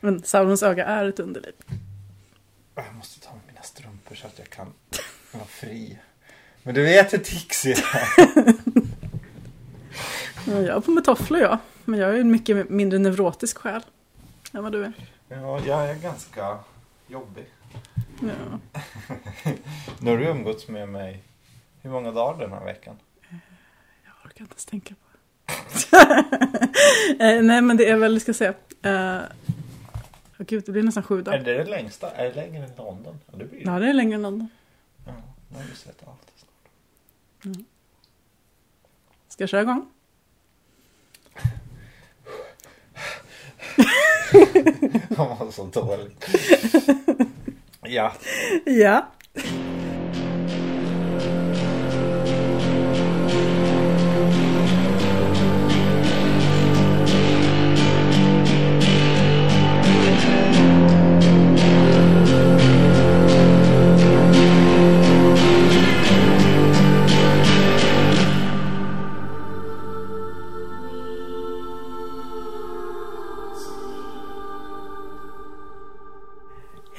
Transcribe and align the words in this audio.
Men 0.00 0.22
Saurons 0.22 0.62
öga 0.62 0.84
är 0.86 1.04
ett 1.04 1.20
underliv. 1.20 1.52
Jag 2.74 2.94
måste 2.94 3.20
ta 3.20 3.30
med 3.32 3.40
mina 3.46 3.62
strumpor 3.62 4.14
så 4.14 4.26
att 4.26 4.38
jag 4.38 4.50
kan 4.50 4.72
vara 5.32 5.44
fri. 5.44 5.98
Men 6.62 6.74
du 6.74 6.82
vet 6.82 7.12
hur 7.12 7.18
Tixi 7.18 7.70
är. 7.72 8.02
Ja, 10.46 10.60
Jag 10.60 10.74
har 10.74 10.80
på 10.80 10.90
mig 10.90 11.04
tofflor 11.04 11.40
jag. 11.40 11.58
Men 11.84 12.00
jag 12.00 12.10
är 12.16 12.20
en 12.20 12.30
mycket 12.30 12.70
mindre 12.70 12.98
neurotisk 12.98 13.58
själ. 13.58 13.82
Än 14.52 14.62
vad 14.62 14.72
du 14.72 14.84
är. 14.84 14.92
Ja, 15.28 15.60
jag 15.66 15.90
är 15.90 15.94
ganska 15.94 16.58
jobbig. 17.06 17.44
Ja. 18.20 18.78
Nu 20.00 20.10
har 20.10 20.18
du 20.18 20.24
umgåtts 20.24 20.68
med 20.68 20.88
mig 20.88 21.22
hur 21.82 21.90
många 21.90 22.12
dagar 22.12 22.40
den 22.40 22.52
här 22.52 22.64
veckan? 22.64 22.96
Jag 24.04 24.12
orkar 24.24 24.40
inte 24.40 24.52
ens 24.54 24.64
tänka 24.64 24.94
på 24.94 25.00
det. 25.10 25.16
Eh, 27.20 27.42
Nej 27.42 27.62
men 27.62 27.76
det 27.76 27.88
är 27.88 27.96
väl, 27.96 28.20
ska 28.20 28.28
jag 28.28 28.36
se. 28.36 28.52
Uh, 30.40 30.46
gud, 30.46 30.62
det 30.66 30.72
blir 30.72 30.82
nästan 30.82 31.02
sju 31.02 31.18
Är 31.18 31.22
dagar. 31.22 31.38
det 31.38 31.54
det 31.54 31.64
längsta? 31.70 32.10
Är 32.10 32.24
det 32.24 32.34
längre 32.34 32.64
än 32.64 32.70
London? 32.78 33.20
Ja, 33.26 33.32
det 33.38 33.44
blir. 33.44 33.62
Ja, 33.66 33.78
det 33.78 33.88
är 33.88 33.92
längre 33.92 34.14
än 34.14 34.22
London. 34.22 34.48
Ja, 35.06 35.12
nu 35.48 35.56
har 35.56 35.64
vi 35.64 35.74
sett 35.76 36.02
allt 36.08 36.32
snart. 36.36 37.56
Ska 39.28 39.42
jag 39.42 39.50
köra 39.50 39.62
igång? 39.62 39.86
Han 45.16 45.38
var 45.38 45.50
så 45.50 45.64
dålig. 45.64 46.16
Ja, 47.82 48.12
Ja. 48.66 49.06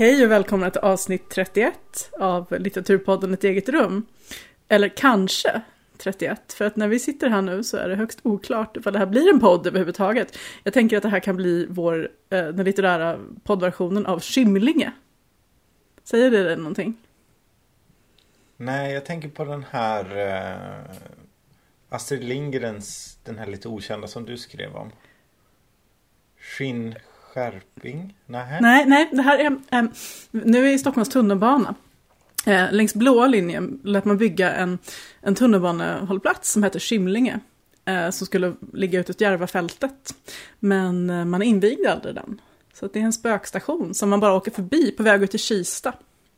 Hej 0.02 0.26
och 0.26 0.32
välkomna 0.32 0.70
till 0.70 0.82
avsnitt 0.82 1.30
31 1.30 1.74
av 2.20 2.48
litteraturpodden 2.60 3.34
Ett 3.34 3.44
eget 3.44 3.70
rum. 3.70 4.06
Eller 4.68 4.90
kanske 4.90 5.62
31, 5.98 6.54
för 6.54 6.66
att 6.66 6.76
när 6.76 6.88
vi 6.88 7.00
sitter 7.00 7.30
här 7.30 7.42
nu 7.42 7.64
så 7.64 7.78
är 7.78 7.90
det 7.90 7.96
högst 7.96 8.20
oklart 8.24 8.78
ifall 8.78 8.94
det 8.94 9.00
här 9.00 9.06
blir 9.06 9.30
en 9.30 9.40
podd 9.40 9.68
överhuvudtaget. 9.68 10.38
Jag 10.64 10.74
tänker 10.74 10.98
att 10.98 11.04
det 11.04 11.10
här 11.10 11.20
kan 11.20 11.36
bli 11.36 11.68
vår, 11.70 12.10
eh, 12.30 12.48
den 12.48 12.66
litterära 12.66 13.20
poddversionen 13.44 14.06
av 14.06 14.20
Skymlinge. 14.20 14.92
Säger 16.04 16.32
det 16.32 16.44
dig 16.44 16.58
någonting? 16.58 16.98
nej 18.58 18.94
jag 18.94 19.06
tänker 19.06 19.30
på 19.30 19.46
den 19.46 19.66
här 19.70 20.18
eh, 20.18 20.96
Astrid 21.90 22.24
Lindgrens, 22.24 23.18
den 23.24 23.38
här 23.38 23.48
lite 23.48 23.68
okända 23.68 24.08
som 24.08 24.26
du 24.26 24.38
skrev 24.38 24.76
om. 24.76 24.92
Skinnskärping? 27.34 28.16
Nej. 28.26 28.62
Nej, 28.62 28.86
nej, 28.86 29.10
det 29.12 29.22
här 29.22 29.40
är... 29.40 29.52
Eh, 29.72 29.84
nu 30.32 30.68
är 30.68 30.74
i 30.74 30.80
Stockholms 30.80 31.10
tunnelbana. 31.10 31.76
Eh, 32.46 32.72
längs 32.72 32.94
blåa 32.94 33.28
linjen 33.28 33.80
lät 33.84 34.06
man 34.06 34.18
bygga 34.18 34.54
en, 34.54 34.78
en 35.22 35.36
tunnelbanehållplats 35.36 36.52
som 36.52 36.64
heter 36.64 36.80
Skymlinge. 36.80 37.40
Eh, 37.86 38.10
som 38.10 38.28
skulle 38.28 38.56
ligga 38.74 39.00
utåt 39.00 39.22
Järvafältet. 39.22 40.16
Men 40.60 41.10
eh, 41.10 41.26
man 41.26 41.42
invigde 41.42 41.94
aldrig 41.94 42.16
den. 42.16 42.42
Så 42.74 42.88
det 42.88 43.00
är 43.00 43.04
en 43.04 43.14
spökstation 43.14 43.94
som 43.94 44.10
man 44.10 44.20
bara 44.20 44.34
åker 44.34 44.52
förbi 44.52 44.92
på 44.92 45.04
väg 45.04 45.24
ut 45.24 45.32
till 45.32 45.40
Kista. 45.40 45.94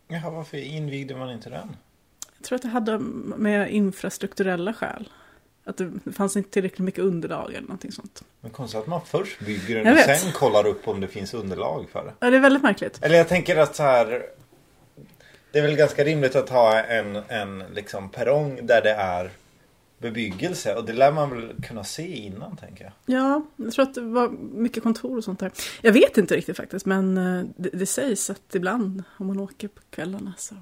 Jaha, 0.08 0.30
varför 0.30 0.56
invigde 0.56 1.16
man 1.16 1.30
inte 1.30 1.50
den? 1.50 1.76
Jag 2.38 2.44
tror 2.44 2.56
att 2.56 2.62
det 2.62 2.68
hade 2.68 2.98
med 2.98 3.70
infrastrukturella 3.70 4.72
skäl. 4.72 5.08
Att 5.64 5.76
det, 5.76 6.12
fanns 6.12 6.36
inte 6.36 6.50
tillräckligt 6.50 6.84
mycket 6.84 7.04
underlag 7.04 7.50
eller 7.50 7.60
någonting 7.60 7.92
sånt. 7.92 8.24
Men 8.40 8.50
konstigt 8.50 8.80
att 8.80 8.86
man 8.86 9.00
först 9.06 9.40
bygger 9.40 9.74
den 9.74 9.86
Jag 9.86 9.92
och 9.92 9.98
vet. 9.98 10.20
sen 10.20 10.32
kollar 10.32 10.66
upp 10.66 10.88
om 10.88 11.00
det 11.00 11.08
finns 11.08 11.34
underlag 11.34 11.86
för 11.92 12.04
det. 12.04 12.12
Ja, 12.20 12.30
det 12.30 12.36
är 12.36 12.40
väldigt 12.40 12.62
märkligt. 12.62 12.98
Eller 13.02 13.16
jag 13.16 13.28
tänker 13.28 13.56
att 13.56 13.76
så 13.76 13.82
här. 13.82 14.22
Det 15.52 15.58
är 15.58 15.62
väl 15.62 15.76
ganska 15.76 16.04
rimligt 16.04 16.36
att 16.36 16.48
ha 16.48 16.82
en, 16.82 17.16
en 17.16 17.58
liksom 17.74 18.08
perrong 18.08 18.66
där 18.66 18.82
det 18.82 18.92
är 18.92 19.30
bebyggelse. 19.98 20.74
Och 20.74 20.84
det 20.84 20.92
lär 20.92 21.12
man 21.12 21.30
väl 21.30 21.52
kunna 21.62 21.84
se 21.84 22.16
innan 22.16 22.56
tänker 22.56 22.84
jag. 22.84 23.18
Ja, 23.18 23.42
jag 23.56 23.72
tror 23.72 23.82
att 23.82 23.94
det 23.94 24.00
var 24.00 24.28
mycket 24.52 24.82
kontor 24.82 25.16
och 25.16 25.24
sånt 25.24 25.40
där. 25.40 25.52
Jag 25.82 25.92
vet 25.92 26.18
inte 26.18 26.36
riktigt 26.36 26.56
faktiskt, 26.56 26.86
men 26.86 27.18
eh, 27.18 27.44
det, 27.56 27.68
det 27.68 27.86
sägs 27.86 28.30
att 28.30 28.54
ibland 28.54 29.02
om 29.16 29.26
man 29.26 29.40
åker 29.40 29.68
på 29.68 29.80
kvällarna 29.90 30.34
så 30.38 30.54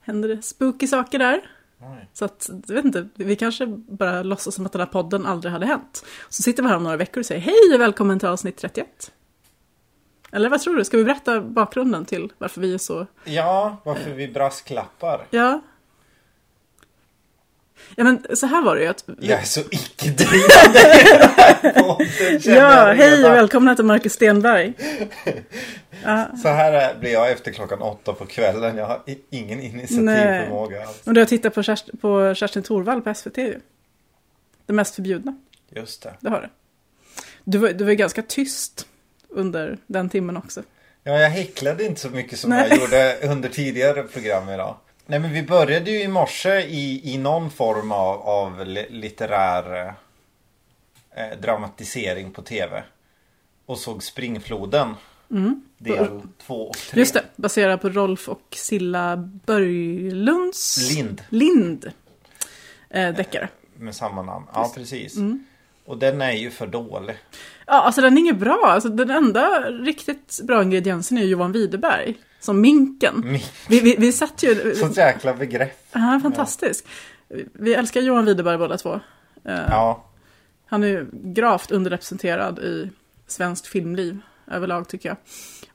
händer 0.00 0.28
det 0.28 0.42
spooky 0.42 0.86
saker 0.86 1.18
där. 1.18 1.50
Oj. 1.82 2.08
Så 2.12 2.24
att, 2.24 2.50
jag 2.66 2.74
vet 2.74 2.84
inte, 2.84 3.08
vi 3.14 3.36
kanske 3.36 3.66
bara 3.66 4.22
låtsas 4.22 4.54
som 4.54 4.66
att 4.66 4.72
den 4.72 4.80
här 4.80 4.86
podden 4.86 5.26
aldrig 5.26 5.52
hade 5.52 5.66
hänt. 5.66 6.04
Så 6.28 6.42
sitter 6.42 6.62
vi 6.62 6.68
här 6.68 6.76
om 6.76 6.82
några 6.82 6.96
veckor 6.96 7.20
och 7.20 7.26
säger 7.26 7.40
hej 7.40 7.74
och 7.74 7.80
välkommen 7.80 8.18
till 8.18 8.28
avsnitt 8.28 8.56
31. 8.56 9.12
Eller 10.32 10.48
vad 10.48 10.60
tror 10.60 10.76
du, 10.76 10.84
ska 10.84 10.96
vi 10.96 11.04
berätta 11.04 11.40
bakgrunden 11.40 12.04
till 12.04 12.32
varför 12.38 12.60
vi 12.60 12.74
är 12.74 12.78
så... 12.78 13.06
Ja, 13.24 13.76
varför 13.84 14.10
vi 14.10 14.28
brasklappar. 14.28 15.26
Ja. 15.30 15.60
Ja 17.96 18.04
men 18.04 18.36
så 18.36 18.46
här 18.46 18.62
var 18.62 18.76
det 18.76 18.82
ju 18.82 18.88
att... 18.88 19.04
Jag 19.20 19.40
är 19.40 19.44
så 19.44 19.60
icke-drivande 19.70 20.80
Ja, 22.44 22.92
hej 22.92 23.24
och 23.24 23.30
välkomna 23.30 23.74
till 23.76 23.84
Marcus 23.84 24.12
Stenberg. 24.12 24.72
Så 26.42 26.48
här 26.48 26.72
är- 26.72 26.94
blir 26.98 27.12
jag 27.12 27.30
efter 27.30 27.52
klockan 27.52 27.82
åtta 27.82 28.12
på 28.12 28.26
kvällen. 28.26 28.76
Jag 28.76 28.86
har 28.86 29.02
ingen 29.30 29.60
initiativförmåga 29.60 30.82
alls. 30.86 31.00
Och 31.06 31.14
du 31.14 31.20
har 31.20 31.26
tittat 31.26 31.54
på, 31.54 31.62
Kerst, 31.62 31.90
på 32.00 32.34
Kerstin 32.34 32.62
Thorvall 32.62 33.02
på 33.02 33.14
SVT 33.14 33.38
ju. 33.38 33.60
Det 34.66 34.72
mest 34.72 34.94
förbjudna, 34.94 35.36
Just 35.76 36.02
det. 36.02 36.14
det 36.20 36.30
har 36.30 36.40
du. 36.40 36.48
Du 37.44 37.58
var, 37.58 37.68
du 37.68 37.84
var 37.84 37.92
ganska 37.92 38.22
tyst 38.22 38.86
under 39.28 39.78
den 39.86 40.08
timmen 40.08 40.36
också. 40.36 40.62
Ja, 41.04 41.12
jag 41.18 41.30
häcklade 41.30 41.84
inte 41.84 42.00
så 42.00 42.10
mycket 42.10 42.38
som 42.38 42.50
Nej. 42.50 42.66
jag 42.70 42.78
gjorde 42.78 43.18
under 43.22 43.48
tidigare 43.48 44.02
program 44.02 44.48
idag. 44.48 44.76
Nej, 45.10 45.18
men 45.18 45.32
vi 45.32 45.42
började 45.42 45.90
ju 45.90 46.02
i 46.02 46.08
morse 46.08 46.60
i, 46.60 47.14
i 47.14 47.18
någon 47.18 47.50
form 47.50 47.92
av, 47.92 48.20
av 48.20 48.66
li- 48.66 48.86
litterär 48.90 49.94
eh, 51.14 51.38
dramatisering 51.42 52.32
på 52.32 52.42
tv. 52.42 52.82
Och 53.66 53.78
såg 53.78 54.02
Springfloden. 54.02 54.94
Del 55.78 56.20
två 56.46 56.68
och 56.68 56.76
tre. 56.76 56.92
Mm. 56.92 57.00
Just 57.00 57.14
det, 57.14 57.24
baserad 57.36 57.80
på 57.80 57.88
Rolf 57.88 58.28
och 58.28 58.46
Silla 58.56 59.16
Börjlunds... 59.46 60.90
Lind. 60.94 61.22
Lind. 61.28 61.92
Eh, 62.90 63.14
deckare. 63.14 63.48
Med 63.76 63.94
samma 63.94 64.22
namn. 64.22 64.46
Ja, 64.52 64.72
precis. 64.74 65.16
Mm. 65.16 65.44
Och 65.84 65.98
den 65.98 66.22
är 66.22 66.32
ju 66.32 66.50
för 66.50 66.66
dålig. 66.66 67.16
Ja, 67.66 67.72
alltså 67.72 68.00
den 68.00 68.16
är 68.16 68.20
inget 68.20 68.38
bra. 68.38 68.62
Alltså, 68.66 68.88
den 68.88 69.10
enda 69.10 69.60
riktigt 69.70 70.40
bra 70.44 70.62
ingrediensen 70.62 71.18
är 71.18 71.22
ju 71.22 71.28
Johan 71.28 71.52
Widerberg. 71.52 72.14
Som 72.40 72.60
Minken. 72.60 73.20
Mink. 73.24 73.52
Vi, 73.68 73.80
vi, 73.80 73.96
vi 73.98 74.12
satt 74.12 74.42
ju... 74.42 74.74
Sånt 74.74 74.96
jäkla 74.96 75.34
begrepp. 75.34 75.86
Ja, 75.92 76.20
fantastisk. 76.22 76.84
Vi 77.52 77.74
älskar 77.74 78.00
Johan 78.00 78.24
Widerberg 78.24 78.58
båda 78.58 78.76
två. 78.76 78.94
Eh, 79.44 79.60
Ja. 79.68 80.06
Han 80.66 80.82
är 80.82 80.88
ju 80.88 81.06
gravt 81.12 81.70
underrepresenterad 81.70 82.58
i 82.58 82.90
svenskt 83.26 83.66
filmliv 83.66 84.20
överlag 84.50 84.88
tycker 84.88 85.08
jag. 85.08 85.16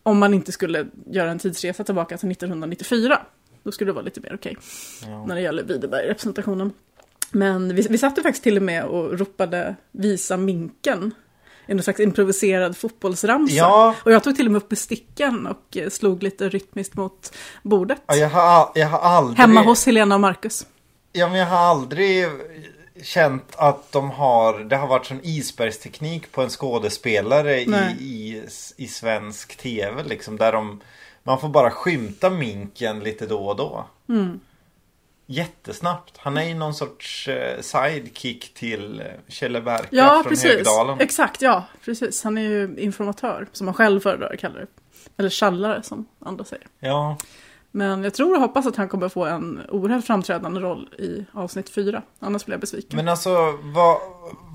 Om 0.03 0.19
man 0.19 0.33
inte 0.33 0.51
skulle 0.51 0.87
göra 1.05 1.31
en 1.31 1.39
tidsresa 1.39 1.83
tillbaka 1.83 2.17
till 2.17 2.31
1994. 2.31 3.21
Då 3.63 3.71
skulle 3.71 3.89
det 3.89 3.93
vara 3.93 4.05
lite 4.05 4.21
mer 4.21 4.35
okej 4.35 4.57
ja. 5.01 5.25
när 5.25 5.35
det 5.35 5.41
gäller 5.41 5.63
Widerberg-representationen. 5.63 6.73
Men 7.31 7.75
vi, 7.75 7.87
vi 7.89 7.97
satt 7.97 8.17
ju 8.17 8.21
faktiskt 8.21 8.43
till 8.43 8.57
och 8.57 8.63
med 8.63 8.85
och 8.85 9.19
ropade 9.19 9.75
visa 9.91 10.37
minken. 10.37 11.13
Någon 11.67 11.83
slags 11.83 11.99
improviserad 11.99 12.77
fotbollsramsa. 12.77 13.55
Ja. 13.55 13.95
Och 14.03 14.11
jag 14.11 14.23
tog 14.23 14.35
till 14.35 14.45
och 14.45 14.51
med 14.51 14.61
upp 14.61 14.69
besticken 14.69 15.47
och 15.47 15.77
eh, 15.77 15.89
slog 15.89 16.23
lite 16.23 16.49
rytmiskt 16.49 16.95
mot 16.95 17.33
bordet. 17.63 18.01
Ja, 18.07 18.15
Jag 18.15 18.29
har, 18.29 18.71
jag 18.75 18.87
har 18.87 18.99
aldrig... 18.99 19.37
Hemma 19.37 19.61
hos 19.61 19.85
Helena 19.85 20.15
och 20.15 20.21
Marcus. 20.21 20.65
Ja, 21.11 21.27
men 21.27 21.39
jag 21.39 21.47
har 21.47 21.57
aldrig 21.57 22.25
känt 23.03 23.55
att 23.55 23.91
de 23.91 24.11
har... 24.11 24.59
Det 24.59 24.75
har 24.75 24.87
varit 24.87 25.05
sån 25.05 25.19
isbergsteknik 25.23 26.31
på 26.31 26.41
en 26.41 26.49
skådespelare 26.49 27.61
i, 27.61 27.69
i, 27.99 28.43
i 28.77 28.87
svensk 28.87 29.55
tv 29.55 30.03
liksom. 30.03 30.37
Där 30.37 30.51
de... 30.51 30.81
Man 31.23 31.39
får 31.39 31.49
bara 31.49 31.71
skymta 31.71 32.29
minken 32.29 32.99
lite 32.99 33.25
då 33.25 33.47
och 33.47 33.55
då. 33.55 33.85
Mm. 34.09 34.39
Jättesnabbt. 35.25 36.17
Han 36.17 36.37
är 36.37 36.43
ju 36.47 36.53
någon 36.53 36.73
sorts 36.73 37.27
eh, 37.27 37.61
sidekick 37.61 38.53
till 38.53 38.99
eh, 38.99 39.05
Kjelle 39.27 39.61
Berka 39.61 39.87
Ja, 39.91 40.19
från 40.23 40.29
precis. 40.29 40.51
Högdalen. 40.51 40.99
Exakt, 40.99 41.41
ja. 41.41 41.63
Precis. 41.85 42.23
Han 42.23 42.37
är 42.37 42.41
ju 42.41 42.75
informatör, 42.77 43.47
som 43.51 43.67
han 43.67 43.73
själv 43.73 43.99
föredrar 43.99 44.33
att 44.33 44.39
kalla 44.39 44.59
det. 44.59 44.67
Eller 45.17 45.29
tjallare, 45.29 45.83
som 45.83 46.05
andra 46.19 46.43
säger. 46.45 46.67
Ja, 46.79 47.17
Men 47.71 48.03
jag 48.03 48.13
tror 48.13 48.35
och 48.35 48.41
hoppas 48.41 48.65
att 48.65 48.75
han 48.75 48.89
kommer 48.89 49.09
få 49.09 49.25
en 49.25 49.61
oerhört 49.69 50.05
framträdande 50.05 50.59
roll 50.59 50.89
i 50.99 51.25
avsnitt 51.31 51.69
fyra. 51.69 52.01
Annars 52.19 52.45
blir 52.45 52.53
jag 52.53 52.61
besviken. 52.61 52.97
men 52.97 53.07
alltså 53.07 53.59
vad, 53.61 53.97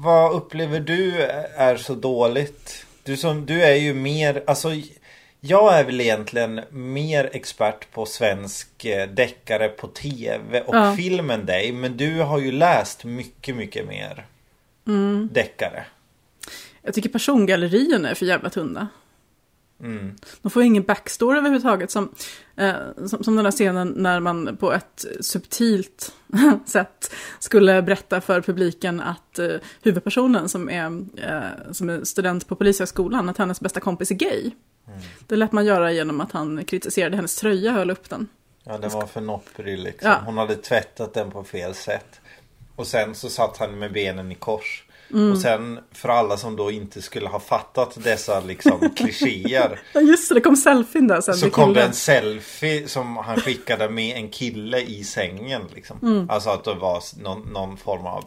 vad 0.04 0.32
upplever 0.32 0.80
du 0.80 1.20
är 1.56 1.76
så 1.76 1.94
dåligt? 1.94 2.86
Du 3.04 3.12
Du, 3.12 3.16
som, 3.16 3.46
du 3.46 3.62
är 3.62 3.74
ju 3.74 3.94
mer, 3.94 4.44
alltså 4.46 4.68
jag 5.40 5.78
är 5.78 5.84
väl 5.84 6.00
egentligen 6.00 6.60
mer 6.70 7.30
expert 7.32 7.90
på 7.92 8.06
svensk 8.06 8.84
eh, 8.84 9.08
deckare 9.10 9.68
på 9.68 9.86
tv 9.86 10.60
och 10.60 10.76
Ja. 10.76 10.94
film 10.96 11.30
än 11.30 11.46
dig. 11.46 11.72
Men 11.72 11.96
du 11.96 12.20
har 12.22 12.38
ju 12.38 12.52
läst 12.52 13.04
mycket, 13.04 13.56
mycket 13.56 13.86
mer 13.88 14.26
Mm. 14.86 15.28
deckare. 15.32 15.84
Jag 16.82 16.94
tycker 16.94 17.08
persongallerierna 17.08 18.10
är 18.10 18.14
för 18.14 18.26
jävla 18.26 18.50
tunna. 18.50 18.88
Mm. 19.80 20.16
De 20.42 20.50
får 20.50 20.62
ingen 20.62 20.82
backstory 20.82 21.38
överhuvudtaget. 21.38 21.90
Som, 21.90 22.14
eh, 22.56 22.74
som, 23.06 23.24
som 23.24 23.36
den 23.36 23.44
här 23.44 23.52
scenen 23.52 23.88
när 23.96 24.20
man 24.20 24.56
på 24.56 24.72
ett 24.72 25.04
subtilt 25.20 26.12
sätt 26.66 27.14
skulle 27.38 27.82
berätta 27.82 28.20
för 28.20 28.40
publiken 28.40 29.00
att 29.00 29.38
eh, 29.38 29.48
huvudpersonen 29.82 30.48
som 30.48 30.70
är, 30.70 30.86
eh, 31.28 31.72
som 31.72 31.88
är 31.88 32.04
student 32.04 32.46
på 32.48 32.56
Polishögskolan, 32.56 33.28
att 33.28 33.38
hennes 33.38 33.60
bästa 33.60 33.80
kompis 33.80 34.10
är 34.10 34.14
gay. 34.14 34.50
Det 35.26 35.36
lät 35.36 35.52
man 35.52 35.64
göra 35.64 35.92
genom 35.92 36.20
att 36.20 36.32
han 36.32 36.64
kritiserade 36.64 37.16
hennes 37.16 37.36
tröja 37.36 37.70
och 37.70 37.76
höll 37.76 37.90
upp 37.90 38.10
den. 38.10 38.28
Ja, 38.64 38.78
den 38.78 38.90
var 38.90 39.06
för 39.06 39.20
nopprig 39.20 39.78
liksom. 39.78 40.10
Ja. 40.10 40.22
Hon 40.24 40.38
hade 40.38 40.56
tvättat 40.56 41.14
den 41.14 41.30
på 41.30 41.44
fel 41.44 41.74
sätt. 41.74 42.20
Och 42.76 42.86
sen 42.86 43.14
så 43.14 43.28
satt 43.28 43.56
han 43.56 43.78
med 43.78 43.92
benen 43.92 44.32
i 44.32 44.34
kors. 44.34 44.84
Mm. 45.12 45.32
Och 45.32 45.38
sen 45.38 45.80
för 45.92 46.08
alla 46.08 46.36
som 46.36 46.56
då 46.56 46.70
inte 46.70 47.02
skulle 47.02 47.28
ha 47.28 47.40
fattat 47.40 48.04
dessa 48.04 48.40
liksom 48.40 48.90
klichéer. 48.96 49.80
Ja 49.92 50.00
just 50.00 50.28
det, 50.28 50.34
det 50.34 50.40
kom 50.40 50.56
selfien 50.56 51.06
där 51.06 51.20
sen. 51.20 51.34
Så 51.34 51.50
kom 51.50 51.74
det 51.74 51.82
en 51.82 51.92
selfie 51.92 52.88
som 52.88 53.16
han 53.16 53.40
skickade 53.40 53.88
med 53.88 54.16
en 54.16 54.28
kille 54.28 54.80
i 54.80 55.04
sängen. 55.04 55.62
Liksom. 55.74 55.98
Mm. 56.02 56.30
Alltså 56.30 56.50
att 56.50 56.64
det 56.64 56.74
var 56.74 57.02
någon, 57.22 57.42
någon 57.52 57.76
form 57.76 58.06
av 58.06 58.24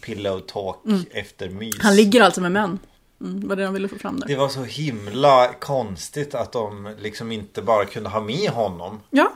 pillow 0.00 0.40
talk 0.40 0.76
efter 1.12 1.48
mys. 1.48 1.74
Mm. 1.74 1.84
Han 1.84 1.96
ligger 1.96 2.22
alltså 2.22 2.40
med 2.40 2.52
män. 2.52 2.78
Mm, 3.20 3.48
vad 3.48 3.58
det 3.58 3.64
de 3.64 3.74
ville 3.74 3.88
få 3.88 3.98
fram 3.98 4.20
där. 4.20 4.26
Det 4.28 4.36
var 4.36 4.48
så 4.48 4.62
himla 4.64 5.48
konstigt 5.60 6.34
att 6.34 6.52
de 6.52 6.94
liksom 6.98 7.32
inte 7.32 7.62
bara 7.62 7.84
kunde 7.84 8.08
ha 8.08 8.20
med 8.20 8.50
honom. 8.50 9.00
Ja, 9.10 9.32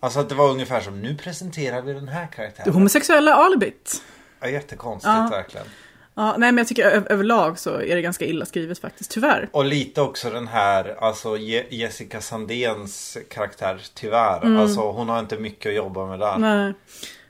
Alltså 0.00 0.20
att 0.20 0.28
det 0.28 0.34
var 0.34 0.50
ungefär 0.50 0.80
som 0.80 1.00
nu 1.02 1.14
presenterar 1.16 1.82
vi 1.82 1.92
den 1.92 2.08
här 2.08 2.20
det 2.30 2.36
karaktären. 2.36 2.72
homosexuella 2.72 3.34
alibit. 3.34 4.02
Ja, 4.40 4.48
jättekonstigt 4.48 5.08
Ja. 5.14 5.28
verkligen. 5.32 5.66
Ja, 6.14 6.30
nej 6.38 6.52
men 6.52 6.58
jag 6.58 6.66
tycker 6.68 7.12
överlag 7.12 7.58
så 7.58 7.70
är 7.80 7.94
det 7.96 8.02
ganska 8.02 8.24
illa 8.24 8.46
skrivet 8.46 8.78
faktiskt, 8.78 9.10
tyvärr. 9.10 9.48
Och 9.52 9.64
lite 9.64 10.00
också 10.00 10.30
den 10.30 10.48
här, 10.48 10.96
alltså 11.04 11.36
Je- 11.36 11.66
Jessica 11.70 12.20
Sandéns 12.20 13.18
karaktär 13.30 13.80
tyvärr. 13.94 14.56
Alltså 14.60 14.80
hon 14.92 15.08
har 15.08 15.18
inte 15.20 15.38
mycket 15.38 15.70
att 15.70 15.76
jobba 15.76 16.06
med 16.06 16.18
där. 16.20 16.34
Mm. 16.36 16.40
Nej. 16.64 16.72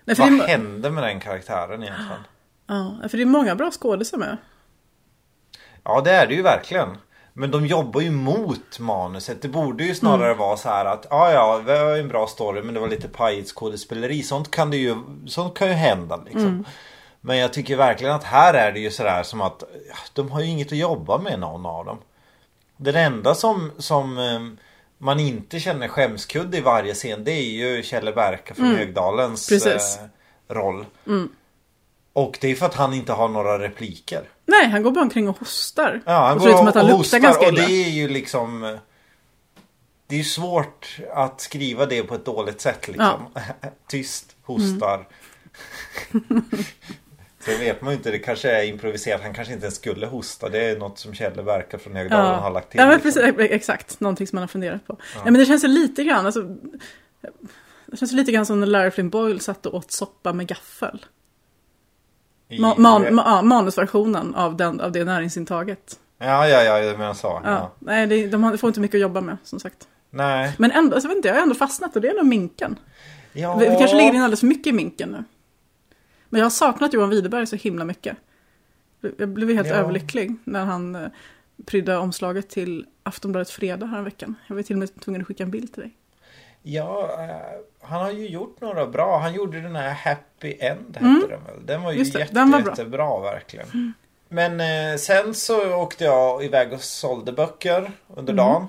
Nej, 0.05 0.17
Vad 0.19 0.39
det 0.39 0.47
hände 0.47 0.91
med 0.91 1.03
den 1.05 1.21
karaktären 1.21 1.83
egentligen? 1.83 2.21
ja, 2.67 3.09
för 3.09 3.17
det 3.17 3.23
är 3.23 3.27
många 3.27 3.55
bra 3.55 3.71
skådisar 3.71 4.19
med. 4.19 4.37
Ja 5.85 6.01
det 6.01 6.11
är 6.13 6.27
det 6.27 6.35
ju 6.35 6.43
verkligen. 6.43 6.97
Men 7.33 7.51
de 7.51 7.67
jobbar 7.67 8.01
ju 8.01 8.11
mot 8.11 8.79
manuset. 8.79 9.43
Det 9.43 9.49
borde 9.49 9.85
ju 9.85 9.95
snarare 9.95 10.27
Mm. 10.27 10.39
vara 10.39 10.57
så 10.57 10.69
här 10.69 10.85
att 10.85 11.07
ja 11.11 11.33
ja, 11.33 11.59
det 11.67 11.85
var 11.85 11.97
en 11.97 12.09
bra 12.09 12.27
story 12.27 12.63
men 12.63 12.75
det 12.75 12.81
var 12.81 12.89
lite 12.89 13.09
pajigt 13.09 13.49
skådespeleri. 13.49 14.23
Sånt 14.23 14.51
kan 14.51 14.71
det 14.71 14.77
ju, 14.77 14.97
sånt 15.27 15.59
kan 15.59 15.69
ju 15.69 15.75
hända 15.75 16.17
liksom. 16.17 16.43
Mm. 16.47 16.65
Men 17.21 17.37
jag 17.39 17.53
tycker 17.53 17.77
verkligen 17.77 18.15
att 18.15 18.25
här 18.25 18.55
är 18.55 18.73
det 18.73 18.81
ju 18.81 18.91
sådär 18.91 19.23
som 19.23 19.41
att 19.41 19.63
de 20.13 20.31
har 20.31 20.41
ju 20.41 20.47
inget 20.47 20.73
att 20.73 20.79
jobba 20.79 21.19
med 21.19 21.39
någon 21.41 21.67
av 21.67 21.85
dem. 21.85 21.99
Den 22.77 22.97
enda 22.97 23.35
som, 23.35 23.73
som 23.79 24.19
eh, 24.19 24.41
man 24.99 25.21
inte 25.21 25.61
känner 25.61 25.89
skämskudde 25.89 26.57
i 26.59 26.61
varje 26.61 26.95
scen 26.95 27.25
det 27.25 27.33
är 27.33 27.51
ju 27.77 27.83
Kjelle 27.83 28.13
Berka 28.13 28.55
från 28.55 28.67
Högdalens 28.77 29.51
Mm. 29.51 29.61
Precis. 29.63 29.99
eh, 29.99 30.55
roll. 30.55 30.87
Mm. 31.07 31.29
Och 32.13 32.39
det 32.41 32.49
är 32.51 32.55
för 32.55 32.67
att 32.67 32.75
han 32.75 32.95
inte 32.95 33.13
har 33.13 33.29
några 33.29 33.59
repliker. 33.59 34.23
Nej, 34.49 34.69
han 34.69 34.83
går 34.83 34.91
bara 34.91 35.01
omkring 35.01 35.29
och 35.29 35.39
hostar. 35.39 36.01
Ja, 36.07 36.13
han 36.13 36.37
och 36.39 36.43
han 36.45 36.67
och 36.67 36.75
luktar 36.75 36.91
hostar 37.21 37.49
och 37.49 37.55
det 37.55 37.65
är 37.65 37.91
ju 37.91 38.09
liksom 38.09 38.79
Det 40.07 40.15
är 40.15 40.19
ju 40.19 40.25
svårt 40.25 40.99
att 41.15 41.41
skriva 41.41 41.87
det 41.87 42.03
på 42.03 42.15
ett 42.15 42.25
dåligt 42.25 42.61
sätt 42.61 42.89
liksom. 42.89 43.29
Tyst, 43.89 44.37
hostar. 44.43 45.09
Sen 47.41 47.59
vet 47.59 47.83
man 47.83 47.91
ju 47.93 47.97
inte, 47.97 48.11
det 48.11 48.19
kanske 48.19 48.51
är 48.51 48.65
improviserat. 48.65 49.23
Han 49.23 49.35
kanske 49.35 49.55
inte 49.55 49.67
ens 49.67 49.77
skulle 49.77 50.07
hosta. 50.07 50.49
Det 50.49 50.65
är 50.65 50.79
något 50.79 50.99
som 50.99 51.15
Kjelle 51.15 51.43
verkar 51.43 51.79
från 51.79 51.97
Högdalen 51.97 52.39
har 52.41 52.51
lagt 52.51 52.71
till. 52.71 52.81
ja 52.81 52.87
men 52.87 53.01
liksom. 53.01 53.23
precis, 53.23 53.51
exakt. 53.51 54.01
Någonting 54.01 54.27
som 54.27 54.37
man 54.37 54.43
har 54.43 54.49
funderat 54.49 54.87
på. 54.87 54.97
Ja. 55.15 55.25
men 55.25 55.35
det 55.35 55.47
känns 55.47 55.65
ju 55.65 55.69
lite 55.69 56.05
grann, 56.05 56.27
alltså, 56.27 56.43
det 57.87 57.97
känns 57.97 58.13
lite 58.13 58.33
grann 58.33 58.47
som 58.47 58.61
när 58.61 58.67
Larry 58.67 58.91
Flynn 58.91 59.11
Boyle 59.11 59.41
satt 59.41 59.67
och 59.67 59.75
åt 59.75 59.93
soppa 59.93 60.33
med 60.33 60.47
gaffel. 60.47 61.05
I- 62.49 62.59
Ma- 62.59 62.79
man, 62.79 63.05
ma- 63.07 63.23
ja, 63.27 63.43
manusversionen 63.43 64.35
av, 64.35 64.57
den, 64.57 64.81
av 64.81 64.93
det 64.93 65.05
näringsintaget. 65.05 66.01
Ja, 66.19 66.49
ja, 66.49 66.63
ja, 66.63 66.79
det 66.93 66.99
menar 66.99 67.15
sa. 67.15 67.41
Ja. 67.45 67.51
Ja. 67.51 67.73
Nej, 67.79 68.07
det, 68.07 68.27
de 68.27 68.59
får 68.59 68.69
inte 68.69 68.81
mycket 68.81 68.95
att 68.95 69.01
jobba 69.03 69.21
med, 69.21 69.37
som 69.45 69.61
sagt. 69.61 69.89
Nej. 70.11 70.55
Men 70.59 70.71
ändå, 70.71 70.95
alltså, 70.95 71.07
jag 71.09 71.11
vet 71.11 71.17
inte, 71.17 71.29
jag 71.29 71.35
har 71.35 71.43
ändå 71.43 71.55
fastnat 71.55 71.97
och 71.97 72.03
det 72.03 72.09
är 72.09 72.15
nog 72.15 72.27
minken. 72.27 72.79
Ja. 73.33 73.57
Vi, 73.57 73.69
vi 73.69 73.77
kanske 73.77 73.97
ligger 73.97 74.15
in 74.15 74.23
alldeles 74.23 74.41
för 74.41 74.47
mycket 74.47 74.67
i 74.67 74.73
minken 74.73 75.09
nu. 75.09 75.25
Men 76.29 76.39
jag 76.39 76.45
har 76.45 76.51
saknat 76.51 76.93
Johan 76.93 77.11
Widerberg 77.11 77.47
så 77.47 77.57
himla 77.57 77.85
mycket. 77.85 78.17
Jag 79.19 79.29
blev 79.29 79.55
helt 79.55 79.69
Ja. 79.69 79.75
överlycklig 79.75 80.35
när 80.45 80.65
han 80.65 80.95
eh, 80.95 81.09
prydde 81.67 81.97
omslaget 81.97 82.49
till 82.51 82.87
Aftonbladet 83.03 83.51
Fredag 83.51 83.87
här 83.87 84.03
veckan. 84.03 84.35
Jag 84.47 84.55
var 84.55 84.63
till 84.63 84.75
och 84.75 84.79
med 84.79 85.01
tvungen 85.01 85.21
att 85.21 85.27
skicka 85.27 85.43
en 85.43 85.51
bild 85.51 85.73
till 85.73 85.83
dig. 85.83 85.93
Ja, 86.63 87.11
eh, 87.19 87.89
han 87.89 88.01
har 88.01 88.11
ju 88.11 88.29
gjort 88.29 88.61
några 88.61 88.87
bra. 88.87 89.19
Han 89.19 89.35
gjorde 89.35 89.61
den 89.61 89.77
här 89.77 89.91
Happy 89.91 90.57
End 90.61 90.97
hette 90.97 91.27
den 91.29 91.45
väl. 91.45 91.67
Den 91.67 91.83
var 91.83 91.93
ju 91.93 91.99
Mm. 92.01 92.21
Jätte, 92.21 92.35
den 92.35 92.51
var 92.51 92.61
bra. 92.61 92.71
jättebra 92.71 93.21
verkligen. 93.21 93.93
Men 94.29 94.61
eh, 94.61 94.97
sen 94.99 95.35
så 95.35 95.75
åkte 95.75 96.05
jag 96.05 96.45
iväg 96.45 96.73
och 96.73 96.81
sålde 96.83 97.33
böcker 97.33 97.91
under 98.17 98.33
Mm. 98.33 98.45
dagen. 98.45 98.69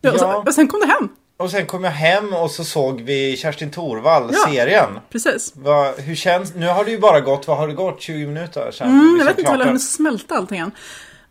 Ja, 0.00 0.12
och, 0.12 0.18
sen, 0.18 0.28
Ja. 0.28 0.36
och 0.46 0.54
sen 0.54 0.68
kom 0.68 0.80
det 0.80 0.86
hem. 0.86 1.08
Och 1.36 1.50
sen 1.50 1.66
kom 1.66 1.84
jag 1.84 1.90
hem 1.90 2.32
och 2.34 2.50
så 2.50 2.64
såg 2.64 3.00
vi 3.00 3.36
Kerstin 3.36 3.70
Thorvall, 3.70 4.30
Ja. 4.32 4.38
serien. 4.52 4.98
Precis. 5.10 5.52
Vad, 5.56 5.94
hur 6.00 6.14
känns, 6.14 6.54
nu 6.54 6.66
har 6.66 6.84
det 6.84 6.90
ju 6.90 6.98
bara 6.98 7.20
gått, 7.20 7.48
vad 7.48 7.56
har 7.56 7.68
det 7.68 7.74
gått? 7.74 8.00
20 8.00 8.26
minuter 8.26 8.70
sen? 8.70 8.86
Mm, 8.88 9.16
jag 9.18 9.24
vet 9.26 9.38
inte 9.38 9.50
om 9.50 9.58
jag 9.58 9.66
hunnit 9.66 9.82
smälta 9.90 10.34
allting 10.34 10.58
än. 10.58 10.70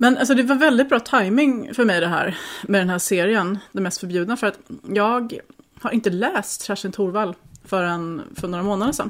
Men 0.01 0.17
alltså, 0.17 0.33
det 0.33 0.43
var 0.43 0.55
väldigt 0.55 0.89
bra 0.89 0.99
timing 0.99 1.73
för 1.73 1.85
mig 1.85 1.99
det 1.99 2.07
här 2.07 2.37
med 2.63 2.81
den 2.81 2.89
här 2.89 2.99
serien, 2.99 3.59
Det 3.71 3.81
mest 3.81 3.99
förbjudna. 3.99 4.37
För 4.37 4.47
att 4.47 4.59
jag 4.93 5.39
har 5.81 5.91
inte 5.91 6.09
läst 6.09 6.63
Kerstin 6.63 6.91
Thorvall 6.91 7.35
förrän 7.65 8.21
för 8.35 8.47
några 8.47 8.63
månader 8.63 8.93
sedan. 8.93 9.09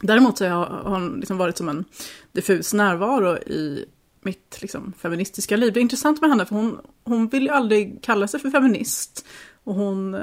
Däremot 0.00 0.38
så 0.38 0.48
har 0.48 0.82
hon 0.84 1.20
liksom 1.20 1.38
varit 1.38 1.56
som 1.56 1.68
en 1.68 1.84
diffus 2.32 2.74
närvaro 2.74 3.36
i 3.36 3.84
mitt 4.22 4.58
liksom, 4.60 4.92
feministiska 4.98 5.56
liv. 5.56 5.72
Det 5.72 5.80
är 5.80 5.82
intressant 5.82 6.20
med 6.20 6.30
henne 6.30 6.46
för 6.46 6.56
hon, 6.56 6.78
hon 7.04 7.28
vill 7.28 7.42
ju 7.42 7.50
aldrig 7.50 8.02
kalla 8.02 8.28
sig 8.28 8.40
för 8.40 8.50
feminist. 8.50 9.26
Och 9.64 9.74
hon 9.74 10.14
eh, 10.14 10.20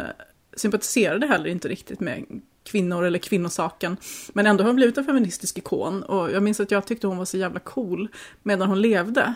sympatiserade 0.58 1.28
heller 1.28 1.50
inte 1.50 1.68
riktigt 1.68 2.00
med 2.00 2.42
kvinnor 2.64 3.04
eller 3.04 3.20
kvinnosaken. 3.20 3.98
Men 4.34 4.48
ändå 4.48 4.64
har 4.64 4.70
hon 4.70 4.76
blivit 4.76 4.98
en 4.98 5.06
feministisk 5.06 5.58
ikon. 5.58 6.04
Och 6.04 6.32
jag 6.32 6.44
minns 6.44 6.60
att 6.60 6.72
jag 6.72 6.86
tyckte 6.86 7.08
hon 7.08 7.18
var 7.18 7.26
så 7.26 7.38
jävla 7.38 7.60
cool 7.60 8.08
medan 8.44 8.68
hon 8.68 8.82
levde. 8.82 9.36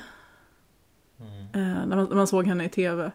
Eh, 1.53 1.85
när, 1.85 1.95
man, 1.95 2.05
när 2.05 2.15
man 2.15 2.27
såg 2.27 2.47
henne 2.47 2.65
i 2.65 2.69
tv. 2.69 3.11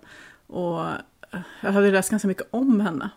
Och 0.47 0.88
eh, 1.30 1.40
jag 1.61 1.73
hade 1.73 1.90
läst 1.90 2.11
ganska 2.11 2.28
mycket 2.28 2.47
om 2.50 2.80
henne. 2.80 3.11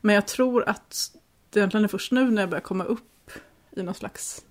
Men 0.00 0.14
jag 0.14 0.26
tror 0.26 0.68
att 0.68 1.12
det 1.50 1.60
egentligen 1.60 1.84
är 1.84 1.88
först 1.88 2.12
nu 2.12 2.30
när 2.30 2.42
jag 2.42 2.50
börjar 2.50 2.62
komma 2.62 2.84
upp 2.84 3.30
i 3.70 3.82
någon 3.82 3.94
slags 3.94 4.44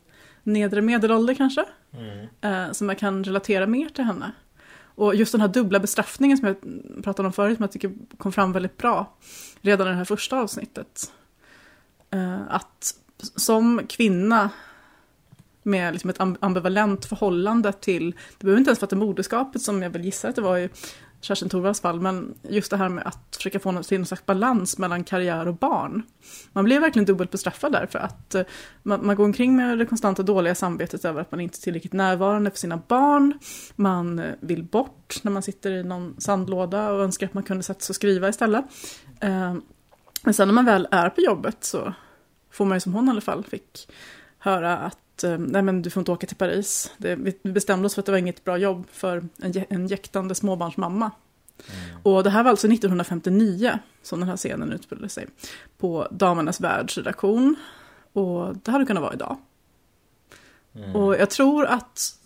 nedre 0.44 0.82
medelålder 0.82 1.34
kanske. 1.34 1.66
Mm. 1.92 2.28
Eh, 2.42 2.72
som 2.72 2.90
jag 2.90 3.00
kan 3.00 3.24
relatera 3.24 3.68
mer 3.68 3.90
till 3.90 4.04
henne. 4.04 4.32
Och 4.96 5.16
just 5.16 5.32
den 5.32 5.42
här 5.42 5.48
dubbla 5.48 5.80
bestraffningen 5.80 6.38
som 6.38 6.48
jag 6.48 6.58
pratade 7.04 7.28
om 7.28 7.34
förut, 7.34 7.58
som 7.58 7.64
jag 7.64 7.72
tycker 7.72 7.92
kom 8.18 8.32
fram 8.32 8.52
väldigt 8.52 8.78
bra 8.78 9.18
redan 9.62 9.88
i 9.88 9.90
det 9.90 9.96
här 9.96 10.06
första 10.06 10.40
avsnittet. 10.40 11.12
Eh, 12.10 12.42
att 12.50 12.96
som 13.36 13.82
kvinna 13.90 14.50
med 15.64 15.94
liksom 15.94 16.10
ett 16.10 16.20
ambivalent 16.40 17.06
förhållande 17.06 17.74
till, 17.74 18.12
det 18.12 18.46
behöver 18.46 18.60
inte 18.60 18.70
ens 18.70 18.82
vara 18.82 18.90
till 18.90 18.98
moderskapet 18.98 19.62
som 19.62 19.82
jag 19.82 19.90
väl 19.90 20.06
gissar 20.06 20.30
att 20.30 20.36
det 20.36 20.42
var 20.42 20.58
i 20.58 20.70
Kerstin 21.24 21.50
Thorvalls 21.50 21.82
fall, 21.82 22.02
men 22.02 22.36
just 22.50 22.72
det 22.72 22.78
här 22.78 22.90
med 22.90 23.08
att 23.08 23.36
försöka 23.36 23.60
få 23.60 23.72
någon, 23.72 23.84
till 23.84 23.98
någon 23.98 24.06
slags 24.06 24.26
balans 24.26 24.78
mellan 24.78 25.04
karriär 25.04 25.48
och 25.48 25.56
barn. 25.56 26.04
Man 26.54 26.64
blir 26.64 26.80
verkligen 26.80 27.06
dubbelt 27.06 27.32
bestraffad 27.32 27.72
där 27.72 27.86
för 27.86 28.00
att 28.00 28.36
eh, 28.36 28.44
man, 28.84 29.06
man 29.06 29.16
går 29.16 29.26
omkring 29.26 29.56
med 29.56 29.78
det 29.78 29.86
konstanta 29.86 30.24
dåliga 30.24 30.56
samvetet 30.56 31.06
över 31.06 31.22
att 31.22 31.32
man 31.32 31.40
inte 31.40 31.58
är 31.58 31.62
tillräckligt 31.62 31.94
närvarande 31.94 32.52
för 32.52 32.58
sina 32.58 32.78
barn. 32.88 33.40
Man 33.76 34.20
eh, 34.20 34.32
vill 34.40 34.64
bort 34.64 35.20
när 35.22 35.32
man 35.32 35.44
sitter 35.44 35.72
i 35.72 35.84
någon 35.84 36.16
sandlåda 36.18 36.92
och 36.92 37.04
önskar 37.04 37.28
att 37.28 37.34
man 37.34 37.44
kunde 37.44 37.64
sätta 37.64 37.80
sig 37.80 37.92
och 37.92 37.96
skriva 37.96 38.30
istället. 38.30 38.66
Ehm, 39.20 39.62
men 40.24 40.34
sen 40.34 40.48
när 40.48 40.56
man 40.56 40.66
väl 40.66 40.88
är 40.92 41.10
på 41.10 41.22
jobbet 41.22 41.64
så 41.64 41.94
får 42.52 42.66
man 42.66 42.76
ju 42.76 42.80
som 42.80 42.94
hon 42.94 43.08
i 43.08 43.12
alla 43.12 43.22
fall 43.22 43.44
fick 43.44 43.90
höra 44.38 44.78
att 44.78 44.98
nej 45.22 45.62
men 45.62 45.82
du 45.82 45.90
får 45.90 46.02
inte 46.02 46.12
åka 46.12 46.28
till 46.28 46.38
Paris. 46.38 46.92
Det, 46.98 47.16
vi 47.16 47.52
bestämde 47.52 47.86
oss 47.86 47.94
för 47.94 48.02
att 48.02 48.06
det 48.06 48.12
var 48.12 48.20
inget 48.20 48.44
bra 48.44 48.58
jobb 48.58 48.86
för 48.92 49.18
en, 49.42 49.64
en 49.70 49.88
jäktande 49.88 50.36
småbarnsmamma. 50.36 51.12
Och 52.04 52.24
det 52.24 52.30
här 52.30 52.44
var 52.44 52.50
alltså 52.50 52.68
1959 52.68 53.80
som 54.04 54.20
den 54.20 54.30
här 54.30 54.38
scenen 54.38 54.72
utspelade 54.72 55.10
sig. 55.10 55.28
På 55.78 56.08
Damernas 56.12 56.62
Världsredaktion. 56.62 57.56
Och 58.14 58.58
det 58.58 58.72
hade 58.72 58.86
kunnat 58.86 59.04
vara 59.04 59.14
idag. 59.14 59.38
Och 60.94 61.16
jag 61.16 61.30
tror 61.30 61.66
att 61.66 62.20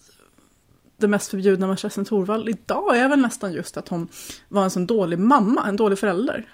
det 0.98 1.08
mest 1.08 1.30
förbjudna 1.30 1.68
med 1.68 1.80
Kerstin 1.80 2.06
Thorvall 2.06 2.50
idag 2.50 2.98
är 2.98 3.10
väl 3.10 3.20
nästan 3.20 3.54
just 3.54 3.78
att 3.78 3.88
hon 3.88 4.08
var 4.48 4.64
en 4.64 4.72
sån 4.72 4.88
dålig 4.88 5.20
mamma, 5.20 5.68
en 5.68 5.76
dålig 5.76 6.00
förälder. 6.00 6.50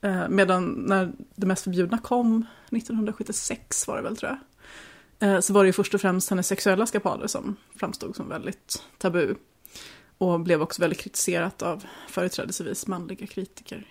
Eh, 0.00 0.28
medan 0.28 0.72
när 0.72 1.12
det 1.34 1.46
mest 1.46 1.64
förbjudna 1.64 1.98
kom, 1.98 2.46
1976 2.70 3.88
var 3.88 3.96
det 3.96 4.02
väl 4.02 4.16
tror 4.16 4.30
jag, 4.30 4.38
eh, 4.38 4.53
så 5.40 5.52
var 5.52 5.64
det 5.64 5.66
ju 5.66 5.72
först 5.72 5.94
och 5.94 6.00
främst 6.00 6.30
hennes 6.30 6.46
sexuella 6.46 6.86
skapader 6.86 7.26
som 7.26 7.56
framstod 7.76 8.16
som 8.16 8.28
väldigt 8.28 8.82
tabu. 8.98 9.34
Och 10.18 10.40
blev 10.40 10.62
också 10.62 10.82
väldigt 10.82 11.00
kritiserat 11.00 11.62
av 11.62 11.84
företrädesvis 12.08 12.86
manliga 12.86 13.26
kritiker. 13.26 13.86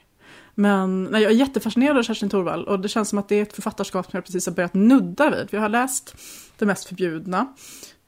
Men 0.56 1.04
nej, 1.04 1.22
jag 1.22 1.32
är 1.32 1.36
jättefascinerad 1.36 1.98
av 1.98 2.04
Kerstin 2.04 2.30
Thorvall 2.30 2.64
och 2.64 2.80
det 2.80 2.90
känns 2.90 3.10
som 3.10 3.20
att 3.20 3.30
det 3.30 3.36
är 3.36 3.42
ett 3.42 3.54
författarskap 3.54 4.06
som 4.06 4.18
jag 4.18 4.26
precis 4.26 4.46
har 4.46 4.54
börjat 4.54 4.74
nudda 4.74 5.30
vid. 5.30 5.48
Vi 5.52 5.58
har 5.58 5.70
läst 5.70 6.16
Det 6.58 6.66
mest 6.66 6.86
förbjudna. 6.86 7.54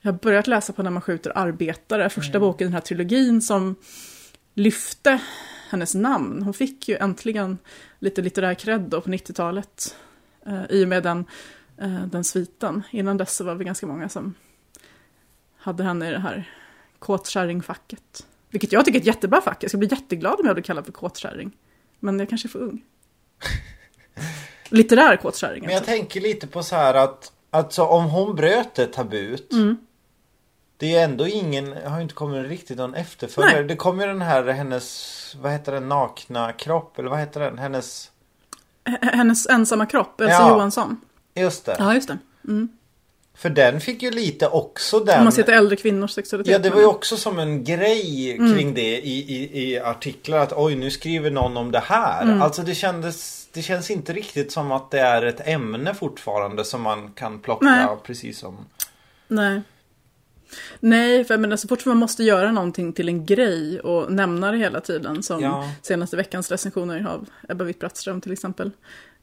Jag 0.02 0.12
har 0.12 0.20
börjat 0.20 0.48
läsa 0.48 0.74
på 0.74 0.84
När 0.84 0.92
man 0.92 1.02
skjuter 1.02 1.38
arbetare, 1.38 2.10
första 2.10 2.38
mm. 2.38 2.42
boken 2.42 2.66
i 2.66 2.68
den 2.68 2.74
här 2.74 2.82
trilogin 2.82 3.42
som 3.42 3.76
lyfte 4.54 5.22
hennes 5.70 5.96
namn. 5.96 6.42
Hon 6.42 6.54
fick 6.54 6.90
ju 6.90 6.96
äntligen 6.96 7.58
lite 8.00 8.22
litterär 8.22 8.54
cred 8.54 8.92
på 8.92 9.02
90-talet 9.02 9.96
eh, 10.46 10.64
i 10.70 10.84
och 10.84 10.88
med 10.88 11.04
den, 11.04 11.20
eh, 11.20 11.26
den 12.12 12.24
sviten. 12.24 12.84
Innan 12.92 13.18
dess 13.18 13.36
så 13.36 13.44
var 13.44 13.56
vi 13.56 13.66
ganska 13.66 13.88
många 13.88 14.10
som 14.10 14.34
hade 15.58 15.84
henne 15.84 16.10
i 16.10 16.12
det 16.12 16.20
här 16.20 16.52
kåtkärringfacket. 17.00 18.28
Vilket 18.50 18.72
jag 18.72 18.86
tycker 18.86 19.00
är 19.00 19.02
ett 19.02 19.08
jättebra 19.08 19.42
fack. 19.42 19.64
Jag 19.64 19.72
ska 19.72 19.78
bli 19.78 19.88
jätteglad 19.92 20.40
om 20.40 20.46
jag 20.46 20.56
blir 20.56 20.64
kallad 20.64 20.86
för 20.86 20.92
kåtkärring. 20.92 21.52
Men 22.00 22.20
jag 22.20 22.30
kanske 22.30 22.48
är 22.48 22.50
för 22.50 22.60
ung. 22.60 22.84
Litterär 24.70 25.18
kåtkärring. 25.18 25.62
Men 25.62 25.70
jag 25.70 25.78
alltså. 25.78 25.92
tänker 25.92 26.22
lite 26.22 26.48
på 26.48 26.64
så 26.64 26.76
här 26.76 26.94
att 26.94 27.32
Alltså 27.56 27.84
om 27.84 28.06
hon 28.06 28.36
bröt 28.36 28.76
det 28.76 28.88
tabut 28.88 29.54
mm. 29.54 29.78
Det 30.78 30.96
är 30.96 31.04
ändå 31.04 31.28
ingen, 31.28 31.74
har 31.88 32.02
inte 32.02 32.14
kommit 32.14 32.48
riktigt 32.48 32.78
någon 32.78 32.94
efterföljare. 32.94 33.56
Nej. 33.56 33.64
Det 33.64 33.76
kom 33.76 34.00
ju 34.00 34.08
den 34.08 34.22
här 34.22 34.48
hennes, 34.48 35.36
vad 35.42 35.52
heter 35.52 35.72
den, 35.72 35.90
nakna 35.90 36.54
kropp 36.54 37.00
eller 37.00 37.10
vad 37.10 37.20
heter 37.20 37.40
den? 37.40 37.58
Hennes... 37.58 38.12
H 38.90 38.98
hennes 39.02 39.48
ensamma 39.48 39.86
kropp, 39.86 40.22
Elsa 40.22 40.34
ja, 40.34 40.50
Johansson. 40.50 41.02
Just 41.36 41.66
det. 41.66 41.76
Ja, 41.80 41.94
just 41.94 42.08
det. 42.08 42.18
Mm. 42.48 42.70
För 43.38 43.50
den 43.50 43.82
fick 43.82 44.04
ju 44.04 44.12
lite 44.12 44.48
också 44.48 45.00
den... 45.00 45.18
Om 45.18 45.24
man 45.24 45.34
ser 45.34 45.44
till 45.44 45.54
äldre 45.54 45.76
kvinnors 45.76 46.12
sexualitet. 46.12 46.52
Ja, 46.52 46.60
det 46.60 46.70
var 46.70 46.80
ju 46.80 46.86
också 46.86 47.18
som 47.18 47.40
en 47.40 47.64
grej 47.64 48.36
mm. 48.36 48.56
kring 48.56 48.74
det 48.74 48.98
i, 48.98 49.36
i, 49.36 49.64
i 49.64 49.80
artiklar. 49.80 50.38
Att 50.38 50.54
oj, 50.56 50.76
nu 50.76 50.92
skriver 50.92 51.32
någon 51.32 51.58
om 51.58 51.72
det 51.72 51.80
här. 51.80 52.24
Mm. 52.24 52.42
Alltså 52.42 52.62
det 52.62 52.76
kändes... 52.76 53.48
Det 53.54 53.62
känns 53.62 53.92
inte 53.92 54.14
riktigt 54.14 54.52
som 54.52 54.72
att 54.72 54.92
det 54.92 55.00
är 55.00 55.26
ett 55.26 55.48
ämne 55.48 55.94
fortfarande 55.94 56.66
som 56.66 56.82
man 56.82 57.12
kan 57.12 57.40
plocka 57.40 57.66
Nej. 57.66 57.88
precis 58.04 58.40
som... 58.40 58.58
Nej. 59.28 59.62
Nej, 60.80 61.24
för 61.24 61.38
menar, 61.38 61.56
så 61.58 61.68
fort 61.68 61.86
man 61.86 61.98
måste 61.98 62.24
göra 62.24 62.52
någonting 62.52 62.94
till 62.94 63.10
en 63.10 63.26
grej 63.26 63.80
och 63.80 64.12
nämna 64.12 64.52
det 64.52 64.58
hela 64.58 64.82
tiden, 64.82 65.24
som 65.24 65.42
ja. 65.42 65.70
senaste 65.82 66.18
veckans 66.18 66.52
recensioner 66.52 67.08
av 67.10 67.30
Ebba 67.50 67.64
Witt-Brattström 67.64 68.22
till 68.22 68.32
exempel, 68.32 68.72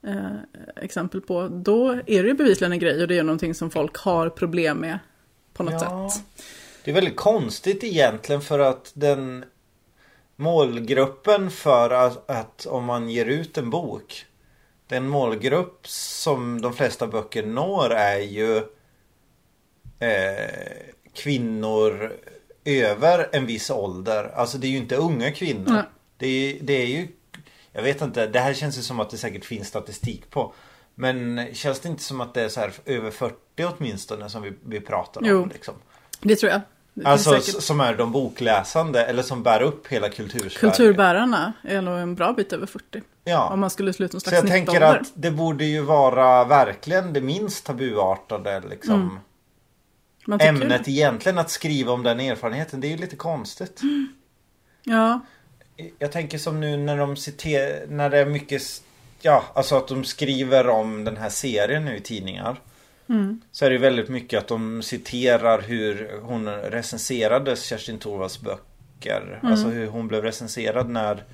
eh, 0.07 0.37
exempel 0.77 1.21
på, 1.21 1.49
då 1.49 1.91
är 1.91 2.23
det 2.23 2.29
ju 2.29 2.35
bevisligen 2.35 2.73
en 2.73 2.79
grej 2.79 3.03
och 3.03 3.09
det 3.09 3.19
är 3.19 3.23
någonting 3.23 3.55
som 3.55 3.71
folk 3.71 3.97
har 3.97 4.29
problem 4.29 4.79
med 4.79 4.99
på 5.53 5.63
något 5.63 5.73
ja. 5.73 6.11
sätt. 6.11 6.25
Det 6.85 6.91
är 6.91 6.95
väldigt 6.95 7.17
konstigt 7.17 7.85
egentligen 7.85 8.41
för 8.41 8.59
att 8.59 8.93
den 8.95 9.45
målgruppen 10.37 11.51
för 11.51 11.91
att, 11.91 12.31
att 12.31 12.67
om 12.67 12.85
man 12.85 13.09
ger 13.09 13.27
ut 13.27 13.59
en 13.59 13.71
bok 13.71 14.27
den 14.93 15.09
målgrupp 15.09 15.89
som 15.89 16.61
de 16.61 16.75
flesta 16.75 17.07
böcker 17.07 17.47
når 17.47 17.91
är 17.91 18.19
ju 18.19 18.57
eh, 19.99 20.93
kvinnor 21.15 22.13
över 22.65 23.29
en 23.33 23.47
viss 23.47 23.71
ålder. 23.71 24.25
Alltså 24.35 24.59
det 24.59 24.67
är 24.67 24.71
ju 24.71 24.77
inte 24.77 24.97
unga 24.97 25.33
kvinnor. 25.33 25.83
Det 26.17 26.27
är, 26.27 26.59
det 26.63 26.73
är 26.73 26.87
ju 26.87 27.09
Jag 27.73 27.83
vet 27.83 28.03
inte, 28.03 28.27
det 28.27 28.39
här 28.39 28.55
känns 28.55 28.79
ju 28.79 28.83
som 28.83 29.01
att 29.01 29.11
det 29.11 29.17
säkert 29.17 29.45
finns 29.45 29.69
statistik 29.69 30.31
på. 30.31 30.53
Men 30.95 31.47
känns 31.53 31.81
det 31.81 31.89
inte 31.89 32.03
som 32.03 32.21
att 32.21 32.35
det 32.35 32.43
är 32.43 32.49
så 32.49 32.61
här 32.61 32.73
över 32.85 33.11
40 33.11 33.37
åtminstone 33.59 34.31
som 34.31 34.43
vi, 34.43 34.53
vi 34.65 34.81
pratar 34.81 35.21
om? 35.21 35.27
Jo, 35.27 35.49
liksom? 35.53 35.75
det 36.21 36.37
tror 36.37 36.53
jag. 36.53 36.61
Det 36.95 37.07
alltså 37.07 37.41
som 37.41 37.81
är 37.81 37.95
de 37.95 38.13
bokläsande 38.13 39.05
eller 39.05 39.23
som 39.23 39.43
bär 39.43 39.63
upp 39.63 39.87
hela 39.87 40.09
kultursverige. 40.09 40.59
Kulturbärarna 40.59 41.53
är 41.63 41.83
nog 41.83 41.99
en 41.99 42.15
bra 42.15 42.33
bit 42.33 42.53
över 42.53 42.67
40. 42.67 43.03
Ja. 43.25 43.49
Om 43.49 43.61
man 43.61 43.71
skulle 43.71 43.93
sluta 43.93 44.15
någon 44.15 44.21
slags 44.21 44.39
Så 44.39 44.47
jag 44.47 44.53
tänker 44.53 44.81
att 44.81 45.13
det 45.15 45.31
borde 45.31 45.65
ju 45.65 45.81
vara 45.81 46.45
verkligen 46.45 47.13
det 47.13 47.21
minst 47.21 47.67
tabuartade 47.67 48.63
liksom. 48.69 48.95
Mm 48.95 49.19
ämnet 50.41 50.89
egentligen 50.89 51.39
att 51.39 51.51
skriva 51.51 51.93
om 51.93 52.03
den 52.03 52.21
erfarenheten. 52.21 52.81
Det 52.81 52.87
är 52.87 52.91
ju 52.91 52.97
lite 52.97 53.17
konstigt. 53.17 53.83
Mm. 53.83 54.13
Ja. 54.83 55.21
Jag 55.99 56.13
tänker 56.13 56.39
som 56.39 56.61
nu 56.61 56.77
när 56.77 56.97
de 56.97 57.17
citerar, 57.17 57.87
när 57.87 58.11
det 58.11 58.19
är 58.19 58.27
mycket, 58.27 58.63
ja 59.21 59.45
alltså 59.55 59.77
att 59.77 59.89
de 59.89 60.05
skriver 60.05 60.69
om 60.69 61.05
den 61.05 61.17
här 61.17 61.29
serien 61.29 61.85
nu 61.85 61.97
i 61.97 62.01
tidningar. 62.01 62.57
Mm. 63.09 63.41
Så 63.53 63.65
är 63.65 63.71
det 63.71 63.79
väldigt 63.79 64.09
mycket 64.09 64.39
att 64.39 64.49
de 64.49 64.83
citerar 64.83 65.63
hur 65.63 66.21
hon 66.23 66.49
recenserades 66.49 67.65
Kerstin 67.65 67.99
Thorvalds 67.99 68.41
böcker. 68.41 69.39
Mm. 69.43 69.53
Alltså 69.53 69.69
hur 69.69 69.87
hon 69.87 70.09
blev 70.09 70.23
recenserad 70.23 70.89
när 70.89 71.25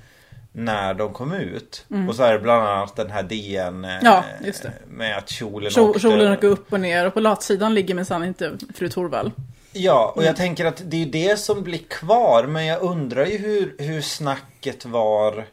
när 0.51 0.93
de 0.93 1.13
kom 1.13 1.33
ut. 1.33 1.85
Mm. 1.91 2.09
Och 2.09 2.15
så 2.15 2.23
är 2.23 2.33
det 2.33 2.39
bland 2.39 2.67
annat 2.67 2.95
den 2.95 3.09
här 3.09 3.23
DN 3.23 3.85
eh, 3.85 3.91
ja, 4.01 4.23
det. 4.41 4.71
med 4.87 5.17
att 5.17 5.29
kjolen 5.29 5.71
Kjol, 5.71 5.89
åkte... 5.89 5.99
Kjolen 5.99 6.31
åker 6.31 6.47
upp 6.47 6.73
och 6.73 6.79
ner 6.79 7.07
och 7.07 7.13
på 7.13 7.19
latsidan 7.19 7.73
ligger 7.73 7.95
minsann 7.95 8.23
inte 8.23 8.57
fru 8.73 8.89
Torvall. 8.89 9.31
Ja, 9.71 10.13
och 10.15 10.21
jag 10.21 10.27
mm. 10.27 10.37
tänker 10.37 10.65
att 10.65 10.81
det 10.85 11.01
är 11.01 11.05
det 11.05 11.39
som 11.39 11.63
blir 11.63 11.79
kvar. 11.79 12.43
Men 12.47 12.65
jag 12.65 12.81
undrar 12.81 13.25
ju 13.25 13.37
hur, 13.37 13.75
hur 13.77 14.01
snacket 14.01 14.85
var 14.85 15.45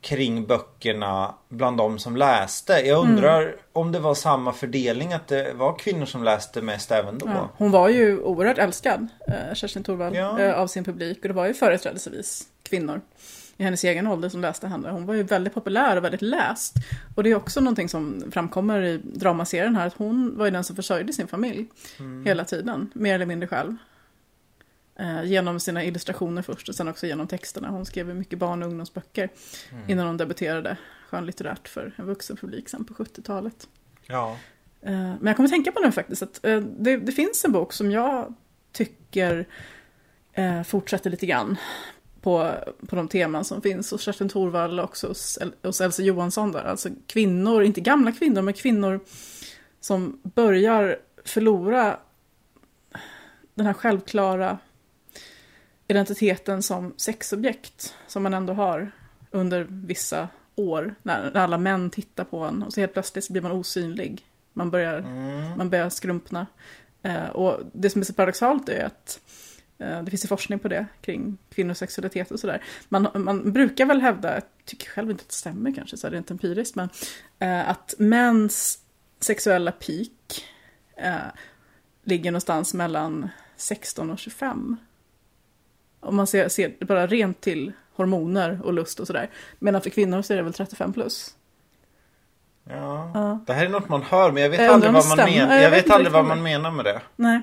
kring 0.00 0.46
böckerna 0.46 1.34
bland 1.48 1.76
de 1.76 1.98
som 1.98 2.16
läste. 2.16 2.72
Jag 2.72 2.98
undrar 2.98 3.42
mm. 3.42 3.54
om 3.72 3.92
det 3.92 3.98
var 3.98 4.14
samma 4.14 4.52
fördelning 4.52 5.12
att 5.12 5.28
det 5.28 5.52
var 5.54 5.78
kvinnor 5.78 6.06
som 6.06 6.24
läste 6.24 6.62
mest 6.62 6.92
även 6.92 7.18
då. 7.18 7.26
Ja, 7.26 7.48
hon 7.56 7.70
var 7.70 7.88
ju 7.88 8.20
oerhört 8.20 8.58
älskad, 8.58 9.08
eh, 9.28 9.54
Kerstin 9.54 9.84
Thorvall, 9.84 10.14
ja. 10.14 10.40
eh, 10.40 10.60
av 10.60 10.66
sin 10.66 10.84
publik. 10.84 11.18
Och 11.22 11.28
det 11.28 11.34
var 11.34 11.46
ju 11.46 11.54
företrädesvis 11.54 12.44
kvinnor 12.62 13.00
i 13.56 13.64
hennes 13.64 13.84
egen 13.84 14.06
ålder 14.06 14.28
som 14.28 14.40
läste 14.40 14.68
henne. 14.68 14.90
Hon 14.90 15.06
var 15.06 15.14
ju 15.14 15.22
väldigt 15.22 15.54
populär 15.54 15.96
och 15.96 16.04
väldigt 16.04 16.22
läst. 16.22 16.74
Och 17.14 17.22
det 17.22 17.30
är 17.30 17.34
också 17.34 17.60
någonting 17.60 17.88
som 17.88 18.24
framkommer 18.30 18.82
i 18.82 19.00
dramaserien 19.04 19.76
här, 19.76 19.86
att 19.86 19.94
hon 19.94 20.38
var 20.38 20.44
ju 20.44 20.50
den 20.50 20.64
som 20.64 20.76
försörjde 20.76 21.12
sin 21.12 21.28
familj 21.28 21.66
mm. 21.98 22.24
hela 22.24 22.44
tiden, 22.44 22.90
mer 22.94 23.14
eller 23.14 23.26
mindre 23.26 23.48
själv. 23.48 23.76
Eh, 24.98 25.24
genom 25.24 25.60
sina 25.60 25.84
illustrationer 25.84 26.42
först 26.42 26.68
och 26.68 26.74
sen 26.74 26.88
också 26.88 27.06
genom 27.06 27.26
texterna. 27.26 27.68
Hon 27.68 27.86
skrev 27.86 28.14
mycket 28.14 28.38
barn 28.38 28.62
och 28.62 28.68
ungdomsböcker 28.68 29.28
mm. 29.72 29.90
innan 29.90 30.06
hon 30.06 30.16
debuterade 30.16 30.76
skönlitterärt 31.08 31.68
för 31.68 31.92
en 31.96 32.06
vuxen 32.06 32.36
publik 32.36 32.68
sen 32.68 32.84
på 32.84 32.94
70-talet. 32.94 33.68
Ja. 34.06 34.36
Eh, 34.82 34.92
men 34.92 35.26
jag 35.26 35.36
kommer 35.36 35.48
tänka 35.48 35.72
på 35.72 35.80
nu 35.80 35.92
faktiskt 35.92 36.22
att 36.22 36.46
eh, 36.46 36.60
det, 36.60 36.96
det 36.96 37.12
finns 37.12 37.44
en 37.44 37.52
bok 37.52 37.72
som 37.72 37.90
jag 37.90 38.34
tycker 38.72 39.46
eh, 40.32 40.62
fortsätter 40.62 41.10
lite 41.10 41.26
grann 41.26 41.56
på, 42.26 42.54
på 42.86 42.96
de 42.96 43.08
teman 43.08 43.44
som 43.44 43.62
finns 43.62 43.90
hos 43.90 44.02
Kerstin 44.02 44.28
Thorvall 44.28 44.78
och 44.78 44.84
också 44.84 45.08
hos, 45.08 45.38
hos 45.62 45.80
Elsa 45.80 46.02
Johansson 46.02 46.52
där. 46.52 46.64
Alltså 46.64 46.88
kvinnor, 47.06 47.62
inte 47.62 47.80
gamla 47.80 48.12
kvinnor, 48.12 48.42
men 48.42 48.54
kvinnor 48.54 49.00
som 49.80 50.20
börjar 50.22 50.98
förlora 51.24 51.98
den 53.54 53.66
här 53.66 53.72
självklara 53.72 54.58
identiteten 55.88 56.62
som 56.62 56.94
sexobjekt 56.96 57.94
som 58.06 58.22
man 58.22 58.34
ändå 58.34 58.52
har 58.52 58.90
under 59.30 59.66
vissa 59.70 60.28
år 60.54 60.94
när, 61.02 61.30
när 61.34 61.40
alla 61.40 61.58
män 61.58 61.90
tittar 61.90 62.24
på 62.24 62.38
en 62.38 62.62
och 62.62 62.72
så 62.72 62.80
helt 62.80 62.92
plötsligt 62.92 63.28
blir 63.28 63.42
man 63.42 63.52
osynlig. 63.52 64.26
Man 64.52 64.70
börjar, 64.70 64.98
mm. 64.98 65.58
man 65.58 65.70
börjar 65.70 65.88
skrumpna. 65.88 66.46
Eh, 67.02 67.26
och 67.26 67.60
det 67.72 67.90
som 67.90 68.00
är 68.00 68.04
så 68.04 68.14
paradoxalt 68.14 68.68
är 68.68 68.84
att 68.84 69.20
det 69.78 70.10
finns 70.10 70.24
ju 70.24 70.28
forskning 70.28 70.58
på 70.58 70.68
det 70.68 70.86
kring 71.00 71.38
kvinnors 71.54 71.76
sexualitet 71.76 72.30
och 72.30 72.40
sådär. 72.40 72.62
Man, 72.88 73.08
man 73.14 73.52
brukar 73.52 73.86
väl 73.86 74.00
hävda, 74.00 74.34
jag 74.34 74.42
tycker 74.64 74.86
själv 74.86 75.10
inte 75.10 75.22
att 75.22 75.28
det 75.28 75.34
stämmer 75.34 75.74
kanske 75.74 75.96
så 75.96 76.08
rent 76.08 76.30
empiriskt, 76.30 76.76
men 76.76 76.88
eh, 77.38 77.70
att 77.70 77.94
mäns 77.98 78.78
sexuella 79.20 79.72
peak 79.72 80.44
eh, 80.96 81.14
ligger 82.04 82.30
någonstans 82.30 82.74
mellan 82.74 83.28
16 83.56 84.10
och 84.10 84.18
25. 84.18 84.76
Om 86.00 86.16
man 86.16 86.26
ser, 86.26 86.48
ser 86.48 86.84
bara 86.84 87.06
rent 87.06 87.40
till 87.40 87.72
hormoner 87.94 88.60
och 88.64 88.72
lust 88.72 89.00
och 89.00 89.06
sådär. 89.06 89.30
Medan 89.58 89.80
för 89.80 89.90
kvinnor 89.90 90.22
så 90.22 90.32
är 90.32 90.36
det 90.36 90.42
väl 90.42 90.52
35 90.52 90.92
plus. 90.92 91.34
Ja, 92.64 93.10
ja. 93.14 93.40
det 93.46 93.52
här 93.52 93.64
är 93.64 93.68
något 93.68 93.88
man 93.88 94.02
hör 94.02 94.32
men 94.32 94.42
jag 94.42 94.50
vet 94.50 94.60
jag 94.60 94.70
aldrig, 94.70 94.92
vad 94.92 95.08
man, 95.08 95.16
men, 95.16 95.34
jag, 95.34 95.62
jag 95.62 95.70
vet 95.70 95.90
aldrig 95.90 96.12
vad 96.12 96.24
man 96.24 96.42
menar 96.42 96.70
med 96.70 96.84
det. 96.84 97.02
Nej. 97.16 97.42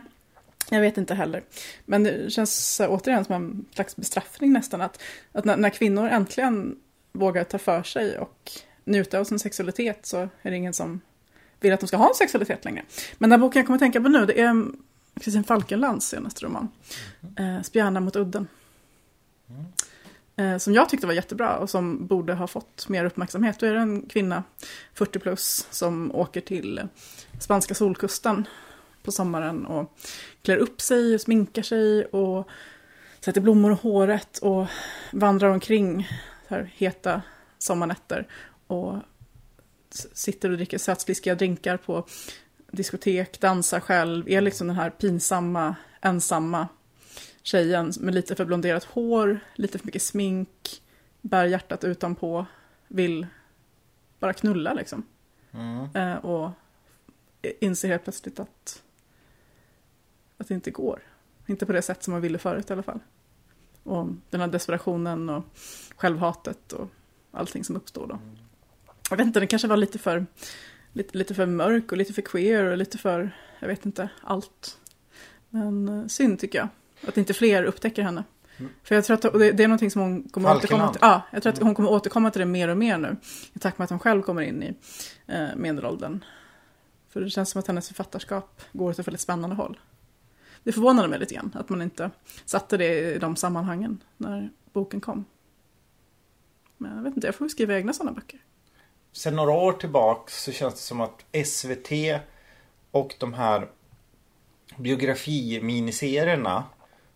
Jag 0.74 0.82
vet 0.82 0.98
inte 0.98 1.14
heller. 1.14 1.44
Men 1.86 2.04
det 2.04 2.34
känns 2.34 2.82
återigen 2.88 3.26
som 3.26 3.36
en 3.36 3.66
slags 3.74 3.96
bestraffning 3.96 4.54
nästan. 4.54 4.82
Att, 4.82 5.02
att 5.32 5.46
när, 5.46 5.58
när, 5.58 5.70
kvinnor 5.70 6.08
äntligen 6.08 6.76
vågar 7.12 7.44
ta 7.44 7.58
för 7.58 7.84
sig 7.84 8.18
och 8.18 8.52
njuta 8.84 9.20
av 9.20 9.24
sin 9.24 9.40
sexualitet 9.40 10.06
så 10.06 10.18
är 10.42 10.52
det 10.52 10.56
ingen 10.56 10.74
som 10.74 11.02
vill 11.60 11.74
att 11.74 11.80
de 11.80 11.88
ska 11.88 11.98
ha 11.98 12.10
en 12.10 12.16
sexualitet 12.16 12.66
längre. 12.66 12.84
Men 13.18 13.30
den 13.30 13.42
boken 13.42 13.60
jag 13.60 13.68
kommer 13.68 13.78
att 13.78 13.82
tänka 13.82 14.02
på 14.02 14.10
nu, 14.10 14.26
det 14.26 14.42
är 14.42 14.66
Kristin 15.22 15.44
Falkenlands 15.44 16.08
senaste 16.08 16.46
roman. 16.46 16.70
Eh, 17.40 17.62
Spjärna 17.62 18.00
mot 18.00 18.16
udden. 18.16 18.48
Eh, 20.36 20.58
som 20.58 20.74
jag 20.74 20.90
tyckte 20.90 21.08
var 21.08 21.14
jättebra 21.14 21.58
och 21.58 21.70
som 21.70 22.08
borde 22.08 22.34
ha 22.34 22.48
fått 22.48 22.90
mer 22.90 23.06
uppmärksamhet. 23.06 23.60
Då 23.60 23.66
är 23.66 23.74
det 23.74 23.80
en 23.80 24.02
kvinna, 24.02 24.44
40 24.94 25.20
plus, 25.20 25.68
som 25.72 26.16
åker 26.16 26.42
till 26.42 26.82
spanska 27.40 27.76
solkusten 27.76 28.46
på 29.04 29.12
sommaren 29.12 29.66
och 29.66 29.98
klär 30.42 30.58
upp 30.58 30.82
sig 30.82 31.16
och 31.16 31.22
sminkar 31.22 31.62
sig 31.62 32.06
och 32.06 32.48
sätter 33.20 33.42
blommor 33.42 33.72
i 33.72 33.76
håret 33.76 34.38
och 34.38 34.68
vandrar 35.12 35.50
omkring 35.50 36.08
här 36.48 36.72
heta 36.76 37.22
sommarnätter 37.58 38.28
och 38.68 38.96
sitter 40.14 40.50
och 40.50 40.56
dricker 40.58 40.78
sötsliskiga 40.78 41.36
drinkar 41.36 41.78
på 41.78 42.06
diskotek, 42.72 43.40
dansar 43.40 43.80
själv, 43.80 44.30
är 44.30 44.42
liksom 44.42 44.68
den 44.68 44.76
här 44.76 44.90
pinsamma, 44.90 45.76
ensamma 46.02 46.68
tjejen 47.44 47.94
med 48.00 48.14
lite 48.14 48.36
för 48.36 48.46
blonderat 48.46 48.84
hår, 48.84 49.40
lite 49.56 49.78
för 49.78 49.86
mycket 49.86 50.02
smink, 50.02 50.82
bär 51.22 51.46
hjärtat 51.46 51.84
utanpå, 51.84 52.46
vill 52.88 53.28
bara 54.20 54.34
knulla 54.34 54.74
liksom. 54.74 55.06
Mm. 55.52 55.96
Eh, 55.96 56.26
och 56.26 56.52
inser 57.60 57.90
helt 57.90 58.04
plötsligt 58.04 58.40
att, 58.40 58.84
att 60.38 60.48
det 60.48 60.54
inte 60.54 60.72
går. 60.72 61.02
Inte 61.46 61.66
på 61.66 61.72
det 61.72 61.82
sätt 61.82 62.04
som 62.04 62.12
man 62.12 62.22
ville 62.22 62.38
förut 62.38 62.70
i 62.70 62.74
alla 62.74 62.84
fall. 62.84 63.00
Och 63.84 64.08
den 64.30 64.42
här 64.42 64.48
desperationen 64.48 65.30
och 65.30 65.44
självhatet 65.96 66.74
och 66.74 66.88
allting 67.32 67.64
som 67.64 67.76
uppstår 67.76 68.08
då. 68.08 68.20
Jag 69.10 69.18
vet 69.18 69.28
inte, 69.28 69.40
den 69.40 69.48
kanske 69.48 69.68
var 69.68 69.78
lite 69.78 70.00
för, 70.00 70.26
lite, 70.94 71.18
lite 71.18 71.36
för 71.36 71.46
mörk 71.46 71.92
och 71.92 71.98
lite 71.98 72.14
för 72.14 72.22
queer 72.22 72.64
och 72.64 72.78
lite 72.78 72.98
för, 72.98 73.32
jag 73.60 73.68
vet 73.68 73.86
inte, 73.86 74.10
allt. 74.22 74.78
Men 75.50 75.88
eh, 75.90 76.08
synd 76.08 76.40
tycker 76.40 76.60
jag. 76.60 76.68
Att 77.08 77.18
inte 77.18 77.34
fler 77.34 77.64
upptäcker 77.64 78.04
henne. 78.04 78.24
För 78.84 78.96
jag 78.96 79.06
tror 79.06 79.16
att 79.16 79.22
det, 79.22 79.52
det 79.52 79.64
är 79.64 79.68
någonting 79.68 79.92
som 79.92 80.02
hon 80.02 80.24
kommer 80.30 80.56
återkomma 80.56 80.84
Falkenland. 80.84 80.94
till. 80.94 81.00
Ja, 81.02 81.22
jag 81.32 81.44
tror 81.44 81.54
att 81.54 81.62
hon 81.62 81.76
kommer 81.76 81.92
återkomma 81.92 82.32
till 82.32 82.40
det 82.40 82.46
mer 82.46 82.68
och 82.68 82.78
mer 82.78 82.98
nu. 82.98 83.18
I 83.54 83.60
takt 83.60 83.78
med 83.78 83.84
att 83.84 83.90
hon 83.90 84.00
själv 84.00 84.22
kommer 84.22 84.42
in 84.42 84.64
i 84.64 84.76
eh, 85.28 85.48
medelåldern. 85.56 86.24
För 87.10 87.22
det 87.22 87.30
känns 87.30 87.50
som 87.50 87.60
att 87.60 87.68
hennes 87.68 87.88
författarskap 87.88 88.62
går 88.72 88.90
åt 88.90 89.00
ett 89.00 89.08
väldigt 89.08 89.22
spännande 89.22 89.56
håll. 89.56 89.80
Det 90.64 90.72
förvånade 90.72 91.08
mig 91.08 91.20
lite 91.20 91.36
grann 91.36 91.52
att 91.56 91.70
man 91.70 91.82
inte 91.82 92.12
satte 92.46 92.78
det 92.78 93.16
i 93.16 93.20
de 93.20 93.36
sammanhangen 93.36 94.04
när 94.18 94.50
boken 94.74 95.02
kom. 95.02 95.26
Men 96.78 96.96
jag 96.96 97.04
vet 97.04 97.16
inte, 97.16 97.28
jag 97.28 97.36
får 97.36 97.48
skriva 97.48 97.76
egna 97.76 97.94
sådana 97.94 98.12
böcker. 98.12 98.40
Sen 99.12 99.36
några 99.36 99.52
år 99.52 99.74
tillbaks 99.74 100.44
så 100.44 100.52
känns 100.52 100.74
det 100.74 100.80
som 100.80 101.02
att 101.02 101.26
SVT 101.46 101.92
och 102.92 103.16
de 103.20 103.34
här 103.34 103.70
biografiminiserierna 104.78 106.64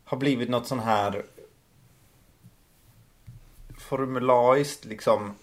har 0.03 0.17
blivit 0.17 0.49
något 0.49 0.67
sån 0.67 0.79
här 0.79 1.25
formulariskt 3.77 4.85
liksom 4.85 5.33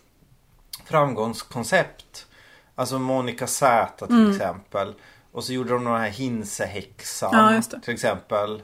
framgångskoncept. 0.84 2.26
Alltså 2.75 2.99
Monica 2.99 3.46
Z 3.46 4.06
till 4.06 4.30
exempel. 4.30 4.94
Och 5.34 5.44
så 5.44 5.52
gjorde 5.52 5.70
de 5.72 5.84
den 5.84 5.92
här 5.94 6.08
Hinsehäxan 6.08 7.30
Ja, 7.32 7.54
just 7.54 7.70
det. 7.70 7.80
till 7.80 7.94
exempel. 7.94 8.62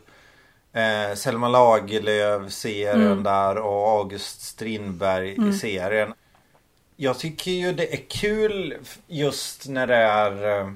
Eh, 0.72 1.14
Selma 1.14 1.48
Lagerlöf-serien 1.48 3.22
där 3.22 3.56
och 3.58 3.88
August 3.88 4.42
Strindberg-serien. 4.42 6.12
Jag 6.96 7.18
tycker 7.18 7.50
ju 7.50 7.72
det 7.72 7.92
är 7.94 8.00
kul 8.08 8.78
just 9.06 9.68
när 9.68 9.86
det 9.86 9.96
är 9.96 10.60
eh, 10.60 10.70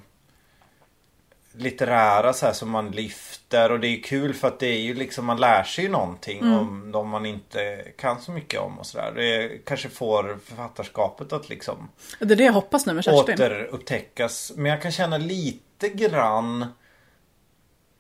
litterära 1.57 2.33
så 2.33 2.47
här 2.47 2.53
som 2.53 2.71
man 2.71 2.91
lyfter 2.91 3.73
och 3.73 3.81
det 3.81 3.89
är 3.89 4.03
kul 4.03 4.35
för 4.35 4.49
att 4.49 4.61
det 4.61 4.67
är 4.67 4.81
ju 4.81 4.95
liksom 4.95 5.25
man 5.25 5.41
lär 5.41 5.63
sig 5.63 5.85
ju 5.85 5.91
någonting 5.91 6.43
om 6.43 6.93
de 6.93 7.09
man 7.09 7.27
inte 7.27 7.85
kan 7.99 8.21
så 8.21 8.31
mycket 8.31 8.61
om 8.61 8.79
och 8.79 8.87
sådär. 8.87 9.13
Det 9.17 9.65
kanske 9.65 9.89
får 9.89 10.39
författarskapet 10.45 11.33
att 11.33 11.49
liksom 11.49 11.89
Det 12.19 12.35
är 12.35 12.37
det 12.37 12.45
jag 12.45 12.53
hoppas 12.53 12.87
nu 12.87 12.93
med 12.93 13.05
Kerstin. 13.05 13.35
återupptäckas. 13.35 14.53
Men 14.57 14.71
jag 14.71 14.83
kan 14.83 14.93
känna 14.93 15.19
lite 15.19 15.89
grann 15.89 16.67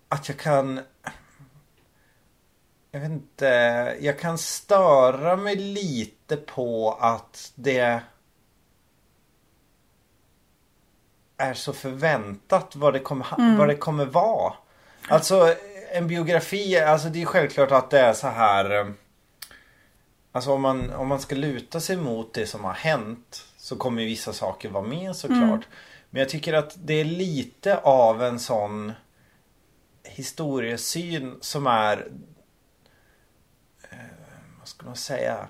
att 0.08 0.28
jag 0.28 0.38
kan 0.38 0.80
jag 2.90 3.00
vet 3.00 3.10
inte, 3.10 3.46
jag 4.00 4.18
kan 4.18 4.38
störa 4.38 5.36
mig 5.36 5.56
lite 5.56 6.36
på 6.36 6.98
att 7.00 7.52
det 7.54 8.00
är 11.36 11.54
så 11.54 11.72
förväntat 11.72 12.76
vad 12.76 12.92
det 12.92 12.98
kommer, 13.00 13.24
ha- 13.24 13.56
vad 13.58 13.68
det 13.68 13.76
kommer 13.76 14.04
vara. 14.04 14.52
Alltså 15.08 15.54
en 15.92 16.08
biografi, 16.08 16.78
alltså 16.80 17.08
det 17.08 17.22
är 17.22 17.26
självklart 17.26 17.70
att 17.70 17.90
det 17.90 18.00
är 18.00 18.12
så 18.12 18.28
här 18.28 18.70
eh, 18.80 18.86
Alltså 20.32 20.52
om 20.52 20.60
man, 20.62 20.90
om 20.92 21.08
man 21.08 21.20
ska 21.20 21.34
luta 21.34 21.80
sig 21.80 21.96
mot 21.96 22.34
det 22.34 22.46
som 22.46 22.64
har 22.64 22.72
hänt 22.72 23.44
så 23.56 23.76
kommer 23.76 24.02
ju 24.02 24.08
vissa 24.08 24.32
saker 24.32 24.68
vara 24.68 24.84
med 24.84 25.16
såklart. 25.16 25.68
Men 26.10 26.20
jag 26.20 26.28
tycker 26.28 26.52
att 26.52 26.74
det 26.76 26.94
är 26.94 27.04
lite 27.04 27.78
av 27.78 28.22
en 28.22 28.38
sån 28.40 28.92
historiesyn 30.04 31.38
som 31.40 31.66
är 31.66 32.08
eh, 33.90 33.98
vad 34.58 34.68
ska 34.68 34.86
man 34.86 34.96
säga 34.96 35.46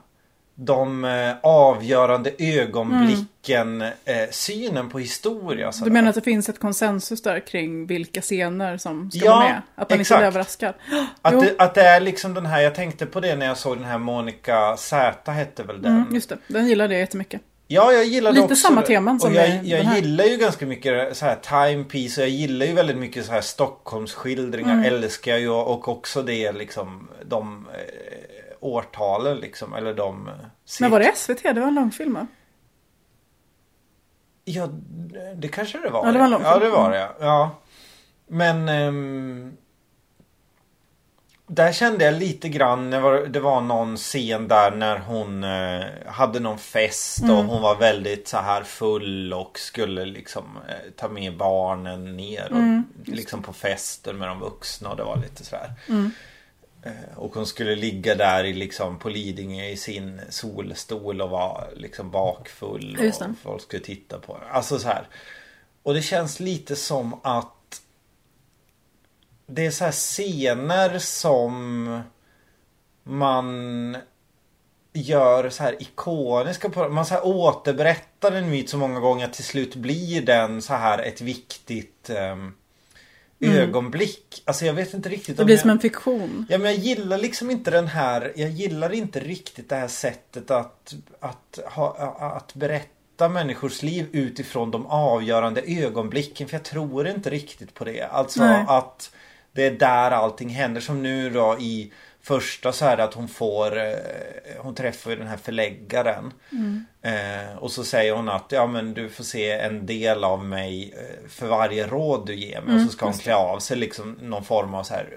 de 0.54 1.04
eh, 1.04 1.32
avgörande 1.42 2.30
ögonblicken 2.38 3.82
eh, 3.82 3.92
synen 4.30 4.88
på 4.90 4.98
historia. 4.98 5.66
Du 5.66 5.72
sådär. 5.72 5.90
menar 5.92 6.08
att 6.08 6.14
det 6.14 6.20
finns 6.20 6.48
ett 6.48 6.58
konsensus 6.58 7.22
där 7.22 7.40
kring 7.40 7.86
vilka 7.86 8.20
scener 8.20 8.76
som 8.76 9.10
ska 9.10 9.24
Ja, 9.24 9.30
vara 9.36 9.44
med? 9.48 9.62
Att 9.74 9.90
man 9.90 9.94
inte 9.98 10.00
exakt. 10.00 10.18
blir 10.20 10.26
överraskad? 10.26 10.74
Att 11.22 11.40
det, 11.40 11.54
att 11.58 11.74
det 11.74 11.82
är 11.82 12.00
liksom 12.00 12.34
den 12.34 12.46
här, 12.46 12.60
jag 12.60 12.74
tänkte 12.74 13.06
på 13.06 13.20
det 13.20 13.36
när 13.36 13.46
jag 13.46 13.56
såg 13.58 13.76
den 13.76 13.84
här 13.84 13.98
Monica 13.98 14.76
Z 14.76 15.32
hette 15.32 15.62
väl 15.62 15.82
den. 15.82 15.96
Mm, 15.96 16.14
just 16.14 16.28
det, 16.28 16.38
den 16.48 16.68
gillade 16.68 16.94
jag 16.94 17.00
jättemycket. 17.00 17.40
Ja, 17.66 17.92
jag 17.92 18.04
gillar 18.04 18.30
det 18.32 18.34
Lite 18.40 18.44
också. 18.52 18.68
samma 18.68 18.82
teman 18.82 19.20
som 19.20 19.30
och 19.30 19.36
jag, 19.36 19.48
jag 19.64 19.80
den 19.80 19.86
här. 19.86 19.96
gillar 19.96 20.24
ju 20.24 20.36
ganska 20.36 20.66
mycket 20.66 21.16
så 21.16 21.26
här 21.26 21.36
timepiece 21.36 22.18
och 22.18 22.22
jag 22.24 22.30
gillar 22.30 22.66
ju 22.66 22.72
väldigt 22.72 22.96
mycket 22.96 23.26
så 23.26 23.32
här 23.32 23.40
Stockholmsskildringar 23.40 24.72
Mm. 24.74 24.84
älskar 24.84 25.32
jag 25.32 25.40
ju 25.40 25.48
och 25.50 25.88
också 25.88 26.22
det 26.22 26.52
liksom 26.52 27.08
de 27.24 27.66
eh, 27.74 28.23
årtalen 28.64 29.36
liksom 29.36 29.74
eller 29.74 29.94
de 29.94 30.28
eh, 30.28 30.34
Men 30.80 30.90
var 30.90 31.00
det 31.00 31.12
SVT? 31.16 31.42
Det 31.42 31.60
var 31.60 31.68
en 31.68 31.74
långfilm 31.74 32.14
va? 32.14 32.26
Ja, 34.44 34.68
det 35.36 35.48
kanske 35.48 35.78
det 35.78 35.90
var. 35.90 36.06
Ja, 36.06 36.12
det 36.12 36.18
var 36.18 36.24
en 36.24 36.30
lång 36.30 36.42
Ja, 36.42 36.58
det 36.58 36.68
var 36.70 36.90
det 36.90 36.98
ja. 36.98 37.14
ja. 37.20 37.50
Men 38.26 38.68
ehm, 38.68 39.56
där 41.46 41.72
kände 41.72 42.04
jag 42.04 42.14
lite 42.14 42.48
grann, 42.48 42.90
det 42.90 43.00
var, 43.00 43.12
det 43.26 43.40
var 43.40 43.60
någon 43.60 43.96
scen 43.96 44.48
där 44.48 44.70
när 44.70 44.98
hon 44.98 45.44
eh, 45.44 45.84
hade 46.06 46.40
någon 46.40 46.58
fest 46.58 47.22
och 47.22 47.28
Mm. 47.28 47.46
hon 47.46 47.62
var 47.62 47.76
väldigt 47.76 48.28
så 48.28 48.36
här 48.36 48.62
full 48.62 49.32
och 49.32 49.58
skulle 49.58 50.04
liksom 50.04 50.44
eh, 50.68 50.90
ta 50.96 51.08
med 51.08 51.36
barnen 51.36 52.16
ner 52.16 52.46
och 52.50 52.58
Mm, 52.58 52.84
liksom 53.04 53.42
på 53.42 53.52
festen 53.52 54.18
med 54.18 54.28
de 54.28 54.40
vuxna 54.40 54.90
och 54.90 54.96
det 54.96 55.04
var 55.04 55.16
lite 55.16 55.44
så 55.44 55.56
här. 55.56 55.72
Mm. 55.88 56.10
Eh, 56.84 57.18
Och 57.18 57.34
hon 57.34 57.46
skulle 57.46 57.74
ligga 57.76 58.14
där 58.14 58.44
i 58.44 58.52
liksom 58.52 58.98
på 58.98 59.08
Lidingö 59.08 59.64
i 59.64 59.76
sin 59.76 60.20
solstol 60.28 61.20
och 61.20 61.30
vara 61.30 61.64
liksom 61.76 62.10
bakfull 62.10 62.96
och 63.08 63.36
folk 63.42 63.62
skulle 63.62 63.82
titta 63.82 64.18
på 64.18 64.34
henne. 64.34 64.46
Alltså 64.50 64.78
så 64.78 64.88
här. 64.88 65.08
Och 65.82 65.94
det 65.94 66.02
känns 66.02 66.40
lite 66.40 66.76
som 66.76 67.20
att 67.22 67.82
det 69.46 69.66
är 69.66 69.70
så 69.70 69.84
här 69.84 69.92
scener 69.92 70.98
som 70.98 72.00
man 73.02 73.96
gör 74.92 75.50
så 75.50 75.62
här 75.62 75.82
ikoniska 75.82 76.68
på 76.70 76.88
Man 76.88 77.06
så 77.06 77.14
här 77.14 77.26
återberättar 77.26 78.32
en 78.32 78.50
myt 78.50 78.70
så 78.70 78.78
många 78.78 79.00
gånger 79.00 79.24
att 79.24 79.32
till 79.32 79.44
slut 79.44 79.74
blir 79.76 80.22
den 80.22 80.62
så 80.62 80.74
här 80.74 80.98
ett 80.98 81.20
viktigt 81.20 82.10
ögonblick. 83.48 84.42
Alltså 84.44 84.66
jag 84.66 84.74
vet 84.74 84.94
inte 84.94 85.08
riktigt 85.08 85.28
Mm. 85.28 85.36
Det 85.36 85.44
blir 85.44 85.54
jag... 85.54 85.60
som 85.60 85.70
en 85.70 85.78
fiktion. 85.78 86.46
Ja 86.48 86.58
men 86.58 86.66
jag 86.66 86.80
gillar 86.80 87.18
liksom 87.18 87.50
inte 87.50 87.70
den 87.70 87.86
här, 87.86 88.32
jag 88.36 88.50
gillar 88.50 88.92
inte 88.92 89.20
riktigt 89.20 89.68
det 89.68 89.76
här 89.76 89.88
sättet 89.88 90.50
att, 90.50 90.94
att, 91.20 91.58
ha, 91.66 91.96
att 92.36 92.54
berätta 92.54 93.28
människors 93.28 93.82
liv 93.82 94.06
utifrån 94.12 94.70
de 94.70 94.86
avgörande 94.86 95.62
ögonblicken. 95.66 96.48
För 96.48 96.54
jag 96.54 96.64
tror 96.64 97.08
inte 97.08 97.30
riktigt 97.30 97.74
på 97.74 97.84
det. 97.84 98.02
Alltså 98.02 98.44
Nej. 98.44 98.64
att 98.68 99.10
det 99.52 99.66
är 99.66 99.70
där 99.70 100.10
allting 100.10 100.48
händer. 100.48 100.80
Som 100.80 101.02
nu 101.02 101.30
då 101.30 101.56
i 101.60 101.92
första 102.24 102.72
så 102.72 102.84
är 102.84 102.96
det 102.96 103.04
att 103.04 103.14
hon 103.14 103.28
får, 103.28 103.78
eh, 103.78 103.92
hon 104.58 104.74
träffar 104.74 105.10
ju 105.10 105.16
den 105.16 105.26
här 105.26 105.36
förläggaren. 105.36 106.32
Eh, 107.02 107.56
och 107.58 107.72
så 107.72 107.84
säger 107.84 108.12
hon 108.12 108.28
att 108.28 108.46
ja 108.52 108.66
men 108.66 108.94
du 108.94 109.08
får 109.08 109.24
se 109.24 109.50
en 109.50 109.86
del 109.86 110.24
av 110.24 110.44
mig 110.44 110.94
eh, 110.96 111.28
för 111.28 111.46
varje 111.46 111.86
råd 111.86 112.26
du 112.26 112.34
ger 112.34 112.60
mig. 112.60 112.74
och 112.74 112.80
så 112.82 112.88
ska 112.88 113.04
hon 113.06 113.14
klä 113.18 113.34
av 113.34 113.58
sig 113.58 113.76
liksom 113.76 114.12
någon 114.20 114.44
form 114.44 114.74
av 114.74 114.82
så 114.84 114.94
här 114.94 115.08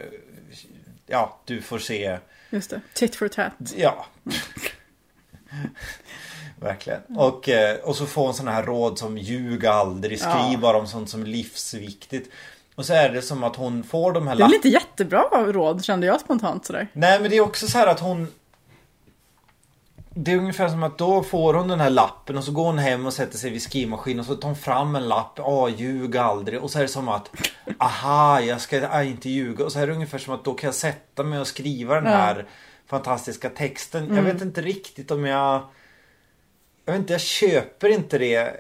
Ja, 1.08 1.40
du 1.46 1.62
får 1.62 1.80
se 1.80 2.18
Just 2.50 2.70
det, 2.70 2.82
tit 2.94 3.16
for 3.16 3.28
tat. 3.28 3.54
Ja. 3.78 4.06
Verkligen. 6.60 7.02
Och, 7.18 7.50
eh, 7.50 7.78
och 7.78 7.96
så 7.96 8.06
får 8.06 8.24
hon 8.26 8.34
sådana 8.34 8.52
här 8.52 8.64
råd 8.64 9.00
som 9.00 9.18
ljug 9.18 9.66
aldrig, 9.66 10.20
skriv 10.20 10.32
Ja. 10.52 10.58
bara 10.62 10.78
om 10.78 10.88
sånt 10.88 11.10
som 11.10 11.22
är 11.22 11.26
livsviktigt. 11.26 12.32
Och 12.78 12.86
så 12.86 12.94
är 12.94 13.10
det 13.10 13.22
som 13.22 13.44
att 13.44 13.56
hon 13.56 13.84
får 13.84 14.12
de 14.12 14.28
här 14.28 14.36
Det 14.36 14.44
är 14.44 14.48
väl 14.48 14.56
inte 14.56 14.70
jättebra 14.70 15.24
råd 15.34 15.86
kände 15.86 16.08
jag 16.08 16.20
spontant 16.20 16.66
sådär. 16.66 16.88
Nej 16.94 17.20
men 17.20 17.30
det 17.30 17.38
är 17.38 17.42
också 17.42 17.68
så 17.68 17.78
här 17.78 17.88
att 17.88 18.00
hon 18.00 18.28
Det 20.10 20.32
är 20.32 20.38
ungefär 20.38 20.70
som 20.70 20.84
att 20.84 20.98
då 20.98 21.24
får 21.24 21.54
hon 21.54 21.68
den 21.68 21.80
här 21.80 21.90
lappen 21.90 22.38
och 22.38 22.44
så 22.44 22.52
går 22.52 22.66
hon 22.66 22.78
hem 22.78 23.06
och 23.06 23.14
sätter 23.14 23.38
sig 23.38 23.52
vid 23.52 23.62
skrivmaskinen 23.62 24.20
och 24.20 24.26
så 24.26 24.36
tar 24.36 24.48
hon 24.48 24.56
fram 24.56 24.96
en 24.96 25.08
lapp. 25.08 25.34
Ja, 25.38 25.70
ljug 25.70 26.18
aldrig. 26.18 26.64
Och 26.64 26.72
så 26.72 26.80
är 26.80 26.84
det 26.84 26.88
som 26.88 27.10
att 27.10 27.32
Aha, 27.80 28.42
jag 28.42 28.62
ska 28.62 29.04
inte 29.04 29.30
ljuga. 29.30 29.66
Och 29.66 29.72
så 29.72 29.80
är 29.80 29.88
det 29.88 29.94
ungefär 29.94 30.18
som 30.18 30.34
att 30.34 30.44
då 30.44 30.54
kan 30.54 30.68
jag 30.68 30.76
sätta 30.76 31.24
mig 31.24 31.40
och 31.40 31.48
skriva 31.48 31.96
den 31.96 32.08
här 32.08 32.46
fantastiska 32.88 33.50
texten. 33.50 34.16
Jag 34.16 34.24
vet 34.24 34.42
inte 34.42 34.62
riktigt 34.62 35.12
om 35.12 35.26
jag 35.26 35.62
Jag 36.86 36.94
vet 36.94 37.00
inte, 37.00 37.14
jag 37.14 37.22
köper 37.22 37.90
inte 37.90 38.18
det 38.18 38.56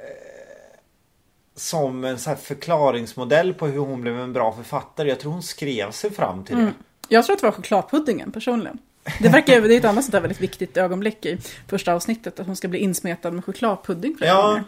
som 1.58 2.04
en 2.04 2.20
så 2.20 2.36
förklaringsmodell 2.36 3.54
på 3.54 3.67
hur 3.67 3.80
hon 3.80 4.02
blev 4.02 4.20
en 4.20 4.34
bra 4.34 4.54
författare. 4.56 5.10
Jag 5.10 5.20
tror 5.20 5.32
hon 5.32 5.43
skrev 5.43 5.91
sig 5.91 6.12
fram 6.12 6.43
till 6.46 6.56
det. 6.58 6.74
Jag 7.10 7.26
tror 7.26 7.34
att 7.36 7.39
det 7.41 7.48
var 7.48 7.52
chokladpuddingen 7.54 8.32
personligen. 8.32 8.78
Det 9.22 9.30
verkar 9.30 9.62
det 9.62 9.74
är 9.76 9.78
ett 9.80 9.86
annat 9.86 10.04
sånt 10.04 10.12
där 10.12 10.22
väldigt 10.22 10.41
viktigt 10.41 10.78
ögonblick 10.78 11.26
i 11.26 11.38
första 11.67 11.93
avsnittet. 11.93 12.39
Att 12.39 12.48
hon 12.48 12.56
ska 12.56 12.67
bli 12.67 12.80
insmetad 12.80 13.32
med 13.32 13.46
chokladpudding 13.46 14.15
flera 14.17 14.30
Ja. 14.32 14.48
gånger. 14.48 14.63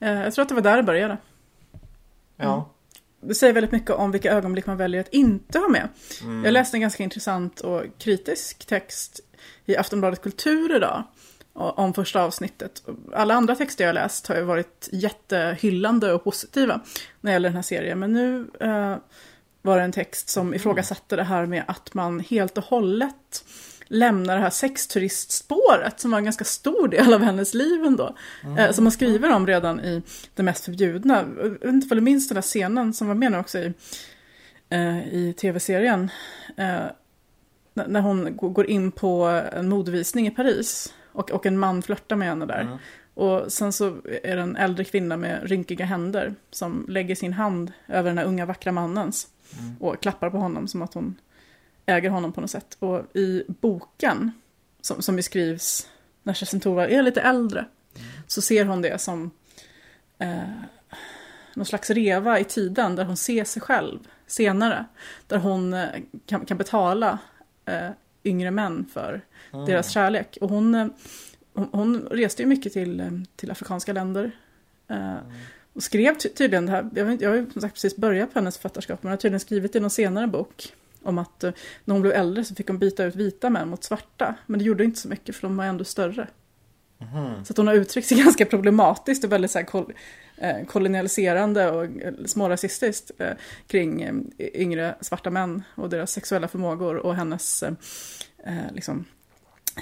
Eh, 0.00 0.22
Jag 0.24 0.34
tror 0.34 0.42
att 0.42 0.48
det 0.48 0.54
var 0.54 0.62
där 0.62 0.76
det 0.76 0.82
började. 0.82 1.16
Ja. 2.36 2.70
Det 3.20 3.34
säger 3.34 3.52
väldigt 3.52 3.72
mycket 3.72 3.90
om 3.90 4.10
vilka 4.12 4.32
ögonblick 4.32 4.66
man 4.66 4.76
väljer 4.76 5.00
att 5.00 5.08
inte 5.08 5.58
ha 5.58 5.68
med. 5.68 5.88
Jag 6.44 6.52
läste 6.52 6.76
en 6.76 6.80
ganska 6.80 7.02
intressant 7.02 7.60
och 7.60 7.82
kritisk 7.98 8.66
text 8.66 9.20
i 9.66 9.76
Aftonbladet 9.76 10.22
Kultur 10.22 10.76
idag. 10.76 11.02
Om 11.56 11.94
första 11.94 12.22
avsnittet. 12.22 12.82
Alla 13.12 13.34
andra 13.34 13.54
texter 13.54 13.84
jag 13.84 13.94
läst 13.94 14.26
har 14.26 14.36
ju 14.36 14.42
varit 14.42 14.88
jättehyllande 14.92 16.12
och 16.12 16.24
positiva 16.24 16.80
när 17.20 17.30
det 17.30 17.32
gäller 17.32 17.48
den 17.48 17.56
här 17.56 17.62
serien. 17.62 17.98
Men 17.98 18.12
nu 18.12 18.50
eh, 18.60 18.96
var 19.62 19.76
det 19.76 19.82
en 19.82 19.92
text 19.92 20.28
som 20.28 20.54
ifrågasatte 20.54 21.16
det 21.16 21.22
här 21.22 21.46
med 21.46 21.64
att 21.66 21.94
man 21.94 22.20
helt 22.20 22.58
och 22.58 22.64
hållet 22.64 23.44
lämnar 23.86 24.36
det 24.36 24.42
här 24.42 24.50
sexturistspåret 24.50 26.00
som 26.00 26.10
var 26.10 26.18
en 26.18 26.24
ganska 26.24 26.44
stor 26.44 26.88
del 26.88 27.14
av 27.14 27.22
hennes 27.22 27.54
liv 27.54 27.84
ändå. 27.84 28.16
Eh, 28.58 28.70
som 28.72 28.84
man 28.84 28.92
skriver 28.92 29.32
om 29.32 29.46
redan 29.46 29.80
i 29.80 30.02
Det 30.34 30.42
mest 30.42 30.64
förbjudna. 30.64 31.24
Jag 31.42 31.50
vet 31.50 31.64
inte 31.64 31.94
om 31.94 31.96
du 31.96 32.00
minns 32.00 32.28
den 32.28 32.36
här 32.36 32.42
scenen 32.42 32.94
som 32.94 33.08
var 33.08 33.14
med 33.14 33.32
nu 33.32 33.38
också 33.38 33.58
i, 33.58 33.72
eh, 34.68 35.14
i 35.14 35.34
tv-serien. 35.40 36.10
Eh, 36.56 36.84
när 37.74 38.00
hon 38.00 38.36
går 38.36 38.66
in 38.66 38.92
på 38.92 39.42
en 39.52 39.68
modevisning 39.68 40.26
i 40.26 40.30
Paris 40.30 40.92
och, 41.14 41.30
och 41.30 41.46
en 41.46 41.58
man 41.58 41.82
flörtar 41.82 42.16
med 42.16 42.28
henne 42.28 42.46
där. 42.46 42.78
Och 43.14 43.52
sen 43.52 43.72
så 43.72 43.86
är 44.04 44.36
det 44.36 44.42
en 44.42 44.56
äldre 44.56 44.84
kvinna 44.84 45.16
med 45.16 45.48
rynkiga 45.48 45.84
händer 45.84 46.34
som 46.50 46.86
lägger 46.88 47.14
sin 47.14 47.32
hand 47.32 47.72
över 47.88 48.10
den 48.10 48.18
här 48.18 48.24
unga 48.24 48.46
vackra 48.46 48.72
mannens 48.72 49.28
och 49.80 50.02
klappar 50.02 50.30
på 50.30 50.36
honom 50.36 50.68
som 50.68 50.82
att 50.82 50.94
hon 50.94 51.16
äger 51.86 52.10
honom 52.10 52.32
på 52.32 52.40
något 52.40 52.50
sätt. 52.50 52.76
Och 52.78 53.16
i 53.16 53.44
boken, 53.46 54.32
som, 54.80 55.02
som 55.02 55.16
beskrivs 55.16 55.88
när 56.22 56.34
Kerstin 56.34 56.60
Thorvall 56.60 56.90
är 56.90 57.02
lite 57.02 57.20
äldre, 57.20 57.64
så 58.26 58.42
ser 58.42 58.64
hon 58.64 58.82
det 58.82 59.00
som 59.00 59.30
eh, 60.18 60.48
någon 61.54 61.66
slags 61.66 61.90
reva 61.90 62.38
i 62.38 62.44
tiden 62.44 62.96
där 62.96 63.04
hon 63.04 63.16
ser 63.16 63.44
sig 63.44 63.62
själv 63.62 63.98
senare. 64.26 64.84
Där 65.26 65.38
hon 65.38 65.74
eh, 65.74 65.88
kan, 66.26 66.46
kan 66.46 66.56
betala 66.56 67.18
eh, 67.64 67.90
yngre 68.24 68.50
män 68.50 68.86
för 68.92 69.20
deras 69.66 69.90
kärlek. 69.90 70.38
Och 70.40 70.50
hon, 70.50 70.74
eh, 70.74 70.86
hon, 71.54 71.68
hon 71.72 72.00
reste 72.10 72.42
ju 72.42 72.48
mycket 72.48 72.72
till, 72.72 73.00
eh, 73.00 73.10
till 73.36 73.50
afrikanska 73.50 73.92
länder. 73.92 74.30
Eh, 74.88 75.14
och 75.72 75.82
skrev 75.82 76.14
ty- 76.14 76.28
tydligen 76.28 76.66
det 76.66 76.72
här, 76.72 76.90
jag, 76.94 77.04
vet, 77.04 77.20
jag 77.20 77.30
har 77.30 77.36
ju 77.36 77.50
som 77.52 77.60
sagt 77.60 77.74
precis 77.74 77.96
börjat 77.96 78.32
på 78.32 78.38
hennes 78.38 78.56
författarskap, 78.58 79.02
men 79.02 79.10
har 79.10 79.16
tydligen 79.16 79.40
skrivit 79.40 79.76
i 79.76 79.80
någon 79.80 79.90
senare 79.90 80.26
bok 80.26 80.72
om 81.02 81.18
att 81.18 81.42
när 81.84 81.92
hon 81.92 82.02
blev 82.02 82.14
äldre 82.14 82.44
så 82.44 82.54
fick 82.54 82.68
hon 82.68 82.78
byta 82.78 83.04
ut 83.04 83.16
vita 83.16 83.50
män 83.50 83.68
mot 83.68 83.84
svarta. 83.84 84.34
Men 84.46 84.58
det 84.58 84.64
gjorde 84.64 84.84
inte 84.84 85.00
så 85.00 85.08
mycket 85.08 85.36
för 85.36 85.42
de 85.48 85.56
var 85.56 85.64
ändå 85.64 85.84
större. 85.84 86.28
Så 87.44 87.52
att 87.52 87.56
hon 87.56 87.66
har 87.66 87.74
uttryckt 87.74 88.08
sig 88.08 88.18
ganska 88.24 88.46
problematiskt 88.46 89.24
och 89.24 89.32
väldigt 89.32 89.50
så 89.50 89.58
här 89.58 89.66
kolonialiserande 90.66 91.70
och 91.70 91.84
eh, 91.84 92.14
smårasistiskt 92.26 93.10
eh, 93.18 93.30
kring 93.66 94.02
eh, 94.02 94.14
yngre 94.54 94.94
svarta 95.00 95.30
män 95.30 95.62
och 95.74 95.88
deras 95.90 96.10
sexuella 96.12 96.48
förmågor 96.48 96.96
och 96.96 97.14
hennes 97.14 97.62
eh, 97.62 97.72
eh, 98.46 98.72
liksom, 98.74 99.04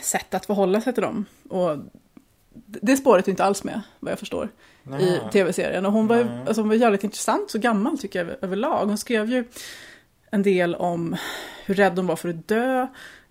sätt 0.03 0.35
att 0.35 0.47
förhålla 0.47 0.81
sig 0.81 0.93
till 0.93 1.03
dem. 1.03 1.25
Och 1.49 1.79
det 2.67 2.97
spåret 2.97 3.27
är 3.27 3.31
inte 3.31 3.45
alls 3.45 3.65
med, 3.65 3.81
vad 4.01 4.13
jag 4.13 4.19
förstår, 4.19 4.45
i 4.85 4.89
Nej. 4.91 5.21
tv-serien. 5.33 5.87
Och 5.87 5.93
hon 5.93 6.07
var, 6.07 6.17
ju- 6.17 6.29
alltså, 6.47 6.63
hon 6.63 6.69
var 6.69 6.77
jävligt 6.77 7.05
intressant, 7.05 7.51
så 7.51 7.59
gammal 7.59 7.99
tycker 7.99 8.19
jag 8.19 8.27
över- 8.29 8.39
överlag. 8.45 8.87
Hon 8.87 8.99
skrev 8.99 9.31
ju 9.31 9.45
en 10.31 10.43
del 10.43 10.75
om 10.75 11.17
hur 11.65 11.75
rädd 11.75 11.97
hon 11.97 12.07
var 12.07 12.17
för 12.17 12.29
att 12.29 12.49
dö, 12.49 12.87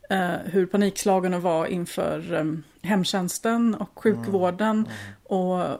eh, 0.10 0.32
hur 0.46 0.66
panikslagen 0.66 1.34
hon 1.34 1.42
var 1.42 1.66
inför 1.66 2.34
eh, 2.34 2.46
hemtjänsten 2.90 3.76
och 3.76 4.00
sjukvården 4.00 4.88
och 5.24 5.62
eh, 5.62 5.76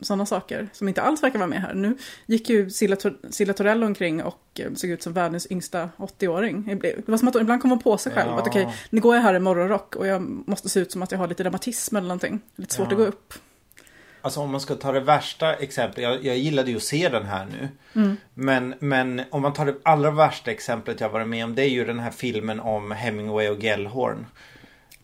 sådana 0.00 0.26
saker 0.26 0.68
som 0.72 0.88
inte 0.88 1.02
alls 1.02 1.22
verkar 1.22 1.38
vara 1.38 1.48
med 1.48 1.60
här. 1.62 1.74
Nu 1.74 1.96
gick 2.26 2.50
ju 2.50 2.70
Silla, 2.70 2.96
Tor- 2.96 3.30
Silla 3.30 3.52
Torell 3.52 3.82
omkring 3.84 4.22
och 4.22 4.60
eh, 4.60 4.74
såg 4.74 4.90
ut 4.90 5.02
som 5.02 5.12
världens 5.12 5.46
yngsta 5.50 5.88
80-åring. 5.96 6.78
Det 6.82 7.08
var 7.08 7.18
som 7.18 7.28
att 7.28 7.36
ibland 7.36 7.60
kom 7.62 7.70
hon 7.70 7.78
på 7.80 7.98
sig 7.98 8.12
själv 8.12 8.30
Ja. 8.30 8.38
att 8.38 8.46
okej, 8.48 8.74
nu 8.90 9.00
går 9.00 9.14
jag 9.14 9.22
här 9.22 9.34
i 9.34 9.38
morgonrock 9.40 9.96
och 9.96 10.06
jag 10.06 10.22
måste 10.22 10.68
se 10.68 10.80
ut 10.80 10.92
som 10.92 11.02
att 11.02 11.12
jag 11.12 11.18
har 11.18 11.28
lite 11.28 11.44
reumatism 11.44 11.96
eller 11.96 12.08
någonting. 12.08 12.40
Lite 12.56 12.74
svårt 12.74 12.86
Ja. 12.86 12.92
att 12.92 12.98
gå 12.98 13.04
upp. 13.04 13.34
Alltså 14.20 14.40
om 14.40 14.50
man 14.50 14.60
ska 14.60 14.74
ta 14.74 14.92
det 14.92 15.00
värsta 15.00 15.54
exemplet. 15.54 16.02
Jag, 16.02 16.24
jag 16.24 16.36
gillade 16.38 16.70
ju 16.70 16.76
att 16.76 16.82
se 16.82 17.08
den 17.08 17.24
här 17.24 17.46
nu. 17.46 17.68
Mm. 18.02 18.16
Men, 18.34 18.74
men 18.78 19.22
om 19.30 19.42
man 19.42 19.52
tar 19.52 19.66
det 19.66 19.74
allra 19.82 20.10
värsta 20.10 20.50
exemplet 20.50 21.00
jag 21.00 21.08
varit 21.08 21.28
med 21.28 21.44
om. 21.44 21.54
Det 21.54 21.62
är 21.62 21.68
ju 21.68 21.84
den 21.84 21.98
här 21.98 22.10
filmen 22.10 22.60
om 22.60 22.90
Hemingway 22.90 23.48
och 23.48 23.62
Gellhorn. 23.62 24.26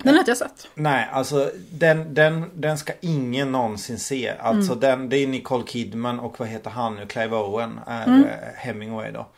Den 0.02 0.14
har 0.14 0.18
inte 0.18 0.30
jag 0.30 0.38
sett. 0.38 0.68
Nej, 0.74 1.08
alltså 1.12 1.50
den, 1.70 2.14
den, 2.14 2.50
den 2.54 2.78
ska 2.78 2.92
ingen 3.00 3.52
någonsin 3.52 3.98
se. 3.98 4.28
Alltså 4.40 4.72
Mm. 4.72 4.80
den, 4.80 5.08
det 5.08 5.16
är 5.16 5.26
Nicole 5.26 5.64
Kidman 5.66 6.20
och 6.20 6.40
vad 6.40 6.48
heter 6.48 6.70
han 6.70 6.96
nu? 6.96 7.06
Clive 7.06 7.36
Owen 7.36 7.80
är 7.86 8.06
Mm. 8.06 8.24
eh, 8.24 8.30
Hemingway 8.56 9.10
då. 9.12 9.28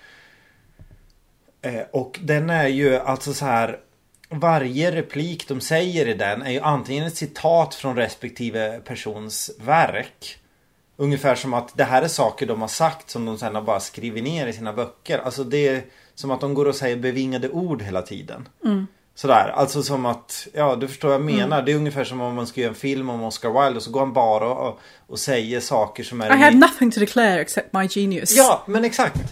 Eh, 1.63 1.83
och 1.93 2.19
den 2.23 2.51
är 2.51 2.69
ju 2.69 2.97
alltså 2.97 3.35
så 3.35 3.45
här. 3.45 3.79
Varje 4.35 4.91
replik 4.93 5.49
de 5.49 5.61
säger 5.61 6.09
i 6.09 6.15
den 6.15 6.43
är 6.43 6.51
ju 6.51 6.61
antingen 6.61 7.05
ett 7.07 7.17
citat 7.17 7.75
från 7.75 7.97
respektive 7.97 8.81
persons 8.85 9.51
verk. 9.61 10.39
Ungefär 10.97 11.35
som 11.35 11.55
att 11.55 11.77
det 11.77 11.85
här 11.85 12.03
är 12.03 12.09
saker 12.09 12.47
de 12.47 12.61
har 12.61 12.69
sagt 12.69 13.11
som 13.11 13.25
de 13.27 13.39
sen 13.39 13.55
har 13.55 13.63
bara 13.63 13.81
skrivit 13.81 14.25
ner 14.25 14.47
i 14.47 14.53
sina 14.53 14.73
böcker. 14.73 15.19
Alltså 15.19 15.45
det 15.45 15.69
är 15.69 15.83
som 16.15 16.31
att 16.31 16.41
de 16.41 16.55
går 16.55 16.67
och 16.69 16.75
säger 16.75 16.97
bevingade 16.97 17.49
ord 17.51 17.83
hela 17.83 18.03
tiden. 18.03 18.49
Sådär, 19.15 19.49
alltså 19.55 19.83
som 19.83 20.07
att, 20.07 20.47
ja 20.55 20.77
du 20.77 20.89
förstår 20.89 21.09
vad 21.09 21.15
jag 21.15 21.25
menar. 21.25 21.63
Det 21.63 21.73
är 21.73 21.77
ungefär 21.77 22.05
som 22.05 22.21
om 22.21 22.35
man 22.35 22.47
ska 22.47 22.61
göra 22.61 22.69
en 22.69 22.75
film 22.75 23.11
om 23.11 23.23
Oscar 23.23 23.63
Wilde 23.65 23.77
och 23.77 23.83
så 23.83 23.91
går 23.91 24.01
han 24.01 24.13
bara 24.13 24.49
och, 24.49 24.81
och 25.07 25.19
säger 25.19 25.61
saker 25.61 26.05
som 26.05 26.21
är... 26.21 26.37
I 26.37 26.39
had 26.43 26.55
nothing 26.55 26.91
to 26.91 27.01
declare 27.01 27.41
except 27.41 27.73
my 27.73 27.87
genius. 27.91 28.37
Ja, 28.37 28.63
men 28.67 28.85
exakt. 28.85 29.17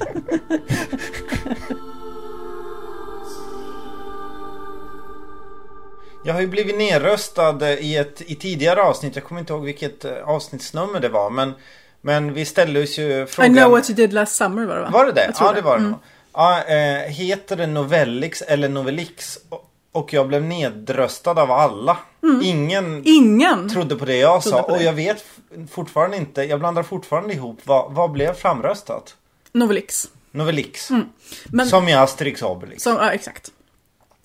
Jag 6.25 6.35
har 6.35 6.41
ju 6.41 6.47
blivit 6.47 6.79
nerröstad 6.79 7.71
i 7.73 7.97
ett 7.97 8.23
i 8.27 8.35
tidigare 8.35 8.83
avsnitt. 8.83 9.15
Jag 9.17 9.25
kommer 9.25 9.41
inte 9.41 9.53
ihåg 9.53 9.65
vilket 9.65 10.05
eh, 10.05 10.13
avsnittsnummer 10.25 11.01
det 11.01 11.09
var. 11.09 11.31
Men, 11.31 11.53
men 12.01 12.33
vi 12.35 12.45
ställde 12.45 12.83
oss 12.83 12.99
ju 12.99 13.23
I 13.23 13.27
frågan. 13.27 13.55
know 13.55 13.71
what 13.71 13.91
you 13.91 13.97
did 13.97 14.13
last 14.13 14.37
summer 14.37 14.67
var 14.67 14.75
det 14.77 14.83
va? 14.83 14.91
Var 14.93 15.07
det 15.07 15.13
det? 15.13 15.33
Ja, 15.41 15.53
det 15.53 15.61
var 15.61 15.79
det 15.79 15.85
Mm. 15.85 15.95
Ja, 16.33 16.63
eh, 16.65 17.11
heter 17.13 17.57
det 17.57 17.67
Novellix 17.67 18.43
eller 18.43 18.69
Novellix? 18.69 19.39
Och- 19.49 19.70
Och 19.93 20.13
jag 20.13 20.29
blev 20.29 20.43
nedröstad 20.43 21.31
av 21.43 21.51
alla. 21.51 21.99
Ingen 22.43 23.03
Ingen! 23.05 23.69
trodde 23.69 23.97
på 23.97 24.05
det 24.05 24.17
jag 24.17 24.43
sa. 24.43 24.67
det. 24.67 24.73
Och 24.73 24.83
jag 24.83 24.93
vet 24.93 25.25
fortfarande 25.71 26.17
inte. 26.17 26.43
Jag 26.43 26.59
blandar 26.59 26.83
fortfarande 26.83 27.35
ihop. 27.35 27.59
Vad, 27.65 27.93
vad 27.93 28.11
blev 28.11 28.35
framröstat? 28.35 29.17
Novelix. 29.53 30.11
Novellix. 30.31 30.91
Mm. 30.91 31.09
Men, 31.47 31.67
Som 31.67 31.89
i 31.89 31.95
Asterix 31.95 32.43
Obelix. 32.43 32.83
som, 32.83 32.93
ja, 32.93 33.11
exakt. 33.13 33.53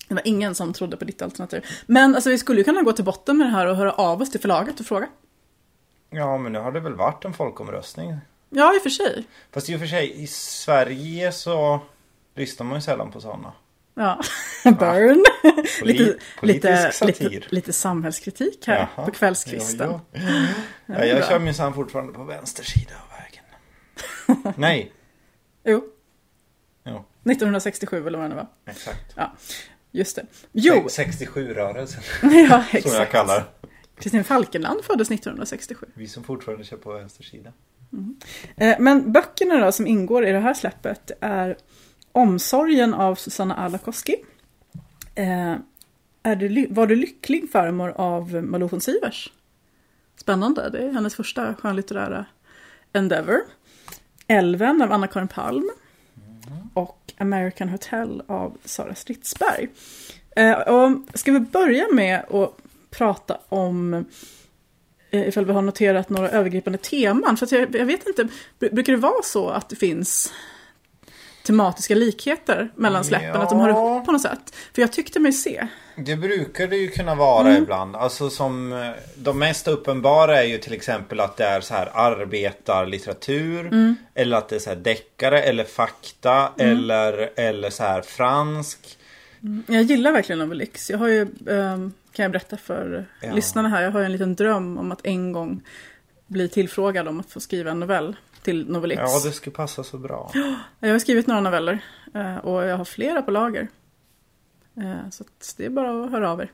Det 0.08 0.14
var 0.14 0.22
ingen 0.26 0.54
som 0.54 0.72
trodde 0.72 0.96
på 0.96 1.04
ditt 1.04 1.22
alternativ. 1.22 1.64
Men 1.86 2.14
alltså, 2.14 2.30
vi 2.30 2.38
skulle 2.38 2.60
ju 2.60 2.64
kunna 2.64 2.82
gå 2.82 2.92
till 2.92 3.04
botten 3.04 3.36
med 3.38 3.46
det 3.46 3.50
här 3.50 3.66
och 3.66 3.76
höra 3.76 3.92
av 3.92 4.22
oss 4.22 4.30
till 4.30 4.40
förlaget 4.40 4.80
och 4.80 4.86
fråga. 4.86 5.08
Ja, 6.10 6.38
men 6.38 6.52
nu 6.52 6.58
har 6.58 6.72
det 6.72 6.80
väl 6.80 6.94
varit 6.94 7.24
en 7.24 7.32
folkomröstning. 7.34 8.16
Ja, 8.50 8.74
i 8.74 8.78
och 8.78 8.82
för 8.82 8.90
sig. 8.90 9.24
Fast 9.52 9.70
i 9.70 9.76
och 9.76 9.80
för 9.80 9.86
sig, 9.86 10.22
i 10.22 10.26
Sverige 10.26 11.32
så 11.32 11.80
lyssnar 12.34 12.66
man 12.66 12.74
ju 12.76 12.82
sällan 12.82 13.12
på 13.12 13.20
sådana. 13.20 13.52
Ja, 13.98 14.20
burn. 14.64 15.24
politisk 15.80 16.18
lite, 16.42 16.90
satir. 16.92 17.30
lite, 17.30 17.46
lite 17.54 17.72
samhällskritik 17.72 18.66
här 18.66 18.88
Jaha. 18.96 19.06
på 19.06 19.12
kvällskvisten. 19.12 19.90
Jo. 19.92 20.00
Ja, 20.12 20.94
Ja, 20.98 21.04
jag 21.04 21.28
kör 21.28 21.38
minsann 21.38 21.74
fortfarande 21.74 22.12
på 22.12 22.24
vänster 22.24 22.64
sida 22.64 22.92
av 23.02 23.18
vägen. 23.18 24.52
Nej, 24.56 24.92
Jo, 25.64 25.84
jo, 26.84 27.04
1967 27.30 28.06
eller 28.06 28.18
vad 28.18 28.30
det 28.30 28.36
var. 28.36 28.46
exakt. 28.66 29.12
Ja, 29.16 29.32
just 29.90 30.16
det. 30.16 30.26
Jo, 30.52 30.74
67-rörelsen, 30.74 32.00
ja 32.22 32.30
som 32.48 32.60
jag 32.70 32.74
exakt. 32.74 33.12
kallar. 33.12 33.44
Kristin 33.98 34.24
Falkenland 34.24 34.84
föddes 34.84 35.10
1967. 35.10 35.86
Vi 35.94 36.08
som 36.08 36.24
fortfarande 36.24 36.64
kör 36.64 36.76
på 36.76 36.92
vänster 36.92 37.24
sida. 37.24 37.52
Eh, 38.56 38.76
Men 38.78 39.12
böckerna 39.12 39.64
då 39.64 39.72
som 39.72 39.86
ingår 39.86 40.26
i 40.26 40.32
det 40.32 40.40
här 40.40 40.54
släppet 40.54 41.10
är 41.20 41.56
Omsorgen 42.16 42.94
av 42.94 43.14
Susanna 43.14 43.54
Alakoski. 43.54 44.16
Eh, 45.14 45.56
är 46.22 46.36
du, 46.36 46.66
var 46.70 46.86
du 46.86 46.96
lycklig 46.96 47.50
farmor 47.50 47.90
av 47.96 48.34
Malou 48.34 48.68
von 48.68 48.80
Sivers? 48.80 49.32
Spännande, 50.16 50.70
det 50.70 50.78
är 50.78 50.92
hennes 50.92 51.14
första 51.14 51.54
skönlitterära 51.54 52.26
endeavor. 52.92 53.40
Älven 54.26 54.82
av 54.82 54.92
Anna-Karin 54.92 55.28
Palm. 55.28 55.70
Och 56.74 57.12
American 57.18 57.68
Hotel 57.68 58.22
av 58.26 58.58
Sara 58.64 58.94
Stridsberg. 58.94 59.68
Eh, 60.36 60.58
och 60.58 60.90
ska 61.14 61.32
vi 61.32 61.40
börja 61.40 61.86
med 61.92 62.24
att 62.30 62.56
prata 62.90 63.38
om 63.48 63.94
eh, 65.10 65.28
ifall 65.28 65.44
vi 65.44 65.52
har 65.52 65.62
noterat 65.62 66.08
några 66.08 66.30
övergripande 66.30 66.78
teman. 66.78 67.36
För 67.36 67.46
att 67.46 67.52
jag, 67.52 67.74
jag 67.74 67.86
vet 67.86 68.06
inte, 68.06 68.28
brukar 68.58 68.92
det 68.92 68.98
vara 68.98 69.22
så 69.22 69.48
att 69.48 69.68
det 69.68 69.76
finns 69.76 70.32
tematiska 71.46 71.94
likheter 71.94 72.70
mellan 72.74 73.04
släppen? 73.04 73.40
Att 73.40 73.50
de 73.50 73.60
Ja. 73.60 73.68
ihop 73.70 74.06
på 74.06 74.12
något 74.12 74.22
sätt? 74.22 74.54
För 74.74 74.82
jag 74.82 74.92
tyckte 74.92 75.20
mig 75.20 75.32
se. 75.32 75.68
Det 75.96 76.16
brukar 76.16 76.66
det 76.66 76.76
ju 76.76 76.88
kunna 76.88 77.14
vara 77.14 77.48
Mm. 77.48 77.62
ibland. 77.62 77.96
Alltså 77.96 78.30
som 78.30 78.72
eh, 78.72 78.90
de 79.16 79.38
mest 79.38 79.68
uppenbara 79.68 80.42
är 80.42 80.46
ju 80.46 80.58
till 80.58 80.72
exempel 80.72 81.20
att 81.20 81.36
det 81.36 81.44
är 81.44 81.60
så 81.60 81.74
här 81.74 81.90
arbetarlitteratur. 81.94 83.60
Mm. 83.66 83.96
Eller 84.14 84.36
att 84.36 84.48
det 84.48 84.54
är 84.56 84.60
så 84.60 84.70
här 84.70 84.76
deckare 84.76 85.42
eller 85.42 85.64
fakta 85.64 86.52
eller, 86.58 87.30
eller 87.36 87.70
så 87.70 87.82
här 87.82 88.02
fransk. 88.02 88.98
Jag 89.66 89.82
gillar 89.82 90.12
verkligen 90.12 90.38
Novelix. 90.38 90.90
Jag 90.90 90.98
har 90.98 91.08
ju, 91.08 91.22
ehm, 91.50 91.92
kan 92.12 92.22
jag 92.22 92.32
berätta 92.32 92.56
för 92.56 93.06
Ja. 93.22 93.32
lyssnarna 93.34 93.68
här, 93.68 93.82
jag 93.82 93.90
har 93.90 94.00
ju 94.00 94.06
en 94.06 94.12
liten 94.12 94.34
dröm 94.34 94.78
om 94.78 94.92
att 94.92 95.06
en 95.06 95.32
gång 95.32 95.62
bli 96.26 96.48
tillfrågad 96.48 97.08
om 97.08 97.20
att 97.20 97.30
få 97.30 97.40
skriva 97.40 97.70
en 97.70 97.80
novell 97.80 98.16
till 98.46 98.68
Novelix. 98.70 99.00
Ja, 99.04 99.20
det 99.24 99.32
skulle 99.32 99.56
passa 99.56 99.84
så 99.84 99.98
bra. 99.98 100.30
Jag 100.80 100.92
har 100.92 100.98
skrivit 100.98 101.26
några 101.26 101.40
noveller 101.40 101.78
eh, 102.14 102.36
och 102.36 102.64
jag 102.64 102.76
har 102.76 102.84
flera 102.84 103.22
på 103.22 103.30
lager. 103.30 103.68
Eh, 104.76 105.10
Så 105.10 105.24
att 105.24 105.54
det 105.56 105.64
är 105.66 105.70
bara 105.70 106.04
att 106.04 106.10
höra 106.10 106.30
av 106.30 106.40
er. 106.40 106.52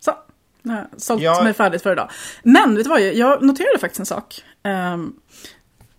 Så, 0.00 0.14
nu 0.62 0.72
har 0.72 0.78
jag 0.92 1.00
sålt 1.00 1.22
Ja. 1.22 1.42
mig 1.44 1.52
färdigt 1.54 1.82
för 1.82 1.92
idag. 1.92 2.10
Men 2.42 2.74
vet 2.76 2.84
du 2.84 2.90
vad, 2.90 3.00
jag 3.00 3.42
noterade 3.42 3.78
faktiskt 3.78 4.00
en 4.00 4.06
sak. 4.06 4.42
Ehm, 4.62 5.12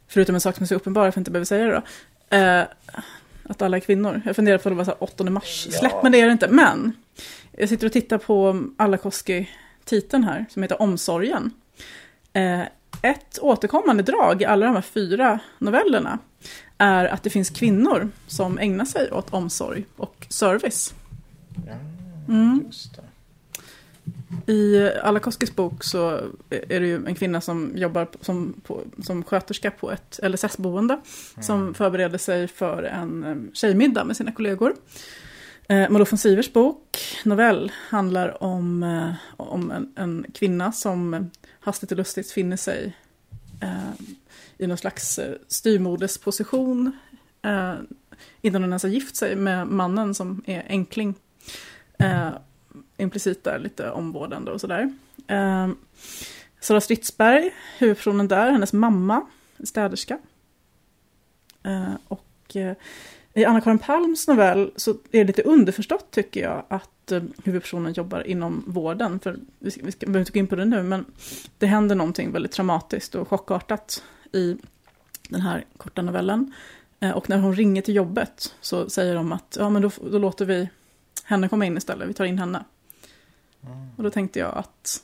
Förutom 0.07 0.35
en 0.35 0.41
sak 0.41 0.55
som 0.55 0.63
är 0.63 0.67
så 0.67 0.75
uppenbar, 0.75 1.05
jag 1.05 1.13
får 1.13 1.21
inte 1.21 1.31
behöva 1.31 1.45
säga 1.45 1.65
det 1.65 1.71
då. 2.29 2.37
Eh, 2.37 2.63
Att 3.49 3.61
alla 3.61 3.77
är 3.77 3.81
kvinnor. 3.81 4.21
Jag 4.25 4.35
funderar 4.35 4.57
på 4.57 4.69
att 4.69 4.71
det 4.73 4.77
var 4.77 4.83
så 4.85 4.91
här 4.91 5.03
8 5.03 5.23
mars 5.29 5.67
Ja. 5.71 5.77
släpp, 5.79 6.03
men 6.03 6.11
det 6.11 6.21
är 6.21 6.25
det 6.25 6.31
inte. 6.31 6.47
Men 6.47 6.93
jag 7.51 7.69
sitter 7.69 7.85
och 7.87 7.93
tittar 7.93 8.17
på 8.17 8.63
Alakoski-titeln 8.77 10.23
här, 10.23 10.45
som 10.49 10.61
heter 10.63 10.81
Omsorgen. 10.81 11.51
Eh, 12.33 12.61
Ett 13.01 13.39
återkommande 13.41 14.03
drag 14.03 14.41
i 14.41 14.45
alla 14.45 14.65
de 14.65 14.75
här 14.75 14.81
fyra 14.81 15.39
novellerna 15.57 16.19
är 16.77 17.05
att 17.05 17.23
det 17.23 17.29
finns 17.29 17.49
kvinnor 17.49 18.09
som 18.27 18.59
ägnar 18.59 18.85
sig 18.85 19.11
åt 19.11 19.33
omsorg 19.33 19.85
och 19.95 20.27
service. 20.29 20.93
Mm. 22.27 22.71
I 24.45 24.89
Alakoskis 25.03 25.55
bok 25.55 25.83
så 25.83 26.09
är 26.49 26.79
det 26.79 26.87
ju 26.87 27.05
en 27.05 27.15
kvinna 27.15 27.41
som 27.41 27.71
jobbar 27.75 28.07
som, 28.21 28.61
på, 28.63 28.81
som 29.03 29.23
sköterska 29.23 29.71
på 29.71 29.91
ett 29.91 30.19
LSS-boende. 30.23 30.99
Som 31.41 31.73
förbereder 31.73 32.17
sig 32.17 32.47
för 32.47 32.83
en 32.83 33.51
tjejmiddag 33.53 34.03
med 34.03 34.17
sina 34.17 34.31
kollegor. 34.31 34.73
Eh, 35.69 35.89
Malou 35.89 36.05
von 36.09 36.17
Sivers 36.17 36.53
bok, 36.53 36.97
novell, 37.25 37.71
handlar 37.89 38.43
om, 38.43 38.83
eh, 38.83 39.11
om 39.37 39.71
en, 39.71 39.93
en 39.95 40.25
kvinna 40.33 40.71
som 40.71 41.29
hastigt 41.69 41.91
och 41.91 41.97
lustigt 41.97 42.31
finner 42.31 42.57
sig 42.57 42.97
eh, 43.61 43.91
i 44.57 44.67
någon 44.67 44.77
slags 44.77 45.19
styrmodersposition 45.47 45.47
styrmodesposition 45.47 46.91
eh, 47.41 47.75
innan 48.41 48.61
hon 48.61 48.71
ens 48.71 48.83
har 48.83 48.89
gift 48.89 49.15
sig 49.15 49.35
med 49.35 49.67
mannen 49.67 50.15
som 50.15 50.43
är 50.45 50.65
enkling. 50.69 51.15
Eh, 51.99 52.29
implicit 52.97 53.43
där 53.43 53.59
lite 53.59 53.91
omvårdande 53.91 54.51
och 54.51 54.61
sådär. 54.61 54.93
Eh, 55.27 55.69
Sara 56.59 56.81
Stridsberg, 56.81 57.51
huvudpersonen 57.77 58.27
där, 58.27 58.51
hennes 58.51 58.73
mamma, 58.73 59.25
städerska. 59.63 60.19
Eh, 61.63 61.93
och 62.07 62.55
eh, 62.55 62.75
i 63.39 63.45
Anna-Karin 63.45 63.79
Palms 63.79 64.27
novell 64.27 64.71
så 64.75 64.91
är 64.91 64.97
det 65.11 65.23
lite 65.23 65.41
underförstått 65.41 66.11
tycker 66.11 66.41
jag 66.41 66.65
att 66.67 67.11
eh, 67.11 67.23
huvudpersonen 67.43 67.93
jobbar 67.93 68.27
inom 68.27 68.63
vården. 68.67 69.19
För 69.19 69.37
vi, 69.59 69.71
ska, 69.71 69.81
vi 69.85 69.91
ska, 69.91 70.05
behöver 70.05 70.19
inte 70.19 70.31
gå 70.31 70.39
in 70.39 70.47
på 70.47 70.55
det 70.55 70.65
nu 70.65 70.83
men 70.83 71.05
det 71.57 71.65
händer 71.65 71.95
någonting 71.95 72.31
väldigt 72.31 72.51
traumatiskt 72.51 73.15
och 73.15 73.27
chockartat 73.27 74.03
i 74.31 74.57
den 75.29 75.41
här 75.41 75.65
korta 75.77 76.01
novellen. 76.01 76.53
Eh, 76.99 77.11
och 77.11 77.29
när 77.29 77.37
hon 77.37 77.55
ringer 77.55 77.81
till 77.81 77.95
jobbet 77.95 78.55
så 78.61 78.89
säger 78.89 79.15
de 79.15 79.31
att 79.31 79.57
ja, 79.59 79.69
men 79.69 79.81
då, 79.81 79.91
då 80.11 80.17
låter 80.17 80.45
vi 80.45 80.69
henne 81.23 81.49
komma 81.49 81.65
in 81.65 81.77
istället, 81.77 82.09
vi 82.09 82.13
tar 82.13 82.25
in 82.25 82.39
henne. 82.39 82.63
Och 83.97 84.03
då 84.03 84.09
tänkte 84.09 84.39
jag 84.39 84.57
att, 84.57 85.03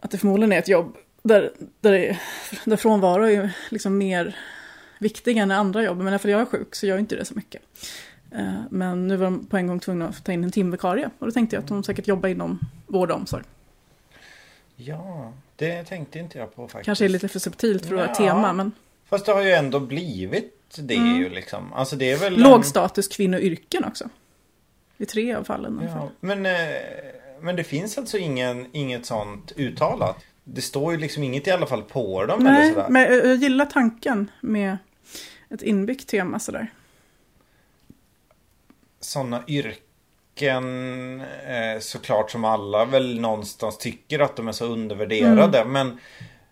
att 0.00 0.10
det 0.10 0.18
förmodligen 0.18 0.52
är 0.52 0.58
ett 0.58 0.68
jobb 0.68 0.96
där, 1.22 1.52
där, 1.80 1.92
det, 1.92 2.18
där 2.64 2.76
frånvaro 2.76 3.24
är 3.24 3.56
liksom 3.70 3.98
mer 3.98 4.36
viktig 4.98 5.36
än 5.36 5.50
andra 5.50 5.82
jobb. 5.82 5.98
Men 5.98 6.18
för 6.18 6.28
jag 6.28 6.40
är 6.40 6.44
sjuk 6.44 6.74
så 6.74 6.86
gör 6.86 6.98
inte 6.98 7.16
det 7.16 7.24
så 7.24 7.34
mycket. 7.34 7.62
Eh, 8.32 8.54
Men 8.70 9.08
nu 9.08 9.16
var 9.16 9.24
de 9.24 9.46
på 9.46 9.56
en 9.56 9.66
gång 9.66 9.80
tvungna 9.80 10.08
att 10.08 10.24
ta 10.24 10.32
in 10.32 10.44
en 10.44 10.50
timvikarie. 10.52 11.10
Och 11.18 11.26
då 11.26 11.32
tänkte 11.32 11.56
jag 11.56 11.62
att 11.62 11.68
de 11.68 11.84
säkert 11.84 12.08
jobbar 12.08 12.28
inom 12.28 12.58
vård 12.86 13.10
och 13.10 13.16
omsorg. 13.16 13.44
Ja, 14.76 15.32
det 15.56 15.84
tänkte 15.84 16.18
inte 16.18 16.38
jag 16.38 16.54
på 16.56 16.68
faktiskt. 16.68 16.84
Kanske 16.86 17.04
är 17.04 17.08
lite 17.08 17.28
för 17.28 17.38
subtilt 17.38 17.86
för 17.86 17.94
att 17.94 18.00
vara 18.00 18.10
ett 18.10 18.16
tema, 18.18 18.52
men 18.52 18.72
Fast 19.08 19.26
det 19.26 19.32
har 19.32 19.42
ju 19.42 19.50
ändå 19.50 19.80
blivit 19.80 20.52
det 20.78 20.94
ju 20.94 21.28
liksom. 21.28 21.72
Alltså 21.72 21.96
det 21.96 22.12
är 22.12 22.16
väl... 22.16 22.34
en- 22.34 22.40
låg 22.40 22.64
status 22.64 23.08
kvinnoyrken 23.08 23.84
också. 23.84 24.08
I 24.98 25.06
tre 25.06 25.34
av 25.34 25.44
fallen. 25.44 25.80
Ja, 25.94 26.08
men, 26.20 26.46
eh, 26.46 26.52
men 27.40 27.56
det 27.56 27.64
finns 27.64 27.98
alltså 27.98 28.18
ingen, 28.18 28.66
inget 28.72 29.06
sånt 29.06 29.52
uttalat. 29.56 30.16
Det 30.48 30.60
står 30.62 30.92
ju 30.92 30.98
liksom 30.98 31.22
inget 31.22 31.46
i 31.46 31.50
alla 31.50 31.66
fall 31.66 31.82
på 31.82 32.26
dem 32.26 32.40
eller 32.46 32.50
Nej, 32.58 32.72
sådär. 32.72 32.86
men 32.88 33.02
jag 33.02 33.26
jag 33.26 33.36
gillar 33.36 33.66
tanken 33.66 34.30
med 34.40 34.78
ett 35.50 35.62
inbyggt 35.62 36.08
tema 36.08 36.38
sådär. 36.38 36.72
Sådana 39.00 39.42
yrken 39.46 41.20
eh, 41.20 41.80
såklart 41.80 42.30
som 42.30 42.44
alla 42.44 42.84
väl 42.84 43.20
någonstans 43.20 43.78
tycker 43.78 44.18
att 44.18 44.36
de 44.36 44.48
är 44.48 44.52
så 44.52 44.64
undervärderade. 44.66 45.58
Mm. 45.58 45.72
Men, 45.72 45.98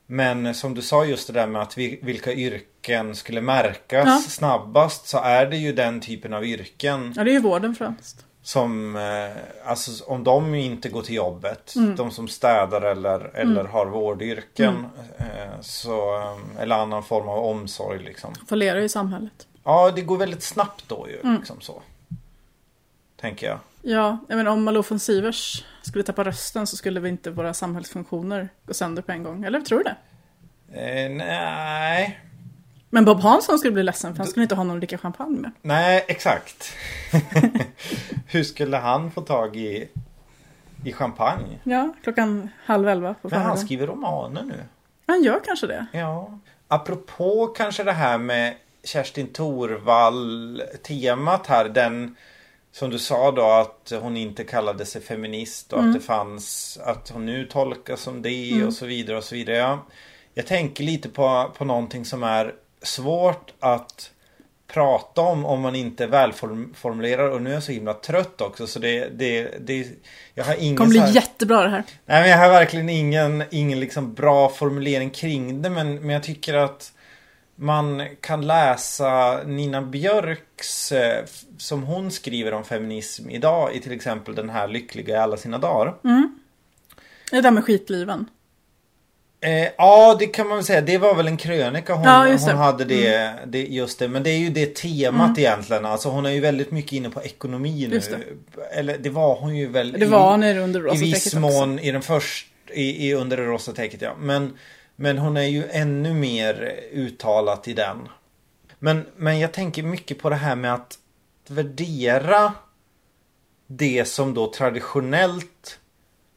men 0.06 0.54
som 0.54 0.74
du 0.74 0.82
sa 0.82 1.04
just 1.04 1.26
det 1.26 1.32
där 1.32 1.46
med 1.46 1.62
att 1.62 1.78
vi, 1.78 1.98
vilka 2.02 2.32
yrken 2.32 3.14
skulle 3.14 3.40
märkas 3.40 4.06
Ja. 4.06 4.20
snabbast. 4.28 5.08
Så 5.08 5.18
är 5.18 5.46
det 5.46 5.56
ju 5.56 5.72
den 5.72 6.00
typen 6.00 6.34
av 6.34 6.44
yrken. 6.44 7.12
Ja, 7.16 7.24
det 7.24 7.30
är 7.30 7.34
ju 7.34 7.40
vården 7.40 7.74
främst. 7.74 8.26
Som, 8.46 8.96
eh, 8.96 9.68
alltså 9.70 10.04
om 10.04 10.24
de 10.24 10.54
inte 10.54 10.88
går 10.88 11.02
till 11.02 11.14
jobbet, 11.14 11.74
Mm. 11.76 11.96
de 11.96 12.10
som 12.10 12.28
städar 12.28 12.82
eller, 12.82 13.30
eller 13.34 13.64
har 13.64 13.86
vårdyrken. 13.86 14.86
Eh, 15.18 15.60
så, 15.60 16.16
eh, 16.18 16.62
eller 16.62 16.76
annan 16.76 17.02
form 17.02 17.28
av 17.28 17.38
omsorg 17.44 18.02
liksom. 18.02 18.34
Fallerar 18.48 18.80
i 18.80 18.88
samhället. 18.88 19.46
Ja, 19.64 19.90
det 19.90 20.02
går 20.02 20.16
väldigt 20.18 20.42
snabbt 20.42 20.84
då 20.88 21.08
ju. 21.08 21.20
Mm. 21.20 21.36
Liksom 21.36 21.60
så. 21.60 21.82
Tänker 23.20 23.46
jag. 23.46 23.58
Ja, 23.82 24.18
jag 24.28 24.36
menar, 24.36 24.50
om 24.50 24.64
Malou 24.64 24.82
von 24.88 24.98
Sivers 24.98 25.64
skulle 25.82 26.04
tappa 26.04 26.24
rösten 26.24 26.66
så 26.66 26.76
skulle 26.76 27.00
vi 27.00 27.08
inte 27.08 27.30
våra 27.30 27.54
samhällsfunktioner 27.54 28.48
gå 28.66 28.74
sönder 28.74 29.02
på 29.02 29.12
en 29.12 29.22
gång. 29.22 29.44
Eller 29.44 29.60
tror 29.60 29.78
du 29.78 29.84
det? 29.84 29.96
Eh, 30.80 31.10
nej. 31.10 32.20
Men 32.94 33.04
Bob 33.04 33.20
Hansson 33.20 33.58
skulle 33.58 33.72
bli 33.72 33.82
ledsen 33.82 34.12
för 34.14 34.18
han 34.18 34.26
skulle 34.26 34.42
inte 34.42 34.54
ha 34.54 34.64
någon 34.64 34.76
att 34.76 34.80
dricka 34.80 34.98
champagne 34.98 35.40
med. 35.40 35.50
Nej, 35.62 36.04
exakt. 36.08 36.72
Hur 38.26 38.42
skulle 38.42 38.76
han 38.76 39.10
få 39.10 39.20
tag 39.20 39.56
i, 39.56 39.88
i 40.84 40.92
champagne? 40.92 41.58
Ja, 41.64 41.94
klockan 42.02 42.48
halv 42.64 42.88
elva 42.88 43.14
på 43.14 43.28
För 43.28 43.36
han 43.36 43.42
förmiddagen. 43.44 43.66
skriver 43.66 43.86
romaner 43.86 44.42
nu. 44.42 44.54
Han 45.06 45.22
gör 45.22 45.40
kanske 45.44 45.66
det. 45.66 45.86
Ja. 45.92 46.38
Apropå 46.68 47.46
kanske 47.46 47.84
det 47.84 47.92
här 47.92 48.18
med 48.18 48.54
Kerstin 48.84 49.26
Thorvall 49.32 50.62
temat 50.82 51.46
här. 51.46 51.68
Den 51.68 52.16
som 52.72 52.90
du 52.90 52.98
sa 52.98 53.30
då 53.30 53.42
att 53.44 53.92
hon 54.00 54.16
inte 54.16 54.44
kallade 54.44 54.86
sig 54.86 55.02
feminist 55.02 55.72
och 55.72 55.78
Mm. 55.78 55.90
att 55.90 55.96
det 56.00 56.06
fanns 56.06 56.78
att 56.84 57.10
hon 57.10 57.26
nu 57.26 57.44
tolkas 57.46 58.00
som 58.00 58.22
det 58.22 58.64
och 58.64 58.72
så 58.72 58.86
vidare 58.86 59.16
och 59.16 59.24
så 59.24 59.34
vidare. 59.34 59.56
Ja, 59.56 59.78
jag 60.34 60.46
tänker 60.46 60.84
lite 60.84 61.08
på, 61.08 61.50
på 61.58 61.64
någonting 61.64 62.04
som 62.04 62.22
är 62.22 62.54
svårt 62.84 63.52
att 63.60 64.10
prata 64.66 65.20
om 65.20 65.44
om 65.46 65.60
man 65.60 65.74
inte 65.74 66.06
välformulerar 66.06 67.30
och 67.30 67.42
nu 67.42 67.50
är 67.50 67.54
jag 67.54 67.62
så 67.62 67.72
himla 67.72 67.94
trött 67.94 68.40
också 68.40 68.66
så 68.66 68.78
det, 68.78 69.08
det, 69.08 69.54
det 69.66 69.86
jag 70.34 70.44
har 70.44 70.54
ingen 70.54 70.74
Det 70.74 70.76
kommer 70.78 70.90
bli 70.90 70.98
här- 70.98 71.12
jättebra 71.14 71.62
det 71.62 71.68
här. 71.68 71.84
Nej 72.06 72.20
men 72.22 72.30
jag 72.30 72.38
har 72.38 72.48
verkligen 72.48 72.88
ingen, 72.88 73.44
ingen 73.50 73.80
liksom 73.80 74.14
bra 74.14 74.48
formulering 74.48 75.10
kring 75.10 75.62
det 75.62 75.70
men, 75.70 75.94
men 75.94 76.10
jag 76.10 76.22
tycker 76.22 76.54
att 76.54 76.92
man 77.56 78.02
kan 78.20 78.46
läsa 78.46 79.40
Nina 79.46 79.82
Björks 79.82 80.92
eh, 80.92 81.24
som 81.58 81.82
hon 81.82 82.10
skriver 82.10 82.52
om 82.54 82.64
feminism 82.64 83.30
idag 83.30 83.74
i 83.74 83.80
till 83.80 83.92
exempel 83.92 84.34
den 84.34 84.50
här 84.50 84.68
Lyckliga 84.68 85.14
i 85.14 85.18
alla 85.18 85.36
sina 85.36 85.58
dagar. 85.58 85.94
Det 87.30 87.40
där 87.40 87.50
med 87.50 87.64
skitliven. 87.64 88.26
Eh, 89.44 89.68
ja, 89.78 90.16
det 90.18 90.26
kan 90.26 90.48
man 90.48 90.56
väl 90.56 90.64
säga. 90.64 90.80
Det 90.80 90.98
var 90.98 91.14
väl 91.14 91.26
en 91.28 91.36
krönika 91.36 91.94
hon, 91.94 92.04
Ja, 92.04 92.36
hon 92.38 92.56
hade 92.56 92.84
det, 92.84 93.34
det. 93.46 93.66
Just 93.66 93.98
det. 93.98 94.08
Men 94.08 94.22
det 94.22 94.30
är 94.30 94.38
ju 94.38 94.50
det 94.50 94.74
temat 94.74 95.38
Mm. 95.38 95.38
egentligen. 95.38 95.84
Alltså 95.84 96.08
hon 96.08 96.26
är 96.26 96.30
ju 96.30 96.40
väldigt 96.40 96.70
mycket 96.70 96.92
inne 96.92 97.10
på 97.10 97.22
ekonomi 97.22 97.86
nu. 97.88 97.94
Just 97.94 98.10
det. 98.10 98.18
Eller 98.72 98.98
det 98.98 99.10
var 99.10 99.36
hon 99.36 99.56
ju 99.56 99.66
väl. 99.68 99.92
Det 99.92 100.06
var 100.06 100.36
när 100.36 100.58
under 100.58 100.94
i 100.94 100.98
viss 100.98 101.34
mån 101.34 101.78
i 101.78 101.90
den 101.92 102.02
första, 102.02 102.50
i, 102.72 103.08
i 103.08 103.14
under 103.14 103.36
det 103.36 103.44
rosa 103.44 103.72
täcket 103.72 104.02
ja. 104.02 104.14
Men, 104.18 104.58
men 104.96 105.18
hon 105.18 105.36
är 105.36 105.42
ju 105.42 105.64
ännu 105.70 106.14
mer 106.14 106.74
uttalat 106.92 107.68
i 107.68 107.72
den. 107.72 108.08
Men, 108.78 109.06
men 109.16 109.38
jag 109.38 109.52
tänker 109.52 109.82
mycket 109.82 110.18
på 110.18 110.30
det 110.30 110.36
här 110.36 110.56
med 110.56 110.74
att 110.74 110.98
värdera 111.48 112.52
det 113.66 114.04
som 114.04 114.34
då 114.34 114.52
traditionellt 114.52 115.78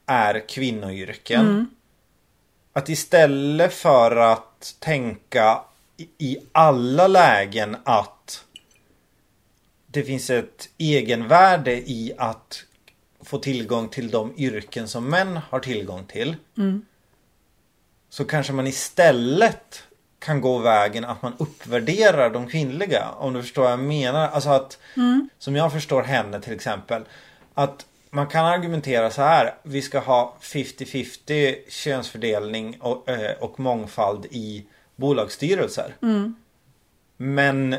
är 0.06 0.50
kvinnoyrken. 0.50 1.42
Mm. 1.42 1.68
Att 2.78 2.90
istället 2.90 3.74
för 3.74 4.16
att 4.16 4.76
tänka 4.80 5.62
i, 6.18 6.38
alla 6.52 7.08
lägen 7.08 7.78
att 7.84 8.46
det 9.88 10.04
finns 10.04 10.30
ett 10.30 10.70
egenvärde 10.78 11.72
i 11.72 12.14
att 12.18 12.64
få 13.22 13.38
tillgång 13.38 13.90
till 13.90 14.12
de 14.12 14.34
yrken 14.38 14.88
som 14.88 15.10
män 15.10 15.40
har 15.50 15.60
tillgång 15.60 16.06
till. 16.06 16.36
Mm. 16.58 16.86
Så 18.10 18.26
kanske 18.26 18.54
man 18.54 18.68
istället 18.68 19.84
kan 20.20 20.42
gå 20.42 20.58
vägen 20.58 21.06
att 21.06 21.22
man 21.22 21.34
uppvärderar 21.38 22.30
de 22.30 22.48
kvinnliga. 22.48 23.10
Om 23.10 23.34
du 23.34 23.42
förstår 23.42 23.64
vad 23.64 23.72
jag 23.72 23.80
menar. 23.80 24.28
Alltså 24.30 24.50
att, 24.50 24.80
som 25.38 25.56
jag 25.56 25.72
förstår 25.72 26.04
henne 26.04 26.42
till 26.42 26.54
exempel. 26.54 27.06
Att 27.54 27.86
man 28.18 28.28
kan 28.28 28.46
argumentera 28.46 29.12
så 29.12 29.22
här. 29.22 29.56
Vi 29.64 29.82
ska 29.82 30.00
ha 30.00 30.38
50-50 30.42 31.56
könsfördelning 31.70 32.78
och, 32.82 33.10
eh, 33.10 33.38
och 33.40 33.60
mångfald 33.60 34.26
i 34.26 34.66
bolagsstyrelser. 34.96 35.96
Men 37.18 37.76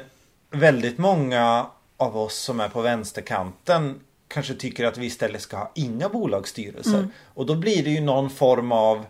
väldigt 0.51 0.99
många 0.99 1.67
av 1.97 2.17
oss 2.17 2.35
som 2.35 2.61
är 2.61 2.69
på 2.69 2.83
vänsterkanten 2.83 4.01
kanske 4.29 4.55
tycker 4.55 4.85
att 4.85 4.99
vi 4.99 5.07
istället 5.07 5.43
ska 5.43 5.57
ha 5.57 5.73
inga 5.75 6.09
bolagsstyrelser. 6.09 7.09
Och 7.35 7.47
då 7.47 7.55
blir 7.55 7.85
det 7.85 7.91
ju 7.91 8.01
någon 8.01 8.31
form 8.31 8.73
av 8.73 9.07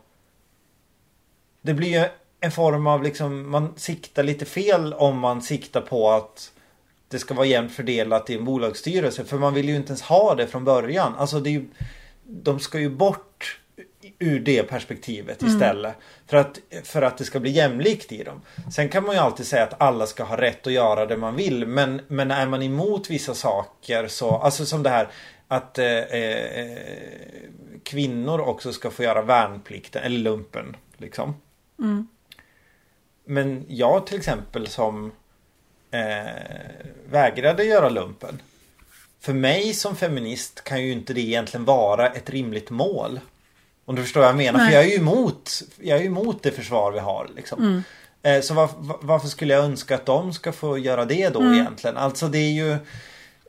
Det 1.62 1.74
blir 1.74 1.88
ju 1.88 2.08
en 2.40 2.52
form 2.52 2.86
av 2.86 3.02
liksom 3.02 3.50
man 3.50 3.74
siktar 3.76 4.22
lite 4.22 4.44
fel 4.44 4.94
om 4.94 5.18
man 5.18 5.42
siktar 5.42 5.80
på 5.80 6.10
att 6.10 6.52
det 7.08 7.18
ska 7.18 7.34
vara 7.34 7.46
jämnt 7.46 7.72
fördelat 7.72 8.30
i 8.30 8.34
en 8.34 8.44
bolagsstyrelse. 8.44 9.24
För 9.24 9.38
man 9.38 9.54
vill 9.54 9.68
ju 9.68 9.76
inte 9.76 9.88
ens 9.88 10.02
ha 10.02 10.34
det 10.34 10.46
från 10.46 10.64
början. 10.64 11.14
Alltså 11.18 11.40
det 11.40 11.50
är 11.50 11.52
ju, 11.52 11.64
de 12.24 12.60
ska 12.60 12.80
ju 12.80 12.90
bort 12.90 13.60
ur 14.18 14.40
det 14.40 14.62
perspektivet 14.62 15.42
istället. 15.42 15.94
För, 16.26 16.36
att, 16.36 16.58
för 16.84 17.02
att 17.02 17.18
det 17.18 17.24
ska 17.24 17.40
bli 17.40 17.50
jämlikt 17.50 18.12
i 18.12 18.22
dem. 18.22 18.40
Sen 18.74 18.88
kan 18.88 19.04
man 19.04 19.14
ju 19.14 19.20
alltid 19.20 19.46
säga 19.46 19.62
att 19.62 19.80
alla 19.80 20.06
ska 20.06 20.24
ha 20.24 20.36
rätt 20.36 20.66
att 20.66 20.72
göra 20.72 21.06
det 21.06 21.16
man 21.16 21.36
vill. 21.36 21.66
Men, 21.66 22.00
men 22.08 22.30
är 22.30 22.46
man 22.46 22.62
emot 22.62 23.10
vissa 23.10 23.34
saker 23.34 24.08
så, 24.08 24.30
alltså 24.30 24.66
som 24.66 24.82
det 24.82 24.90
här 24.90 25.08
att 25.48 25.78
eh, 25.78 25.86
eh, 25.86 26.78
kvinnor 27.82 28.40
också 28.40 28.72
ska 28.72 28.90
få 28.90 29.02
göra 29.02 29.22
värnplikten 29.22 30.02
eller 30.02 30.18
lumpen. 30.18 30.76
Liksom. 30.96 31.34
Men 33.24 33.64
jag 33.68 34.06
till 34.06 34.18
exempel 34.18 34.66
som 34.66 35.12
eh, 35.90 36.32
vägrade 37.10 37.64
göra 37.64 37.88
lumpen. 37.88 38.42
För 39.20 39.32
mig 39.32 39.74
som 39.74 39.96
feminist 39.96 40.64
kan 40.64 40.82
ju 40.82 40.92
inte 40.92 41.12
det 41.14 41.20
egentligen 41.20 41.64
vara 41.64 42.08
ett 42.08 42.30
rimligt 42.30 42.70
mål. 42.70 43.20
Om 43.84 43.94
du 43.94 44.02
förstår 44.02 44.20
vad 44.20 44.28
jag 44.28 44.36
menar. 44.36 44.58
Nej. 44.58 44.68
För 44.68 44.74
jag 44.76 44.84
är 44.84 44.88
ju 44.90 44.96
emot, 44.96 45.50
jag 45.80 45.98
är 45.98 46.02
ju 46.02 46.06
emot 46.06 46.42
det 46.42 46.50
försvar 46.50 46.92
vi 46.92 46.98
har. 46.98 47.30
Liksom. 47.36 47.82
Eh, 48.22 48.40
så 48.40 48.54
varf- 48.54 48.74
va- 48.86 48.98
varför 49.02 49.28
skulle 49.28 49.54
jag 49.54 49.64
önska 49.64 49.94
att 49.94 50.06
de 50.06 50.32
ska 50.32 50.52
få 50.52 50.78
göra 50.78 51.04
det 51.04 51.28
då 51.28 51.40
egentligen? 51.54 51.96
Alltså 51.96 52.28
det 52.28 52.38
är 52.38 52.50
ju 52.52 52.76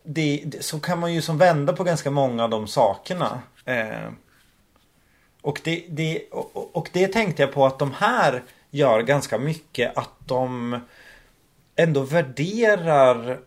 det, 0.04 0.44
det, 0.46 0.64
Så 0.66 0.80
kan 0.80 1.00
man 1.00 1.14
ju 1.14 1.22
som 1.22 1.38
vända 1.38 1.74
på 1.74 1.84
ganska 1.84 2.12
många 2.12 2.44
av 2.44 2.50
de 2.50 2.68
sakerna. 2.68 3.42
Eh, 3.66 4.10
och, 5.42 5.62
det, 5.64 5.84
det, 5.90 6.22
och- 6.32 6.76
och 6.76 6.90
det 6.94 7.08
tänkte 7.08 7.42
jag 7.44 7.52
på 7.54 7.66
att 7.66 7.80
de 7.80 7.94
här 7.94 8.44
gör 8.72 9.02
ganska 9.02 9.38
mycket 9.38 9.98
att 9.98 10.10
de 10.26 10.80
ändå 11.80 12.02
värderar 12.02 13.40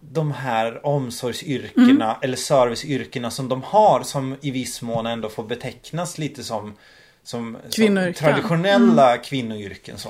de 0.00 0.32
här 0.32 0.86
omsorgsyrkena 0.86 2.16
eller 2.22 2.36
serviceyrkena 2.36 3.30
som 3.30 3.48
de 3.48 3.62
har 3.62 4.02
som 4.02 4.36
i 4.40 4.50
viss 4.50 4.82
mån 4.82 5.06
ändå 5.06 5.28
får 5.28 5.44
betecknas 5.44 6.18
lite 6.18 6.44
som, 6.44 6.74
som, 7.22 7.56
som 7.68 8.12
traditionella 8.16 9.16
kvinnoyrken. 9.16 9.98
Så. 9.98 10.08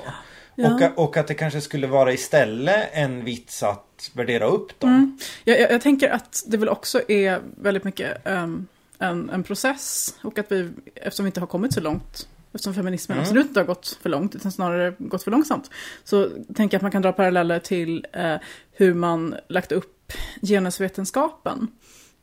Ja. 0.55 0.91
Och, 0.95 1.03
och 1.03 1.17
att 1.17 1.27
det 1.27 1.33
kanske 1.33 1.61
skulle 1.61 1.87
vara 1.87 2.13
istället 2.13 2.89
en 2.93 3.25
vits 3.25 3.63
att 3.63 4.11
värdera 4.13 4.45
upp 4.45 4.79
dem. 4.79 5.19
Jag, 5.43 5.59
jag, 5.59 5.71
jag 5.71 5.81
tänker 5.81 6.09
att 6.09 6.43
det 6.47 6.57
väl 6.57 6.69
också 6.69 7.01
är 7.07 7.41
väldigt 7.57 7.83
mycket 7.83 8.27
ehm, 8.27 8.67
en, 8.99 9.29
en 9.29 9.43
process 9.43 10.15
och 10.21 10.39
att 10.39 10.51
vi, 10.51 10.69
eftersom 10.95 11.25
vi 11.25 11.27
inte 11.27 11.39
har 11.39 11.47
kommit 11.47 11.73
så 11.73 11.81
långt, 11.81 12.27
eftersom 12.53 12.73
feminismen 12.73 13.17
Mm. 13.17 13.23
absolut 13.23 13.47
inte 13.47 13.59
har 13.59 13.65
gått 13.67 13.97
för 14.01 14.09
långt, 14.09 14.35
utan 14.35 14.51
snarare 14.51 14.93
gått 14.97 15.23
för 15.23 15.31
långsamt, 15.31 15.69
så 16.03 16.29
tänker 16.29 16.75
jag 16.75 16.79
att 16.79 16.81
man 16.81 16.91
kan 16.91 17.01
dra 17.01 17.11
paralleller 17.11 17.59
till 17.59 18.05
eh, 18.13 18.35
hur 18.71 18.93
man 18.93 19.35
lagt 19.47 19.71
upp 19.71 20.13
genusvetenskapen. 20.41 21.67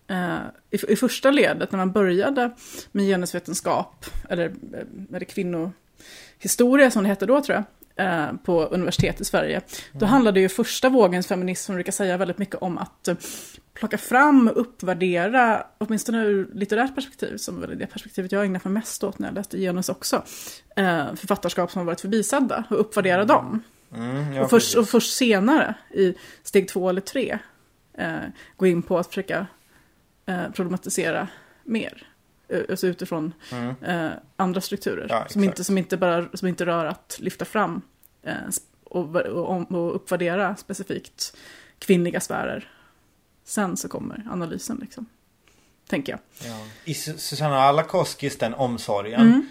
Eh, 0.09 0.37
i, 0.71 0.93
I 0.93 0.97
första 0.97 1.31
ledet, 1.31 1.73
när 1.73 1.77
man 1.77 1.93
började 1.93 2.51
med 2.93 3.07
genusvetenskap, 3.07 4.07
eller 4.29 4.47
eh, 4.49 4.53
med 5.09 5.21
det 5.21 5.25
kvinnohistoria 5.25 6.91
som 6.91 7.03
det 7.03 7.09
hette 7.09 7.27
då 7.27 7.43
tror 7.43 7.55
jag, 7.55 7.65
eh, 7.99 8.33
på 8.45 8.65
universitet 8.65 9.21
i 9.21 9.25
Sverige. 9.25 9.61
Då 9.93 10.07
handlade 10.07 10.41
ju 10.41 10.49
första 10.49 10.89
vågens 10.89 11.27
feminism, 11.27 11.67
som 11.67 11.75
brukar 11.75 11.93
säga 11.93 12.17
väldigt 12.17 12.39
mycket 12.39 12.55
om 12.55 12.79
att 12.79 13.09
eh, 13.09 13.17
plocka 13.75 13.99
fram 13.99 14.49
och 14.49 14.61
uppvärdera, 14.61 15.67
åtminstone 15.79 16.25
ur 16.25 16.49
litterärt 16.55 16.95
perspektiv, 16.95 17.37
som 17.37 17.61
väl 17.61 17.71
är 17.71 17.75
det 17.75 17.87
perspektivet 17.87 18.33
jag 18.33 18.45
ägnar 18.45 18.61
mig 18.65 18.73
mest 18.73 19.05
åt 19.05 19.19
när 19.19 19.29
jag 19.29 19.35
läste 19.35 19.59
genus 19.59 19.89
också, 19.89 20.23
eh, 20.77 21.15
författarskap 21.15 21.71
som 21.71 21.79
har 21.79 21.87
varit 21.87 22.01
förbisedda 22.01 22.65
och 22.71 22.81
uppvärdera 22.81 23.25
dem. 23.25 23.63
Mm, 23.95 24.33
ja, 24.33 24.43
och, 24.45 24.51
först, 24.51 24.77
och 24.77 24.89
först 24.89 25.17
senare, 25.17 25.75
i 25.91 26.15
steg 26.43 26.69
två 26.69 26.89
eller 26.89 27.01
tre, 27.01 27.39
eh, 27.99 28.17
gå 28.57 28.67
in 28.67 28.83
på 28.83 28.99
att 28.99 29.07
försöka 29.07 29.47
eh, 30.27 30.51
problematisera 30.55 31.29
mer. 31.65 32.08
Eh, 32.49 32.61
Alltså 32.71 32.87
utifrån 32.87 33.33
Mm. 33.53 33.75
eh, 33.83 34.11
andra 34.37 34.61
strukturer. 34.61 35.07
Ja, 35.11 35.27
som, 35.29 35.45
inte, 35.45 35.65
som, 35.65 35.79
inte 35.79 35.97
bara, 35.97 36.29
som 36.35 36.49
inte 36.49 36.67
rör 36.67 36.85
att 36.87 37.17
lyfta 37.21 37.45
fram 37.45 37.83
eh, 38.23 38.33
och, 38.85 39.17
och, 39.17 39.73
och 39.73 39.95
uppvärdera 39.97 40.57
specifikt 40.57 41.37
kvinnliga 41.79 42.21
sfärer. 42.21 42.71
Sen 43.45 43.77
så 43.77 43.89
kommer 43.89 44.27
analysen 44.31 44.79
liksom. 44.81 45.07
Tänker 45.89 46.13
jag. 46.13 46.21
Ja. 46.51 46.59
I 46.85 46.93
Su- 46.93 47.17
Susanna 47.17 47.61
Alakoskis, 47.61 48.39
den 48.39 48.55
omsorgen. 48.55 49.21
Mm. 49.21 49.49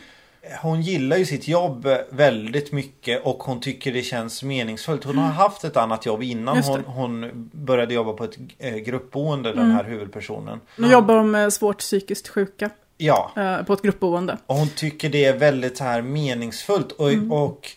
Hon 0.61 0.81
gillar 0.81 1.17
ju 1.17 1.25
sitt 1.25 1.47
jobb 1.47 1.87
väldigt 2.09 2.71
mycket 2.71 3.23
och 3.25 3.43
hon 3.43 3.59
tycker 3.59 3.93
det 3.93 4.01
känns 4.01 4.43
meningsfullt. 4.43 5.03
Hon 5.03 5.17
har 5.17 5.29
haft 5.31 5.63
ett 5.63 5.77
annat 5.77 6.05
jobb 6.05 6.23
innan 6.23 6.57
hon, 6.57 6.83
hon 6.85 7.49
började 7.53 7.93
jobba 7.93 8.13
på 8.13 8.23
ett 8.23 8.37
eh, 8.57 8.75
gruppboende, 8.75 9.53
den 9.53 9.71
här 9.71 9.83
huvudpersonen. 9.83 10.59
Nu 10.75 10.91
jobbar 10.91 11.15
de 11.15 11.31
med 11.31 11.53
svårt 11.53 11.77
psykiskt 11.77 12.27
sjuka 12.27 12.69
Ja, 12.97 13.31
eh, 13.35 13.63
på 13.63 13.73
ett 13.73 13.81
gruppboende. 13.81 14.37
och 14.45 14.55
hon 14.55 14.69
tycker 14.69 15.09
det 15.09 15.25
är 15.25 15.37
väldigt 15.37 15.79
här 15.79 16.01
meningsfullt. 16.01 16.91
Och, 16.91 17.11
och 17.29 17.71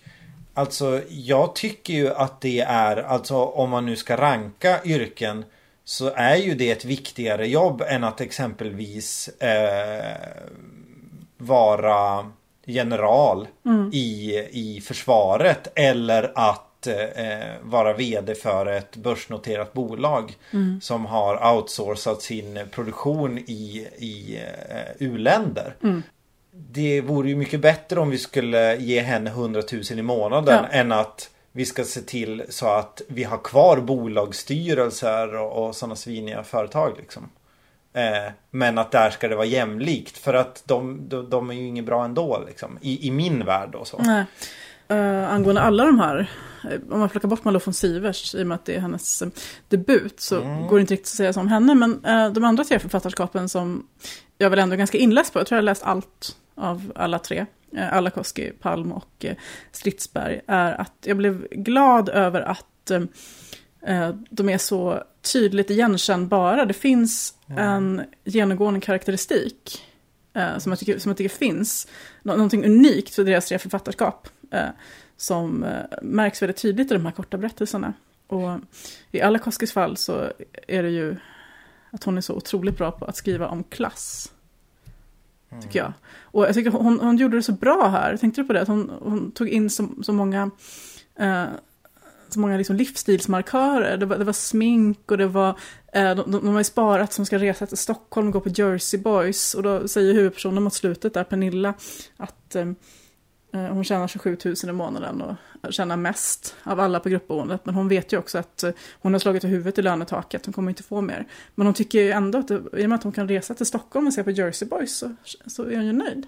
alltså 0.54 1.00
jag 1.08 1.54
tycker 1.54 1.94
ju 1.94 2.14
att 2.14 2.40
det 2.40 2.60
är, 2.60 2.96
alltså 2.96 3.36
om 3.36 3.70
man 3.70 3.86
nu 3.86 3.96
ska 3.96 4.16
ranka 4.16 4.80
yrken 4.84 5.44
så 5.84 6.10
är 6.14 6.36
ju 6.36 6.54
det 6.54 6.70
ett 6.70 6.84
viktigare 6.84 7.48
jobb 7.48 7.82
än 7.86 8.04
att 8.04 8.20
exempelvis 8.20 9.28
eh, 9.28 10.16
vara 11.38 12.30
general 12.64 13.48
i, 13.92 14.34
i 14.50 14.80
försvaret 14.80 15.72
eller 15.74 16.32
att 16.34 16.69
eh, 16.86 17.38
vara 17.62 17.92
vd 17.92 18.34
för 18.34 18.66
ett 18.66 18.96
börsnoterat 18.96 19.72
bolag 19.72 20.36
som 20.80 21.06
har 21.06 21.54
outsourcat 21.54 22.22
sin 22.22 22.60
produktion 22.70 23.38
i, 23.38 23.88
i 23.98 24.36
eh, 24.68 25.06
u-länder. 25.06 25.74
Det 26.52 27.00
vore 27.00 27.28
ju 27.28 27.36
mycket 27.36 27.60
bättre 27.60 28.00
om 28.00 28.10
vi 28.10 28.18
skulle 28.18 28.76
ge 28.76 29.00
henne 29.00 29.30
100 29.30 29.62
000 29.72 29.82
i 29.98 30.02
månaden 30.02 30.64
Ja. 30.70 30.78
än 30.78 30.92
att 30.92 31.30
vi 31.52 31.66
ska 31.66 31.84
se 31.84 32.00
till 32.00 32.42
så 32.48 32.66
att 32.68 33.02
vi 33.08 33.24
har 33.24 33.38
kvar 33.38 33.76
bolagsstyrelser 33.80 35.36
och, 35.36 35.66
och 35.68 35.76
sådana 35.76 35.96
sviniga 35.96 36.42
företag 36.42 36.92
liksom. 36.98 37.30
Eh, 37.92 38.32
men 38.50 38.78
att 38.78 38.90
där 38.90 39.10
ska 39.10 39.28
det 39.28 39.36
vara 39.36 39.46
jämlikt 39.46 40.18
för 40.18 40.34
att 40.34 40.62
de, 40.66 41.08
de, 41.08 41.30
de 41.30 41.50
är 41.50 41.54
ju 41.54 41.66
inget 41.66 41.84
bra 41.84 42.04
ändå 42.04 42.44
liksom. 42.46 42.78
I, 42.80 43.06
i 43.06 43.10
min 43.10 43.44
värld 43.44 43.74
och 43.74 43.86
så. 43.86 43.98
Nej. 43.98 44.24
Uh, 44.90 45.32
angående 45.32 45.60
alla 45.60 45.84
de 45.84 45.98
här, 46.00 46.30
eh, 46.64 46.80
om 46.90 46.98
man 46.98 47.08
plockar 47.08 47.28
bort 47.28 47.44
Malou 47.44 47.60
von 47.64 47.74
Sivers 47.74 48.34
i 48.34 48.42
och 48.42 48.46
med 48.46 48.54
att 48.54 48.64
det 48.64 48.74
är 48.74 48.80
hennes 48.80 49.22
eh, 49.22 49.28
debut 49.68 50.20
så 50.20 50.40
går 50.68 50.76
det 50.76 50.80
inte 50.80 50.94
riktigt 50.94 51.06
att 51.06 51.16
säga 51.16 51.32
så 51.32 51.40
om 51.40 51.48
henne. 51.48 51.74
Men 51.74 52.04
eh, 52.04 52.32
de 52.32 52.44
andra 52.44 52.64
tre 52.64 52.78
författarskapen 52.78 53.48
som 53.48 53.86
jag 54.38 54.50
väl 54.50 54.58
ändå 54.58 54.74
är 54.74 54.78
ganska 54.78 54.98
inläst 54.98 55.32
på, 55.32 55.38
jag 55.38 55.46
tror 55.46 55.56
jag 55.56 55.62
har 55.62 55.64
läst 55.66 55.82
allt 55.82 56.36
av 56.54 56.92
alla 56.94 57.18
tre. 57.18 57.46
eh, 57.76 57.92
Alakoski, 57.92 58.52
Palm 58.60 58.92
och 58.92 59.24
eh, 59.24 59.36
Stridsberg 59.72 60.40
är 60.46 60.80
att 60.80 60.94
jag 61.04 61.16
blev 61.16 61.48
glad 61.50 62.08
över 62.08 62.40
att 62.40 62.90
eh, 62.90 64.10
de 64.30 64.48
är 64.48 64.58
så 64.58 65.02
tydligt 65.32 65.70
igenkännbara. 65.70 66.64
Det 66.64 66.74
finns 66.74 67.34
en 67.56 68.02
genomgående 68.24 68.80
karaktäristik 68.80 69.86
som, 70.58 70.72
jag 70.72 70.78
tycker, 70.78 70.98
som 70.98 71.10
jag 71.10 71.16
tycker 71.16 71.36
finns. 71.36 71.88
någonting 72.22 72.64
unikt 72.64 73.14
för 73.14 73.24
deras 73.24 73.46
tre 73.46 73.58
författarskap 73.58 74.28
som 75.16 75.66
märks 76.02 76.42
väldigt 76.42 76.62
tydligt 76.62 76.90
i 76.90 76.94
de 76.94 77.06
här 77.06 77.12
korta 77.12 77.38
berättelserna. 77.38 77.92
Och 78.26 78.58
i 79.10 79.20
Alakoskis 79.20 79.72
fall 79.72 79.96
så 79.96 80.32
är 80.68 80.82
det 80.82 80.90
ju 80.90 81.16
att 81.90 82.04
hon 82.04 82.16
är 82.16 82.20
så 82.20 82.34
otroligt 82.34 82.78
bra 82.78 82.90
på 82.90 83.04
att 83.04 83.16
skriva 83.16 83.48
om 83.48 83.64
klass. 83.64 84.32
Tycker 85.62 85.78
jag. 85.78 85.92
Och 86.22 86.44
jag 86.44 86.54
tycker 86.54 86.70
hon, 86.70 87.00
hon 87.00 87.16
gjorde 87.16 87.36
det 87.36 87.42
så 87.42 87.52
bra 87.52 87.88
här. 87.88 88.16
Tänkte 88.16 88.40
du 88.40 88.46
på 88.46 88.52
det? 88.52 88.60
Att 88.60 88.68
hon, 88.68 88.90
hon 89.02 89.30
tog 89.30 89.48
in 89.48 89.70
så, 89.70 89.88
så 90.02 90.12
många, 90.12 90.50
eh, 91.18 91.44
så 92.28 92.40
många 92.40 92.56
liksom 92.56 92.76
livsstilsmarkörer. 92.76 93.96
Det 93.96 94.06
var, 94.06 94.18
det 94.18 94.24
var 94.24 94.32
smink 94.32 95.10
och 95.10 95.18
det 95.18 95.26
var, 95.26 95.48
eh, 95.92 96.14
de, 96.14 96.30
de, 96.30 96.48
har 96.48 96.58
ju 96.58 96.64
sparat 96.64 97.12
som 97.12 97.26
ska 97.26 97.38
resa 97.38 97.66
till 97.66 97.76
Stockholm 97.76 98.26
och 98.26 98.32
gå 98.32 98.40
på 98.40 98.48
Jersey 98.48 99.00
Boys. 99.00 99.54
Och 99.54 99.62
då 99.62 99.88
säger 99.88 100.14
huvudpersonen 100.14 100.62
mot 100.62 100.74
slutet 100.74 101.14
där, 101.14 101.24
Pernilla, 101.24 101.74
att 102.16 102.54
eh, 102.54 102.64
Eh, 102.64 102.72
hon 103.52 103.84
tjänar 103.84 104.08
27 104.08 104.36
000 104.44 104.54
i 104.62 104.72
månaden 104.72 105.22
och 105.22 105.72
tjänar 105.72 105.96
mest 105.96 106.56
av 106.62 106.80
alla 106.80 107.00
på 107.00 107.08
gruppboendet. 107.08 107.66
Men 107.66 107.74
hon 107.74 107.88
vet 107.88 108.12
ju 108.12 108.18
också 108.18 108.38
att 108.38 108.62
eh, 108.62 108.70
hon 109.00 109.12
har 109.12 109.20
slagit 109.20 109.44
i 109.44 109.48
huvudet 109.48 109.78
i 109.78 109.82
lönetaket, 109.82 110.46
hon 110.46 110.52
kommer 110.52 110.70
inte 110.70 110.82
få 110.82 111.00
mer. 111.00 111.26
Men 111.54 111.66
hon 111.66 111.74
tycker 111.74 112.00
ju 112.00 112.10
ändå 112.10 112.38
att 112.38 112.48
det, 112.48 112.54
i 112.54 112.84
och 112.84 112.88
med 112.88 112.96
att 112.96 113.02
hon 113.02 113.12
kan 113.12 113.28
resa 113.28 113.54
till 113.54 113.66
Stockholm 113.66 114.06
och 114.06 114.12
se 114.14 114.24
på 114.24 114.30
Jersey 114.30 114.68
Boys 114.68 114.98
så, 114.98 115.14
så 115.46 115.62
är 115.62 115.76
hon 115.76 115.86
ju 115.86 115.92
nöjd. 115.92 116.26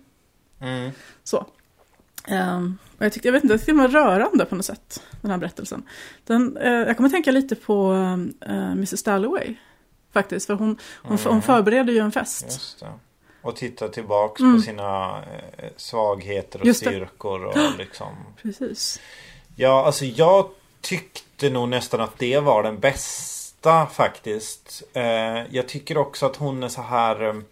Mm. 0.60 0.90
Så. 1.24 1.46
Um, 2.28 2.78
och 2.98 3.04
jag, 3.04 3.12
tyckte, 3.12 3.28
jag 3.28 3.32
vet 3.32 3.44
inte, 3.44 3.56
det 3.66 3.72
var 3.72 3.88
rörande 3.88 4.44
på 4.44 4.54
något 4.54 4.64
sätt, 4.64 5.02
den 5.20 5.30
här 5.30 5.38
berättelsen. 5.38 5.82
Den, 6.26 6.56
uh, 6.56 6.72
jag 6.72 6.96
kommer 6.96 7.08
tänka 7.08 7.30
lite 7.30 7.54
på 7.54 7.92
uh, 7.92 8.72
Mrs 8.72 9.02
Dalloway, 9.02 9.56
faktiskt. 10.12 10.46
För 10.46 10.54
hon, 10.54 10.78
hon, 11.02 11.18
mm. 11.18 11.32
hon 11.32 11.42
förbereder 11.42 11.92
ju 11.92 11.98
en 11.98 12.12
fest. 12.12 12.46
Och 13.42 13.56
titta 13.56 13.88
tillbaks 13.88 14.40
mm. 14.40 14.56
på 14.56 14.62
sina 14.62 15.22
eh, 15.58 15.68
svagheter 15.76 16.68
och 16.68 16.76
styrkor. 16.76 17.44
Och 17.44 17.56
liksom. 17.78 18.16
Precis. 18.42 19.00
Ja, 19.56 19.84
alltså 19.84 20.04
jag 20.04 20.48
tyckte 20.80 21.50
nog 21.50 21.68
nästan 21.68 22.00
att 22.00 22.18
det 22.18 22.38
var 22.38 22.62
den 22.62 22.78
bästa 22.78 23.86
faktiskt. 23.86 24.82
Eh, 24.92 25.02
jag 25.50 25.68
tycker 25.68 25.98
också 25.98 26.26
att 26.26 26.36
hon 26.36 26.62
är 26.62 26.68
så 26.68 26.82
här... 26.82 27.42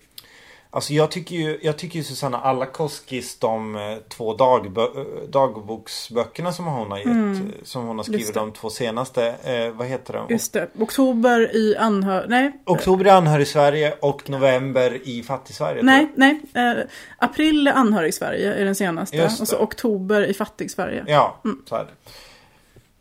Eh, 0.72 0.76
Alltså 0.76 0.92
jag 0.92 1.10
tycker 1.10 1.36
ju, 1.36 1.58
jag 1.62 1.78
tycker 1.78 1.98
ju 1.98 2.04
Susanna 2.04 2.38
Alakoskis 2.38 3.38
de 3.38 3.76
eh, 3.76 3.96
två 4.08 4.34
dagbö, 4.34 4.82
eh, 4.82 5.28
dagboksböckerna 5.28 6.52
som 6.52 6.64
hon 6.64 6.90
har 6.90 6.98
gett. 6.98 7.06
Mm. 7.06 7.52
Som 7.62 7.86
hon 7.86 7.96
har 7.96 8.04
skrivit 8.04 8.34
de 8.34 8.52
två 8.52 8.70
senaste. 8.70 9.34
Eh, 9.44 9.70
vad 9.70 9.86
heter 9.86 10.12
de? 10.12 10.26
Just 10.28 10.52
det. 10.52 10.68
Oktober 10.78 11.56
i 11.56 11.76
anhör... 11.76 12.26
Nej. 12.28 12.52
Oktober 12.66 13.06
i 13.06 13.10
anhör 13.10 13.38
i 13.38 13.44
Sverige 13.44 13.94
och 14.00 14.30
november 14.30 15.00
i 15.04 15.22
fattig-Sverige. 15.22 15.82
Nej, 15.82 16.08
nej. 16.14 16.40
Eh, 16.54 16.84
april 17.18 17.68
i 17.68 17.70
anhör 17.70 18.04
i 18.04 18.12
Sverige 18.12 18.54
är 18.54 18.64
den 18.64 18.74
senaste. 18.74 19.24
Och 19.24 19.48
så 19.48 19.58
oktober 19.58 20.26
i 20.26 20.34
fattig-Sverige. 20.34 21.04
Ja, 21.06 21.40
mm. 21.44 21.62
så 21.68 21.76
är 21.76 21.84
det. 21.84 21.92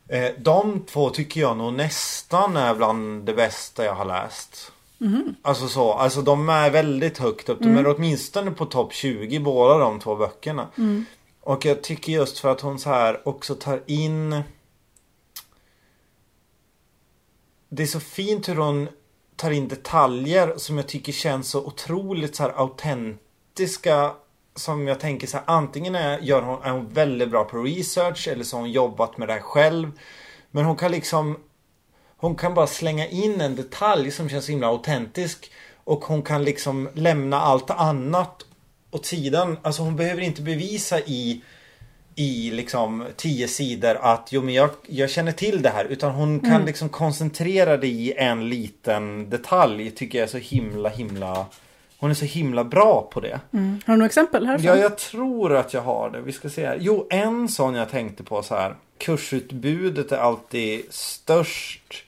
Eh, 0.10 0.32
de 0.38 0.86
två 0.86 1.10
tycker 1.10 1.42
jag 1.42 1.58
nog 1.58 1.74
nästan 1.74 2.58
är 2.58 2.76
bland 2.76 3.26
det 3.26 3.34
bästa 3.34 3.86
jag 3.86 3.94
har 3.94 4.06
läst. 4.06 4.72
Mm. 5.02 5.36
Alltså 5.42 5.68
så, 5.68 5.94
alltså 5.94 6.22
de 6.22 6.50
är 6.50 6.70
väldigt 6.70 7.18
högt 7.18 7.50
upp. 7.50 7.60
De 7.60 7.68
är 7.70 7.80
mm. 7.80 7.96
åtminstone 7.98 8.52
på 8.52 8.66
topp 8.66 8.94
20 8.94 9.40
båda 9.40 9.78
de 9.78 10.00
två 10.00 10.16
böckerna. 10.16 10.68
Mm. 10.78 11.06
Och 11.42 11.66
jag 11.66 11.84
tycker 11.84 12.12
just 12.12 12.40
för 12.40 12.50
att 12.50 12.62
hon 12.62 12.80
så 12.80 12.90
här 12.90 13.28
också 13.28 13.56
tar 13.56 13.84
in 13.86 14.44
Det 17.70 17.84
är 17.84 17.88
så 17.88 18.00
fint 18.00 18.50
hur 18.50 18.56
hon 18.56 18.90
tar 19.36 19.52
in 19.52 19.68
detaljer 19.68 20.54
som 20.58 20.78
jag 20.78 20.88
tycker 20.88 21.12
känns 21.12 21.50
så 21.50 21.66
otroligt 21.66 22.36
så 22.36 22.44
här 22.44 22.54
autentiska. 22.56 24.12
Som 24.56 24.88
jag 24.88 25.00
tänker 25.00 25.28
så 25.28 25.38
här, 25.38 25.44
antingen 25.48 25.96
är, 25.96 26.20
gör 26.20 26.42
hon, 26.42 26.64
är 26.64 26.72
hon 26.72 26.88
väldigt 26.88 27.30
bra 27.30 27.44
på 27.44 27.58
research 27.58 28.28
eller 28.28 28.44
så 28.44 28.58
har 28.58 28.62
hon 28.62 28.72
jobbat 28.72 29.18
med 29.18 29.28
det 29.28 29.34
här 29.34 29.42
själv. 29.42 29.92
Men 30.52 30.66
hon 30.66 30.76
kan 30.76 30.92
liksom 30.92 31.38
hon 32.20 32.36
kan 32.36 32.54
bara 32.54 32.68
slänga 32.68 33.08
in 33.08 33.42
en 33.42 33.56
detalj 33.56 34.12
som 34.12 34.30
känns 34.30 34.50
himla 34.50 34.68
autentisk. 34.68 35.52
Och 35.84 36.06
hon 36.06 36.22
kan 36.22 36.44
liksom 36.44 36.90
lämna 36.94 37.42
allt 37.42 37.70
annat 37.70 38.46
åt 38.92 39.06
sidan. 39.06 39.58
Alltså 39.62 39.82
hon 39.82 39.96
behöver 39.96 40.22
inte 40.22 40.42
bevisa 40.42 41.00
i 41.00 41.42
i 42.16 42.52
liksom 42.52 43.06
tio 43.16 43.48
sidor 43.48 43.98
att 44.02 44.28
jo 44.32 44.42
men 44.42 44.54
jag, 44.54 44.70
jag 44.88 45.10
känner 45.10 45.32
till 45.32 45.62
det 45.62 45.70
här. 45.70 45.86
Utan 45.86 46.12
hon 46.12 46.40
kan 46.40 46.52
mm. 46.52 46.66
liksom 46.66 46.90
koncentrera 46.90 47.78
det 47.78 47.88
i 47.88 48.14
en 48.18 48.50
liten 48.50 49.30
detalj. 49.30 49.92
Tycker 49.92 50.18
jag 50.18 50.24
är 50.24 50.32
så 50.32 50.38
himla 50.38 50.90
himla 50.90 51.46
hon 52.00 52.10
är 52.10 52.14
så 52.14 52.26
himla 52.26 52.64
bra 52.64 53.10
på 53.12 53.20
det. 53.20 53.40
Mm. 53.54 53.82
Har 53.86 53.94
du 53.94 53.98
några 53.98 54.06
exempel 54.06 54.46
härifrån? 54.46 54.68
Ja, 54.68 54.82
jag 54.82 54.98
tror 54.98 55.56
att 55.56 55.74
jag 55.74 55.82
har 55.82 56.10
det. 56.10 56.22
Vi 56.22 56.32
ska 56.32 56.50
se 56.50 56.66
här. 56.66 56.78
Jo, 56.82 57.08
en 57.10 57.50
sån 57.50 57.76
jag 57.76 57.90
tänkte 57.90 58.24
på 58.24 58.44
så 58.44 58.56
här. 58.56 58.76
Kursutbudet 58.98 60.12
är 60.12 60.18
alltid 60.18 60.82
störst 60.90 62.04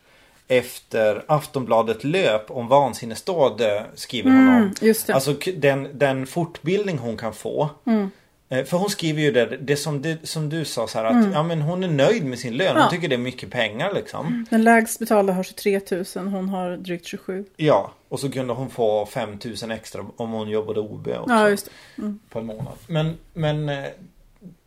efter 0.51 1.23
Aftonbladet 1.27 2.03
löp 2.03 2.51
om 2.51 2.67
vansinnesdåd 2.67 3.61
skriver 3.95 4.29
hon 4.29 4.39
mm, 4.39 4.63
om. 4.63 4.73
Just 4.81 5.07
det. 5.07 5.13
Alltså 5.13 5.33
den, 5.55 5.87
den 5.93 6.27
fortbildning 6.27 6.97
hon 6.97 7.17
kan 7.17 7.33
få. 7.33 7.69
Mm. 7.85 8.11
Eh, 8.49 8.65
för 8.65 8.77
hon 8.77 8.89
skriver 8.89 9.21
ju 9.21 9.31
det, 9.31 9.57
det 9.61 9.75
som, 9.75 10.01
det, 10.01 10.27
som 10.27 10.49
du 10.49 10.65
sa 10.65 10.87
så 10.87 10.97
här 10.97 11.05
att 11.05 11.11
mm. 11.11 11.31
ja, 11.31 11.43
men 11.43 11.61
hon 11.61 11.83
är 11.83 11.87
nöjd 11.87 12.25
med 12.25 12.39
sin 12.39 12.53
lön. 12.53 12.77
Hon 12.77 12.89
tycker 12.89 13.07
det 13.07 13.15
är 13.15 13.19
mycket 13.19 13.51
pengar 13.51 13.93
liksom. 13.93 14.27
Mm. 14.27 14.45
Den 14.49 14.63
lägst 14.63 14.99
betalda 14.99 15.33
har 15.33 15.43
23 15.43 15.81
000, 16.15 16.27
hon 16.27 16.49
har 16.49 16.77
drygt 16.77 17.05
27. 17.05 17.45
Ja, 17.57 17.91
och 18.09 18.19
så 18.19 18.31
kunde 18.31 18.53
hon 18.53 18.69
få 18.69 19.05
5 19.05 19.39
000 19.61 19.71
extra 19.71 20.05
om 20.15 20.31
hon 20.31 20.49
jobbade 20.49 20.79
OB 20.79 21.07
också. 21.07 21.33
Ja, 21.33 21.49
just 21.49 21.65
det. 21.65 22.01
Mm. 22.01 22.19
På 22.29 22.39
en 22.39 22.45
månad. 22.45 22.73
Men, 22.87 23.17
men 23.33 23.69
eh, 23.69 23.85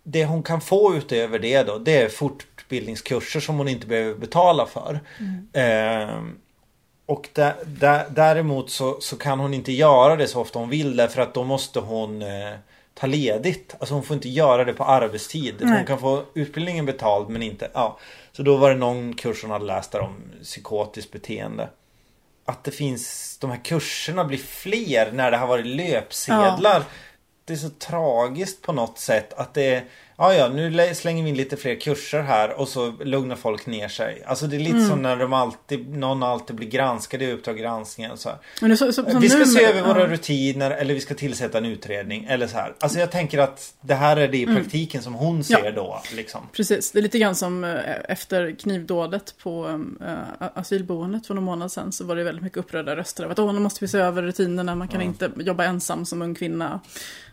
det 0.02 0.24
hon 0.24 0.42
kan 0.42 0.60
få 0.60 0.96
utöver 0.96 1.38
det 1.38 1.62
då, 1.62 1.78
det 1.78 2.02
är 2.02 2.08
fort, 2.08 2.46
utbildningskurser 2.64 3.40
som 3.40 3.58
hon 3.58 3.68
inte 3.68 3.86
behöver 3.86 4.14
betala 4.14 4.66
för. 4.66 5.00
Mm. 5.18 5.48
Eh, 5.52 6.34
och 7.06 7.28
där, 7.32 7.54
där, 7.66 8.06
däremot 8.10 8.70
så, 8.70 9.00
så 9.00 9.16
kan 9.16 9.40
hon 9.40 9.54
inte 9.54 9.72
göra 9.72 10.16
det 10.16 10.28
så 10.28 10.40
ofta 10.40 10.58
hon 10.58 10.68
vill 10.68 10.96
därför 10.96 11.22
att 11.22 11.34
då 11.34 11.44
måste 11.44 11.80
hon 11.80 12.22
eh, 12.22 12.54
ta 12.94 13.06
ledigt. 13.06 13.74
Alltså 13.78 13.94
hon 13.94 14.02
får 14.02 14.14
inte 14.14 14.28
göra 14.28 14.64
det 14.64 14.72
på 14.72 14.84
arbetstid. 14.84 15.54
Nej. 15.60 15.76
Hon 15.76 15.86
kan 15.86 15.98
få 15.98 16.24
utbildningen 16.34 16.86
betald 16.86 17.28
men 17.28 17.42
inte, 17.42 17.70
ja. 17.74 17.98
Så 18.32 18.42
då 18.42 18.56
var 18.56 18.70
det 18.70 18.76
någon 18.76 19.14
kurs 19.14 19.42
hon 19.42 19.50
hade 19.50 19.64
läst 19.64 19.92
där 19.92 20.00
om 20.00 20.16
psykotiskt 20.42 21.12
beteende. 21.12 21.68
Att 22.44 22.64
det 22.64 22.70
finns, 22.70 23.38
de 23.40 23.50
här 23.50 23.64
kurserna 23.64 24.24
blir 24.24 24.38
fler 24.38 25.12
när 25.12 25.30
det 25.30 25.36
har 25.36 25.46
varit 25.46 25.66
löpsedlar. 25.66 26.78
Ja. 26.78 26.84
Det 27.44 27.52
är 27.52 27.56
så 27.56 27.70
tragiskt 27.70 28.62
på 28.62 28.72
något 28.72 28.98
sätt 28.98 29.32
att 29.32 29.54
det 29.54 29.84
Ja, 30.16 30.34
ja, 30.34 30.48
nu 30.48 30.94
slänger 30.94 31.22
vi 31.22 31.28
in 31.28 31.36
lite 31.36 31.56
fler 31.56 31.80
kurser 31.80 32.22
här 32.22 32.60
och 32.60 32.68
så 32.68 32.90
lugnar 32.90 33.36
folk 33.36 33.66
ner 33.66 33.88
sig. 33.88 34.22
Alltså 34.26 34.46
det 34.46 34.56
är 34.56 34.60
lite 34.60 34.76
mm. 34.76 34.88
som 34.88 35.02
när 35.02 35.16
de 35.16 35.32
alltid, 35.32 35.96
någon 35.96 36.22
alltid 36.22 36.56
blir 36.56 36.68
granskad 36.68 37.22
i 37.22 37.32
Uppdrag 37.32 37.58
granskning. 37.58 38.08
Så, 38.16 38.30
så, 38.60 38.76
så, 38.76 38.92
så 38.92 39.18
vi 39.18 39.28
ska 39.28 39.38
nu, 39.38 39.46
se 39.46 39.64
över 39.64 39.80
ja. 39.80 39.86
våra 39.86 40.06
rutiner 40.06 40.70
eller 40.70 40.94
vi 40.94 41.00
ska 41.00 41.14
tillsätta 41.14 41.58
en 41.58 41.64
utredning. 41.64 42.24
Eller 42.24 42.46
så 42.46 42.56
här. 42.56 42.74
Alltså 42.80 42.98
jag 42.98 43.10
tänker 43.10 43.38
att 43.38 43.74
det 43.80 43.94
här 43.94 44.16
är 44.16 44.28
det 44.28 44.38
i 44.38 44.42
mm. 44.42 44.56
praktiken 44.56 44.98
mm. 44.98 45.04
som 45.04 45.14
hon 45.14 45.44
ser 45.44 45.64
ja. 45.64 45.70
då. 45.70 46.02
Liksom. 46.16 46.40
Precis, 46.52 46.90
det 46.90 46.98
är 46.98 47.02
lite 47.02 47.18
grann 47.18 47.34
som 47.34 47.64
eh, 47.64 47.80
efter 48.08 48.56
knivdådet 48.58 49.34
på 49.42 49.80
äh, 50.00 50.48
asylboendet 50.54 51.26
för 51.26 51.34
några 51.34 51.46
månader 51.46 51.68
sedan. 51.68 51.92
Så 51.92 52.04
var 52.04 52.16
det 52.16 52.24
väldigt 52.24 52.44
mycket 52.44 52.58
upprörda 52.58 52.96
röster. 52.96 53.26
Att 53.26 53.38
nu 53.38 53.60
måste 53.60 53.84
vi 53.84 53.88
se 53.88 53.98
över 53.98 54.22
rutinerna, 54.22 54.74
man 54.74 54.88
kan 54.88 55.00
mm. 55.00 55.08
inte 55.08 55.30
jobba 55.36 55.64
ensam 55.64 56.06
som 56.06 56.22
ung 56.22 56.34
kvinna. 56.34 56.80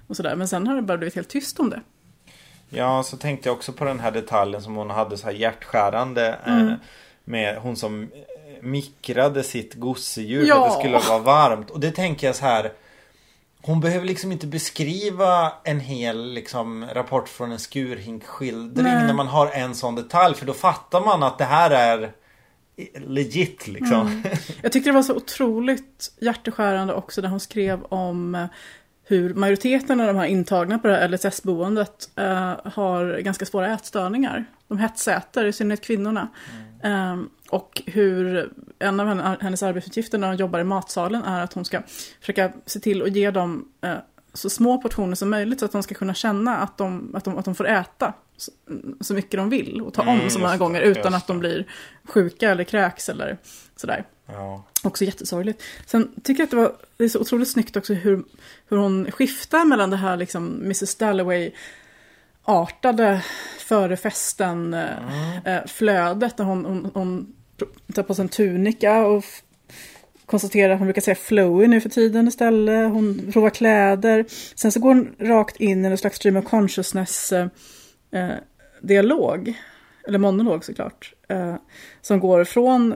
Och 0.08 0.16
sådär. 0.18 0.36
Men 0.36 0.48
sen 0.48 0.68
har 0.68 0.76
det 0.76 0.82
bara 0.82 0.98
blivit 0.98 1.16
helt 1.16 1.30
tyst 1.30 1.60
om 1.60 1.70
det. 1.70 1.82
Ja, 2.74 3.04
så 3.04 3.18
tänkte 3.18 3.50
jag 3.50 3.56
också 3.56 3.74
på 3.74 3.86
den 3.86 4.00
här 4.00 4.12
detaljen 4.12 4.62
som 4.62 4.76
hon 4.76 4.90
hade 4.90 5.18
så 5.18 5.26
här 5.26 5.34
hjärtskärande. 5.34 6.40
Eh, 6.46 6.54
mm. 6.54 6.68
Eh, 6.68 6.76
med 7.24 7.58
hon 7.58 7.76
som 7.76 8.04
eh, 8.04 8.10
mikrade 8.62 9.44
sitt 9.44 9.74
gosedjur 9.74 10.46
ja. 10.46 10.56
för 10.56 10.62
att 10.62 10.72
det 10.72 10.80
skulle 10.80 11.10
vara 11.10 11.20
varmt. 11.20 11.70
Och 11.70 11.80
det 11.80 11.92
tänker 11.92 12.28
jag 12.28 12.36
så 12.36 12.46
här. 12.46 12.72
Hon 13.64 13.80
behöver 13.80 14.06
liksom 14.06 14.32
inte 14.32 14.48
beskriva 14.48 15.54
en 15.64 15.80
hel 15.80 16.34
liksom, 16.34 16.86
rapport 16.94 17.30
från 17.30 17.52
en 17.52 17.60
skurhinkskildring 17.60 18.86
när 18.86 19.14
man 19.14 19.28
har 19.28 19.48
en 19.48 19.76
sån 19.76 19.96
detalj. 19.96 20.36
För 20.36 20.46
då 20.46 20.54
fattar 20.54 21.02
man 21.02 21.24
att 21.24 21.38
det 21.38 21.46
här 21.46 21.72
är 21.72 22.12
legit 22.96 23.68
liksom. 23.68 24.08
Mm. 24.08 24.24
Jag 24.62 24.72
tyckte 24.72 24.90
det 24.90 24.94
var 24.94 25.04
så 25.04 25.16
otroligt 25.16 26.12
hjärteskärande 26.22 26.94
också 26.94 27.22
när 27.22 27.30
hon 27.30 27.40
skrev 27.40 27.84
om 27.84 28.48
hur 29.12 29.34
majoriteten 29.34 30.02
av 30.02 30.08
de 30.08 30.16
här 30.16 30.26
intagna 30.26 30.80
på 30.80 30.88
det 30.88 30.94
här 30.94 31.08
LSS-boendet 31.08 32.10
uh, 32.20 32.72
har 32.72 33.20
ganska 33.20 33.46
svåra 33.46 33.74
ätstörningar. 33.74 34.46
De 34.68 34.78
hetsäter, 34.78 35.46
i 35.46 35.54
synnerhet 35.54 35.82
kvinnorna. 35.82 36.28
Mm. 36.84 37.12
Um, 37.12 37.30
och 37.50 37.82
hur 37.86 38.50
en 38.80 39.00
av 39.00 39.38
hennes 39.42 39.64
arbetsuppgifter 39.64 40.18
när 40.18 40.28
hon 40.28 40.38
jobbar 40.38 40.60
i 40.60 40.64
matsalen 40.64 41.24
är 41.24 41.44
att 41.44 41.54
hon 41.54 41.66
ska 41.66 41.82
försöka 42.20 42.52
se 42.66 42.80
till 42.80 43.02
att 43.02 43.16
ge 43.16 43.32
dem 43.32 43.66
uh, 43.86 43.96
så 44.34 44.50
små 44.50 44.82
portioner 44.82 45.16
som 45.16 45.30
möjligt 45.30 45.60
så 45.60 45.66
att 45.66 45.72
de 45.72 45.84
ska 45.84 45.96
kunna 45.96 46.14
känna 46.14 46.58
att 46.58 46.78
de, 46.78 47.16
att 47.16 47.24
de, 47.24 47.38
att 47.38 47.46
de 47.46 47.56
får 47.56 47.68
äta 47.68 48.14
så, 48.38 48.52
så 49.02 49.14
mycket 49.14 49.40
de 49.40 49.50
vill 49.50 49.82
och 49.82 49.94
ta 49.94 50.02
Mm, 50.02 50.22
om 50.22 50.30
så 50.30 50.40
många 50.40 50.58
gånger 50.58 50.82
utan 50.82 51.14
att 51.14 51.28
de 51.28 51.40
blir 51.40 51.68
sjuka 52.04 52.52
eller 52.52 52.64
kräks 52.64 53.10
eller 53.10 53.38
sådär. 53.76 54.06
Ja. 54.26 54.64
Också 54.84 55.06
jättesorgligt. 55.06 55.64
Sen 55.86 56.12
tycker 56.24 56.42
jag 56.42 56.46
att 56.46 56.52
det, 56.52 56.58
var, 56.58 56.76
det 56.98 57.04
är 57.04 57.10
så 57.10 57.20
otroligt 57.20 57.50
snyggt 57.50 57.76
också 57.78 57.94
hur, 57.94 58.24
hur 58.70 58.78
hon 58.78 59.12
skiftar 59.12 59.66
mellan 59.66 59.90
det 59.90 59.98
här 59.98 60.18
liksom 60.18 60.62
Mrs 60.62 60.96
Dalloway 60.96 61.52
artade 62.44 63.24
före 63.60 63.98
festen 63.98 64.74
eh, 64.74 65.38
eh, 65.46 65.66
flödet 65.66 66.38
där 66.38 66.44
hon, 66.44 66.66
hon, 66.66 66.92
hon 66.94 67.34
tar 67.94 68.04
på 68.04 68.16
sig 68.16 68.24
en 68.24 68.30
tunika 68.30 69.06
och 69.06 69.26
konstaterar 70.32 70.74
att 70.74 70.80
hon 70.80 70.88
brukar 70.88 71.02
säga 71.02 71.16
flowy 71.16 71.68
nu 71.68 71.82
för 71.82 71.90
tiden 71.90 72.28
istället. 72.28 72.92
Hon 72.92 73.32
provar 73.34 73.50
kläder. 73.50 74.26
Sen 74.56 74.72
så 74.72 74.80
går 74.80 74.90
hon 74.90 75.16
rakt 75.20 75.58
in 75.58 75.86
i 75.86 75.88
en 75.88 75.98
slags 75.98 76.16
stream 76.16 76.38
of 76.38 76.46
consciousness 76.46 77.32
eh, 77.32 77.50
dialog. 78.82 79.54
Eller 80.08 80.20
monolog 80.20 80.66
såklart. 80.66 81.14
Eh, 81.28 81.56
som 82.02 82.20
går 82.20 82.44
från, 82.44 82.96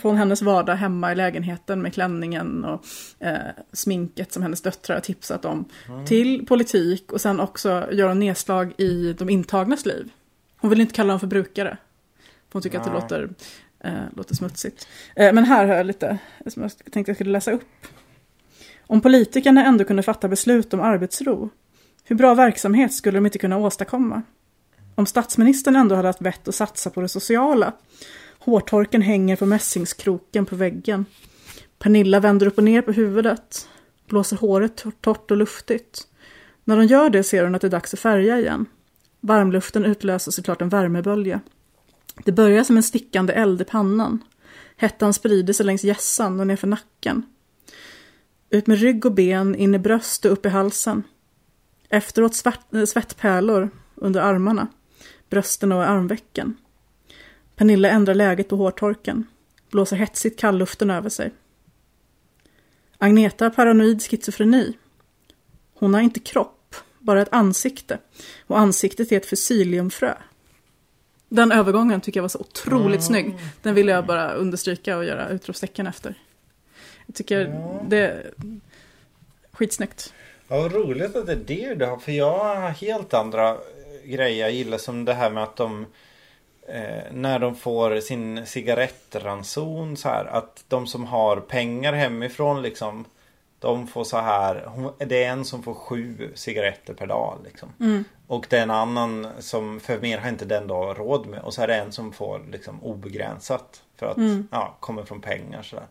från 0.00 0.16
hennes 0.16 0.42
vardag 0.42 0.74
hemma 0.74 1.12
i 1.12 1.14
lägenheten 1.14 1.82
med 1.82 1.94
klänningen 1.94 2.64
och 2.64 2.84
eh, 3.18 3.38
sminket 3.72 4.32
som 4.32 4.42
hennes 4.42 4.62
döttrar 4.62 4.96
har 4.96 5.00
tipsat 5.00 5.44
om. 5.44 5.64
Till 6.06 6.46
politik 6.46 7.12
och 7.12 7.20
sen 7.20 7.40
också 7.40 7.88
göra 7.92 8.14
nedslag 8.14 8.72
i 8.78 9.12
de 9.18 9.30
intagnas 9.30 9.86
liv. 9.86 10.10
Hon 10.60 10.70
vill 10.70 10.80
inte 10.80 10.94
kalla 10.94 11.12
dem 11.12 11.20
för 11.20 11.26
brukare. 11.26 11.76
Hon 12.52 12.62
tycker 12.62 12.78
att 12.78 12.84
det 12.84 12.90
Nej. 12.90 13.00
låter, 13.00 13.28
eh, 13.84 14.02
låter 14.16 14.34
smutsigt. 14.34 14.88
Eh, 15.16 15.32
men 15.32 15.44
här 15.44 15.66
har 15.66 15.74
jag 15.74 15.86
lite 15.86 16.18
som 16.46 16.62
jag 16.62 16.72
tänkte 16.92 17.10
jag 17.10 17.16
skulle 17.16 17.30
läsa 17.30 17.52
upp. 17.52 17.86
Om 18.86 19.00
politikerna 19.00 19.64
ändå 19.64 19.84
kunde 19.84 20.02
fatta 20.02 20.28
beslut 20.28 20.74
om 20.74 20.80
arbetsro, 20.80 21.50
hur 22.04 22.16
bra 22.16 22.34
verksamhet 22.34 22.94
skulle 22.94 23.18
de 23.18 23.26
inte 23.26 23.38
kunna 23.38 23.58
åstadkomma? 23.58 24.22
Om 24.94 25.06
statsministern 25.06 25.76
ändå 25.76 25.94
hade 25.94 26.08
haft 26.08 26.22
vett 26.22 26.48
att 26.48 26.54
satsa 26.54 26.90
på 26.90 27.00
det 27.00 27.08
sociala. 27.08 27.72
Hårtorken 28.38 29.02
hänger 29.02 29.36
på 29.36 29.46
mässingskroken 29.46 30.46
på 30.46 30.56
väggen. 30.56 31.04
Pernilla 31.78 32.20
vänder 32.20 32.46
upp 32.46 32.58
och 32.58 32.64
ner 32.64 32.82
på 32.82 32.92
huvudet. 32.92 33.68
Blåser 34.08 34.36
håret 34.36 34.84
torrt 35.00 35.30
och 35.30 35.36
luftigt. 35.36 36.06
När 36.64 36.76
de 36.76 36.86
gör 36.86 37.10
det 37.10 37.22
ser 37.22 37.44
hon 37.44 37.54
att 37.54 37.60
det 37.60 37.68
är 37.68 37.70
dags 37.70 37.94
att 37.94 38.00
färga 38.00 38.38
igen. 38.38 38.66
Varmluften 39.20 39.84
utlöser 39.84 40.30
såklart 40.30 40.62
en 40.62 40.68
värmebölja. 40.68 41.40
Det 42.24 42.32
börjar 42.32 42.64
som 42.64 42.76
en 42.76 42.82
stickande 42.82 43.32
eld 43.32 43.60
i 43.60 43.64
pannan. 43.64 44.24
Hettan 44.76 45.14
sprider 45.14 45.52
sig 45.52 45.66
längs 45.66 45.84
hjässan 45.84 46.40
och 46.40 46.46
nerför 46.46 46.66
nacken. 46.66 47.22
Ut 48.50 48.66
med 48.66 48.78
rygg 48.78 49.06
och 49.06 49.12
ben, 49.12 49.54
in 49.54 49.74
i 49.74 49.78
bröst 49.78 50.24
och 50.24 50.32
upp 50.32 50.46
i 50.46 50.48
halsen. 50.48 51.02
Efteråt 51.88 52.34
svart, 52.34 52.74
eh, 52.74 52.84
svettpärlor 52.84 53.70
under 53.94 54.20
armarna, 54.20 54.66
brösten 55.30 55.72
och 55.72 55.88
armvecken. 55.88 56.56
Pernilla 57.56 57.90
ändrar 57.90 58.14
läget 58.14 58.48
på 58.48 58.56
hårtorken, 58.56 59.26
blåser 59.70 59.96
hetsigt 59.96 60.40
kallluften 60.40 60.90
över 60.90 61.08
sig. 61.08 61.32
Agneta 62.98 63.44
har 63.44 63.50
paranoid 63.50 64.02
schizofreni. 64.02 64.76
Hon 65.74 65.94
har 65.94 66.00
inte 66.00 66.20
kropp, 66.20 66.74
bara 66.98 67.22
ett 67.22 67.32
ansikte. 67.32 67.98
Och 68.46 68.58
ansiktet 68.58 69.12
är 69.12 69.16
ett 69.16 69.26
fusiliumfrö. 69.26 70.14
Den 71.28 71.52
övergången 71.52 72.00
tycker 72.00 72.18
jag 72.20 72.22
var 72.22 72.28
så 72.28 72.38
otroligt 72.38 73.02
snygg. 73.02 73.34
Den 73.62 73.74
vill 73.74 73.88
jag 73.88 74.06
bara 74.06 74.32
understryka 74.32 74.96
och 74.96 75.04
göra 75.04 75.28
utropstecken 75.28 75.86
efter. 75.86 76.14
Jag 77.06 77.14
tycker 77.14 77.40
Ja. 77.40 77.82
det 77.88 77.98
är 77.98 78.30
skitsnyggt. 79.52 80.14
Ja, 80.48 80.60
vad 80.60 80.72
roligt 80.72 81.16
att 81.16 81.26
det 81.26 81.32
är 81.32 81.36
det 81.36 81.74
du 81.74 81.84
har. 81.86 81.96
För 81.98 82.12
jag 82.12 82.38
har 82.44 82.70
helt 82.70 83.14
andra 83.14 83.48
eh, 83.50 83.56
grejer 84.04 84.40
jag 84.40 84.52
gillar. 84.52 84.78
Som 84.78 85.04
det 85.04 85.14
här 85.14 85.30
med 85.30 85.42
att 85.42 85.56
de 85.56 85.86
eh, 86.68 87.02
när 87.12 87.38
de 87.38 87.56
får 87.56 88.00
sin 88.00 88.46
cigarettranson 88.46 89.96
så 89.96 90.08
här. 90.08 90.24
Att 90.24 90.64
de 90.68 90.86
som 90.86 91.04
har 91.04 91.36
pengar 91.36 91.92
hemifrån 91.92 92.62
liksom. 92.62 93.04
De 93.60 93.86
får 93.86 94.04
så 94.04 94.18
här. 94.18 94.64
hon- 94.66 94.92
Det 94.98 95.24
är 95.24 95.30
en 95.30 95.44
som 95.44 95.62
får 95.62 95.74
sju 95.74 96.32
cigaretter 96.34 96.94
per 96.94 97.06
dag 97.06 97.38
liksom. 97.44 97.68
Mm. 97.80 98.04
Och 98.26 98.46
det 98.50 98.58
är 98.58 98.62
en 98.62 98.70
annan 98.70 99.28
som 99.38 99.80
för 99.80 100.00
mer 100.00 100.18
har 100.18 100.28
inte 100.28 100.44
den 100.44 100.66
då 100.66 100.94
råd 100.94 101.26
med. 101.26 101.40
Och 101.40 101.54
så 101.54 101.62
är 101.62 101.66
det 101.66 101.74
en 101.76 101.92
som 101.92 102.12
får 102.12 102.46
liksom 102.52 102.82
obegränsat. 102.82 103.82
För 103.96 104.06
att 104.06 104.16
Mm. 104.16 104.48
ja, 104.50 104.76
kommer 104.80 105.02
från 105.02 105.20
pengar 105.20 105.62
sådär. 105.62 105.86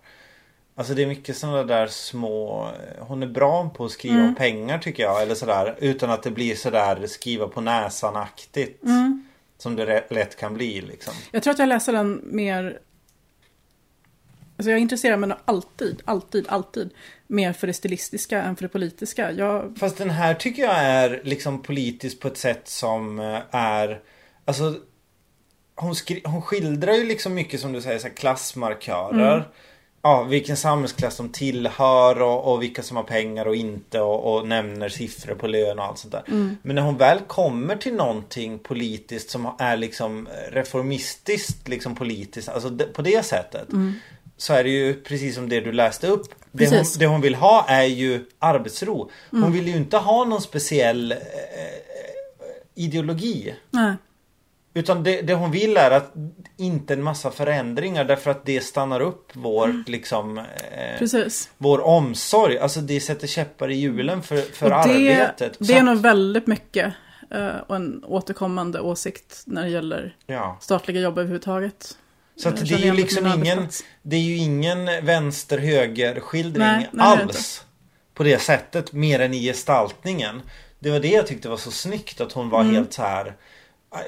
Alltså 0.75 0.93
det 0.93 1.03
är 1.03 1.07
mycket 1.07 1.37
sådana 1.37 1.63
där 1.63 1.87
små 1.87 2.69
Hon 2.99 3.23
är 3.23 3.27
bra 3.27 3.69
på 3.69 3.85
att 3.85 3.91
skriva 3.91 4.15
Mm. 4.15 4.27
om 4.27 4.35
pengar 4.35 4.79
tycker 4.79 5.03
jag. 5.03 5.21
Eller 5.21 5.35
sådär 5.35 5.75
utan 5.79 6.09
att 6.09 6.23
det 6.23 6.31
blir 6.31 6.55
sådär 6.55 7.07
skriva 7.07 7.47
på 7.47 7.61
näsan-aktigt. 7.61 8.83
Mm. 8.83 9.27
Som 9.57 9.75
det 9.75 10.11
lätt 10.11 10.35
kan 10.37 10.53
bli 10.53 10.81
liksom. 10.81 11.13
Jag 11.31 11.43
tror 11.43 11.51
att 11.53 11.59
jag 11.59 11.69
läser 11.69 11.93
den 11.93 12.21
mer... 12.25 12.79
Alltså 14.57 14.71
jag 14.71 14.79
intresserar 14.79 15.17
mig 15.17 15.31
alltid, 15.45 16.01
alltid, 16.05 16.45
alltid 16.49 16.89
mer 17.27 17.53
för 17.53 17.67
det 17.67 17.73
stilistiska 17.73 18.41
än 18.41 18.55
för 18.55 18.63
det 18.63 18.69
politiska. 18.69 19.31
Jag, 19.31 19.77
Fast 19.79 19.97
den 19.97 20.09
här 20.09 20.33
tycker 20.33 20.63
jag 20.63 20.75
är 20.75 21.21
liksom 21.23 21.61
politisk 21.61 22.19
på 22.19 22.27
ett 22.27 22.37
sätt 22.37 22.67
som 22.67 23.19
eh, 23.19 23.39
är 23.51 24.01
Alltså 24.45 24.75
Hon, 25.75 25.95
hon 26.23 26.41
skildrar 26.41 26.93
ju 26.93 27.03
liksom 27.03 27.33
mycket 27.33 27.59
som 27.59 27.73
du 27.73 27.81
säger 27.81 27.99
så 27.99 28.09
klassmarkörer 28.09 29.37
Mm. 29.37 29.47
Ja, 30.01 30.23
vilken 30.23 30.57
samhällsklass 30.57 31.17
de 31.17 31.29
tillhör 31.29 32.21
och, 32.21 32.53
och 32.53 32.61
vilka 32.61 32.83
som 32.83 32.97
har 32.97 33.03
pengar 33.03 33.45
och 33.45 33.55
inte 33.55 34.01
och, 34.01 34.33
och 34.33 34.47
nämner 34.47 34.89
siffror 34.89 35.35
på 35.35 35.47
lön 35.47 35.79
och 35.79 35.85
allt 35.85 35.97
sånt 35.97 36.11
där. 36.11 36.23
Mm. 36.27 36.57
Men 36.61 36.75
när 36.75 36.83
hon 36.83 36.97
väl 36.97 37.19
kommer 37.19 37.75
till 37.75 37.93
någonting 37.93 38.59
politiskt 38.59 39.29
som 39.29 39.55
är 39.59 39.77
liksom 39.77 40.27
reformistiskt 40.51 41.67
liksom 41.67 41.95
politiskt, 41.95 42.49
alltså 42.49 42.77
på 42.93 43.01
det 43.01 43.25
sättet. 43.25 43.73
Så 44.37 44.53
är 44.53 44.63
det 44.63 44.69
ju 44.69 44.93
precis 45.01 45.35
som 45.35 45.49
det 45.49 45.59
du 45.61 45.71
läste 45.71 46.07
upp. 46.07 46.25
Det 46.51 46.69
hon, 46.69 46.83
det 46.99 47.05
hon 47.05 47.21
vill 47.21 47.35
ha 47.35 47.65
är 47.67 47.83
ju 47.83 48.25
arbetsro. 48.39 49.09
Hon 49.31 49.39
Mm. 49.39 49.53
vill 49.53 49.67
ju 49.67 49.75
inte 49.75 49.97
ha 49.97 50.25
någon 50.25 50.41
speciell 50.41 51.11
eh, 51.11 51.17
ideologi. 52.75 53.55
nej, 53.71 53.93
Utan 54.73 55.03
det, 55.03 55.21
det 55.21 55.33
hon 55.33 55.51
vill 55.51 55.77
är 55.77 55.91
att 55.91 56.13
inte 56.57 56.93
en 56.93 57.03
massa 57.03 57.31
förändringar 57.31 58.03
därför 58.05 58.31
att 58.31 58.45
det 58.45 58.61
stannar 58.61 58.99
upp 59.01 59.35
vårt 59.35 59.87
liksom 59.89 60.37
eh, 60.37 60.43
precis. 60.99 61.49
Vår 61.57 61.79
omsorg. 61.81 62.57
Alltså 62.59 62.81
det 62.81 62.99
sätter 62.99 63.27
käppar 63.27 63.71
i 63.71 63.75
hjulen 63.75 64.23
för, 64.23 64.37
för 64.37 64.69
det, 64.69 64.75
arbetet. 64.75 65.57
det 65.59 65.73
är 65.73 65.83
nog 65.83 65.97
väldigt 65.97 66.47
mycket 66.47 66.93
eh, 67.31 67.47
och 67.67 67.75
en 67.75 68.03
återkommande 68.03 68.79
åsikt 68.79 69.43
när 69.45 69.63
det 69.63 69.69
gäller 69.69 70.15
Ja. 70.25 70.57
statliga 70.61 71.01
jobb 71.01 71.17
överhuvudtaget. 71.17 71.97
Så 72.39 72.49
det 72.49 72.71
är 72.71 72.77
ju 72.77 72.93
liksom 72.93 73.27
ingen. 73.27 73.67
Det 74.01 74.15
är 74.15 74.21
ju 74.21 74.35
ingen 74.35 74.85
vänster-höger 75.05 76.19
skildring 76.19 76.63
Nej, 76.67 76.89
nej, 76.91 77.07
det 77.07 77.13
är 77.13 77.17
det 77.17 77.23
alls. 77.23 77.63
På 78.13 78.23
det 78.23 78.39
sättet. 78.41 78.93
Mer 78.93 79.19
än 79.19 79.33
i 79.33 79.39
gestaltningen. 79.41 80.41
Det 80.79 80.91
var 80.91 80.99
det 80.99 81.07
jag 81.07 81.27
tyckte 81.27 81.49
var 81.49 81.57
så 81.57 81.71
snyggt 81.71 82.21
att 82.21 82.31
hon 82.31 82.49
var 82.49 82.61
Mm. 82.61 82.75
helt 82.75 82.93
så 82.93 83.01
här. 83.01 83.35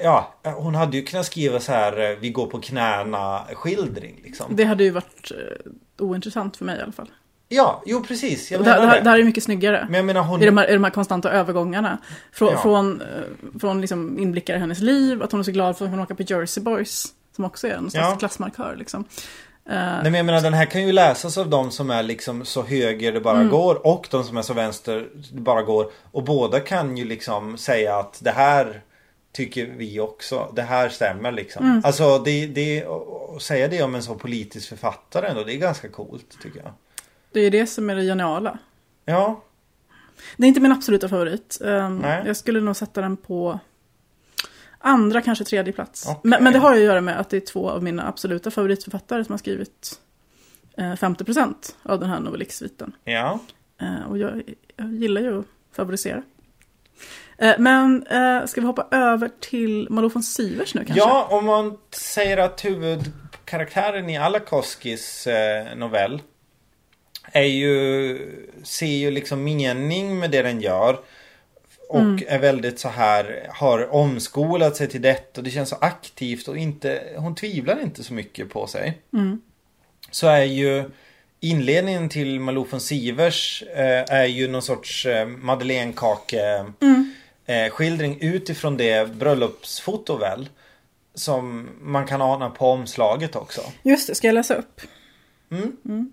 Ja, 0.02 0.34
hon 0.42 0.74
hade 0.74 0.96
ju 0.96 1.02
kunnat 1.02 1.26
skriva 1.26 1.60
så 1.60 1.72
här 1.72 2.16
Vi 2.20 2.30
går 2.30 2.46
på 2.46 2.60
knäna 2.60 3.44
skildring 3.54 4.20
liksom. 4.24 4.56
Det 4.56 4.64
hade 4.64 4.84
ju 4.84 4.90
varit 4.90 5.30
eh, 5.30 6.04
ointressant 6.04 6.56
för 6.56 6.64
mig 6.64 6.78
i 6.78 6.82
alla 6.82 6.92
fall. 6.92 7.10
Ja, 7.48 7.82
jo 7.86 8.02
precis. 8.04 8.50
Jag 8.50 8.58
Och 8.58 8.64
det, 8.64 8.70
här- 8.70 8.76
det, 8.76 8.80
menar 8.82 8.92
här, 8.94 9.00
det 9.00 9.04
det. 9.04 9.10
här 9.10 9.18
är 9.18 9.24
mycket 9.24 9.44
snyggare. 9.44 9.84
Men 9.88 9.94
jag 9.94 10.04
menar 10.04 10.22
hon... 10.22 10.42
I 10.42 10.46
de, 10.46 10.56
här, 10.56 10.70
I 10.70 10.72
de 10.72 10.84
här 10.84 10.90
konstanta 10.90 11.30
övergångarna. 11.30 11.98
Frå, 12.32 12.50
Ja. 12.52 12.62
Från, 12.62 13.00
eh, 13.00 13.06
från 13.60 13.80
liksom 13.80 14.18
inblickar 14.18 14.56
i 14.56 14.58
hennes 14.58 14.78
liv, 14.80 15.22
att 15.22 15.32
hon 15.32 15.40
är 15.40 15.44
så 15.44 15.50
glad 15.52 15.78
för 15.78 15.84
att 15.84 15.90
hon 15.90 16.00
åker 16.00 16.14
på 16.14 16.22
Jersey 16.22 16.62
Boys. 16.64 17.04
Som 17.36 17.44
också 17.44 17.66
är 17.68 17.72
en 17.74 17.90
slags 17.90 18.08
Ja. 18.12 18.16
klassmarkör 18.18 18.76
liksom. 18.78 19.04
Nej 19.64 20.02
men 20.02 20.14
jag 20.14 20.26
menar 20.26 20.40
den 20.40 20.54
här 20.54 20.64
kan 20.66 20.86
ju 20.86 20.92
läsas 20.92 21.38
av 21.38 21.50
de 21.50 21.70
som 21.70 21.90
är 21.90 22.02
liksom 22.02 22.44
så 22.44 22.62
höger 22.62 23.12
det 23.12 23.20
bara 23.20 23.36
Mm. 23.36 23.50
går 23.50 23.86
och 23.86 24.08
de 24.10 24.24
som 24.24 24.36
är 24.36 24.42
så 24.42 24.54
vänster 24.54 25.08
det 25.32 25.40
bara 25.40 25.62
går. 25.62 25.90
Och 26.10 26.24
båda 26.24 26.60
kan 26.60 26.96
ju 26.96 27.04
liksom 27.04 27.58
säga 27.58 27.96
att 27.96 28.18
det 28.22 28.30
här 28.30 28.82
tycker 29.32 29.66
vi 29.66 30.00
också. 30.00 30.52
Det 30.56 30.62
här 30.62 30.88
stämmer 30.88 31.32
liksom. 31.32 31.64
Mm. 31.64 31.82
Alltså 31.84 32.18
det, 32.18 32.46
det, 32.46 32.84
att 33.36 33.42
säga 33.42 33.68
det 33.68 33.82
om 33.82 33.94
en 33.94 34.02
så 34.02 34.14
politisk 34.14 34.68
författare 34.68 35.26
ändå, 35.28 35.44
det 35.44 35.54
är 35.54 35.58
ganska 35.58 35.88
coolt 35.88 36.36
tycker 36.42 36.58
jag. 36.60 36.72
det 37.32 37.40
är 37.40 37.50
det 37.50 37.66
som 37.66 37.90
är 37.90 37.94
det 37.94 38.02
geniala. 38.02 38.58
Ja, 39.04 39.42
Det 40.36 40.44
är 40.44 40.48
inte 40.48 40.60
min 40.60 40.72
absoluta 40.72 41.08
favorit. 41.08 41.58
Um, 41.60 41.98
Nej. 41.98 42.22
jag 42.26 42.36
skulle 42.36 42.60
nog 42.60 42.76
sätta 42.76 43.00
den 43.00 43.16
på 43.16 43.60
andra, 44.80 45.22
kanske 45.22 45.44
tredje 45.44 45.72
plats. 45.72 46.06
Okej. 46.08 46.20
Men, 46.24 46.44
men 46.44 46.52
det 46.52 46.58
har 46.58 46.74
ju 46.74 46.80
att 46.80 46.86
göra 46.86 47.00
med 47.00 47.20
att 47.20 47.30
det 47.30 47.36
är 47.36 47.40
två 47.40 47.70
av 47.70 47.82
mina 47.82 48.08
absoluta 48.08 48.50
favoritförfattare 48.50 49.24
som 49.24 49.32
har 49.32 49.38
skrivit 49.38 50.00
eh, 50.76 50.92
50% 50.92 51.54
av 51.82 52.00
den 52.00 52.10
här 52.10 52.20
novellixsviten. 52.20 52.92
ja. 53.04 53.38
Eh, 53.80 54.10
och 54.10 54.18
jag, 54.18 54.42
jag 54.76 54.92
gillar 54.92 55.20
ju 55.20 55.38
att 55.38 55.46
favorisera. 55.72 56.22
Eh, 57.38 57.54
men 57.58 58.06
eh, 58.06 58.46
ska 58.46 58.60
vi 58.60 58.66
hoppa 58.66 58.86
över 58.90 59.30
till 59.40 59.86
Malou 59.90 60.08
von 60.08 60.22
Sivers 60.22 60.74
nu 60.74 60.84
kanske? 60.84 60.98
Ja, 60.98 61.28
om 61.30 61.46
man 61.46 61.78
säger 61.90 62.36
att 62.36 62.64
huvudkaraktären 62.64 64.10
i 64.10 64.18
Alakoskis 64.18 65.26
eh, 65.26 65.76
novell 65.76 66.22
är 67.32 67.42
ju, 67.42 68.48
ser 68.62 68.86
ju 68.86 69.10
liksom 69.10 69.44
mening 69.44 70.18
med 70.18 70.30
det 70.30 70.42
den 70.42 70.60
gör. 70.60 70.98
Och 71.90 72.00
Mm. 72.00 72.24
är 72.28 72.38
väldigt 72.38 72.78
så 72.80 72.88
här, 72.88 73.46
har 73.50 73.94
omskolat 73.94 74.76
sig 74.76 74.88
till 74.88 75.02
detta 75.02 75.40
och 75.40 75.44
det 75.44 75.50
känns 75.50 75.68
så 75.68 75.76
aktivt 75.80 76.48
och 76.48 76.56
inte, 76.58 77.02
hon 77.16 77.34
tvivlar 77.34 77.82
inte 77.82 78.04
så 78.04 78.14
mycket 78.14 78.50
på 78.50 78.66
sig. 78.66 78.98
Mm. 79.12 79.40
Så 80.10 80.26
är 80.26 80.42
ju 80.44 80.90
inledningen 81.40 82.08
till 82.08 82.40
Malou 82.40 82.66
von 82.70 82.80
Sivers 82.80 83.62
eh, 83.74 84.04
är 84.18 84.24
ju 84.26 84.48
någon 84.48 84.62
sorts 84.62 85.06
eh, 85.06 85.26
madeleinekake 85.26 86.64
Mm. 86.80 87.14
eh, 87.46 87.70
skildring 87.70 88.18
utifrån 88.20 88.76
det 88.76 89.10
bröllopsfoto 89.12 90.16
väl. 90.16 90.48
Som 91.14 91.68
man 91.80 92.06
kan 92.06 92.22
ana 92.22 92.50
på 92.50 92.66
omslaget 92.70 93.36
också. 93.36 93.60
Just 93.82 94.06
det, 94.08 94.14
ska 94.14 94.26
jag 94.28 94.34
läsa 94.34 94.54
upp? 94.54 94.80
Mm. 95.50 96.12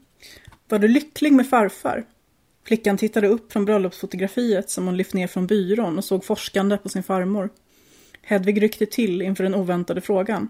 Var 0.70 0.80
du 0.80 0.88
lycklig 0.88 1.34
med 1.34 1.50
farfar? 1.50 2.04
Flickan 2.68 2.98
tittade 2.98 3.28
upp 3.28 3.52
från 3.54 3.66
bröllopsfotografiet 3.66 4.70
som 4.70 4.86
hon 4.86 4.98
lyft 4.98 5.14
ner 5.14 5.28
från 5.28 5.48
byrån 5.48 5.98
och 5.98 6.04
såg 6.04 6.26
forskande 6.26 6.78
på 6.78 6.90
sin 6.90 7.04
farmor. 7.04 7.50
Hedvig 8.22 8.62
ryckte 8.62 8.86
till 8.86 9.22
inför 9.22 9.44
den 9.44 9.56
oväntade 9.56 10.02
frågan. 10.02 10.50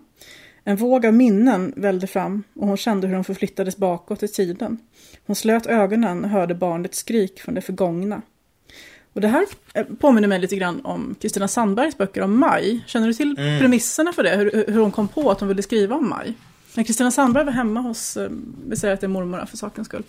En 0.63 0.75
våg 0.75 1.05
av 1.05 1.13
minnen 1.13 1.73
vällde 1.75 2.07
fram 2.07 2.43
och 2.53 2.67
hon 2.67 2.77
kände 2.77 3.07
hur 3.07 3.15
de 3.15 3.23
förflyttades 3.23 3.77
bakåt 3.77 4.23
i 4.23 4.27
tiden. 4.27 4.77
Hon 5.25 5.35
slöt 5.35 5.65
ögonen 5.65 6.23
och 6.23 6.29
hörde 6.29 6.55
barnets 6.55 6.97
skrik 6.97 7.39
från 7.39 7.55
det 7.55 7.61
förgångna. 7.61 8.21
Och 9.13 9.21
det 9.21 9.27
här 9.27 9.45
eh, 9.73 9.85
påminner 9.99 10.27
mig 10.27 10.39
lite 10.39 10.55
grann 10.55 10.81
om 10.85 11.15
Kristina 11.21 11.47
Sandbergs 11.47 11.97
böcker 11.97 12.21
om 12.21 12.39
Maj. 12.39 12.83
Känner 12.87 13.07
du 13.07 13.13
till 13.13 13.35
Mm. 13.37 13.59
premisserna 13.59 14.13
för 14.13 14.23
det? 14.23 14.35
Hur, 14.35 14.65
hur 14.67 14.79
hon 14.79 14.91
kom 14.91 15.07
på 15.07 15.31
att 15.31 15.39
hon 15.39 15.49
ville 15.49 15.63
skriva 15.63 15.95
om 15.95 16.09
Maj? 16.09 16.33
När 16.75 16.83
Kristina 16.83 17.11
Sandberg 17.11 17.45
var 17.45 17.51
hemma 17.51 17.79
hos, 17.79 18.17
eh, 18.17 18.29
vi 18.67 18.75
säger 18.75 18.93
att 18.93 19.01
det 19.01 19.05
är 19.05 19.09
mormor 19.09 19.45
för 19.45 19.57
sakens 19.57 19.87
skull, 19.87 20.03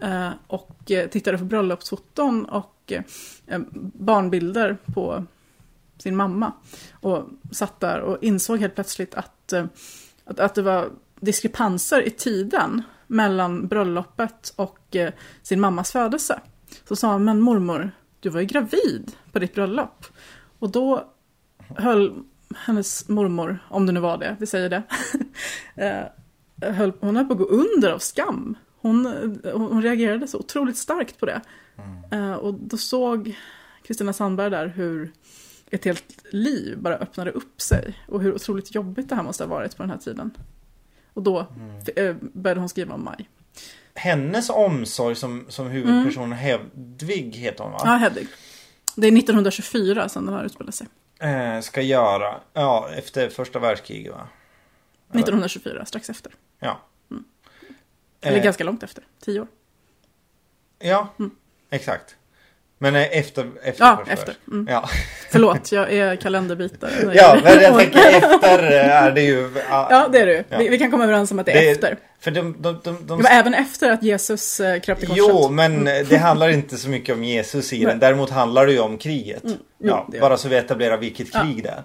Eh, 0.00 0.30
och 0.46 0.90
eh, 0.90 1.08
tittade 1.08 1.38
på 1.38 1.44
bröllopsfoton 1.44 2.44
och 2.44 2.92
eh, 3.46 3.60
barnbilder 3.92 4.76
på 4.94 5.24
sin 5.98 6.16
mamma. 6.16 6.52
Och 6.92 7.28
satt 7.52 7.80
där 7.80 8.00
och 8.00 8.22
insåg 8.22 8.58
helt 8.58 8.74
plötsligt 8.74 9.14
att, 9.14 9.52
att, 10.24 10.40
att 10.40 10.54
det 10.54 10.62
var 10.62 10.90
diskrepanser 11.20 12.06
i 12.06 12.10
tiden 12.10 12.82
mellan 13.06 13.66
bröllopet 13.66 14.52
och 14.56 14.96
sin 15.42 15.60
mammas 15.60 15.92
födelse. 15.92 16.40
Så 16.88 16.96
sa 16.96 17.08
han, 17.08 17.24
men 17.24 17.40
mormor, 17.40 17.90
du 18.20 18.28
var 18.28 18.40
ju 18.40 18.46
gravid 18.46 19.12
på 19.32 19.38
ditt 19.38 19.54
bröllop. 19.54 20.06
Och 20.58 20.70
då 20.70 21.04
höll 21.68 22.22
hennes 22.56 23.08
mormor, 23.08 23.58
om 23.70 23.86
det 23.86 23.92
nu 23.92 24.00
var 24.00 24.18
det, 24.18 24.36
vi 24.40 24.46
säger 24.46 24.68
det, 24.68 24.82
höll, 26.66 26.92
hon 27.00 27.16
höll 27.16 27.26
på 27.26 27.32
att 27.32 27.38
gå 27.38 27.44
under 27.44 27.90
av 27.90 27.98
skam. 27.98 28.56
Hon, 28.88 29.40
hon 29.52 29.82
reagerade 29.82 30.28
så 30.28 30.38
otroligt 30.38 30.76
starkt 30.76 31.18
på 31.18 31.26
det. 31.26 31.40
Eh, 32.10 32.32
och 32.32 32.54
då 32.54 32.76
såg 32.76 33.36
Kristina 33.82 34.12
Sandberg 34.12 34.50
där 34.50 34.66
hur 34.66 35.12
ett 35.70 35.84
helt 35.84 36.24
liv 36.30 36.78
bara 36.78 36.96
öppnade 36.96 37.30
upp 37.30 37.60
sig. 37.60 37.94
Och 38.08 38.22
hur 38.22 38.34
otroligt 38.34 38.74
jobbigt 38.74 39.08
det 39.08 39.14
här 39.14 39.22
måste 39.22 39.44
ha 39.44 39.48
varit 39.48 39.76
på 39.76 39.82
den 39.82 39.90
här 39.90 39.98
tiden. 39.98 40.30
Och 41.14 41.22
då 41.22 41.46
eh, 41.96 42.16
började 42.20 42.60
hon 42.60 42.68
skriva 42.68 42.94
om 42.94 43.04
Maj. 43.04 43.28
Hennes 43.94 44.50
omsorg 44.50 45.14
som, 45.14 45.46
som 45.48 45.66
huvudperson 45.66 46.32
Hedvig 46.32 47.36
heter 47.36 47.64
hon 47.64 47.72
va? 47.72 47.80
Ja, 47.84 47.90
Hedvig. 47.90 48.28
Det 48.96 49.06
är 49.06 49.18
1924 49.18 50.08
som 50.08 50.26
den 50.26 50.34
har 50.34 50.44
utspelat 50.44 50.74
sig. 50.74 50.86
Eh, 51.20 51.60
ska 51.60 51.82
göra. 51.82 52.40
Ja, 52.52 52.88
efter 52.96 53.28
första 53.28 53.58
världskriget 53.58 54.12
va? 54.12 54.28
1924, 55.12 55.84
strax 55.84 56.10
efter. 56.10 56.32
Ja. 56.58 56.80
Eller 58.22 58.36
Eh, 58.38 58.44
ganska 58.44 58.64
långt 58.64 58.82
efter, 58.82 59.04
tio 59.24 59.40
år. 59.40 59.46
Ja, 60.78 61.14
exakt. 61.70 62.14
Men 62.80 62.96
eh, 62.96 63.18
efter, 63.18 63.50
efter 63.62 63.84
Ja, 63.84 63.96
första 63.96 64.12
efter. 64.12 64.34
Mm. 64.48 64.66
Ja. 64.70 64.88
Förlåt, 65.30 65.72
jag 65.72 65.92
är 65.92 66.16
kalenderbitare. 66.16 66.90
ja, 67.14 67.38
men 67.44 67.62
jag 67.62 67.78
tänker 67.78 67.98
efter 68.08 68.62
eh, 68.72 68.96
är 69.02 69.10
det 69.10 69.22
ju... 69.22 69.50
Ja, 69.68 70.08
det 70.12 70.18
är 70.20 70.26
det 70.26 70.32
ju. 70.32 70.44
Ja. 70.48 70.58
Vi, 70.58 70.68
vi 70.68 70.78
kan 70.78 70.90
komma 70.90 71.04
överens 71.04 71.30
om 71.30 71.38
att 71.38 71.46
det 71.46 71.52
är 71.52 71.62
Det- 71.62 71.70
efter. 71.70 71.98
För 72.20 72.30
de, 72.30 72.56
de, 72.62 72.80
de, 72.84 73.06
de 73.06 73.26
även 73.26 73.54
efter 73.54 73.90
att 73.90 74.02
Jesus 74.02 74.60
eh, 74.60 74.80
kröp 74.80 74.98
till 74.98 75.08
korset. 75.08 75.24
Jo, 75.28 75.48
men 75.50 75.84
det 75.84 76.16
handlar 76.16 76.48
inte 76.48 76.76
så 76.76 76.88
mycket 76.88 77.14
om 77.14 77.24
Jesus 77.24 77.72
i 77.72 77.84
den. 77.84 77.98
Däremot 78.00 78.30
handlar 78.30 78.66
det 78.66 78.72
ju 78.72 78.78
om 78.80 78.98
kriget. 78.98 79.42
jo, 79.44 79.54
ja, 79.78 80.08
bara 80.20 80.36
så 80.36 80.48
vi 80.48 80.56
etablerar 80.56 80.96
vilket 80.96 81.34
Ja. 81.34 81.40
krig 81.42 81.62
det 81.62 81.68
är. 81.68 81.82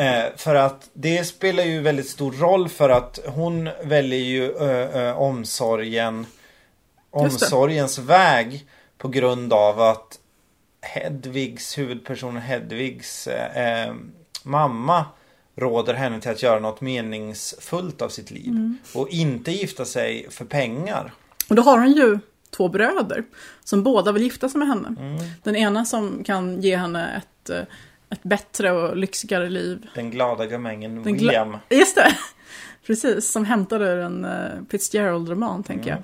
Eh, 0.00 0.24
för 0.36 0.54
att 0.54 0.90
det 0.92 1.24
spelar 1.24 1.64
ju 1.64 1.80
väldigt 1.80 2.08
stor 2.08 2.32
roll 2.32 2.68
för 2.68 2.90
att 2.90 3.18
hon 3.26 3.70
väljer 3.84 4.20
ju 4.20 4.52
ö, 4.52 4.88
ö, 4.92 5.14
omsorgen 5.14 6.18
Just 6.18 7.40
det. 7.40 7.46
omsorgens 7.46 7.98
väg 7.98 8.66
på 8.98 9.08
grund 9.08 9.52
av 9.52 9.80
att 9.80 10.18
Hedvigs 10.80 11.78
huvudpersonen 11.78 12.42
Hedvigs 12.42 13.26
eh, 13.26 13.86
eh, 13.86 13.94
mamma 14.42 15.04
råder 15.56 15.94
henne 15.94 16.20
till 16.20 16.30
att 16.30 16.42
göra 16.42 16.58
något 16.58 16.80
meningsfullt 16.80 18.02
av 18.02 18.08
sitt 18.08 18.30
liv. 18.30 18.48
Mm. 18.48 18.78
Och 18.94 19.08
inte 19.08 19.52
gifta 19.52 19.84
sig 19.84 20.26
för 20.30 20.44
pengar. 20.44 21.12
Och 21.48 21.54
då 21.56 21.62
har 21.62 21.78
hon 21.78 21.92
ju 21.92 22.18
två 22.50 22.68
bröder 22.68 23.24
som 23.64 23.82
båda 23.82 24.12
vill 24.12 24.22
gifta 24.22 24.48
sig 24.48 24.58
med 24.58 24.68
henne. 24.68 24.88
Mm. 24.98 25.16
Den 25.42 25.56
ena 25.56 25.84
som 25.84 26.24
kan 26.24 26.62
ge 26.62 26.76
henne 26.76 27.16
ett, 27.16 27.50
eh, 27.50 27.62
ett 28.10 28.22
bättre 28.22 28.72
och 28.72 28.96
lyxigare 28.96 29.48
liv. 29.48 29.86
Den 29.94 30.10
glada 30.10 30.46
gamängen 30.46 31.02
Den 31.02 31.14
gla- 31.14 31.18
William. 31.18 31.56
Just 31.70 31.96
det! 31.96 32.16
Precis, 32.86 33.32
som 33.32 33.44
hämtade 33.44 33.84
ur 33.84 33.98
en 33.98 34.24
uh, 34.24 34.62
Fitzgerald-roman, 34.70 35.62
tänker 35.62 35.90
Mm. 35.92 36.02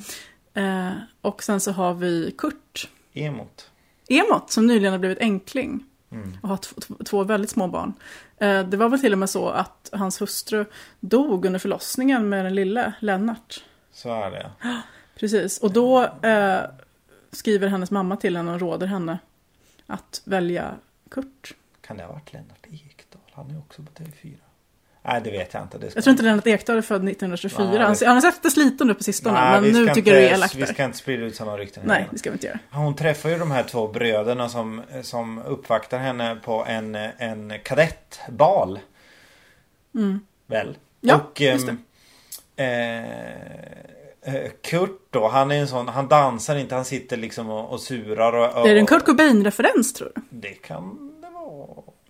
jag. 0.52 0.86
Eh, 0.88 0.92
och 1.20 1.42
sen 1.42 1.60
så 1.60 1.72
har 1.72 1.94
vi 1.94 2.34
Kurt 2.38 2.88
Emot. 3.14 3.70
Emot, 4.08 4.50
som 4.50 4.66
nyligen 4.66 4.92
har 4.92 4.98
blivit 4.98 5.18
enkling. 5.20 5.84
Mm. 6.10 6.38
Och 6.42 6.48
har 6.48 6.58
två 7.04 7.24
väldigt 7.24 7.50
små 7.50 7.68
barn. 7.68 7.92
Eh, 8.38 8.62
det 8.62 8.76
var 8.76 8.88
väl 8.88 9.00
till 9.00 9.12
och 9.12 9.18
med 9.18 9.30
så 9.30 9.48
att 9.48 9.90
hans 9.92 10.20
hustru 10.20 10.64
dog 11.00 11.44
under 11.44 11.58
förlossningen 11.58 12.28
med 12.28 12.44
den 12.44 12.54
lille 12.54 12.92
Lennart. 13.00 13.64
Så 13.92 14.08
är 14.22 14.30
det. 14.30 14.50
Precis, 15.20 15.58
och 15.58 15.72
då 15.72 16.08
skriver 17.32 17.68
hennes 17.68 17.90
mamma 17.90 18.16
till 18.16 18.36
henne 18.36 18.52
och 18.54 18.60
råder 18.60 18.86
henne 18.86 19.18
att 19.86 20.22
välja 20.24 20.74
Kurt. 21.10 21.54
Kan 21.86 21.96
det 21.96 22.02
ha 22.02 22.12
varit 22.12 22.32
Lennart 22.32 22.66
Ekdal? 22.66 23.22
Han 23.32 23.50
är 23.50 23.58
också 23.58 23.82
på 23.82 24.02
TV4. 24.02 24.34
Nej, 25.02 25.20
det 25.24 25.30
vet 25.30 25.54
jag 25.54 25.62
inte. 25.62 25.78
Det 25.78 25.94
Jag 25.94 26.04
tror 26.04 26.10
inte 26.12 26.22
Lennart 26.22 26.46
Ekdal 26.46 26.76
är 26.76 26.82
född 26.82 27.08
1924. 27.08 27.68
Nej, 27.70 27.78
han, 27.78 27.96
det- 28.00 28.06
har 28.06 28.20
sett 28.20 28.34
lite 28.34 28.50
sliten 28.50 28.90
ut 28.90 28.98
på 28.98 29.04
sistone, 29.04 29.40
Nej, 29.40 29.60
men 29.60 29.72
nu 29.72 29.86
tycker 29.86 29.98
inte, 29.98 30.10
du 30.10 30.16
är 30.16 30.34
elak 30.34 30.54
Vi 30.54 30.66
ska 30.66 30.84
inte 30.84 30.98
sprida 30.98 31.22
ut 31.24 31.36
sådana 31.36 31.58
rykten. 31.58 31.82
Nej, 31.86 32.08
det 32.10 32.18
ska 32.18 32.30
vi 32.30 32.34
inte 32.34 32.46
göra. 32.46 32.58
Hon 32.70 32.96
träffar 32.96 33.28
ju 33.28 33.38
de 33.38 33.50
här 33.50 33.62
två 33.62 33.88
bröderna 33.88 34.48
som, 34.48 34.82
som 35.02 35.38
uppvaktar 35.38 35.98
henne 35.98 36.36
på 36.44 36.64
en, 36.64 36.94
en 36.94 37.52
kadettbal. 37.62 38.78
Mm. 39.94 40.20
Väl? 40.46 40.76
Ja, 41.00 41.14
och, 41.14 41.40
just 41.40 41.68
ehm, 41.68 41.78
eh, 42.56 44.34
eh, 44.34 44.50
Kurt 44.62 45.00
då, 45.10 45.28
han 45.28 45.50
är 45.50 45.60
en 45.60 45.68
sån, 45.68 45.88
han 45.88 46.08
dansar 46.08 46.56
inte, 46.56 46.74
han 46.74 46.84
sitter 46.84 47.16
liksom 47.16 47.50
och, 47.50 47.72
och 47.72 47.80
surar 47.80 48.32
och, 48.32 48.60
och 48.62 48.68
Är 48.68 48.74
det 48.74 48.80
en 48.80 48.86
Kurt 48.86 49.04
Cobain-referens 49.04 49.92
tror 49.92 50.12
du? 50.14 50.22
Det 50.30 50.54
kan 50.54 50.98
det. 51.10 51.15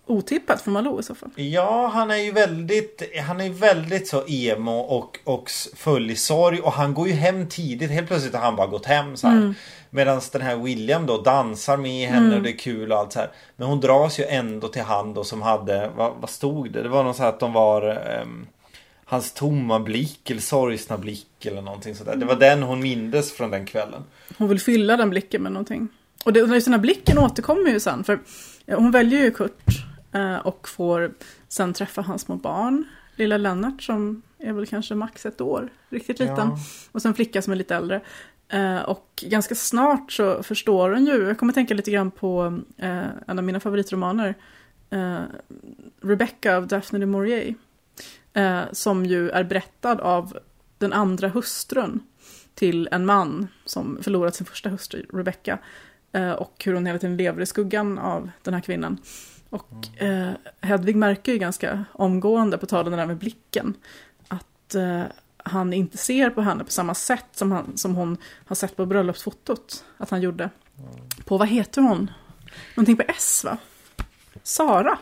Otippat 0.07 0.61
för 0.61 0.71
Malou 0.71 0.99
i 0.99 1.03
så 1.03 1.15
fall. 1.15 1.29
Ja, 1.35 1.91
han 1.93 2.11
är 2.11 2.17
ju 2.17 2.31
väldigt, 2.31 3.01
han 3.27 3.41
är 3.41 3.49
väldigt 3.49 4.07
så 4.07 4.23
emo 4.27 4.77
och, 4.77 5.19
och 5.23 5.49
full 5.75 6.11
i 6.11 6.15
sorg 6.15 6.59
och 6.59 6.71
han 6.71 6.93
går 6.93 7.07
ju 7.07 7.13
hem 7.13 7.47
tidigt. 7.49 7.91
Helt 7.91 8.07
plötsligt 8.07 8.33
har 8.33 8.41
han 8.41 8.55
bara 8.55 8.67
gått 8.67 8.85
hem 8.85 9.17
så 9.17 9.27
här. 9.27 9.37
Mm. 9.37 9.53
Medan 9.89 10.21
den 10.31 10.41
här 10.41 10.55
William 10.55 11.05
då 11.05 11.21
dansar 11.21 11.77
med 11.77 12.09
henne 12.09 12.35
och 12.35 12.41
det 12.41 12.49
är 12.49 12.57
kul 12.57 12.91
och 12.91 12.97
allt 12.97 13.13
så 13.13 13.19
här. 13.19 13.31
Men 13.55 13.67
hon 13.67 13.79
dras 13.79 14.19
ju 14.19 14.23
ändå 14.23 14.67
till 14.67 14.81
han 14.81 15.13
då 15.13 15.23
som 15.23 15.41
hade, 15.41 15.91
vad, 15.95 16.13
vad 16.19 16.29
stod 16.29 16.71
det? 16.71 16.83
Det 16.83 16.89
var 16.89 17.03
något 17.03 17.15
så 17.15 17.23
här 17.23 17.29
att 17.29 17.39
de 17.39 17.53
var 17.53 17.81
ehm, 17.81 18.47
Hans 19.09 19.33
tomma 19.33 19.79
blick 19.79 20.29
eller 20.29 20.41
sorgsna 20.41 20.97
blick 20.97 21.45
eller 21.45 21.61
någonting 21.61 21.95
sådär. 21.95 22.15
Det 22.15 22.25
var 22.25 22.35
den 22.35 22.63
hon 22.63 22.79
mindes 22.79 23.33
från 23.33 23.51
den 23.51 23.65
kvällen. 23.65 24.03
Hon 24.37 24.49
vill 24.49 24.59
fylla 24.59 24.97
den 24.97 25.09
blicken 25.09 25.43
med 25.43 25.51
någonting. 25.51 25.87
Och 26.25 26.33
det, 26.33 26.39
just 26.39 26.65
den 26.65 26.73
här 26.73 26.81
blicken 26.81 27.17
återkommer 27.17 27.69
ju 27.69 27.79
sen. 27.79 28.03
För 28.03 28.19
hon 28.67 28.91
väljer 28.91 29.21
ju 29.21 29.31
Kurt 29.31 29.86
och 30.43 30.69
får 30.69 31.13
sen 31.47 31.73
träffa 31.73 32.01
hans 32.01 32.21
små 32.21 32.35
barn. 32.35 32.85
Lilla 33.15 33.37
Lennart 33.37 33.83
som 33.83 34.21
är 34.39 34.53
väl 34.53 34.65
kanske 34.65 34.95
max 34.95 35.25
ett 35.25 35.41
år, 35.41 35.69
riktigt 35.89 36.19
liten. 36.19 36.37
Ja. 36.37 36.57
Och 36.91 37.01
sen 37.01 37.13
flicka 37.13 37.41
som 37.41 37.53
är 37.53 37.57
lite 37.57 37.75
äldre. 37.75 38.01
Eh, 38.49 38.81
och 38.81 39.23
ganska 39.27 39.55
snart 39.55 40.11
så 40.11 40.43
förstår 40.43 40.89
hon 40.89 41.05
ju, 41.05 41.27
jag 41.27 41.37
kommer 41.37 41.53
tänka 41.53 41.73
lite 41.73 41.91
grann 41.91 42.11
på 42.11 42.59
eh, 42.77 43.05
en 43.27 43.39
av 43.39 43.43
mina 43.43 43.59
favoritromaner. 43.59 44.35
Eh, 44.89 45.19
Rebecca 46.01 46.57
av 46.57 46.67
Daphne 46.67 46.99
du 46.99 47.05
Maurier. 47.05 47.55
Eh, 48.33 48.61
som 48.71 49.05
ju 49.05 49.29
är 49.29 49.43
berättad 49.43 50.01
av 50.01 50.37
den 50.77 50.93
andra 50.93 51.27
hustrun 51.27 51.99
till 52.53 52.89
en 52.91 53.05
man 53.05 53.47
som 53.65 53.99
förlorat 54.01 54.35
sin 54.35 54.45
första 54.45 54.69
hustru, 54.69 55.05
Rebecca. 55.13 55.59
Eh, 56.11 56.31
och 56.31 56.63
hur 56.65 56.73
hon 56.73 56.85
hela 56.85 56.99
tiden 56.99 57.17
lever 57.17 57.41
i 57.41 57.45
skuggan 57.45 57.99
av 57.99 58.29
den 58.43 58.53
här 58.53 58.61
kvinnan. 58.61 58.97
Och 59.49 60.01
eh, 60.01 60.31
Hedvig 60.61 60.95
märker 60.95 61.31
ju 61.31 61.37
ganska 61.37 61.85
omgående, 61.91 62.57
på 62.57 62.65
tal 62.65 62.85
om 62.85 62.91
det 62.91 62.97
där 62.97 63.05
med 63.05 63.17
blicken, 63.17 63.73
att 64.27 64.75
eh, 64.75 65.03
han 65.37 65.73
inte 65.73 65.97
ser 65.97 66.29
på 66.29 66.41
henne 66.41 66.63
på 66.63 66.71
samma 66.71 66.95
sätt 66.95 67.25
som, 67.31 67.51
han, 67.51 67.77
som 67.77 67.95
hon 67.95 68.17
har 68.45 68.55
sett 68.55 68.75
på 68.75 68.85
bröllopsfotot 68.85 69.83
att 69.97 70.09
han 70.09 70.21
gjorde. 70.21 70.49
På, 71.25 71.37
vad 71.37 71.47
heter 71.47 71.81
hon? 71.81 72.11
Någonting 72.75 72.97
på 72.97 73.03
S 73.07 73.43
va? 73.45 73.57
Sara? 74.43 74.97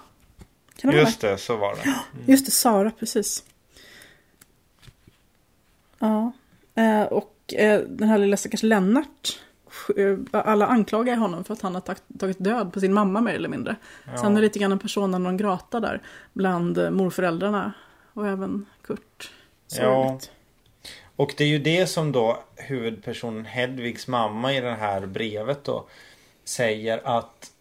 Kan 0.78 0.92
det 0.92 0.98
Just 0.98 1.22
det, 1.22 1.38
så 1.38 1.58
var 1.58 1.76
det. 1.76 1.82
det? 1.84 2.32
Just 2.32 2.46
det, 2.46 2.52
Sara, 2.52 2.92
precis. 2.92 3.44
Ja, 6.00 6.32
eh, 6.76 7.04
och 7.04 7.54
eh, 7.54 7.82
den 7.82 8.10
här 8.10 8.18
lilla 8.18 8.38
stackars 8.38 8.64
Lennart. 8.64 9.40
Eh, 9.98 10.18
Alla 10.32 10.66
anklagar 10.68 11.16
honom 11.16 11.44
för 11.44 11.54
att 11.54 11.62
han 11.62 11.74
har 11.74 11.82
tag- 11.82 12.18
tagit 12.20 12.44
död 12.44 12.74
på 12.74 12.80
sin 12.80 12.94
mamma 12.94 13.22
mer 13.22 13.34
eller 13.34 13.50
mindre. 13.50 13.76
Ja. 14.06 14.18
Så 14.18 14.24
han 14.24 14.38
är 14.38 14.42
lite 14.42 14.60
grann 14.60 14.72
en 14.72 14.80
persona 14.80 15.18
non 15.18 15.38
grata 15.38 15.80
där 15.80 16.02
bland 16.34 16.78
eh, 16.78 16.90
morföräldrarna 16.90 17.74
och 18.14 18.28
även 18.28 18.66
Kurt. 18.84 19.32
Sorgligt. 19.68 20.32
Och 21.16 21.34
det 21.38 21.44
är 21.44 21.48
ju 21.48 21.60
det 21.60 21.88
som 21.88 22.12
då 22.12 22.40
huvudpersonen 22.56 23.46
Hedvigs 23.46 24.08
mamma 24.08 24.54
i 24.54 24.62
det 24.62 24.72
här 24.72 25.06
brevet 25.06 25.64
då 25.64 25.86
säger 26.46 27.18
att 27.18 27.52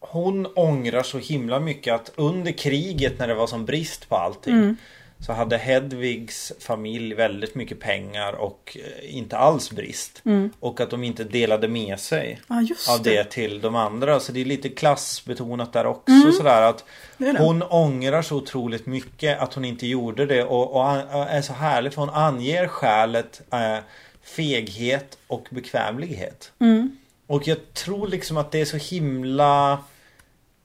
hon 0.00 0.46
ångrar 0.46 1.02
så 1.02 1.18
himla 1.18 1.60
mycket 1.60 1.94
att 1.94 2.12
under 2.16 2.52
kriget 2.52 3.18
när 3.18 3.28
det 3.28 3.34
var 3.34 3.46
som 3.46 3.64
brist 3.64 4.08
på 4.08 4.16
allting 4.16 4.54
Mm. 4.54 4.76
Så 5.20 5.32
hade 5.32 5.56
Hedvigs 5.56 6.52
familj 6.60 7.14
väldigt 7.14 7.54
mycket 7.54 7.80
pengar 7.80 8.32
och 8.32 8.76
eh, 8.80 9.16
inte 9.16 9.36
alls 9.36 9.70
brist. 9.70 10.22
Mm. 10.24 10.50
Och 10.60 10.80
att 10.80 10.90
de 10.90 11.04
inte 11.04 11.24
delade 11.24 11.68
med 11.68 12.00
sig 12.00 12.40
just 12.68 12.88
av 12.88 13.02
det. 13.02 13.10
det 13.10 13.24
till 13.24 13.60
de 13.60 13.76
andra. 13.76 14.20
Så 14.20 14.32
det 14.32 14.40
är 14.40 14.44
lite 14.44 14.68
klassbetonat 14.68 15.72
där 15.72 15.86
också 15.86 16.32
sådär 16.32 16.62
att 16.62 16.84
Det 17.18 17.32
det. 17.32 17.38
hon 17.38 17.62
ångrar 17.62 18.22
så 18.22 18.36
otroligt 18.36 18.86
mycket 18.86 19.40
att 19.40 19.54
hon 19.54 19.64
inte 19.64 19.86
gjorde 19.86 20.26
det 20.26 20.44
och, 20.44 20.76
och 20.76 20.90
är 21.12 21.42
så 21.42 21.52
härligt 21.52 21.94
för 21.94 22.02
hon 22.02 22.10
anger 22.10 22.66
skälet 22.66 23.40
eh, 23.52 23.78
feghet 24.22 25.18
och 25.26 25.46
bekvämlighet. 25.50 26.52
Mm. 26.58 26.96
Och 27.26 27.48
jag 27.48 27.74
tror 27.74 28.08
liksom 28.08 28.36
att 28.36 28.52
det 28.52 28.60
är 28.60 28.64
så 28.64 28.76
himla 28.76 29.78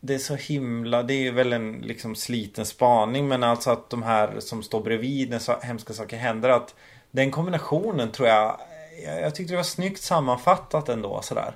Det 0.05 0.13
är 0.13 0.19
så 0.19 0.35
himla 0.35 1.03
Det 1.03 1.27
är 1.27 1.31
väl 1.31 1.53
en 1.53 1.81
liksom 1.81 2.15
sliten 2.15 2.65
spaning 2.65 3.27
men 3.27 3.43
alltså 3.43 3.69
att 3.69 3.89
de 3.89 4.03
här 4.03 4.39
som 4.39 4.63
står 4.63 4.81
bredvid 4.81 5.29
när 5.29 5.39
så 5.39 5.59
hemska 5.61 5.93
saker 5.93 6.17
händer 6.17 6.49
att 6.49 6.75
Den 7.11 7.31
kombinationen 7.31 8.11
tror 8.11 8.27
jag 8.27 8.59
Jag, 9.05 9.21
jag 9.21 9.35
tyckte 9.35 9.53
det 9.53 9.57
var 9.57 9.63
snyggt 9.63 10.01
sammanfattat 10.01 10.89
ändå 10.89 11.21
sådär. 11.21 11.55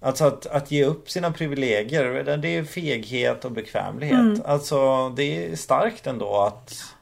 Alltså 0.00 0.24
att, 0.24 0.46
att 0.46 0.70
ge 0.70 0.84
upp 0.84 1.10
sina 1.10 1.32
privilegier 1.32 2.36
Det 2.36 2.48
är 2.48 2.64
feghet 2.64 3.44
och 3.44 3.52
bekvämlighet. 3.52 4.44
Alltså 4.44 5.08
det 5.08 5.22
är 5.22 5.56
starkt 5.56 6.06
ändå 6.06 6.40
att 6.40 6.94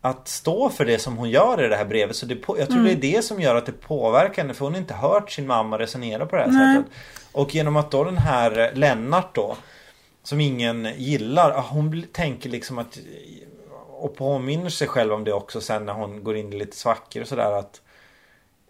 att 0.00 0.28
stå 0.28 0.68
för 0.70 0.84
det 0.84 0.98
som 0.98 1.16
hon 1.16 1.30
gör 1.30 1.64
i 1.64 1.68
det 1.68 1.76
här 1.76 1.84
brevet. 1.84 2.16
Så 2.16 2.26
det, 2.26 2.38
jag 2.58 2.68
tror 2.70 2.82
det 2.84 2.92
är 2.92 2.96
det 2.96 3.24
som 3.24 3.40
gör 3.40 3.54
att 3.54 3.66
det 3.66 3.72
påverkar 3.72 4.42
henne. 4.42 4.54
För 4.54 4.64
hon 4.64 4.72
har 4.74 4.80
inte 4.80 4.94
hört 4.94 5.30
sin 5.30 5.46
mamma 5.46 5.78
resonera 5.78 6.26
på 6.26 6.36
det 6.36 6.42
här 6.42 6.48
Nej. 6.50 6.76
sättet. 6.76 6.92
Och 7.32 7.54
genom 7.54 7.76
att 7.76 7.90
då 7.90 8.04
den 8.04 8.18
här 8.18 8.72
Lennart 8.74 9.34
då. 9.34 9.56
Som 10.22 10.40
ingen 10.40 10.88
gillar. 10.96 11.50
ah, 11.50 11.60
Hon 11.70 12.04
tänker 12.12 12.50
liksom 12.50 12.78
att. 12.78 12.98
Och 13.90 14.16
påminner 14.16 14.70
sig 14.70 14.88
själv 14.88 15.12
om 15.12 15.24
det 15.24 15.32
också 15.32 15.60
sen 15.60 15.86
när 15.86 15.92
hon 15.92 16.24
går 16.24 16.36
in 16.36 16.52
i 16.52 16.58
lite 16.58 16.76
svackor 16.76 17.22
och 17.22 17.28
sådär. 17.28 17.52
Att 17.52 17.80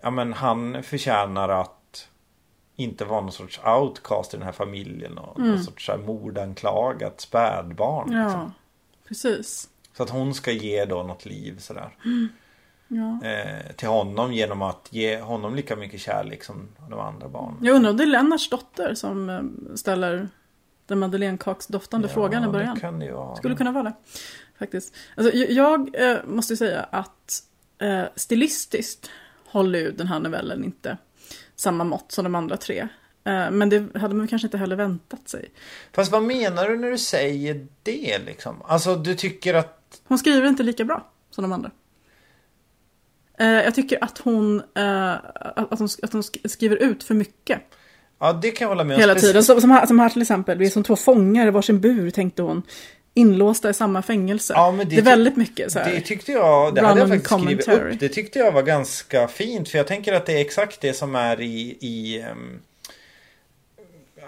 ja 0.03 0.11
men 0.11 0.33
han 0.33 0.83
förtjänar 0.83 1.49
att 1.49 2.09
inte 2.76 3.05
vara 3.05 3.20
någon 3.20 3.33
sorts 3.33 3.61
outcast 3.64 4.35
i 4.35 4.37
den 4.37 4.47
här 4.47 4.53
familjen. 4.53 5.18
Och 5.18 5.41
någon 5.41 5.64
sorts 5.64 5.91
mordanklagat 6.07 7.20
spädbarn. 7.20 8.12
Ja, 8.12 8.24
Liksom. 8.24 8.53
precis. 9.09 9.68
Så 9.99 10.03
att 10.05 10.11
hon 10.11 10.34
ska 10.34 10.53
ge 10.53 10.84
då 10.84 11.03
något 11.03 11.26
liv 11.26 11.59
sådär. 11.59 11.90
Ja. 12.88 13.28
Eh, 13.28 13.72
till 13.76 13.88
honom 13.88 14.32
genom 14.32 14.62
att 14.62 14.88
ge 14.90 15.20
honom 15.20 15.55
lika 15.55 15.76
mycket 15.76 16.01
kärlek 16.01 16.44
som 16.44 16.68
de 16.90 17.01
andra 17.01 17.28
barnen. 17.28 17.59
Jag 17.62 17.76
undrar 17.76 17.90
om 17.90 17.96
det 17.96 18.05
är 18.05 18.07
Lennarts 18.07 18.51
dotter 18.51 18.94
som 18.94 19.30
eh, 19.30 19.40
ställer 19.76 20.28
den 20.86 20.99
madeleinekaksdoftande 20.99 22.09
frågan 22.09 22.44
i 22.44 22.49
början. 22.49 22.74
det 22.74 22.80
kan 22.80 22.99
det 22.99 23.12
vara. 23.12 23.36
Skulle 23.36 23.57
kunna 23.57 23.72
vara 23.72 23.84
det. 23.84 23.92
Faktiskt. 24.59 24.94
Alltså, 25.16 25.36
jag 25.36 25.51
jag 25.51 26.11
eh, 26.11 26.18
måste 26.26 26.57
säga 26.57 26.82
att 26.82 27.42
eh, 27.78 28.05
stilistiskt 28.16 29.11
håller 29.46 29.78
ju 29.78 29.92
den 29.92 30.07
här 30.07 30.20
novellen 30.20 30.64
inte 30.64 30.99
samma 31.57 31.84
mått 31.84 32.12
som 32.12 32.24
de 32.24 32.34
andra 32.34 32.57
tre. 32.57 32.88
Eh, 33.24 33.51
men 33.51 33.68
det 33.68 33.99
hade 33.99 34.14
man 34.14 34.28
kanske 34.28 34.46
inte 34.46 34.59
heller 34.59 34.76
väntat 34.76 35.28
sig. 35.28 35.51
Fast 35.92 36.12
vad 36.12 36.22
menar 36.22 36.68
du 36.68 36.76
när 36.76 36.90
du 36.90 36.99
säger 36.99 37.66
det 37.82 38.18
liksom? 38.26 38.62
Alltså 38.64 38.96
du 38.96 39.14
tycker 39.14 39.55
att... 39.55 39.74
Hon 40.05 40.18
skriver 40.18 40.49
inte 40.49 40.62
lika 40.62 40.84
bra 40.84 41.11
som 41.30 41.43
de 41.43 41.53
andra. 41.53 41.70
Eh, 43.39 43.47
jag 43.47 43.74
tycker 43.74 44.05
att 44.05 44.18
hon, 44.18 44.62
eh, 44.76 45.12
att, 45.34 45.78
hon, 45.78 45.89
att 46.03 46.12
hon 46.12 46.22
sk- 46.22 46.49
skriver 46.49 46.76
ut 46.76 47.05
för 47.05 47.14
mycket 47.14 47.61
Ja 48.20 48.32
det 48.32 48.51
kan 48.51 48.64
jag 48.64 48.68
hålla 48.68 48.84
med 48.84 48.95
om. 48.95 49.01
hela 49.01 49.14
tiden. 49.14 49.45
Som, 49.45 49.61
som, 49.61 49.70
här, 49.70 49.86
som 49.86 49.99
här 49.99 50.09
till 50.09 50.22
exempel, 50.22 50.59
vi 50.59 50.66
är 50.66 50.70
som 50.70 50.82
två 50.82 50.97
fångar 50.97 51.47
i 51.47 51.51
varsin 51.51 51.80
bur 51.80 52.11
tänkte 52.11 52.43
hon. 52.43 52.62
Inlåsta 53.14 53.70
i 53.70 53.74
samma 53.74 54.03
fängelse. 54.03 54.53
Ja, 54.57 54.70
men 54.72 54.89
det 54.89 54.95
det 54.95 55.01
är 55.01 55.05
väldigt 55.05 55.36
mycket 55.36 55.72
så 55.72 55.78
här. 55.78 55.91
Det 55.91 56.01
tyckte 56.01 56.32
jag, 56.32 56.74
det 56.74 56.80
hade 56.86 57.01
jag 57.01 57.09
faktiskt 57.09 57.30
skrivit 57.34 57.66
commentary. 57.66 57.95
upp. 57.95 58.01
Det 58.01 58.09
tyckte 58.09 58.39
jag 58.39 58.53
var 58.53 58.62
ganska 58.62 59.28
fint. 59.28 59.68
För 59.68 59.78
jag 59.78 59.86
tänker 59.86 60.12
att 60.12 60.26
det 60.26 60.32
är 60.32 60.41
exakt 60.41 60.80
det 60.80 60.93
som 60.95 61.14
är 61.14 61.41
i... 61.41 61.78
i 61.80 62.20
ehm, 62.20 62.59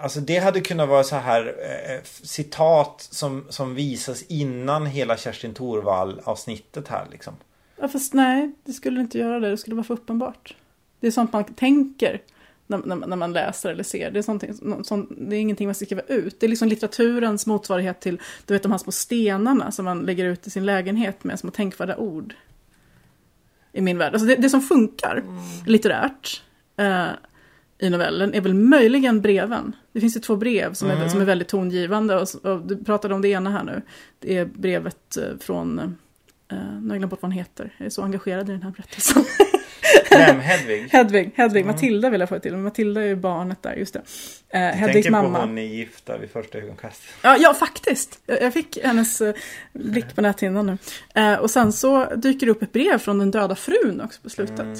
Alltså 0.01 0.19
det 0.19 0.37
hade 0.37 0.61
kunnat 0.61 0.89
vara 0.89 1.03
så 1.03 1.15
här 1.15 1.45
eh, 1.45 2.03
citat 2.03 3.07
som, 3.11 3.45
som 3.49 3.75
visas 3.75 4.23
innan 4.23 4.85
hela 4.85 5.17
Kerstin 5.17 5.53
Thorvall 5.53 6.21
avsnittet 6.23 6.87
här 6.87 7.07
liksom. 7.11 7.33
Ja, 7.81 7.87
fast 7.87 8.13
nej, 8.13 8.51
det 8.65 8.73
skulle 8.73 9.01
inte 9.01 9.17
göra 9.17 9.39
det. 9.39 9.49
Det 9.49 9.57
skulle 9.57 9.75
vara 9.75 9.83
för 9.83 9.93
uppenbart. 9.93 10.55
Det 10.99 11.07
är 11.07 11.11
sånt 11.11 11.33
man 11.33 11.43
tänker 11.43 12.21
när, 12.67 12.77
när, 12.77 12.95
när 12.95 13.17
man 13.17 13.33
läser 13.33 13.69
eller 13.69 13.83
ser. 13.83 14.11
Det 14.11 14.19
är, 14.19 14.23
sånt, 14.23 14.43
sånt, 14.87 15.09
det 15.17 15.35
är 15.35 15.39
ingenting 15.39 15.67
man 15.67 15.75
ska 15.75 15.85
skriva 15.85 16.01
ut. 16.01 16.39
Det 16.39 16.45
är 16.45 16.49
liksom 16.49 16.67
litteraturens 16.67 17.45
motsvarighet 17.45 17.99
till 17.99 18.21
du 18.45 18.53
vet, 18.53 18.63
de 18.63 18.71
här 18.71 18.79
små 18.79 18.91
stenarna 18.91 19.71
som 19.71 19.85
man 19.85 19.99
lägger 19.99 20.25
ut 20.25 20.47
i 20.47 20.49
sin 20.49 20.65
lägenhet 20.65 21.23
med 21.23 21.39
små 21.39 21.51
tänkvärda 21.51 21.97
ord. 21.97 22.33
I 23.73 23.81
min 23.81 23.97
värld. 23.97 24.13
Alltså 24.13 24.27
det, 24.27 24.35
det 24.35 24.49
som 24.49 24.61
funkar 24.61 25.23
litterärt 25.65 26.43
eh, 26.77 27.07
i 27.81 27.89
novellen 27.89 28.33
är 28.33 28.41
väl 28.41 28.53
möjligen 28.53 29.21
breven. 29.21 29.75
Det 29.93 30.01
finns 30.01 30.15
ju 30.15 30.19
två 30.19 30.35
brev 30.35 30.73
som, 30.73 30.89
är, 30.89 31.07
som 31.07 31.21
är 31.21 31.25
väldigt 31.25 31.47
tongivande. 31.47 32.15
Och, 32.15 32.45
och 32.45 32.67
du 32.67 32.83
pratade 32.83 33.15
om 33.15 33.21
det 33.21 33.27
ena 33.27 33.49
här 33.49 33.63
nu. 33.63 33.81
Det 34.19 34.37
är 34.37 34.45
brevet 34.45 35.17
eh, 35.17 35.23
från 35.39 35.79
eh, 35.79 35.85
nu 36.47 36.57
har 36.57 36.89
jag 36.89 36.97
glömt 36.97 37.09
bort 37.09 37.21
vad 37.21 37.31
han 37.31 37.37
heter. 37.37 37.73
Jag 37.77 37.85
är 37.85 37.89
så 37.89 38.01
engagerad 38.01 38.49
i 38.49 38.51
den 38.51 38.63
här 38.63 38.71
berättelsen. 38.71 39.23
Vem? 40.09 40.39
Hedvig? 40.39 40.87
Hedvig, 40.91 41.31
Hedvig 41.35 41.65
Matilda 41.65 42.09
vill 42.09 42.19
jag 42.19 42.29
få 42.29 42.39
till. 42.39 42.57
Matilda 42.57 43.01
är 43.01 43.05
ju 43.05 43.15
barnet 43.15 43.63
där, 43.63 43.73
just 43.73 43.93
det. 43.93 44.01
Jag 44.49 44.59
Hedvigs 44.59 44.93
tänker 44.93 45.11
mamma. 45.11 45.39
på 45.39 45.45
hon 45.45 45.57
i 45.57 45.65
Gifta 45.65 46.17
vid 46.17 46.29
första 46.29 46.57
ögonkastet. 46.57 47.09
Ja, 47.21 47.37
ja, 47.39 47.53
faktiskt. 47.53 48.19
Jag, 48.25 48.53
fick 48.53 48.77
hennes 48.83 49.21
uh, 49.21 49.33
blick 49.73 50.15
på 50.15 50.21
näthinnan 50.21 50.65
nu. 50.65 50.77
Uh, 51.21 51.39
och 51.39 51.51
sen 51.51 51.73
så 51.73 52.15
dyker 52.15 52.45
det 52.45 52.51
upp 52.51 52.61
ett 52.61 52.71
brev 52.71 52.97
från 52.97 53.19
den 53.19 53.31
döda 53.31 53.55
frun 53.55 54.01
också 54.01 54.21
på 54.21 54.29
slutet. 54.29 54.59
Mm. 54.59 54.77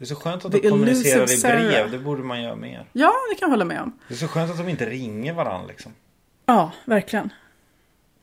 Det 0.00 0.04
är 0.04 0.06
så 0.06 0.14
skönt 0.14 0.44
att 0.44 0.52
de 0.52 0.60
kommunicerar 0.70 1.32
i 1.32 1.40
brev. 1.68 1.90
Det 1.90 1.98
borde 1.98 2.22
man 2.22 2.42
göra 2.42 2.56
mer. 2.56 2.86
Ja, 2.92 3.12
det 3.30 3.34
kan 3.34 3.46
jag 3.46 3.50
hålla 3.50 3.64
med 3.64 3.80
om. 3.80 3.98
Det 4.08 4.14
är 4.14 4.18
så 4.18 4.28
skönt 4.28 4.50
att 4.50 4.58
de 4.58 4.68
inte 4.68 4.86
ringer 4.86 5.32
varandra 5.32 5.66
liksom. 5.68 5.92
Ja, 6.46 6.72
verkligen. 6.84 7.32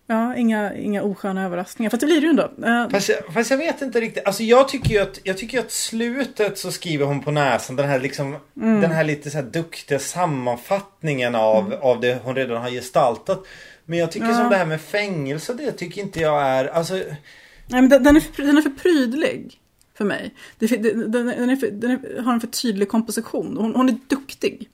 Ja, 0.08 0.36
inga, 0.36 0.76
inga 0.76 1.04
osköna 1.04 1.46
överraskningar. 1.46 1.90
Fast 1.90 2.02
det 2.02 2.06
blir 2.06 2.16
det 2.22 2.26
ju 2.26 2.30
ändå. 2.30 2.52
Uh, 2.68 2.90
Fast 2.90 3.10
jag, 3.10 3.34
fast 3.34 3.52
jag 3.52 3.58
vet 3.58 3.82
inte 3.82 4.02
riktigt. 4.02 4.26
Alltså 4.28 4.44
jag 4.44 4.68
tycker 4.70 4.90
ju 4.90 5.00
att, 5.00 5.20
jag 5.24 5.38
tycker 5.38 5.60
att 5.60 5.72
slutet 5.72 6.58
så 6.58 6.72
skriver 6.72 7.06
hon 7.06 7.24
på 7.24 7.32
näsan 7.32 7.76
den 7.76 7.90
här 7.90 8.00
liksom 8.00 8.36
Mm. 8.62 8.82
Den 8.82 8.92
här 8.92 9.04
lite 9.04 9.30
så 9.30 9.38
här 9.38 9.46
duktiga 9.46 10.00
sammanfattningen 10.00 11.36
av, 11.36 11.74
av 11.82 12.00
det 12.00 12.20
hon 12.24 12.36
redan 12.36 12.62
har 12.62 12.70
gestaltat. 12.70 13.44
Men 13.86 14.00
jag 14.00 14.12
tycker 14.12 14.28
Ja. 14.28 14.34
som 14.38 14.50
det 14.50 14.56
här 14.56 14.66
med 14.66 14.82
fängelse 14.82 15.54
det 15.54 15.72
tycker 15.72 16.02
inte 16.02 16.20
jag 16.20 16.42
är 16.42 16.66
alltså 16.66 16.94
Nej, 16.94 17.82
men 17.82 17.90
den, 17.90 18.04
den, 18.04 18.16
är 18.16 18.20
för, 18.20 18.44
den 18.44 18.58
är 18.58 18.62
för 18.62 18.70
prydlig 18.70 19.60
för 19.98 20.06
mig. 20.06 20.34
Det, 20.60 20.68
den, 20.68 21.12
den, 21.12 21.50
är 21.50 21.56
för, 21.56 21.68
den 21.68 21.92
är, 21.92 22.22
har 22.22 22.34
en 22.34 22.40
för 22.40 22.48
tydlig 22.48 22.90
komposition. 22.90 23.58
Hon, 23.58 23.76
hon 23.76 23.90
är 23.90 23.98
duktig. 24.08 24.70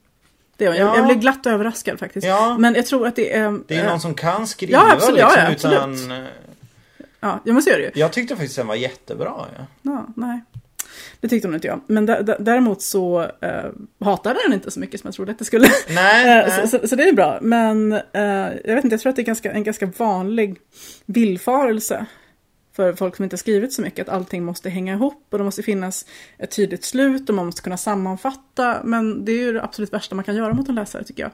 Det 0.58 0.66
är 0.66 0.70
hon. 0.70 0.78
Ja. 0.78 0.86
Jag, 0.86 0.98
jag 0.98 1.06
blev 1.06 1.20
glatt 1.20 1.46
överraskad 1.46 2.00
faktiskt. 2.00 2.28
Ja. 2.28 2.58
Men 2.60 2.76
jag 2.76 2.86
tror 2.86 3.08
att 3.08 3.16
det 3.16 3.34
är... 3.36 3.60
Det 3.68 3.76
är 3.76 3.84
eh, 3.84 3.90
någon 3.90 4.00
som 4.02 4.14
kan 4.16 4.48
skriva 4.48 4.72
Ja, 4.74 4.94
absolut, 4.94 5.18
liksom, 5.18 5.42
ja, 5.42 5.52
absolut. 5.52 6.00
utan 6.10 6.26
Ja, 7.20 7.40
jag 7.46 7.54
måste 7.54 7.70
göra 7.72 7.82
det. 7.82 7.92
Jag 8.00 8.12
tyckte 8.14 8.36
faktiskt 8.36 8.56
den 8.56 8.68
var 8.68 8.76
jättebra. 8.76 9.34
Ja. 9.58 9.66
Ja, 9.82 10.08
nej. 10.16 10.42
Det 11.20 11.28
tyckte 11.28 11.48
hon 11.48 11.56
inte 11.56 11.68
jag. 11.68 11.82
Men 11.88 12.08
dä- 12.10 12.22
dä- 12.24 12.38
däremot 12.40 12.82
så 12.82 13.22
eh, 13.42 13.64
hatade 14.00 14.40
den 14.46 14.54
inte 14.54 14.72
så 14.72 14.80
mycket 14.80 15.00
som 15.02 15.08
jag 15.08 15.16
trodde 15.16 15.32
att 15.32 15.40
det 15.40 15.46
skulle. 15.46 15.68
Nej, 15.90 16.40
Eh, 16.40 16.48
nej. 16.48 16.68
så, 16.68 16.80
så, 16.80 16.88
så 16.88 16.96
det 16.96 17.04
är 17.04 17.14
bra. 17.14 17.40
Men 17.42 17.92
eh, 17.92 18.02
jag 18.66 18.76
vet 18.76 18.84
inte, 18.84 18.94
jag 18.94 19.02
tror 19.02 19.10
att 19.10 19.16
det 19.16 19.22
är 19.22 19.26
ganska, 19.26 19.52
en 19.52 19.64
ganska 19.64 19.86
vanlig 19.98 20.58
villfarelse 21.06 22.06
för 22.76 22.94
folk 22.94 23.16
som 23.16 23.24
inte 23.24 23.34
har 23.34 23.40
skrivit 23.40 23.74
så 23.74 23.82
mycket. 23.82 24.08
Att 24.08 24.16
allting 24.16 24.44
måste 24.44 24.70
hänga 24.70 24.94
ihop 24.94 25.28
och 25.30 25.38
det 25.38 25.44
måste 25.44 25.64
finnas 25.64 26.06
ett 26.38 26.52
tydligt 26.52 26.84
slut 26.84 27.30
och 27.30 27.36
man 27.36 27.46
måste 27.46 27.62
kunna 27.62 27.78
sammanfatta. 27.78 28.82
Men 28.84 29.26
det 29.26 29.32
är 29.32 29.38
ju 29.38 29.54
det 29.54 29.64
absolut 29.64 29.94
värsta 29.94 30.16
man 30.16 30.26
kan 30.26 30.36
göra 30.36 30.54
mot 30.54 30.70
en 30.70 30.76
läsare 30.76 31.04
tycker 31.04 31.24
jag. 31.24 31.32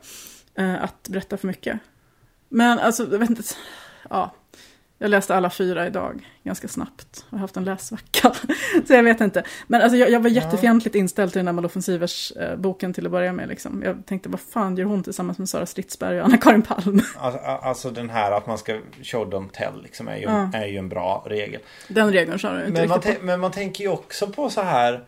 Eh, 0.66 0.84
att 0.84 1.10
berätta 1.10 1.38
för 1.38 1.48
mycket. 1.48 1.80
Men 2.50 2.80
alltså, 2.80 3.08
jag 3.12 3.20
vet 3.20 3.30
inte. 3.30 3.44
Ja. 4.10 4.36
Jag 5.02 5.12
läste 5.12 5.36
alla 5.36 5.50
fyra 5.50 5.88
idag, 5.88 6.28
ganska 6.43 6.68
snabbt. 6.68 7.26
Jag 7.30 7.38
har 7.38 7.41
haft 7.41 7.58
en 7.58 7.64
läsvacka. 7.64 8.34
så 8.88 8.93
jag 8.93 9.04
vet 9.04 9.22
inte. 9.22 9.43
Men 9.68 9.82
alltså, 9.82 9.97
jag, 9.97 10.10
jag 10.10 10.20
var 10.20 10.30
jättefientligt 10.30 10.95
inställd 10.95 11.32
till 11.32 11.39
den 11.39 11.47
här 11.47 11.54
Malou 11.54 11.82
Sivers 11.82 12.32
eh, 12.32 12.56
boken 12.56 12.93
till 12.93 13.06
att 13.06 13.12
börja 13.12 13.34
med. 13.34 13.47
Liksom. 13.50 13.82
Jag 13.86 14.06
tänkte, 14.06 14.30
vad 14.30 14.39
fan 14.39 14.78
gör 14.78 14.86
hon 14.86 15.04
tillsammans 15.04 15.38
med 15.38 15.50
Sara 15.50 15.66
Stridsberg 15.66 16.20
och 16.20 16.26
Anna-Karin 16.26 16.62
Palm? 16.62 17.02
Alltså, 17.18 17.39
alltså 17.39 17.89
den 17.89 18.10
här 18.10 18.32
att 18.32 18.47
man 18.47 18.58
ska 18.58 18.80
show 19.04 19.32
don't 19.32 19.50
tell 19.52 19.82
liksom, 19.84 20.08
är, 20.08 20.16
ju, 20.16 20.24
Ja. 20.24 20.52
är 20.54 20.66
ju 20.66 20.78
en 20.78 20.89
bra 20.89 21.26
regel. 21.28 21.62
Den 21.88 22.12
regeln 22.12 22.39
kör 22.39 22.60
jag 22.60 22.68
inte 22.68 22.82
Men 22.82 22.89
man, 22.89 23.02
på. 23.02 23.10
men 23.22 23.39
man 23.39 23.52
tänker 23.52 23.84
ju 23.84 23.89
också 23.89 24.28
på 24.28 24.50
så 24.50 24.62
här 24.62 25.04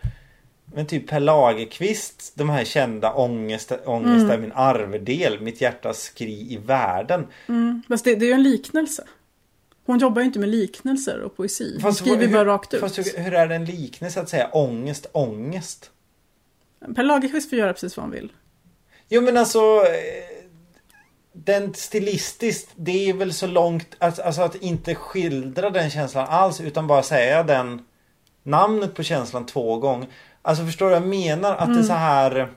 men 0.74 0.86
typ 0.86 1.08
Per 1.08 1.20
Lagerkvist, 1.20 2.32
de 2.36 2.50
här 2.50 2.64
kända 2.64 3.14
ångest, 3.14 3.72
ångest 3.86 4.24
Mm. 4.24 4.32
är 4.32 4.38
min 4.38 4.52
arvedel, 4.52 5.42
mitt 5.42 5.62
hjärtas 5.62 6.02
skri 6.02 6.54
i 6.54 6.58
världen. 6.66 7.28
Mm. 7.48 7.82
Fast 7.88 8.06
det, 8.06 8.16
det 8.16 8.26
är 8.26 8.28
ju 8.28 8.34
en 8.34 8.44
liknelse. 8.44 9.04
Hon 9.92 10.00
jobbar 10.00 10.22
ju 10.22 10.26
inte 10.26 10.40
med 10.40 10.50
liknelser 10.50 11.20
och 11.22 11.38
poesi. 11.38 11.80
Hon 11.84 11.94
skriver 11.94 12.26
hur- 12.26 12.34
bara 12.34 12.46
rakt 12.46 12.74
ut. 12.74 12.80
Fast 12.80 12.98
hur, 12.98 13.24
hur 13.24 13.34
är 13.34 13.48
det 13.48 13.56
en 13.56 13.66
liknelse 13.66 14.22
att 14.22 14.30
säga 14.30 14.50
ångest, 14.54 15.06
ångest? 15.12 15.92
Per 16.96 17.04
Lagerkvist 17.04 17.50
får 17.50 17.60
göra 17.60 17.74
precis 17.74 17.98
vad 17.98 18.04
han 18.04 18.12
vill. 18.12 18.32
Jo 19.10 19.22
men 19.22 19.38
alltså 19.38 19.60
eh, 19.60 20.46
den 21.34 21.74
stilistiskt, 21.74 22.70
det 22.76 23.10
är 23.10 23.14
väl 23.14 23.34
så 23.34 23.48
långt, 23.48 23.88
alltså, 24.00 24.42
att 24.42 24.56
inte 24.56 24.96
skildra 24.96 25.70
den 25.70 25.90
känslan 25.90 26.28
alls 26.30 26.62
utan 26.62 26.88
bara 26.88 27.04
säga 27.04 27.44
den 27.44 27.82
namnet 28.44 28.96
på 28.96 29.04
känslan 29.04 29.46
två 29.46 29.78
gånger. 29.78 30.08
Alltså 30.42 30.66
förstår 30.66 30.86
du 30.86 30.92
vad 30.92 31.02
jag 31.02 31.10
menar? 31.10 31.56
Att 31.56 31.74
det 31.74 31.80
är 31.80 31.84
så 31.84 31.94
här 31.94 32.52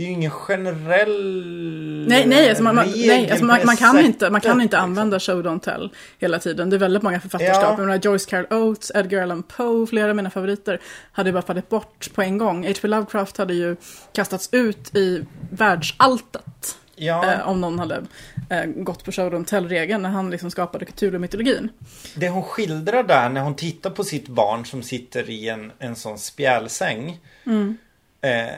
det 0.00 0.04
är 0.04 0.08
ju 0.08 0.12
ingen 0.12 0.30
generell 0.30 2.04
Nej, 2.08 2.26
nej, 2.26 2.48
alltså 2.48 2.62
man, 2.62 2.76
nej, 2.76 3.30
alltså 3.30 3.44
man, 3.44 3.60
man, 3.66 3.76
kan 3.76 3.98
inte, 3.98 4.30
man 4.30 4.40
kan 4.40 4.60
inte 4.60 4.62
liksom. 4.62 4.80
använda 4.84 5.20
show 5.20 5.42
don't 5.42 5.60
tell 5.60 5.90
hela 6.18 6.38
tiden. 6.38 6.70
Det 6.70 6.76
är 6.76 6.78
väldigt 6.78 7.02
många 7.02 7.20
författarskap. 7.20 7.74
Ja. 7.78 7.84
Menar, 7.84 8.00
Joyce 8.02 8.26
Carol 8.26 8.46
Oates, 8.50 8.92
Edgar 8.94 9.22
Allan 9.22 9.42
Poe, 9.42 9.86
flera 9.86 10.10
av 10.10 10.16
mina 10.16 10.30
favoriter 10.30 10.80
hade 11.12 11.28
ju 11.28 11.32
bara 11.32 11.42
fallit 11.42 11.68
bort 11.68 12.14
på 12.14 12.22
en 12.22 12.38
gång. 12.38 12.66
H.P. 12.66 12.88
Lovecraft 12.88 13.36
hade 13.36 13.54
ju 13.54 13.76
kastats 14.12 14.48
ut 14.52 14.96
i 14.96 15.24
världsalltet. 15.50 16.78
Ja, 16.96 17.32
Eh, 17.32 17.48
om 17.48 17.60
någon 17.60 17.78
hade 17.78 18.02
eh, 18.50 18.64
gått 18.64 19.04
på 19.04 19.12
show 19.12 19.32
don't 19.32 19.44
tell-regeln 19.44 20.02
när 20.02 20.10
han 20.10 20.30
liksom 20.30 20.50
skapade 20.50 20.84
Cthulhu-mytologin. 20.84 21.68
det 22.14 22.28
hon 22.28 22.42
skildrar 22.42 23.02
där 23.02 23.28
när 23.28 23.40
hon 23.40 23.54
tittar 23.54 23.90
på 23.90 24.04
sitt 24.04 24.28
barn 24.28 24.66
som 24.66 24.82
sitter 24.82 25.30
i 25.30 25.48
en, 25.48 25.72
en 25.78 25.96
sån 25.96 26.18
spjälsäng. 26.18 27.18
Mm. 27.46 27.76
Eh, 28.20 28.54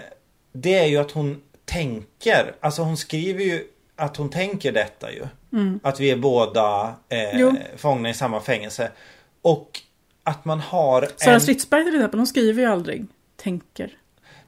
det 0.53 0.75
är 0.79 0.87
ju 0.87 0.97
att 0.97 1.11
hon 1.11 1.43
tänker, 1.65 2.55
alltså 2.61 2.83
hon 2.83 2.97
skriver 2.97 3.45
ju 3.45 3.65
att 3.97 4.17
hon 4.17 4.31
tänker 4.31 4.73
detta 4.73 5.13
ju. 5.13 5.27
Att 5.83 6.01
vi 6.01 6.11
är 6.11 6.17
båda 6.17 6.95
Mm. 7.09 7.57
Eh, 7.57 7.63
fångna 7.77 8.11
i 8.11 8.15
samma 8.15 8.41
fängelse. 8.41 8.91
Och 9.43 9.81
att 10.25 10.45
man 10.45 10.61
har 10.61 11.09
Sara 11.17 11.35
en... 11.35 11.41
Stridsberg 11.41 11.85
till 11.85 11.95
exempel, 11.95 12.21
hon 12.21 12.27
skriver 12.27 12.63
ju 12.63 12.69
aldrig 12.69 13.07
tänker. 13.37 13.91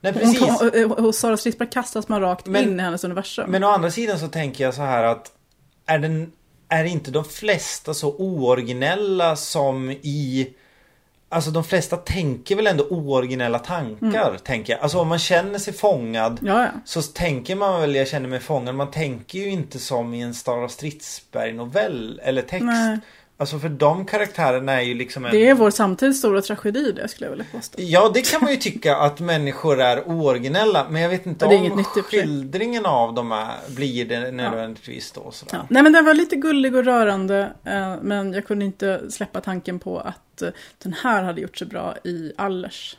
Nej, 0.01 0.13
Hon, 0.13 0.21
precis. 0.23 0.85
hon, 0.87 1.05
hos 1.05 1.19
Sara 1.19 1.37
Stridsberg 1.37 1.71
kastas 1.71 2.09
man 2.09 2.21
rakt 2.21 2.47
Men- 2.47 2.63
in 2.65 2.81
i 2.81 2.83
hennes 2.83 3.05
universum. 3.05 3.51
Men 3.51 3.65
å 3.65 3.69
andra 3.69 3.91
sidan 3.91 4.19
så 4.19 4.29
tänker 4.29 4.65
jag 4.65 4.75
så 4.75 4.83
här 4.83 5.05
att 5.05 5.33
är, 5.87 5.99
den, 5.99 6.33
är 6.69 6.85
inte 6.85 7.11
de 7.11 7.25
flesta 7.25 7.95
så 7.95 8.15
ooriginella 8.17 9.37
som 9.37 9.91
i 9.91 10.49
Alltså 11.35 11.51
de 11.51 11.65
flesta 11.65 11.97
tänker 11.97 12.57
väl 12.57 12.67
ändå 12.67 12.85
ooriginella 12.91 13.59
tankar, 13.59 14.39
tänker 14.45 14.73
jag. 14.73 14.83
Alltså 14.83 14.99
om 14.99 15.09
man 15.09 15.19
känner 15.19 15.59
sig 15.59 15.73
fångad 15.73 16.39
Ja, 16.43 16.63
ja. 16.63 16.71
så 16.85 17.03
tänker 17.03 17.57
man 17.57 17.81
väl 17.81 17.95
jag 17.95 18.09
känner 18.09 18.29
mig 18.29 18.41
fångad. 18.41 18.75
Man 18.75 18.91
tänker 18.91 19.39
ju 19.39 19.51
inte 19.51 19.79
som 19.79 20.15
i 20.15 20.21
en 20.21 20.35
Sara 20.35 20.69
Stridsberg-novell 20.69 22.21
eller 22.25 22.43
text. 22.43 22.65
Nej. 22.65 22.99
Alltså 23.45 23.59
för 23.59 23.69
de 23.69 24.05
karaktärerna 24.07 24.73
är 24.73 24.81
ju 24.85 24.95
liksom 24.95 25.25
en... 25.25 25.31
Det 25.31 25.49
är 25.49 25.55
vår 25.55 25.71
samtids 25.71 26.19
stora 26.19 26.43
tragedi 26.43 26.93
det 26.93 27.09
skulle 27.09 27.27
jag 27.27 27.31
vilja 27.31 27.45
påstå. 27.53 27.79
Ja, 27.83 28.11
det 28.15 28.31
kan 28.31 28.41
man 28.43 28.51
ju 28.51 28.57
tycka 28.57 28.97
att 28.97 29.21
människor 29.21 29.81
är 29.81 30.09
ooriginella. 30.09 30.87
Men 30.91 31.03
jag 31.03 31.09
vet 31.09 31.27
inte 31.27 31.47
om 31.47 31.85
skildringen 31.85 32.87
av 32.87 33.15
dem 33.15 33.33
är, 33.33 33.75
blir 33.77 34.05
det 34.05 34.31
nödvändigtvis 34.31 35.13
då. 35.13 35.31
Sådär. 35.31 35.57
Ja. 35.57 35.67
Nej 35.71 35.83
men 35.83 35.93
den 35.93 36.05
var 36.05 36.15
lite 36.15 36.37
gullig 36.37 36.75
och 36.77 36.85
rörande. 36.85 37.53
Eh, 37.65 37.95
men 38.03 38.33
jag 38.33 38.47
kunde 38.47 38.65
inte 38.65 39.11
släppa 39.11 39.41
tanken 39.41 39.79
på 39.79 39.99
att 40.01 40.43
eh, 40.43 40.49
den 40.83 40.93
här 41.03 41.23
hade 41.23 41.41
gjort 41.41 41.59
sig 41.59 41.67
bra 41.69 41.95
i 42.05 42.33
Allers. 42.37 42.97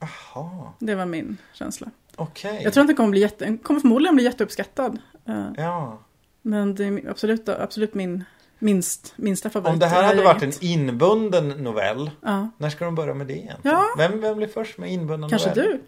Jaha, 0.00 0.72
Det 0.78 0.94
var 0.94 1.06
min 1.06 1.36
känsla. 1.52 1.90
okej. 2.16 2.60
Jag 2.64 2.72
tror 2.72 2.80
att 2.82 2.88
den 2.88 2.96
kommer, 2.96 3.10
bli 3.10 3.20
jätte, 3.20 3.44
den 3.44 3.58
kommer 3.58 3.80
förmodligen 3.80 4.14
bli 4.14 4.24
jätteuppskattad. 4.24 4.98
Eh, 5.28 5.46
Ja. 5.56 5.98
men 6.42 6.74
det 6.74 6.84
är 6.84 7.10
absolut, 7.10 7.48
absolut 7.48 7.94
min 7.94 8.24
minst, 8.60 9.12
minsta 9.16 9.50
favorit. 9.50 9.72
Om 9.72 9.78
det 9.78 9.86
här 9.86 10.02
hade 10.02 10.22
varit 10.22 10.42
en 10.42 10.52
inbunden 10.60 11.48
novell. 11.48 12.10
Ja, 12.22 12.50
När 12.58 12.70
ska 12.70 12.84
de 12.84 12.94
börja 12.94 13.14
med 13.14 13.26
det 13.26 13.32
egentligen? 13.38 13.76
Ja. 13.76 13.84
Vem, 13.96 14.20
vem 14.20 14.36
blir 14.36 14.48
först 14.48 14.78
med 14.78 14.92
inbunden 14.92 15.30
kanske 15.30 15.48
novell? 15.48 15.64
du. 15.66 15.80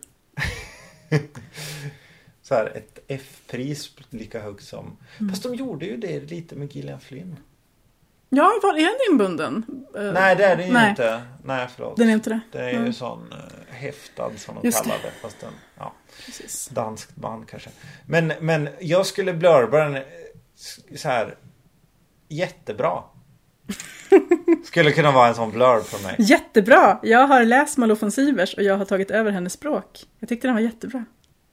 Så 2.43 2.55
här, 2.55 2.66
ett 2.77 2.99
F-pris 3.09 3.91
lika 4.11 4.41
högt 4.41 4.64
som... 4.64 4.97
Mm. 5.18 5.31
Fast 5.31 5.43
de 5.43 5.55
gjorde 5.55 5.87
ju 5.87 5.97
det 5.97 6.20
lite 6.31 6.57
med 6.57 6.75
Gillian 6.77 7.01
Flynn. 7.01 7.37
Ja, 8.29 8.53
var 8.62 8.75
är 8.75 8.81
den 8.83 9.12
inbunden? 9.12 9.64
Eh, 9.97 10.12
Nej, 10.12 10.37
det 10.37 10.45
är 10.45 10.57
det 10.57 10.66
ju 10.66 10.73
nej. 10.73 10.91
inte. 10.91 11.23
Nej, 11.45 11.68
förlåt. 11.77 11.97
Den 11.97 12.09
är 12.09 12.12
inte 12.12 12.31
det. 12.31 12.41
Det 12.53 12.59
är 12.59 12.70
ju 12.70 12.77
Mm. 12.77 12.93
sån 12.93 13.33
uh, 13.33 13.39
häftad 13.75 14.31
som 14.37 14.55
de 14.55 14.66
Just 14.66 14.83
kallar 14.83 14.97
det. 15.03 15.11
Fast 15.23 15.41
den, 15.41 15.53
ja, 15.79 15.93
Precis. 16.27 16.68
danskt 16.68 17.16
band 17.16 17.49
kanske. 17.49 17.70
Men, 18.07 18.33
men 18.41 18.68
jag 18.81 19.07
skulle 19.07 19.33
blurba 19.35 19.79
den 19.79 19.97
eh, 19.97 20.03
så 20.97 21.09
här. 21.09 21.35
Jättebra. 22.33 23.03
Skulle 24.64 24.93
kunna 24.93 25.12
vara 25.12 25.28
en 25.28 25.35
sån 25.35 25.51
blurb 25.51 25.85
för 25.85 26.03
mig. 26.03 26.16
Jättebra! 26.18 26.99
Jag 27.03 27.26
har 27.26 27.45
läst 27.45 27.78
Malou 27.78 27.97
von 28.01 28.11
Sivers 28.11 28.55
och 28.55 28.62
jag 28.62 28.76
har 28.78 28.85
tagit 28.85 29.11
över 29.11 29.30
hennes 29.30 29.53
språk. 29.53 30.01
Jag 30.18 30.28
tyckte 30.28 30.49
den 30.49 30.55
var 30.55 30.61
jättebra. 30.61 31.05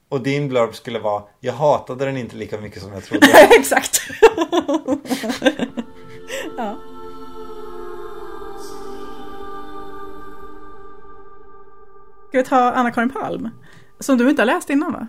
Och 0.10 0.22
din 0.22 0.48
blurb 0.48 0.76
skulle 0.76 1.00
vara 1.00 1.24
Jag 1.40 1.54
hatade 1.54 2.06
den 2.06 2.18
inte 2.18 2.36
lika 2.36 2.58
mycket 2.58 2.82
som 2.82 2.94
jag 2.94 3.04
trodde. 3.04 3.28
Exakt! 3.60 4.02
ja. 6.58 6.78
Ska 12.30 12.38
vi 12.38 12.44
ta 12.44 12.72
Anna-Karin 12.72 13.10
Palm? 13.10 13.50
Som 14.00 14.18
du 14.18 14.30
inte 14.30 14.42
har 14.42 14.48
läst 14.48 14.70
innan 14.70 14.94
va? 14.94 15.08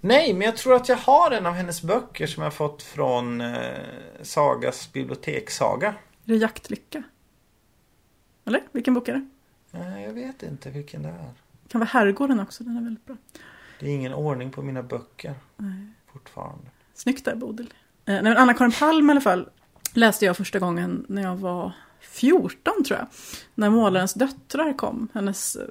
Nej, 0.00 0.32
men 0.32 0.42
jag 0.42 0.56
tror 0.56 0.74
att 0.74 0.88
jag 0.88 0.96
har 0.96 1.30
en 1.30 1.46
av 1.46 1.52
hennes 1.52 1.82
böcker 1.82 2.26
som 2.26 2.42
jag 2.42 2.54
fått 2.54 2.82
från 2.82 3.40
eh, 3.40 3.72
Sagas 4.22 4.92
bibliotekssaga. 4.92 5.88
Är 5.88 5.94
det 6.24 6.36
Jaktlycka? 6.36 7.02
Eller? 8.44 8.62
Vilken 8.72 8.94
bok 8.94 9.08
är 9.08 9.12
det? 9.12 9.28
Nej, 9.70 10.04
jag 10.04 10.12
vet 10.12 10.42
inte 10.42 10.70
vilken 10.70 11.02
det 11.02 11.08
är. 11.08 11.30
Det 11.62 11.68
kan 11.68 11.80
vara 11.80 11.88
Herrgården 11.88 12.40
också, 12.40 12.64
den 12.64 12.76
är 12.76 12.82
väldigt 12.82 13.06
bra. 13.06 13.16
Det 13.80 13.86
är 13.86 13.90
ingen 13.90 14.14
ordning 14.14 14.50
på 14.50 14.62
mina 14.62 14.82
böcker. 14.82 15.34
Fortfarande. 16.12 16.64
Snyggt 16.94 17.24
där 17.24 17.34
Bodil. 17.34 17.74
Eh, 18.04 18.22
nej, 18.22 18.36
Anna-Karin 18.36 18.72
Palm 18.72 19.10
i 19.10 19.12
alla 19.12 19.20
fall 19.20 19.48
läste 19.94 20.24
jag 20.24 20.36
första 20.36 20.58
gången 20.58 21.06
när 21.08 21.22
jag 21.22 21.36
var 21.36 21.72
14 22.00 22.84
tror 22.84 22.98
jag. 22.98 23.06
När 23.54 23.70
Målarens 23.70 24.14
döttrar 24.14 24.72
kom. 24.72 25.08
Hennes, 25.14 25.56
eh, 25.56 25.68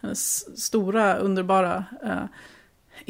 hennes 0.00 0.58
stora, 0.62 1.16
underbara, 1.16 1.84
eh, 2.02 2.22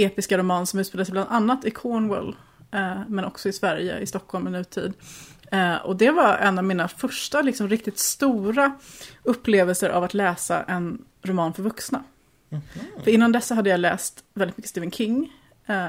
episka 0.05 0.38
roman 0.38 0.66
som 0.66 0.80
utspelar 0.80 1.05
sig 1.05 1.12
bland 1.12 1.30
annat 1.30 1.64
i 1.64 1.70
Cornwall. 1.70 2.36
Eh, 2.70 3.01
men 3.09 3.24
också 3.24 3.49
i 3.49 3.53
Sverige, 3.53 3.99
i 3.99 4.07
Stockholm 4.07 4.49
i 4.49 4.51
nutid. 4.51 4.92
Eh, 5.53 5.76
och 5.76 5.96
det 5.96 6.11
var 6.11 6.36
en 6.36 6.59
av 6.59 6.64
mina 6.64 6.88
första 6.88 7.42
liksom, 7.42 7.68
riktigt 7.68 7.99
stora 7.99 8.72
upplevelser 9.22 9.90
av 9.90 10.05
att 10.05 10.14
läsa 10.14 10.62
en 10.62 11.05
roman 11.22 11.55
för 11.55 11.62
vuxna. 11.62 12.05
För 13.05 13.11
innan 13.11 13.32
dess 13.32 13.51
hade 13.51 13.70
jag 13.70 13.80
läst 13.80 14.24
väldigt 14.34 14.57
mycket 14.57 14.70
Stephen 14.70 14.90
King. 14.90 15.32
Eh, 15.66 15.88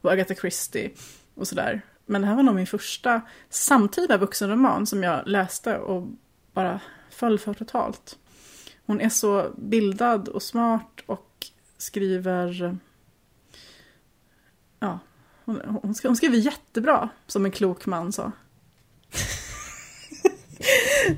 och 0.00 0.12
Agatha 0.12 0.34
Christie 0.34 0.90
och 1.34 1.48
sådär. 1.48 1.82
Men 2.06 2.20
det 2.20 2.26
här 2.26 2.34
var 2.34 2.42
nog 2.42 2.54
min 2.54 2.66
första 2.66 3.20
samtida 3.50 4.16
vuxenroman 4.16 4.86
som 4.86 5.02
jag 5.02 5.28
läste 5.28 5.78
och 5.78 6.08
bara 6.52 6.80
föll 7.10 7.38
för 7.38 7.54
totalt. 7.54 8.18
Hon 8.86 9.00
är 9.00 9.08
så 9.08 9.50
bildad 9.56 10.28
och 10.28 10.42
smart 10.42 11.00
och 11.06 11.46
skriver... 11.78 12.78
Ja, 14.84 14.98
hon, 15.44 15.60
hon, 15.82 15.94
hon 16.02 16.16
skriver 16.16 16.36
jättebra, 16.36 17.08
som 17.26 17.44
en 17.44 17.50
klok 17.50 17.86
man 17.86 18.12
sa. 18.12 18.32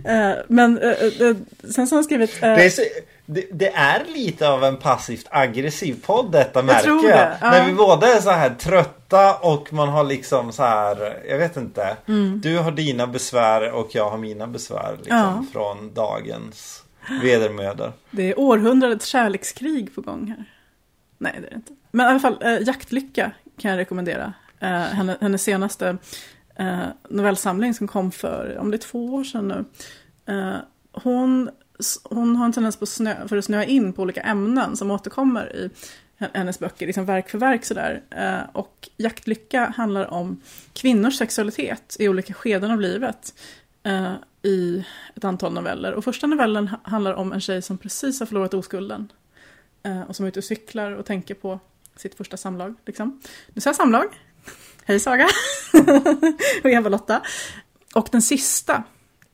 Eh, 0.05 0.33
Men 0.49 0.79
eh, 0.79 0.91
eh, 0.91 1.37
sen 1.75 1.87
så 1.87 1.95
har 1.95 1.97
hon 1.97 2.05
skrivit... 2.05 2.41
Det 2.41 2.47
är, 2.47 2.71
så, 2.71 2.83
det, 3.27 3.45
det 3.53 3.69
är 3.75 4.05
lite 4.15 4.49
av 4.49 4.65
en 4.65 4.77
passivt 4.77 5.27
aggressiv 5.31 6.03
podd 6.07 6.33
detta 6.33 6.63
märker 6.63 6.83
tror 6.83 7.05
jag. 7.05 7.19
det, 7.19 7.39
ja. 7.41 7.51
När 7.51 7.67
vi 7.67 7.73
båda 7.73 8.07
är 8.17 8.21
så 8.21 8.31
här 8.31 8.55
trötta 8.55 9.35
och 9.37 9.73
man 9.73 9.89
har 9.89 10.05
liksom 10.05 10.53
så 10.53 10.63
här, 10.63 11.23
jag 11.29 11.39
vet 11.39 11.57
inte. 11.57 11.97
Du 12.43 12.59
har 12.59 12.71
dina 12.73 13.07
besvär 13.07 13.71
och 13.73 13.89
jag 13.95 14.11
har 14.11 14.19
mina 14.19 14.47
besvär 14.47 14.97
liksom, 14.97 15.17
Ja. 15.17 15.45
från 15.53 15.95
dagens 15.95 16.83
vedermödor. 17.23 17.93
Det 18.11 18.31
är 18.31 18.39
århundradets 18.41 19.07
kärlekskrig 19.07 19.95
på 19.95 20.01
gång 20.01 20.27
här. 20.37 20.45
Nej, 21.19 21.33
det 21.41 21.47
är 21.47 21.51
det 21.51 21.57
inte. 21.57 21.73
Men 21.91 22.07
i 22.07 22.11
alla 22.11 22.21
fall, 22.21 22.39
eh, 22.43 22.59
Jaktlycka 22.67 23.31
kan 23.59 23.71
jag 23.71 23.79
rekommendera. 23.79 24.33
Eh, 24.61 24.69
henne, 24.69 25.17
hennes 25.21 25.43
senaste 25.43 25.97
eh, 26.57 26.87
novellsamling 27.09 27.75
som 27.75 27.89
kom 27.89 28.13
för, 28.13 28.57
om 28.59 28.71
det 28.71 28.77
är 28.77 28.79
två 28.79 29.15
år 29.15 29.25
sedan 29.25 29.49
nu. 29.49 29.65
Eh, 30.35 30.57
hon, 30.93 31.51
hon 32.03 32.37
har 32.37 32.47
en 32.47 32.53
tendens 32.53 32.77
på 32.77 32.87
snö, 32.87 33.29
för 33.29 33.37
att 33.37 33.45
snöa 33.45 33.65
in 33.65 33.93
på 33.93 34.03
olika 34.03 34.21
ämnen 34.21 34.77
som 34.77 34.91
återkommer 34.91 35.57
i 35.57 35.71
hennes 36.19 36.59
böcker, 36.59 36.87
liksom 36.87 37.05
verk 37.05 37.29
för 37.29 37.39
verk 37.39 37.65
sådär. 37.65 38.03
Eh, 38.11 38.41
och 38.53 38.89
Jaktlycka 38.97 39.73
handlar 39.77 40.15
om 40.15 40.41
kvinnors 40.73 41.19
sexualitet 41.19 41.97
i 41.99 42.09
olika 42.09 42.35
skeden 42.35 42.71
av 42.71 42.81
livet 42.81 43.35
eh, 43.83 44.13
i 44.43 44.85
ett 45.15 45.25
antal 45.25 45.53
noveller. 45.53 45.93
Och 45.93 46.05
första 46.05 46.27
novellen 46.27 46.71
handlar 46.83 47.13
om 47.13 47.33
en 47.33 47.41
tjej 47.41 47.63
som 47.63 47.79
precis 47.79 48.21
har 48.21 48.27
förlorat 48.27 48.55
oskulden. 48.55 49.13
Eh, 49.83 50.03
och 50.03 50.17
som 50.17 50.25
är 50.25 50.29
ute 50.29 50.39
och 50.39 50.45
cyklar 50.45 50.93
och 50.93 51.07
tänker 51.07 51.35
på 51.35 51.61
sitt 51.97 52.15
första 52.15 52.37
samlag. 52.37 52.75
Liksom. 52.87 53.21
Nu 53.49 53.61
sa 53.61 53.69
jag 53.69 53.77
samlag. 53.77 54.07
Hej 54.85 55.01
Saga! 55.01 55.29
och 56.65 56.71
Eva-Lotta. 56.71 57.23
Och 57.95 58.09
den 58.13 58.23
sista 58.23 58.83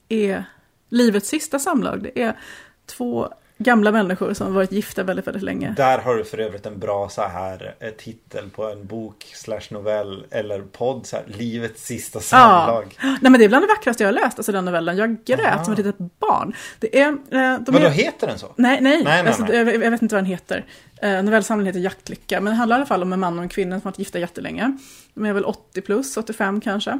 är 0.08 0.44
livets 0.88 1.28
sista 1.28 1.58
samlag. 1.58 2.02
Det 2.02 2.22
är 2.22 2.38
två 2.86 3.28
gamla 3.62 3.92
människor 3.92 4.34
som 4.34 4.46
har 4.46 4.54
varit 4.54 4.72
gifta 4.72 5.02
väldigt, 5.02 5.26
väldigt 5.26 5.42
länge. 5.42 5.74
Där 5.76 5.98
har 5.98 6.16
du 6.16 6.24
för 6.24 6.38
övrigt 6.38 6.66
en 6.66 6.78
bra 6.78 7.08
så 7.08 7.22
här 7.22 7.74
eh, 7.80 7.90
titel 7.90 8.50
på 8.50 8.64
en 8.64 8.86
bok 8.86 9.32
slash 9.34 9.60
novell 9.70 10.26
eller 10.30 10.60
podd. 10.60 11.06
Så 11.06 11.16
här, 11.16 11.24
Livets 11.26 11.86
sista 11.86 12.20
samlag. 12.20 12.96
Ja. 13.02 13.08
Nej 13.20 13.30
men 13.30 13.32
det 13.32 13.44
är 13.44 13.48
bland 13.48 13.64
det 13.64 13.68
vackraste 13.68 14.02
jag 14.02 14.08
har 14.08 14.20
läst, 14.20 14.38
alltså 14.38 14.52
den 14.52 14.64
novellen. 14.64 14.96
Jag 14.96 15.24
grät 15.24 15.40
Aha. 15.40 15.64
som 15.64 15.72
ett 15.72 15.78
litet 15.78 15.98
barn. 15.98 16.54
Det 16.78 17.00
är, 17.00 17.08
eh, 17.08 17.16
de 17.30 17.72
Vadå, 17.72 17.86
är... 17.86 17.90
heter 17.90 18.26
den 18.26 18.38
så? 18.38 18.52
Nej, 18.56 18.80
nej. 18.80 19.04
nej, 19.04 19.26
alltså, 19.26 19.42
nej. 19.44 19.56
Jag, 19.56 19.74
jag, 19.74 19.90
vet 19.90 20.02
inte 20.02 20.14
vad 20.14 20.24
den 20.24 20.30
heter. 20.30 20.64
Eh, 21.03 21.22
novellsamlingen 21.22 21.66
heter 21.66 21.84
Jaktlycka, 21.84 22.40
men 22.40 22.50
det 22.50 22.57
handlar 22.57 22.76
i 22.76 22.78
alla 22.78 22.86
fall 22.86 23.03
om 23.03 23.12
en 23.12 23.20
man 23.20 23.38
och 23.38 23.42
en 23.42 23.48
kvinna 23.48 23.76
som 23.76 23.84
har 23.84 23.90
varit 23.90 23.98
gifta 23.98 24.18
jättelänge. 24.18 24.76
De 25.14 25.24
är 25.24 25.32
väl 25.32 25.44
80 25.44 25.80
plus, 25.80 26.16
85 26.16 26.61
kanske. 26.61 26.98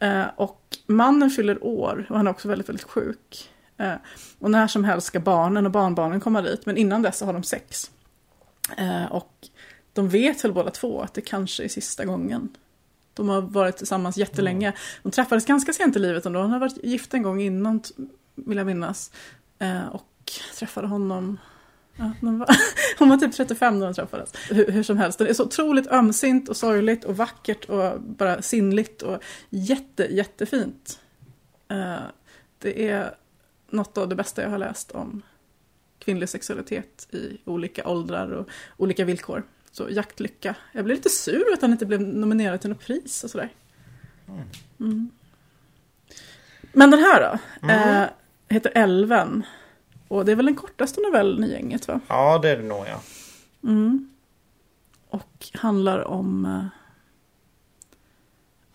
Eh, 0.00 0.24
och 0.36 0.60
mannen 0.86 1.30
fyller 1.30 1.64
år 1.64 2.06
och 2.10 2.16
han 2.16 2.26
är 2.26 2.30
också 2.30 2.48
väldigt, 2.48 2.68
väldigt 2.68 2.84
sjuk. 2.84 3.50
Eh, 3.76 3.94
och 4.38 4.50
när 4.50 4.66
som 4.66 4.84
helst 4.84 5.06
ska 5.06 5.20
barnen 5.20 5.66
och 5.66 5.72
barnbarnen 5.72 6.20
komma 6.20 6.42
dit, 6.42 6.66
men 6.66 6.76
innan 6.76 7.02
dess 7.02 7.18
så 7.18 7.24
har 7.24 7.32
de 7.32 7.42
sex. 7.42 7.90
Eh, 8.76 9.04
och 9.04 9.32
de 9.92 10.08
vet 10.08 10.44
väl 10.44 10.52
båda 10.52 10.70
två 10.70 11.00
att 11.00 11.14
det 11.14 11.20
kanske 11.20 11.64
är 11.64 11.68
sista 11.68 12.04
gången. 12.04 12.48
De 13.14 13.28
har 13.28 13.40
varit 13.40 13.76
tillsammans 13.76 14.16
jättelänge. 14.16 14.66
Mm. 14.66 14.78
De 15.02 15.10
träffades 15.10 15.46
ganska 15.46 15.72
sent 15.72 15.96
i 15.96 15.98
livet 15.98 16.26
ändå. 16.26 16.40
Hon 16.40 16.50
har 16.50 16.58
varit 16.58 16.84
gift 16.84 17.14
en 17.14 17.22
gång 17.22 17.40
innan, 17.40 17.82
vill 18.34 18.58
jag 18.58 18.66
minnas. 18.66 19.10
Och 19.92 20.32
träffade 20.58 20.86
honom 20.86 21.38
Ja, 21.96 22.12
var, 22.20 22.48
hon 22.98 23.08
var 23.08 23.16
typ 23.16 23.32
35 23.32 23.78
när 23.78 23.86
de 23.86 23.94
träffades. 23.94 24.32
Hur, 24.50 24.70
hur, 24.70 24.82
som 24.82 24.98
helst, 24.98 25.18
det 25.18 25.28
är 25.28 25.34
så 25.34 25.44
otroligt 25.44 25.86
ömsint 25.86 26.48
och 26.48 26.56
sorgligt 26.56 27.04
och 27.04 27.16
vackert 27.16 27.64
och 27.64 28.00
bara 28.00 28.42
sinnligt 28.42 29.02
och 29.02 29.22
jätte, 29.50 30.14
jättefint. 30.14 31.00
Uh, 31.72 31.96
det 32.58 32.88
är 32.88 33.14
något 33.70 33.98
av 33.98 34.08
det 34.08 34.14
bästa 34.14 34.42
jag 34.42 34.50
har 34.50 34.58
läst 34.58 34.90
om 34.90 35.22
kvinnlig 35.98 36.28
sexualitet 36.28 37.08
i 37.10 37.40
olika 37.44 37.88
åldrar 37.88 38.30
och 38.30 38.48
olika 38.76 39.04
villkor. 39.04 39.42
Så 39.70 39.86
jaktlycka. 39.90 40.54
Jag 40.72 40.84
blev 40.84 40.96
lite 40.96 41.10
sur 41.10 41.52
att 41.52 41.62
han 41.62 41.72
inte 41.72 41.86
blev 41.86 42.00
nominerad 42.00 42.60
till 42.60 42.70
något 42.70 42.80
pris 42.80 43.24
och 43.24 43.30
sådär. 43.30 43.52
Mm. 44.80 45.10
Men 46.72 46.90
den 46.90 47.00
här 47.00 47.20
då? 47.20 47.38
Mm. 47.68 48.02
Eh, 48.02 48.08
heter 48.48 48.72
Älven. 48.74 49.42
Och 50.14 50.24
det 50.24 50.32
är 50.32 50.36
väl 50.36 50.46
den 50.46 50.56
kortaste 50.56 51.00
novellen 51.00 51.44
i 51.44 51.52
gänget 51.52 51.88
va? 51.88 52.00
Ja, 52.08 52.38
det 52.38 52.50
är 52.50 52.56
det 52.56 52.62
nog 52.62 52.86
ja. 52.86 53.00
Mm. 53.62 54.10
Och 55.08 55.46
handlar 55.54 56.04
om... 56.04 56.44
Eh, 56.44 56.66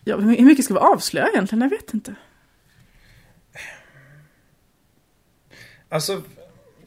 ja, 0.04 0.16
hur 0.16 0.44
mycket 0.44 0.64
ska 0.64 0.74
vi 0.74 0.80
avslöja 0.80 1.28
egentligen? 1.28 1.62
Jag 1.62 1.70
vet 1.70 1.94
inte. 1.94 2.14
Alltså, 5.88 6.22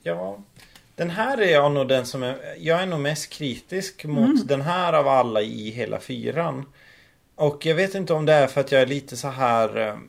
ja. 0.03 0.39
Den 0.95 1.09
här 1.09 1.37
är 1.37 1.51
jag 1.51 1.71
nog 1.71 1.87
den 1.87 2.05
som 2.05 2.23
är... 2.23 2.55
Jag 2.57 2.81
är 2.81 2.85
nog 2.85 2.99
mest 2.99 3.29
kritisk 3.29 4.05
mot 4.05 4.29
mm. 4.29 4.47
den 4.47 4.61
här 4.61 4.93
av 4.93 5.07
alla 5.07 5.41
i 5.41 5.69
hela 5.69 5.99
fyran. 5.99 6.65
Och 7.35 7.65
jag 7.65 7.75
vet 7.75 7.95
inte 7.95 8.13
om 8.13 8.25
det 8.25 8.33
är 8.33 8.47
för 8.47 8.61
att 8.61 8.71
jag 8.71 8.81
är 8.81 8.87
lite 8.87 9.17
så 9.17 9.27
här... 9.27 9.99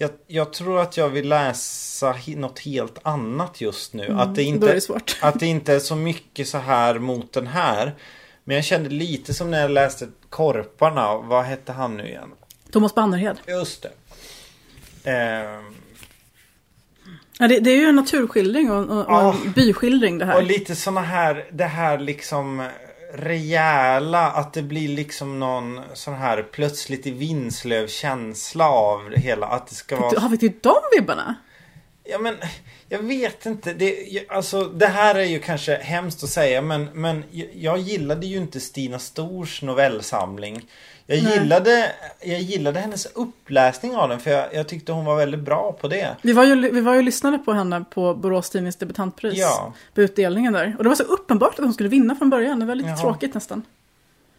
jag, 0.00 0.10
jag, 0.26 0.52
tror 0.52 0.80
att 0.80 0.96
jag 0.96 1.08
vill 1.08 1.28
läsa 1.28 2.16
något 2.26 2.58
helt 2.58 2.98
annat 3.02 3.60
just 3.60 3.94
nu. 3.94 4.04
Mm, 4.04 4.18
att, 4.18 4.34
det 4.34 4.42
inte, 4.42 4.74
det 4.74 5.16
att 5.20 5.40
det 5.40 5.46
inte 5.46 5.74
är 5.74 5.78
så 5.78 5.96
mycket 5.96 6.48
så 6.48 6.58
här 6.58 6.98
mot 6.98 7.32
den 7.32 7.46
här. 7.46 7.94
Men 8.44 8.56
jag 8.56 8.64
kände 8.64 8.90
lite 8.90 9.34
som 9.34 9.50
när 9.50 9.60
jag 9.60 9.70
läste 9.70 10.08
Korparna. 10.28 11.16
Vad 11.16 11.44
hette 11.44 11.72
han 11.72 11.96
nu 11.96 12.08
igen? 12.08 12.30
Thomas 12.70 12.94
Bannerhed. 12.94 13.36
Just 13.46 13.86
det. 15.02 15.10
Eh, 15.10 15.60
Ja, 17.38 17.48
det, 17.48 17.60
det, 17.60 17.70
är 17.70 17.76
ju 17.76 17.84
en 17.84 17.96
naturskildring 17.96 18.70
och, 18.70 18.98
och, 18.98 19.04
ja, 19.08 19.36
en 19.44 19.52
byskildring 19.52 20.18
det 20.18 20.24
här. 20.24 20.36
Och 20.36 20.42
lite 20.42 20.76
såna 20.76 21.00
här, 21.00 21.46
det 21.52 21.64
här 21.64 21.98
liksom 21.98 22.68
rejäla, 23.14 24.30
att 24.30 24.52
det 24.52 24.62
blir 24.62 24.88
liksom 24.88 25.40
någon 25.40 25.80
sån 25.94 26.14
här 26.14 26.42
plötsligt 26.42 27.06
i 27.06 27.10
Vinslöv 27.10 27.86
känsla 27.86 28.68
av 28.68 29.10
det 29.10 29.20
hela. 29.20 29.46
Att 29.46 29.66
det 29.66 29.74
ska 29.74 29.96
vara... 29.96 30.20
Har 30.20 30.28
vi 30.28 30.38
till 30.38 30.52
de 30.60 30.76
vibbarna? 30.96 31.34
Ja 32.04 32.18
men, 32.18 32.36
jag 32.88 32.98
vet 32.98 33.46
inte. 33.46 33.72
Det, 33.72 34.24
alltså, 34.28 34.64
det 34.64 34.86
här 34.86 35.14
är 35.14 35.24
ju 35.24 35.38
kanske 35.38 35.76
hemskt 35.76 36.24
att 36.24 36.30
säga 36.30 36.62
men, 36.62 36.84
men 36.84 37.24
jag 37.54 37.78
gillade 37.78 38.26
ju 38.26 38.36
inte 38.36 38.60
Stina 38.60 38.98
Stors 38.98 39.62
novellsamling. 39.62 40.66
Jag 41.10 41.18
gillade, 41.18 41.92
jag 42.20 42.40
gillade 42.40 42.80
hennes 42.80 43.06
uppläsning 43.06 43.96
av 43.96 44.08
den 44.08 44.20
för 44.20 44.30
jag, 44.30 44.54
jag, 44.54 44.68
tyckte 44.68 44.92
hon 44.92 45.04
var 45.04 45.16
väldigt 45.16 45.40
bra 45.40 45.72
på 45.80 45.88
det. 45.88 46.16
Vi 46.22 46.32
var 46.32 46.44
ju, 46.44 46.70
vi 46.70 46.80
var 46.80 46.94
ju 46.94 47.02
lyssnade 47.02 47.38
på 47.38 47.52
henne 47.52 47.84
på 47.90 48.14
Borås 48.14 48.50
Tidnings 48.50 48.76
debutantpris. 48.76 49.38
Ja. 49.38 49.72
På 49.94 50.00
utdelningen 50.00 50.52
där. 50.52 50.74
Och 50.78 50.84
det 50.84 50.88
var 50.88 50.96
så 50.96 51.02
uppenbart 51.02 51.58
att 51.58 51.64
hon 51.64 51.74
skulle 51.74 51.88
vinna 51.88 52.16
från 52.16 52.30
början. 52.30 52.60
Det 52.60 52.66
var 52.66 52.74
lite 52.74 52.88
Jaha. 52.88 53.00
tråkigt 53.00 53.34
nästan. 53.34 53.62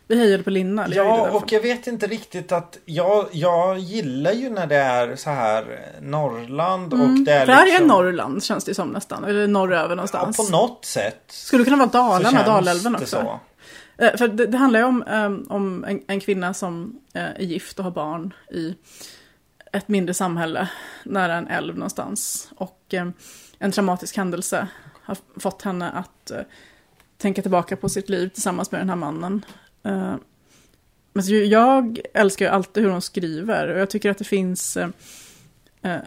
Vi 0.07 0.17
hejade 0.17 0.43
på 0.43 0.49
Linna. 0.49 0.88
Ja, 0.91 1.30
och 1.30 1.51
jag 1.51 1.61
vet 1.61 1.88
inte 1.88 2.07
riktigt 2.07 2.51
att 2.51 2.78
jag, 2.86 3.26
jag 3.32 3.80
gillar 3.80 4.32
ju 4.32 4.49
när 4.49 4.67
det 4.67 4.76
är 4.76 5.15
så 5.15 5.30
här 5.30 5.80
Norrland 6.01 6.93
mm. 6.93 7.05
och 7.05 7.19
det 7.19 7.32
är 7.32 7.45
För 7.45 7.53
här 7.53 7.65
liksom... 7.65 7.84
är 7.84 7.88
Norrland 7.88 8.43
känns 8.43 8.63
det 8.63 8.74
som 8.74 8.89
nästan. 8.89 9.24
Eller 9.24 9.47
norröver 9.47 9.95
någonstans. 9.95 10.36
Ja, 10.39 10.45
på 10.45 10.51
något 10.51 10.86
sätt. 10.86 11.22
Skulle 11.28 11.63
det 11.63 11.65
kunna 11.65 11.86
vara 11.86 11.89
Dalarna, 11.89 12.43
Dalälven 12.43 12.95
också. 12.95 13.05
Så. 13.05 13.39
Eh, 13.97 14.17
för 14.17 14.27
det, 14.27 14.45
det, 14.45 14.57
handlar 14.57 14.79
ju 14.79 14.85
om, 14.85 15.03
ehm, 15.07 15.45
om 15.49 15.83
en, 15.83 16.01
en, 16.07 16.19
kvinna 16.19 16.53
som 16.53 16.99
eh, 17.13 17.23
är 17.23 17.43
gift 17.43 17.79
och 17.79 17.83
har 17.83 17.91
barn 17.91 18.33
i 18.51 18.75
ett 19.73 19.87
mindre 19.87 20.13
samhälle 20.13 20.69
nära 21.03 21.35
en 21.35 21.47
älv 21.47 21.75
någonstans. 21.75 22.49
Och 22.55 22.85
ehm, 22.89 23.13
en 23.59 23.71
traumatisk 23.71 24.17
händelse 24.17 24.67
har 25.03 25.17
fått 25.39 25.61
henne 25.61 25.89
att 25.91 26.31
eh, 26.31 26.41
tänka 27.17 27.41
tillbaka 27.41 27.75
på 27.75 27.89
sitt 27.89 28.09
liv 28.09 28.29
tillsammans 28.29 28.71
med 28.71 28.81
den 28.81 28.89
här 28.89 28.95
mannen. 28.95 29.45
Men 31.13 31.49
jag 31.49 31.99
älskar 32.13 32.45
ju 32.45 32.51
alltid 32.51 32.83
hur 32.83 32.91
hon 32.91 33.01
skriver 33.01 33.67
och 33.67 33.79
jag 33.79 33.89
tycker 33.89 34.11
att 34.11 34.17
det 34.17 34.23
finns 34.23 34.77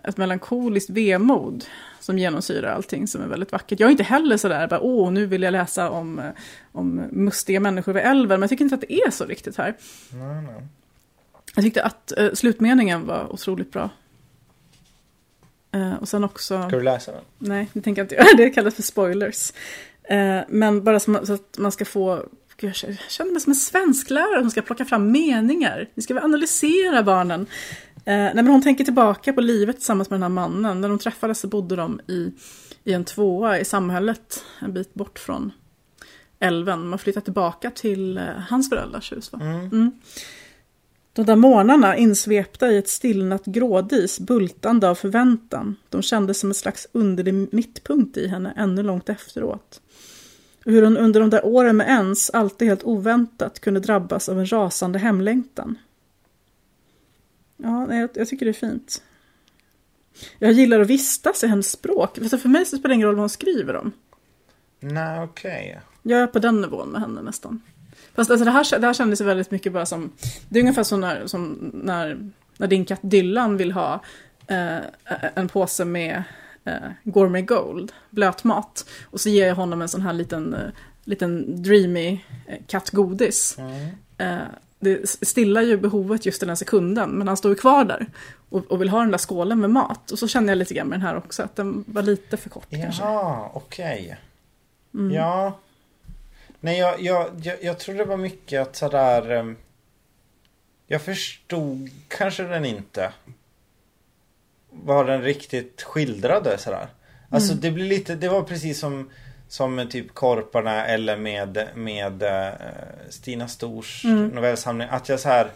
ett 0.02 0.16
melankoliskt 0.16 0.90
vemod 0.90 1.64
som 2.04 2.18
genomsyrar 2.18 2.72
allting 2.72 3.06
som 3.06 3.22
är 3.22 3.26
väldigt 3.26 3.52
vackert. 3.52 3.80
Jag 3.80 3.86
är 3.86 3.90
inte 3.90 4.02
heller 4.02 4.36
sådär, 4.36 4.68
bara, 4.68 4.80
åh, 4.80 5.12
nu 5.12 5.26
vill 5.26 5.42
jag 5.42 5.52
läsa 5.52 5.90
om, 5.90 6.18
eh, 6.18 6.30
om 6.72 7.02
mustiga 7.12 7.60
människor 7.60 7.92
vid 7.92 8.02
älven, 8.02 8.40
men 8.40 8.42
jag 8.42 8.50
tycker 8.50 8.64
inte 8.64 8.74
att 8.74 8.80
det 8.80 8.94
är 8.94 9.10
så 9.10 9.24
riktigt 9.24 9.56
här. 9.56 9.76
Nej, 10.12 10.42
nej. 10.42 10.66
Jag 11.54 11.64
tyckte 11.64 11.82
att 11.82 12.18
eh, 12.18 12.32
slutmeningen 12.32 13.06
var 13.06 13.32
otroligt 13.32 13.72
bra. 13.72 13.90
Eh, 15.72 15.94
och 15.94 16.08
sen 16.08 16.24
också... 16.24 16.68
Ska 16.68 16.76
du 16.76 16.82
läsa 16.82 17.12
den? 17.12 17.22
Nej, 17.38 17.68
det 17.72 17.80
tänker 17.80 18.02
jag 18.02 18.04
inte 18.04 18.14
göra. 18.14 18.26
Det 18.36 18.50
kallas 18.50 18.74
för 18.74 18.82
spoilers. 18.82 19.52
Eh, 20.02 20.40
men 20.48 20.84
bara 20.84 21.00
så, 21.00 21.26
så 21.26 21.32
att 21.32 21.58
man 21.58 21.72
ska 21.72 21.84
få 21.84 22.24
jag 22.60 22.74
känner 22.74 23.32
mig 23.32 23.40
som 23.40 23.50
en 23.50 23.56
svensklärare 23.56 24.40
som 24.40 24.50
ska 24.50 24.62
plocka 24.62 24.84
fram 24.84 25.12
meningar. 25.12 25.88
Vi 25.94 26.02
ska 26.02 26.20
analysera 26.20 27.02
barnen. 27.02 27.46
Eh, 28.06 28.14
nej, 28.14 28.34
men 28.34 28.46
hon 28.46 28.62
tänker 28.62 28.84
tillbaka 28.84 29.32
på 29.32 29.40
livet 29.40 29.76
tillsammans 29.76 30.10
med 30.10 30.16
den 30.16 30.22
här 30.22 30.28
mannen. 30.28 30.80
När 30.80 30.88
de 30.88 30.98
träffades 30.98 31.40
så 31.40 31.48
bodde 31.48 31.76
de 31.76 32.00
i, 32.08 32.32
i 32.84 32.92
en 32.92 33.04
tvåa 33.04 33.58
i 33.58 33.64
samhället, 33.64 34.44
en 34.60 34.72
bit 34.72 34.94
bort 34.94 35.18
från 35.18 35.52
älven. 36.38 36.88
Man 36.88 36.98
flyttar 36.98 37.20
tillbaka 37.20 37.70
till 37.70 38.18
eh, 38.18 38.24
hans 38.48 38.68
föräldrars 38.68 39.12
hus. 39.12 39.32
Va? 39.32 39.38
Mm. 39.42 39.66
Mm. 39.66 39.92
De 41.12 41.26
där 41.26 41.36
morgnarna 41.36 41.96
insvepta 41.96 42.72
i 42.72 42.76
ett 42.76 42.88
stillnat 42.88 43.44
grådis, 43.44 44.20
bultande 44.20 44.88
av 44.88 44.94
förväntan. 44.94 45.76
De 45.88 46.02
kändes 46.02 46.40
som 46.40 46.50
ett 46.50 46.56
slags 46.56 46.88
underlig 46.92 47.54
mittpunkt 47.54 48.16
i 48.16 48.28
henne 48.28 48.52
ännu 48.56 48.82
långt 48.82 49.08
efteråt. 49.08 49.80
hur 50.64 50.82
hon 50.82 50.96
under 50.96 51.20
de 51.20 51.30
där 51.30 51.46
åren 51.46 51.76
med 51.76 51.88
ens, 51.88 52.30
alltid 52.30 52.68
helt 52.68 52.84
oväntat, 52.84 53.60
kunde 53.60 53.80
drabbas 53.80 54.28
av 54.28 54.38
en 54.38 54.52
rasande 54.52 54.98
hemlängtan. 54.98 55.78
Ja, 57.64 57.94
jag, 57.94 58.10
jag 58.14 58.28
tycker 58.28 58.46
det 58.46 58.50
är 58.50 58.52
fint. 58.52 59.02
Jag 60.38 60.52
gillar 60.52 60.80
att 60.80 60.86
vistas 60.86 61.44
i 61.44 61.46
hennes 61.46 61.70
språk. 61.70 62.16
För 62.16 62.48
mig 62.48 62.64
så 62.64 62.76
spelar 62.76 62.88
det 62.88 62.94
ingen 62.94 63.06
roll 63.06 63.14
vad 63.14 63.22
hon 63.22 63.30
skriver 63.30 63.76
om. 63.76 63.92
Nej, 64.80 65.20
okej. 65.20 65.68
Okay. 65.70 65.82
Jag 66.02 66.20
är 66.20 66.26
på 66.26 66.38
den 66.38 66.60
nivån 66.60 66.88
med 66.88 67.00
henne 67.00 67.22
nästan. 67.22 67.62
Fast 68.14 68.30
alltså 68.30 68.44
det, 68.44 68.50
här, 68.50 68.78
det 68.78 68.86
här 68.86 68.94
kändes 68.94 69.20
väldigt 69.20 69.50
mycket 69.50 69.72
bara 69.72 69.86
som, 69.86 70.12
det 70.48 70.58
är 70.58 70.62
ungefär 70.62 70.82
som 70.82 71.00
när, 71.00 71.26
som 71.26 71.70
när, 71.74 72.30
när 72.56 72.66
din 72.66 72.84
katt 72.84 73.00
Dylan 73.02 73.56
vill 73.56 73.72
ha 73.72 74.02
eh, 74.46 74.78
en 75.34 75.48
påse 75.48 75.84
med 75.84 76.22
eh, 76.64 76.90
gourmet 77.04 77.46
gold, 77.46 77.92
blötmat. 78.10 78.86
Och 79.04 79.20
så 79.20 79.28
ger 79.28 79.46
jag 79.46 79.54
honom 79.54 79.82
en 79.82 79.88
sån 79.88 80.02
här 80.02 80.12
liten, 80.12 80.54
eh, 80.54 80.70
liten 81.04 81.62
dreamy 81.62 82.20
eh, 82.46 82.58
kattgodis. 82.66 83.58
Mm. 83.58 83.88
Eh, 84.18 84.48
det 84.84 85.08
stillar 85.08 85.62
ju 85.62 85.76
behovet 85.76 86.26
just 86.26 86.40
den 86.40 86.56
sekunden, 86.56 87.10
men 87.10 87.28
han 87.28 87.36
står 87.36 87.50
ju 87.52 87.56
kvar 87.56 87.84
där 87.84 88.06
och, 88.48 88.70
och, 88.70 88.80
vill 88.80 88.88
ha 88.88 89.00
den 89.00 89.10
där 89.10 89.18
skålen 89.18 89.60
med 89.60 89.70
mat. 89.70 90.10
Och 90.10 90.18
så 90.18 90.28
känner 90.28 90.48
jag 90.48 90.58
lite 90.58 90.74
grann 90.74 90.86
med 90.86 90.98
den 90.98 91.06
här 91.06 91.16
också, 91.16 91.42
att 91.42 91.56
den 91.56 91.84
var 91.86 92.02
lite 92.02 92.36
för 92.36 92.50
kort 92.50 92.66
Jaha, 92.68 92.82
kanske. 92.82 93.02
Jaha, 93.02 93.50
okej. 93.54 94.00
Okay. 94.02 94.16
Mm. 95.04 95.14
Ja. 95.14 95.58
Nej, 96.60 96.78
jag, 96.78 97.00
jag, 97.00 97.30
jag, 97.42 97.64
jag 97.64 97.78
tror 97.78 97.94
det 97.94 98.04
var 98.04 98.16
mycket 98.16 98.62
att 98.62 98.76
sådär... 98.76 99.32
Um, 99.32 99.56
jag 100.86 101.02
förstod 101.02 101.90
kanske 102.08 102.42
den 102.42 102.64
inte. 102.64 103.12
Vad 104.70 105.06
den 105.06 105.22
riktigt 105.22 105.82
skildrade 105.82 106.58
sådär. 106.58 106.88
Alltså 107.28 107.52
Mm. 107.52 107.60
det 107.60 107.70
blir 107.70 107.84
lite, 107.84 108.14
det 108.14 108.28
var 108.28 108.42
precis 108.42 108.78
som 108.78 109.10
som 109.54 109.74
med 109.74 109.90
typ 109.90 110.14
Korparna 110.14 110.86
eller 110.86 111.16
med, 111.16 111.68
med 111.74 112.22
uh, 112.22 112.52
Stina 113.08 113.48
Stors 113.48 114.04
Mm. 114.04 114.28
novellsamling. 114.28 114.88
Att 114.90 115.08
jag 115.08 115.20
så 115.20 115.28
här 115.28 115.50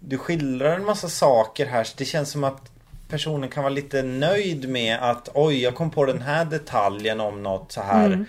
Du 0.00 0.18
skildrar 0.18 0.76
en 0.76 0.84
massa 0.84 1.08
saker 1.08 1.66
här. 1.66 1.84
Så 1.84 1.94
det 1.98 2.04
känns 2.04 2.30
som 2.30 2.44
att 2.44 2.70
personen 3.08 3.48
kan 3.48 3.62
vara 3.62 3.74
lite 3.74 4.02
nöjd 4.02 4.68
med 4.68 4.98
att 5.10 5.28
oj, 5.34 5.62
jag 5.62 5.74
kom 5.74 5.90
på 5.90 6.04
den 6.04 6.22
här 6.22 6.44
detaljen 6.44 7.20
om 7.20 7.42
något 7.42 7.72
så 7.72 7.80
här. 7.80 8.06
Mm. 8.06 8.24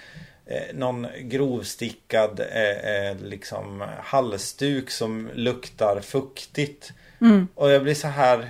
Eh, 0.45 0.75
någon 0.75 1.07
grovstickad 1.21 2.39
eh, 2.39 2.93
eh, 3.09 3.17
liksom 3.17 3.83
halsduk 4.03 4.89
som 4.91 5.29
luktar 5.33 6.01
fuktigt. 6.01 6.93
Mm. 7.21 7.47
Och 7.55 7.71
jag 7.71 7.83
blir 7.83 7.95
så 7.95 8.07
här 8.07 8.49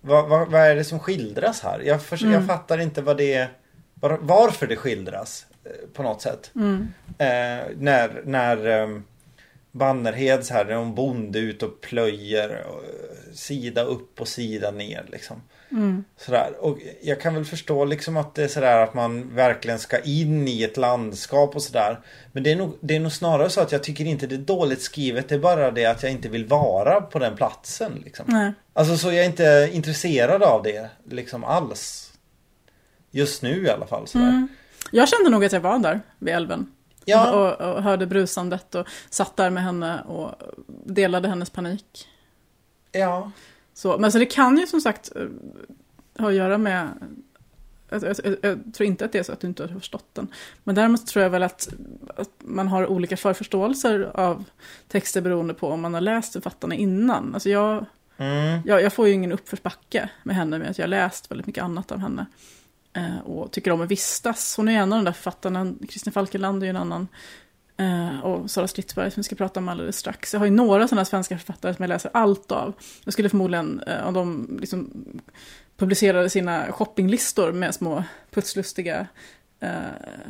vad, 0.00 0.28
vad, 0.28 0.48
vad 0.50 0.60
är 0.60 0.74
det 0.76 0.84
som 0.84 0.98
skildras 1.00 1.60
här? 1.60 1.80
Jag, 1.80 2.02
för, 2.02 2.22
Mm. 2.22 2.34
jag 2.34 2.46
fattar 2.46 2.78
inte 2.78 3.02
vad 3.02 3.16
det 3.16 3.48
var, 3.94 4.18
varför 4.22 4.66
det 4.66 4.76
skildras 4.76 5.46
eh, 5.49 5.49
på 5.92 6.02
något 6.02 6.22
sätt. 6.22 6.50
Mm. 6.54 6.88
Eh, 7.18 7.66
när 7.76 8.22
när 8.24 8.82
eh, 8.82 9.00
Bannerheds 9.72 10.50
här, 10.50 10.64
när 10.64 10.74
hon 10.74 10.94
bonde 10.94 11.38
ut 11.38 11.62
och 11.62 11.80
plöjer 11.80 12.50
eh, 12.50 13.34
sida 13.34 13.82
upp 13.82 14.20
och 14.20 14.28
sida 14.28 14.70
ner 14.70 15.04
liksom. 15.12 15.42
Mm. 15.70 16.04
Sådär. 16.16 16.52
Och 16.58 16.78
jag 17.02 17.20
kan 17.20 17.34
väl 17.34 17.44
förstå 17.44 17.84
liksom 17.84 18.16
att 18.16 18.34
det 18.34 18.44
är 18.44 18.48
sådär 18.48 18.78
att 18.78 18.94
man 18.94 19.34
verkligen 19.34 19.78
ska 19.78 19.98
in 19.98 20.48
i 20.48 20.62
ett 20.62 20.76
landskap 20.76 21.56
och 21.56 21.62
sådär. 21.62 22.00
Men 22.32 22.42
det 22.42 22.52
är, 22.52 22.56
nog, 22.56 22.76
det 22.80 22.96
är 22.96 23.00
nog 23.00 23.12
snarare 23.12 23.50
så 23.50 23.60
att 23.60 23.72
jag 23.72 23.82
tycker 23.82 24.04
inte 24.04 24.26
det 24.26 24.34
är 24.34 24.38
dåligt 24.38 24.82
skrivet. 24.82 25.28
Det 25.28 25.34
är 25.34 25.38
bara 25.38 25.70
det 25.70 25.86
att 25.86 26.02
jag 26.02 26.12
inte 26.12 26.28
vill 26.28 26.46
vara 26.46 27.00
på 27.00 27.18
den 27.18 27.36
platsen. 27.36 28.02
Liksom. 28.04 28.24
Nej. 28.28 28.52
Alltså 28.72 28.96
så 28.96 29.06
jag 29.06 29.24
är 29.24 29.24
inte 29.24 29.70
intresserad 29.72 30.42
av 30.42 30.62
det 30.62 30.90
liksom 31.10 31.44
alls. 31.44 32.12
Just 33.10 33.42
nu 33.42 33.64
i 33.66 33.70
alla 33.70 33.86
fall. 33.86 34.06
Sådär. 34.06 34.28
Mm. 34.28 34.48
Jag 34.90 35.08
kände 35.08 35.30
nog 35.30 35.44
att 35.44 35.52
jag 35.52 35.60
var 35.60 35.78
där 35.78 36.00
vid 36.18 36.34
älven. 36.34 36.72
Ja. 37.04 37.32
Och, 37.32 37.74
och 37.74 37.82
hörde 37.82 38.06
brusandet 38.06 38.74
och 38.74 38.86
satt 39.10 39.36
där 39.36 39.50
med 39.50 39.62
henne 39.62 40.00
och 40.00 40.34
delade 40.84 41.28
hennes 41.28 41.50
panik. 41.50 42.08
Ja. 42.92 43.30
Så, 43.74 43.98
men 43.98 44.12
så 44.12 44.18
det 44.18 44.26
kan 44.26 44.58
ju 44.58 44.66
som 44.66 44.80
sagt 44.80 45.16
eh, 45.16 45.22
ha 46.18 46.28
att 46.28 46.34
göra 46.34 46.58
med 46.58 46.88
jag, 47.88 48.02
jag, 48.02 48.16
jag, 48.24 48.36
jag 48.42 48.74
tror 48.74 48.86
inte 48.86 49.04
att 49.04 49.12
det 49.12 49.18
är 49.18 49.22
så 49.22 49.32
att 49.32 49.40
du 49.40 49.46
inte 49.46 49.62
har 49.62 49.68
förstått 49.68 50.08
den. 50.12 50.28
Men 50.64 50.74
däremot 50.74 51.06
tror 51.06 51.22
jag 51.22 51.30
väl 51.30 51.42
att, 51.42 51.68
att 52.16 52.30
man 52.38 52.68
har 52.68 52.86
olika 52.86 53.16
förförståelser 53.16 54.10
av 54.14 54.44
texter 54.88 55.20
beroende 55.20 55.54
på 55.54 55.68
om 55.68 55.80
man 55.80 55.94
har 55.94 56.00
läst 56.00 56.32
författarna 56.32 56.74
innan. 56.74 57.34
Alltså 57.34 57.50
jag, 57.50 57.86
Mm. 58.20 58.62
jag, 58.64 58.92
får 58.92 59.06
ju 59.08 59.12
ingen 59.14 59.32
uppförsbacke 59.32 60.10
med 60.22 60.36
henne 60.36 60.58
med 60.58 60.70
att 60.70 60.78
jag 60.78 60.82
har 60.82 60.88
läst 60.88 61.30
väldigt 61.30 61.46
mycket 61.46 61.64
annat 61.64 61.92
av 61.92 61.98
henne. 61.98 62.26
Eh, 62.92 63.18
och 63.18 63.50
tycker 63.52 63.70
om 63.70 63.80
att 63.80 63.90
vistas. 63.90 64.56
Hon 64.56 64.68
är 64.68 64.72
en 64.72 64.92
av 64.92 64.98
de 64.98 65.04
där 65.04 65.12
författarna, 65.12 65.72
Kristin 65.88 66.12
Falkenland 66.12 66.62
är 66.62 66.66
ju 66.66 66.70
en 66.70 66.76
annan. 66.76 67.08
Eh, 67.76 68.20
och 68.20 68.50
Sara 68.50 68.68
Stridsberg 68.68 69.10
som 69.10 69.20
vi 69.20 69.24
ska 69.24 69.36
prata 69.36 69.60
om 69.60 69.68
alldeles 69.68 69.96
strax. 69.98 70.32
Jag 70.32 70.38
har 70.40 70.46
ju 70.46 70.52
några 70.52 70.88
sådana 70.88 71.04
svenska 71.04 71.38
författare 71.38 71.74
som 71.74 71.82
jag 71.82 71.88
läser 71.88 72.10
allt 72.14 72.52
av. 72.52 72.72
Jag 73.04 73.12
skulle 73.12 73.28
förmodligen, 73.28 73.80
eh, 73.86 74.06
om 74.06 74.14
de 74.14 74.58
liksom 74.60 74.90
publicerade 75.76 76.30
sina 76.30 76.72
shoppinglistor 76.72 77.52
med 77.52 77.74
små 77.74 78.04
putslustiga 78.30 79.06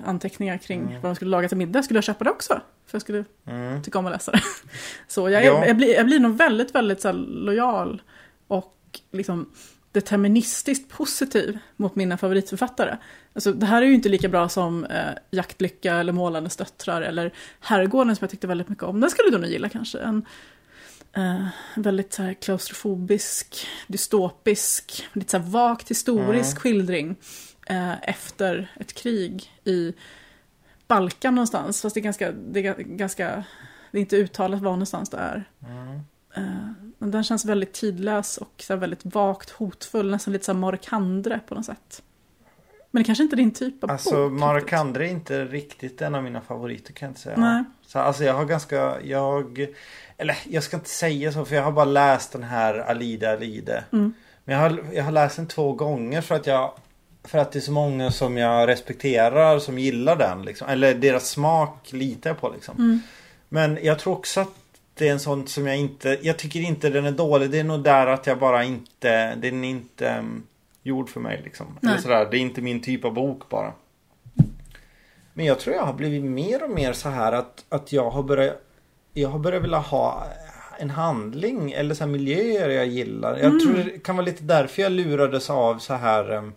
anteckningar 0.04 0.58
kring 0.58 0.80
Mm. 0.80 0.92
vad 1.02 1.10
de 1.10 1.14
skulle 1.16 1.30
laga 1.30 1.48
till 1.48 1.56
middag, 1.58 1.82
skulle 1.82 1.96
jag 1.98 2.04
köpa 2.04 2.24
det 2.24 2.30
också. 2.30 2.60
För 2.86 2.94
jag 2.94 3.02
skulle 3.02 3.24
Mm. 3.46 3.82
tycka 3.82 3.98
om 3.98 4.06
att 4.06 4.12
läsa 4.12 4.32
det. 4.32 4.40
Så 5.08 5.30
jag, 5.30 5.42
är, 5.42 5.46
Ja. 5.46 5.66
jag, 5.66 5.76
blir, 5.76 5.94
jag 5.94 6.06
blir 6.06 6.20
nog 6.20 6.36
väldigt, 6.36 6.74
väldigt 6.74 7.00
så 7.00 7.12
lojal 7.12 8.02
och 8.48 8.76
liksom 9.12 9.52
deterministiskt 9.92 10.88
positiv 10.90 11.58
mot 11.76 11.96
mina 11.96 12.16
favoritförfattare. 12.16 12.98
Alltså, 13.32 13.52
det 13.52 13.66
här 13.66 13.82
är 13.82 13.86
ju 13.86 13.94
inte 13.94 14.08
lika 14.08 14.28
bra 14.28 14.48
som 14.48 14.84
eh, 14.84 15.10
Jaktlycka 15.30 15.94
eller 15.94 16.12
Målarnes 16.12 16.56
döttrar 16.56 17.02
eller 17.02 17.32
Herrgården 17.60 18.16
som 18.16 18.24
jag 18.24 18.30
tyckte 18.30 18.46
väldigt 18.46 18.68
mycket 18.68 18.84
om. 18.84 19.00
Den 19.00 19.10
skulle 19.10 19.30
du 19.30 19.38
nog 19.38 19.50
gilla 19.50 19.68
kanske. 19.68 19.98
En 19.98 20.26
eh, 21.16 21.46
väldigt 21.76 22.12
så 22.12 22.22
här, 22.22 22.34
klaustrofobisk, 22.34 23.66
dystopisk, 23.86 25.08
lite 25.12 25.30
så 25.30 25.38
här, 25.38 25.44
vagt 25.44 25.90
historisk 25.90 26.50
Mm. 26.50 26.60
skildring 26.60 27.16
eh, 27.66 28.08
efter 28.08 28.72
ett 28.80 28.92
krig 28.92 29.52
i 29.64 29.92
Balkan 30.88 31.34
någonstans. 31.34 31.82
Fast 31.82 31.94
det 31.94 32.00
är 32.00 32.02
ganska, 32.02 32.32
det 32.32 32.66
är 32.66 32.74
ganska, 32.74 33.44
det 33.90 33.98
är 33.98 34.00
inte 34.00 34.16
uttalat 34.16 34.60
var 34.60 34.70
någonstans 34.70 35.10
det 35.10 35.16
är. 35.16 35.44
Mm. 35.68 36.00
Eh, 36.34 36.89
Men 37.00 37.10
den 37.10 37.24
känns 37.24 37.44
väldigt 37.44 37.72
tidlös 37.72 38.36
och 38.36 38.54
så 38.58 38.76
väldigt 38.76 39.00
vagt 39.04 39.50
hotfull, 39.50 40.10
nästan 40.10 40.32
lite 40.32 40.44
så 40.44 40.54
Markandre 40.54 41.40
på 41.48 41.54
något 41.54 41.66
sätt. 41.66 42.02
Men 42.90 43.02
det 43.02 43.06
kanske 43.06 43.24
inte 43.24 43.34
är 43.34 43.36
din 43.36 43.50
typ 43.50 43.84
av 43.84 43.90
Alltså 43.90 44.28
bok. 44.28 44.40
Mark 44.40 44.62
riktigt. 44.62 44.78
Andre 44.78 45.06
är 45.06 45.10
inte 45.10 45.44
riktigt 45.44 46.02
en 46.02 46.14
av 46.14 46.22
mina 46.22 46.40
favoriter 46.40 46.92
kan 46.92 47.06
jag 47.06 47.10
inte 47.10 47.20
säga. 47.20 47.36
Nej. 47.36 47.64
Så, 47.86 47.98
alltså 47.98 48.24
jag 48.24 48.34
har 48.34 48.44
ganska, 48.44 49.00
jag, 49.04 49.66
eller 50.16 50.38
jag 50.48 50.62
ska 50.62 50.76
inte 50.76 50.88
säga 50.88 51.32
så 51.32 51.44
för 51.44 51.54
jag 51.56 51.62
har 51.62 51.72
bara 51.72 51.84
läst 51.84 52.32
den 52.32 52.42
här 52.42 52.74
Alida 52.74 53.32
Alide. 53.32 53.84
Mm. 53.92 54.12
Men 54.44 54.54
jag 54.54 54.62
har, 54.62 54.84
jag 54.92 55.04
har 55.04 55.12
läst 55.12 55.36
den 55.36 55.46
två 55.46 55.72
gånger 55.72 56.20
för 56.20 56.34
att 56.34 56.46
jag 56.46 56.72
för 57.24 57.38
att 57.38 57.52
det 57.52 57.58
är 57.58 57.60
så 57.60 57.72
många 57.72 58.10
som 58.10 58.36
jag 58.36 58.68
respekterar 58.68 59.58
som 59.58 59.78
gillar 59.78 60.16
den. 60.16 60.42
Liksom. 60.42 60.68
Eller 60.68 60.94
deras 60.94 61.28
smak 61.28 61.92
litar 61.92 62.30
jag 62.30 62.40
på 62.40 62.48
liksom. 62.48 62.76
Mm. 62.78 63.00
Men 63.48 63.78
jag 63.82 63.98
tror 63.98 64.12
också 64.12 64.40
att 64.40 64.54
det 65.00 65.08
är 65.08 65.12
en 65.12 65.20
sån 65.20 65.46
som 65.46 65.66
jag 65.66 65.76
inte, 65.76 66.18
jag 66.22 66.38
tycker 66.38 66.60
inte 66.60 66.90
den 66.90 67.04
är 67.06 67.10
dålig. 67.12 67.50
Det 67.50 67.58
är 67.58 67.64
nog 67.64 67.82
där 67.82 68.06
att 68.06 68.26
jag 68.26 68.38
bara 68.38 68.64
inte, 68.64 69.34
den 69.34 69.64
är 69.64 69.68
inte 69.68 70.16
um, 70.18 70.42
gjord 70.82 71.08
för 71.10 71.20
mig 71.20 71.40
liksom. 71.44 71.66
Eller 71.82 71.92
Nej. 71.92 72.02
sådär, 72.02 72.28
det 72.30 72.36
är 72.36 72.40
inte 72.40 72.60
min 72.62 72.82
typ 72.82 73.04
av 73.04 73.14
bok 73.14 73.48
bara. 73.48 73.72
Men 75.34 75.46
jag 75.46 75.58
tror 75.58 75.76
jag 75.76 75.82
har 75.82 75.92
blivit 75.92 76.22
mer 76.24 76.62
och 76.64 76.70
mer 76.70 76.92
så 76.92 77.08
här 77.08 77.32
att, 77.32 77.64
att 77.68 77.92
jag 77.92 78.10
har 78.10 78.22
börjat, 78.22 78.56
jag 79.12 79.28
har 79.28 79.38
börjat 79.38 79.62
vilja 79.62 79.78
ha 79.78 80.24
en 80.78 80.90
handling 80.90 81.72
eller 81.72 81.94
så 81.94 82.04
här 82.04 82.10
miljöer 82.10 82.68
jag 82.68 82.86
gillar. 82.86 83.36
Jag 83.38 83.44
Mm. 83.46 83.60
tror 83.60 83.74
det 83.76 83.98
kan 84.04 84.16
vara 84.16 84.26
lite 84.26 84.42
därför 84.42 84.82
jag 84.82 84.92
lurades 84.92 85.50
av 85.50 85.78
så 85.78 85.94
här 85.94 86.32
um, 86.34 86.52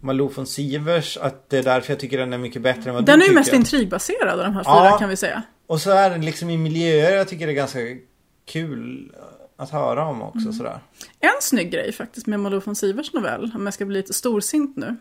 Malou 0.00 0.28
von 0.36 0.46
Sivers. 0.46 1.16
Att 1.16 1.50
det 1.50 1.58
är 1.58 1.62
därför 1.62 1.92
jag 1.92 2.00
tycker 2.00 2.18
den 2.18 2.32
är 2.32 2.38
mycket 2.38 2.62
bättre 2.62 2.90
än 2.90 2.94
vad 2.94 3.04
Den 3.06 3.18
du 3.18 3.24
är 3.24 3.28
ju 3.28 3.28
tycker. 3.28 3.40
mest 3.40 3.52
intrigbaserad 3.52 4.28
av 4.40 4.44
de 4.46 4.54
här 4.54 4.64
fyra 4.64 4.90
Ja. 4.90 4.98
kan 4.98 5.08
vi 5.08 5.16
säga. 5.16 5.42
Och 5.68 5.80
så 5.80 5.90
är 5.90 6.10
den 6.10 6.24
liksom 6.24 6.50
i 6.50 6.56
miljöer 6.56 7.16
jag 7.16 7.28
tycker 7.28 7.46
det 7.46 7.52
är 7.52 7.54
ganska 7.54 7.78
kul 8.46 9.12
att 9.56 9.70
höra 9.70 10.04
om 10.06 10.22
också 10.22 10.38
Mm. 10.38 10.52
sådär. 10.52 10.78
En 11.20 11.30
snygg 11.40 11.70
grej 11.70 11.92
faktiskt 11.92 12.26
med 12.26 12.40
Malou 12.40 12.60
von 12.64 12.76
Sivers 12.76 13.12
novell, 13.12 13.52
om 13.54 13.64
jag 13.64 13.74
ska 13.74 13.84
bli 13.84 13.96
lite 13.96 14.14
storsint 14.14 14.76
nu, 14.76 14.96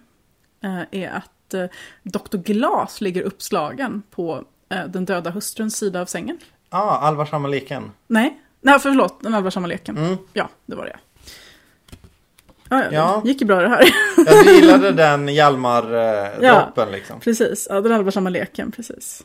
eh, 0.63 1.01
är 1.01 1.09
att 1.09 1.53
eh, 1.53 1.65
Dr. 2.03 2.37
Glas 2.37 3.01
ligger 3.01 3.21
uppslagen 3.21 4.03
på 4.11 4.43
eh, 4.69 4.85
den 4.87 5.05
döda 5.05 5.29
hustruns 5.29 5.77
sida 5.77 6.01
av 6.01 6.05
sängen. 6.05 6.37
Ja, 6.69 6.77
ah, 6.81 6.97
allvarsamma 6.97 7.47
leken. 7.47 7.91
Nej, 8.07 8.39
nej 8.61 8.79
förlåt, 8.79 9.23
den 9.23 9.33
allvarsamma 9.33 9.67
leken. 9.67 9.97
Mm. 9.97 10.17
Ja, 10.33 10.49
det 10.65 10.75
var 10.75 10.85
det. 10.85 10.97
Ja, 12.69 12.83
ja, 12.83 12.87
Ja. 12.91 13.21
det 13.23 13.29
gick 13.29 13.41
ju 13.41 13.47
bra 13.47 13.61
det 13.61 13.69
här. 13.69 13.85
Jag 14.25 14.45
gillade 14.55 14.91
den 15.03 15.29
Hjalmar-droppen 15.29 16.91
liksom. 16.91 17.19
precis, 17.19 17.67
ja, 17.69 17.81
den 17.81 17.91
allvarsamma 17.91 18.29
leken, 18.29 18.71
precis. 18.71 19.23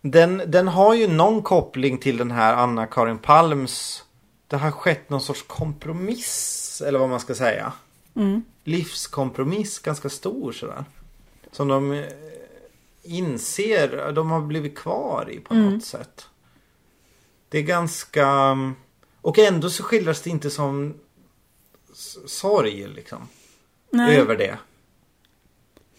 Den, 0.00 0.42
den 0.46 0.68
har 0.68 0.94
ju 0.94 1.08
någon 1.08 1.42
koppling 1.42 1.98
till 1.98 2.16
den 2.16 2.30
här 2.30 2.54
Anna-Karin 2.54 3.18
Palms. 3.18 4.04
Det 4.46 4.56
har 4.56 4.70
skett 4.70 5.10
någon 5.10 5.20
sorts 5.20 5.42
kompromiss. 5.42 6.82
Eller 6.86 6.98
vad 6.98 7.08
man 7.08 7.20
ska 7.20 7.34
säga. 7.34 7.72
Mm. 8.14 8.42
Livskompromiss 8.64 9.78
ganska 9.78 10.08
stor 10.08 10.52
sådär. 10.52 10.84
Som 11.52 11.68
de 11.68 11.92
eh, 11.92 12.04
inser, 13.02 14.12
de 14.12 14.30
har 14.30 14.40
blivit 14.40 14.78
kvar 14.78 15.30
i 15.30 15.40
på 15.40 15.54
Mm. 15.54 15.72
något 15.74 15.84
sätt. 15.84 16.26
Det 17.48 17.58
är 17.58 17.62
ganska... 17.62 18.56
Och 19.20 19.38
ändå 19.38 19.70
så 19.70 19.82
skildras 19.82 20.22
det 20.22 20.30
inte 20.30 20.50
som 20.50 20.94
sorg 22.26 22.88
liksom. 22.88 23.28
Nej. 23.90 24.16
Över 24.16 24.36
det. 24.36 24.58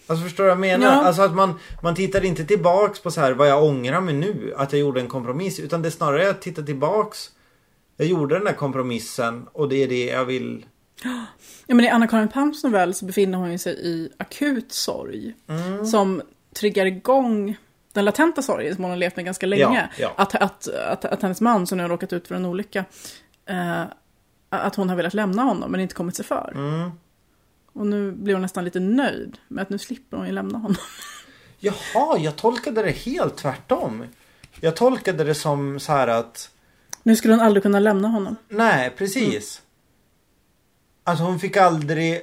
Alltså 0.10 0.24
förstår 0.24 0.44
du 0.44 0.48
vad 0.48 0.52
jag 0.52 0.60
menar? 0.60 0.86
Ja. 0.86 1.02
Alltså 1.02 1.22
att 1.22 1.36
man, 1.36 1.60
man 1.84 1.96
tittar 1.96 2.26
inte 2.26 2.46
tillbaks 2.46 3.00
på 3.00 3.12
så 3.12 3.22
här 3.22 3.32
vad 3.32 3.50
jag 3.50 3.64
ångrar 3.64 4.02
mig 4.02 4.14
nu. 4.14 4.54
Att 4.58 4.74
jag 4.74 4.80
gjorde 4.80 5.00
en 5.00 5.08
kompromiss. 5.08 5.60
Utan 5.60 5.82
det 5.82 5.88
är 5.88 5.92
snarare 5.92 6.30
att 6.30 6.42
titta 6.42 6.62
tillbaks. 6.62 7.30
Jag 7.98 8.08
gjorde 8.08 8.36
den 8.36 8.44
där 8.44 8.54
kompromissen 8.54 9.48
och 9.54 9.70
det 9.70 9.84
är 9.84 9.88
det 9.88 10.06
jag 10.06 10.26
vill. 10.26 10.66
Ja, 11.68 11.76
men 11.76 11.86
I 11.86 11.90
Anna-Karin 11.90 12.28
Palms 12.28 12.64
novell 12.64 12.94
så 12.94 13.06
befinner 13.06 13.38
hon 13.38 13.60
sig 13.60 13.74
i 13.74 14.10
akut 14.18 14.72
sorg. 14.72 15.34
Mm. 15.48 15.86
Som 15.86 16.22
triggar 16.60 16.86
igång 16.86 17.58
den 17.94 18.06
latenta 18.06 18.42
sorgen 18.42 18.76
som 18.76 18.84
hon 18.84 18.92
har 18.92 18.98
levt 18.98 19.16
med 19.16 19.26
ganska 19.26 19.46
länge. 19.46 19.90
Ja, 19.98 20.04
ja. 20.04 20.14
Att, 20.16 20.36
att, 20.36 20.68
att, 20.68 21.06
att 21.06 21.22
hennes 21.22 21.42
man 21.42 21.68
som 21.68 21.78
nu 21.78 21.84
har 21.84 21.90
råkat 21.90 22.14
ut 22.14 22.28
för 22.28 22.36
en 22.36 22.46
olycka. 22.46 22.86
Eh, 23.46 23.84
att 24.50 24.76
hon 24.76 24.90
har 24.90 24.96
velat 24.96 25.14
lämna 25.14 25.44
honom 25.44 25.72
men 25.72 25.80
inte 25.80 25.96
kommit 25.96 26.16
sig 26.16 26.26
för. 26.26 26.52
Mm. 26.56 26.92
Och 27.74 27.88
nu 27.88 28.12
blir 28.12 28.34
hon 28.34 28.42
nästan 28.42 28.66
lite 28.66 28.80
nöjd 28.80 29.38
med 29.48 29.62
att 29.62 29.70
nu 29.70 29.78
slipper 29.78 30.18
hon 30.18 30.26
ju 30.26 30.32
lämna 30.32 30.58
honom. 30.58 30.78
Jaha, 31.60 32.18
jag 32.20 32.36
tolkade 32.36 32.84
det 32.84 32.92
helt 32.92 33.38
tvärtom. 33.38 34.06
Jag 34.60 34.76
tolkade 34.76 35.24
det 35.24 35.36
som 35.36 35.80
så 35.80 35.92
här 35.92 36.08
att 36.08 36.50
Nu 37.04 37.16
skulle 37.16 37.34
hon 37.34 37.42
aldrig 37.42 37.64
kunna 37.64 37.80
lämna 37.80 38.08
honom. 38.08 38.36
Nej, 38.50 38.90
precis. 38.98 39.62
Alltså 41.04 41.24
hon 41.24 41.40
fick 41.40 41.58
aldrig 41.58 42.22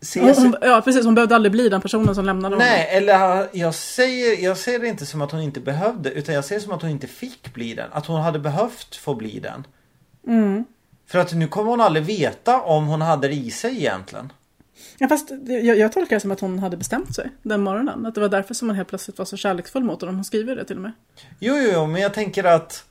se 0.00 0.20
Hon, 0.20 0.34
hon, 0.36 0.54
ja, 0.60 0.82
precis. 0.84 1.04
Hon 1.04 1.14
behövde 1.14 1.34
aldrig 1.34 1.52
bli 1.52 1.68
den 1.68 1.80
personen 1.80 2.14
som 2.14 2.24
lämnade 2.24 2.54
honom. 2.54 2.68
Nej, 2.68 2.88
eller 2.90 3.48
jag 3.52 3.74
säger, 3.74 4.44
jag 4.44 4.58
ser 4.58 4.78
det 4.78 4.88
inte 4.88 5.06
som 5.06 5.22
att 5.22 5.32
hon 5.32 5.40
inte 5.40 5.60
behövde 5.60 6.10
utan 6.10 6.34
jag 6.34 6.44
ser 6.44 6.54
det 6.54 6.60
som 6.60 6.72
att 6.72 6.82
hon 6.82 6.90
inte 6.90 7.06
fick 7.06 7.54
bli 7.54 7.74
den. 7.74 7.92
Att 7.92 8.06
hon 8.06 8.20
hade 8.20 8.38
behövt 8.38 8.96
få 8.96 9.14
bli 9.14 9.40
den. 9.40 9.66
Mm. 10.26 10.64
För 11.06 11.18
att 11.18 11.32
nu 11.32 11.48
kommer 11.48 11.70
hon 11.70 11.80
aldrig 11.80 12.04
veta 12.04 12.60
om 12.60 12.86
hon 12.86 13.00
hade 13.00 13.28
det 13.28 13.34
i 13.34 13.50
sig 13.50 13.76
egentligen. 13.76 14.32
Ja, 14.98 15.08
fast 15.08 15.30
jag, 15.46 15.78
jag 15.78 15.92
tolkar 15.92 16.16
det 16.16 16.20
som 16.20 16.30
att 16.30 16.40
hon 16.40 16.58
hade 16.58 16.76
bestämt 16.76 17.14
sig 17.14 17.30
den 17.42 17.60
morgonen. 17.60 18.06
Att 18.06 18.14
det 18.14 18.20
var 18.20 18.28
därför 18.28 18.54
som 18.54 18.68
hon 18.68 18.76
helt 18.76 18.88
plötsligt 18.88 19.18
var 19.18 19.24
så 19.24 19.36
kärleksfull 19.36 19.84
mot 19.84 20.00
honom. 20.00 20.14
Hon 20.14 20.24
skriver 20.24 20.56
det 20.56 20.64
till 20.64 20.76
och 20.76 20.82
med. 20.82 20.92
Jo, 21.38 21.54
jo, 21.56 21.70
jo, 21.74 21.86
men 21.86 22.02
jag 22.02 22.14
tänker 22.14 22.44
att 22.44 22.84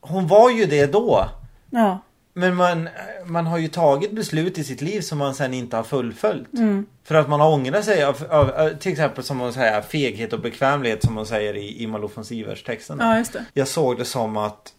hon 0.00 0.26
var 0.26 0.50
ju 0.50 0.66
det 0.66 0.86
då. 0.86 1.28
Ja. 1.70 1.98
Men 2.34 2.56
man, 2.56 2.88
man 3.26 3.46
har 3.46 3.58
ju 3.58 3.68
tagit 3.68 4.12
beslut 4.12 4.58
i 4.58 4.64
sitt 4.64 4.80
liv 4.80 5.00
som 5.00 5.18
man 5.18 5.34
sen 5.34 5.54
inte 5.54 5.76
har 5.76 5.82
fullföljt. 5.82 6.54
Mm. 6.54 6.86
För 7.04 7.14
att 7.14 7.28
man 7.28 7.40
har 7.40 7.52
ångrat 7.52 7.84
sig 7.84 8.04
av, 8.04 8.16
av, 8.30 8.50
av 8.50 8.68
till 8.68 8.92
exempel 8.92 9.24
som 9.24 9.40
hon 9.40 9.52
säger 9.52 9.82
feghet 9.82 10.32
och 10.32 10.40
bekvämlighet 10.40 11.04
som 11.04 11.16
hon 11.16 11.26
säger 11.26 11.56
i, 11.56 11.82
i 11.82 11.86
Malou 11.86 12.10
von 12.14 12.24
Sivers 12.24 12.62
texten. 12.62 12.98
Ja, 13.00 13.18
just 13.18 13.32
det. 13.32 13.44
Jag 13.52 13.68
såg 13.68 13.98
det 13.98 14.04
som 14.04 14.36
att 14.36 14.72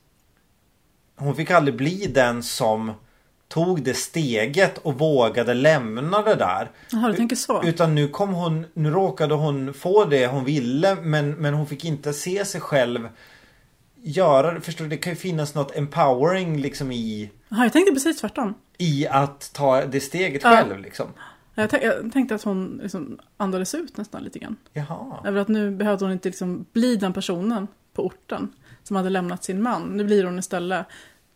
hon 1.15 1.35
fick 1.35 1.51
aldrig 1.51 1.75
bli 1.75 2.07
den 2.07 2.43
som 2.43 2.91
tog 3.53 3.83
det 3.83 3.93
steget 3.93 4.77
och 4.77 4.99
vågade 4.99 5.53
lämna 5.53 6.21
det 6.21 6.35
där. 6.35 6.71
Jaha, 6.91 7.07
du 7.07 7.13
tänker 7.17 7.35
så. 7.35 7.63
Utan 7.63 7.95
nu 7.95 8.07
kom 8.07 8.33
hon, 8.33 8.65
nu 8.73 8.89
råkade 8.89 9.33
hon 9.35 9.73
få 9.73 10.05
det 10.05 10.27
hon 10.27 10.45
ville 10.45 10.95
men, 10.95 11.31
men 11.31 11.53
hon 11.53 11.67
fick 11.67 11.85
inte 11.85 12.13
se 12.13 12.45
sig 12.45 12.61
själv 12.61 13.09
göra 14.01 14.51
det. 14.53 14.61
Förstår 14.61 14.85
du? 14.85 14.89
Det 14.89 14.97
kan 14.97 15.13
ju 15.13 15.17
finnas 15.17 15.55
något 15.55 15.75
empowering 15.77 16.61
liksom 16.61 16.91
i, 16.91 17.31
Jaha, 17.49 17.63
jag 17.63 17.73
tänkte 17.73 17.93
precis 17.93 18.19
tvärtom. 18.19 18.53
i 18.77 19.07
att 19.07 19.51
ta 19.53 19.85
det 19.85 19.99
steget 19.99 20.41
Ja. 20.43 20.49
själv 20.49 20.79
liksom. 20.79 21.07
Jag, 21.55 21.69
jag 21.83 22.13
tänkte 22.13 22.35
att 22.35 22.43
hon 22.43 22.79
liksom 22.83 23.19
andades 23.37 23.75
ut 23.75 23.97
nästan 23.97 24.23
lite 24.23 24.39
grann. 24.39 24.55
Jaha. 24.73 25.17
Över 25.25 25.41
att 25.41 25.47
nu 25.47 25.71
behövde 25.71 26.05
hon 26.05 26.11
inte 26.11 26.29
liksom 26.29 26.65
bli 26.73 26.95
den 26.95 27.13
personen 27.13 27.67
på 27.93 28.05
orten 28.05 28.51
som 28.83 28.95
hade 28.95 29.09
lämnat 29.09 29.43
sin 29.43 29.61
man. 29.61 29.81
Nu 29.83 30.03
blir 30.03 30.23
hon 30.23 30.39
istället 30.39 30.85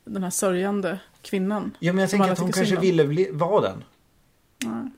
den 0.07 0.23
här 0.23 0.29
sörjande 0.29 0.99
kvinnan. 1.21 1.77
Ja 1.79 1.93
men 1.93 2.01
jag 2.01 2.09
tänker 2.09 2.31
att 2.31 2.39
hon 2.39 2.51
kanske 2.51 2.79
ville 2.79 3.07
bli, 3.07 3.29
vara 3.31 3.61
den. 3.61 3.83
Ja. 4.63 4.89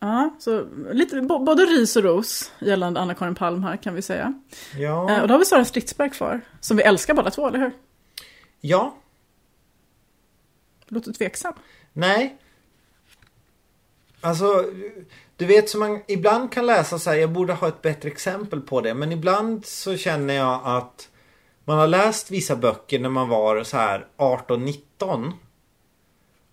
Ja, 0.00 0.36
så 0.38 0.66
lite, 0.92 1.20
både 1.20 1.62
ris 1.62 1.96
och 1.96 2.02
ros 2.02 2.52
gällande 2.58 3.00
Anna-Karin 3.00 3.34
Palm 3.34 3.64
här 3.64 3.76
kan 3.76 3.94
vi 3.94 4.02
säga. 4.02 4.34
Ja. 4.76 5.10
Eh, 5.10 5.22
och 5.22 5.28
då 5.28 5.34
har 5.34 5.38
vi 5.38 5.44
Sara 5.44 5.64
Stridsberg 5.64 6.10
kvar, 6.10 6.40
som 6.60 6.76
vi 6.76 6.82
älskar 6.82 7.14
båda 7.14 7.30
två, 7.30 7.48
eller 7.48 7.58
hur? 7.58 7.72
Ja. 8.60 8.96
Låter 10.88 11.12
tveksam. 11.12 11.54
Nej. 11.92 12.38
Alltså, 14.20 14.64
du 15.36 15.46
vet 15.46 15.70
som 15.70 15.80
man 15.80 16.02
ibland 16.08 16.52
kan 16.52 16.66
läsa 16.66 16.98
så 16.98 17.10
här, 17.10 17.16
jag 17.16 17.32
borde 17.32 17.52
ha 17.52 17.68
ett 17.68 17.82
bättre 17.82 18.08
exempel 18.08 18.60
på 18.60 18.80
det. 18.80 18.94
Men 18.94 19.12
ibland 19.12 19.66
så 19.66 19.96
känner 19.96 20.34
jag 20.34 20.60
att 20.64 21.08
man 21.68 21.78
har 21.78 21.86
läst 21.86 22.30
vissa 22.30 22.56
böcker 22.56 22.98
när 22.98 23.08
man 23.08 23.28
var 23.28 23.64
så 23.64 23.76
här 23.76 24.06
18-19. 24.16 25.32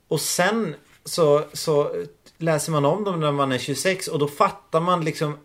Och 0.08 0.22
sen 0.22 0.76
så, 1.06 1.44
så 1.54 1.92
läser 2.38 2.72
man 2.72 2.86
om 2.86 3.04
dem 3.04 3.20
när 3.20 3.32
man 3.32 3.52
är 3.52 3.58
26 3.58 4.08
och 4.08 4.20
då 4.20 4.28
fattar 4.28 4.80
man 4.80 5.06
liksom 5.06 5.38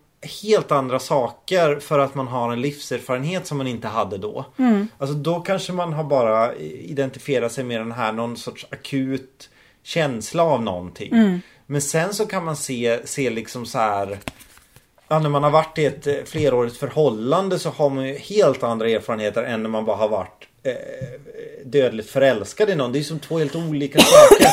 helt 0.43 0.71
andra 0.71 0.99
saker 0.99 1.79
för 1.79 1.99
att 1.99 2.15
man 2.15 2.27
har 2.27 2.51
en 2.51 2.61
livserfarenhet 2.61 3.47
som 3.47 3.57
man 3.57 3.67
inte 3.67 3.87
hade 3.87 4.17
då. 4.17 4.45
Alltså 4.97 5.15
då 5.15 5.39
kanske 5.39 5.73
man 5.73 5.93
har 5.93 6.03
bara 6.03 6.55
identifierat 6.55 7.51
sig 7.51 7.63
med 7.63 7.81
den 7.81 7.91
här 7.91 8.11
någon 8.11 8.37
sorts 8.37 8.65
akut 8.71 9.49
känsla 9.83 10.43
av 10.43 10.61
någonting. 10.63 11.41
Men 11.65 11.81
sen 11.81 12.13
så 12.13 12.25
kan 12.25 12.45
man 12.45 12.55
se, 12.55 13.07
se 13.07 13.29
liksom 13.29 13.65
så 13.65 13.77
här 13.77 14.19
Ja, 15.11 15.19
när 15.19 15.29
man 15.29 15.43
har 15.43 15.51
varit 15.51 15.77
i 15.77 15.85
ett 15.85 16.07
eh, 16.07 16.15
flerårigt 16.25 16.77
förhållande 16.77 17.59
så 17.59 17.69
har 17.69 17.89
man 17.89 18.07
ju 18.07 18.13
helt 18.13 18.63
andra 18.63 18.89
erfarenheter 18.89 19.43
än 19.43 19.63
när 19.63 19.69
man 19.69 19.85
bara 19.85 19.95
har 19.95 20.09
varit 20.09 20.47
eh, 20.63 20.73
dödligt 21.65 22.09
förälskad 22.09 22.69
i 22.69 22.75
någon. 22.75 22.91
Det 22.91 22.99
är 22.99 23.03
som 23.03 23.19
två 23.19 23.39
helt 23.39 23.55
olika 23.55 23.99
saker. 23.99 24.47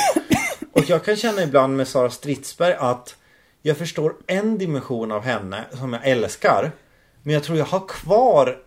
Och 0.73 0.85
jag 0.91 1.05
kan 1.05 1.17
känna 1.17 1.43
ibland 1.43 1.77
med 1.77 1.89
Sara 1.89 2.11
Stridsberg 2.11 2.75
att 2.79 3.17
jag 3.63 3.77
förstår 3.77 4.15
en 4.27 4.59
dimension 4.59 5.13
av 5.13 5.23
henne 5.23 5.65
som 5.71 5.93
jag 5.93 6.09
älskar. 6.09 6.73
Men 7.23 7.35
jag 7.35 7.43
tror 7.43 7.59
jag 7.59 7.65
har 7.65 7.89
kvar 7.89 8.59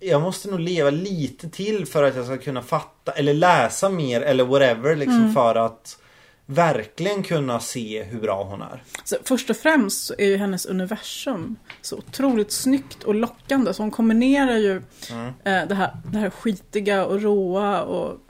jag 0.00 0.22
måste 0.22 0.50
nog 0.50 0.60
leva 0.60 0.90
lite 0.90 1.48
till 1.48 1.86
för 1.86 2.02
att 2.02 2.16
jag 2.16 2.26
ska 2.26 2.36
kunna 2.36 2.62
fatta 2.62 3.12
eller 3.12 3.34
läsa 3.34 3.88
mer 3.88 4.20
eller 4.20 4.44
whatever 4.44 4.96
liksom 4.96 5.34
för 5.34 5.54
att 5.54 5.98
verkligen 6.46 7.22
kunna 7.22 7.60
se 7.60 8.02
hur 8.02 8.20
bra 8.20 8.44
hon 8.44 8.62
är. 8.62 8.82
Så 9.04 9.16
först 9.24 9.50
och 9.50 9.56
främst 9.56 10.04
så 10.06 10.14
är 10.18 10.26
ju 10.26 10.36
hennes 10.36 10.66
universum 10.66 11.56
så 11.82 11.96
otroligt 11.98 12.50
snyggt 12.52 13.02
och 13.02 13.14
lockande. 13.14 13.74
Så 13.74 13.82
hon 13.82 13.90
kombinerar 13.90 14.56
ju 14.56 14.82
Mm. 15.10 15.26
eh, 15.44 15.68
det, 15.68 15.74
här, 15.74 15.96
det 16.12 16.18
här 16.18 16.30
skitiga 16.30 17.06
och 17.06 17.22
råa 17.22 17.82
och 17.82 18.20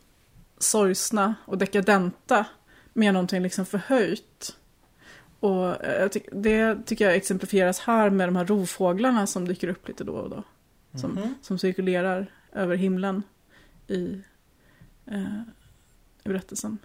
sorgsna 0.58 1.34
och 1.44 1.58
dekadenta 1.58 2.44
med 2.92 3.14
någonting 3.14 3.42
liksom 3.42 3.66
förhöjt. 3.66 4.56
Och 5.40 5.84
eh, 5.84 6.10
det 6.32 6.78
tycker 6.86 7.04
jag 7.04 7.14
exemplifieras 7.14 7.78
här 7.80 8.10
med 8.10 8.28
de 8.28 8.36
här 8.36 8.44
rovfåglarna 8.44 9.26
som 9.26 9.48
dyker 9.48 9.68
upp 9.68 9.88
lite 9.88 10.04
då 10.04 10.12
och 10.12 10.30
då. 10.30 10.42
Som, 11.00 11.10
Mhm. 11.10 11.34
som 11.42 11.58
cirkulerar 11.58 12.26
över 12.52 12.76
himlen 12.76 13.22
i, 13.88 14.20
eh, 15.06 15.40
i 16.24 16.28
berättelsen. 16.28 16.78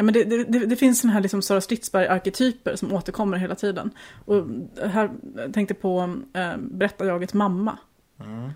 Nej, 0.00 0.04
men 0.04 0.14
det, 0.14 0.44
det, 0.44 0.66
det, 0.66 0.76
finns 0.76 1.00
sådana 1.00 1.14
här 1.14 1.20
liksom 1.20 1.42
Sara 1.42 1.60
Stridsberg-arketyper 1.60 2.76
som 2.76 2.92
återkommer 2.92 3.36
hela 3.36 3.54
tiden. 3.54 3.90
Och 4.24 4.46
här 4.90 5.10
jag 5.36 5.54
tänkte 5.54 5.74
på 5.74 6.16
eh, 6.34 6.56
berättarjaget 6.56 7.34
mamma. 7.34 7.78
Mm. 8.20 8.50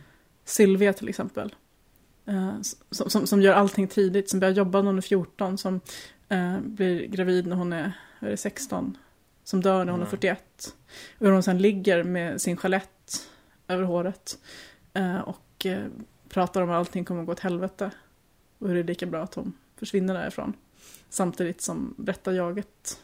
Sylvia 0.45 0.93
till 0.93 1.09
exempel. 1.09 1.55
Eh, 2.27 2.53
som, 2.91 3.11
som, 3.11 3.27
som 3.27 3.43
gör 3.43 3.55
allting 3.55 3.89
tidigt, 3.89 4.31
som 4.31 4.41
börjar 4.41 4.55
jobba 4.55 4.79
när 4.79 4.87
hon 4.87 4.97
är 4.97 5.03
14, 5.03 5.59
som 5.59 5.81
eh, 6.29 6.59
blir 6.61 7.07
gravid 7.07 7.47
när 7.47 7.57
hon 7.57 7.73
är, 7.73 7.93
är 8.21 8.31
det, 8.31 8.37
16. 8.37 8.97
Som 9.45 9.61
dör 9.61 9.85
när 9.85 9.93
hon 9.93 10.03
är 10.03 10.07
41. 10.07 10.75
Och 11.19 11.27
hur 11.27 11.33
hon 11.33 11.43
sen 11.43 11.59
ligger 11.59 12.03
med 12.03 12.41
sin 12.41 12.57
chalett 12.57 13.29
över 13.69 13.85
håret. 13.85 14.39
Eh, 14.95 15.19
och 15.19 15.67
eh, 15.67 15.87
pratar 16.29 16.63
om 16.63 16.71
att 16.71 16.77
allting 16.77 17.05
kommer 17.05 17.21
att 17.21 17.27
gå 17.27 17.33
åt 17.33 17.41
helvete. 17.41 17.91
Och 18.59 18.69
hur 18.69 18.75
det 18.75 18.81
är 18.81 18.85
lika 18.85 19.07
bra 19.07 19.23
att 19.23 19.35
hon 19.35 19.53
försvinner 19.77 20.15
därifrån. 20.15 20.55
Samtidigt 21.15 21.61
som 21.61 21.95
berättarjaget... 21.97 22.99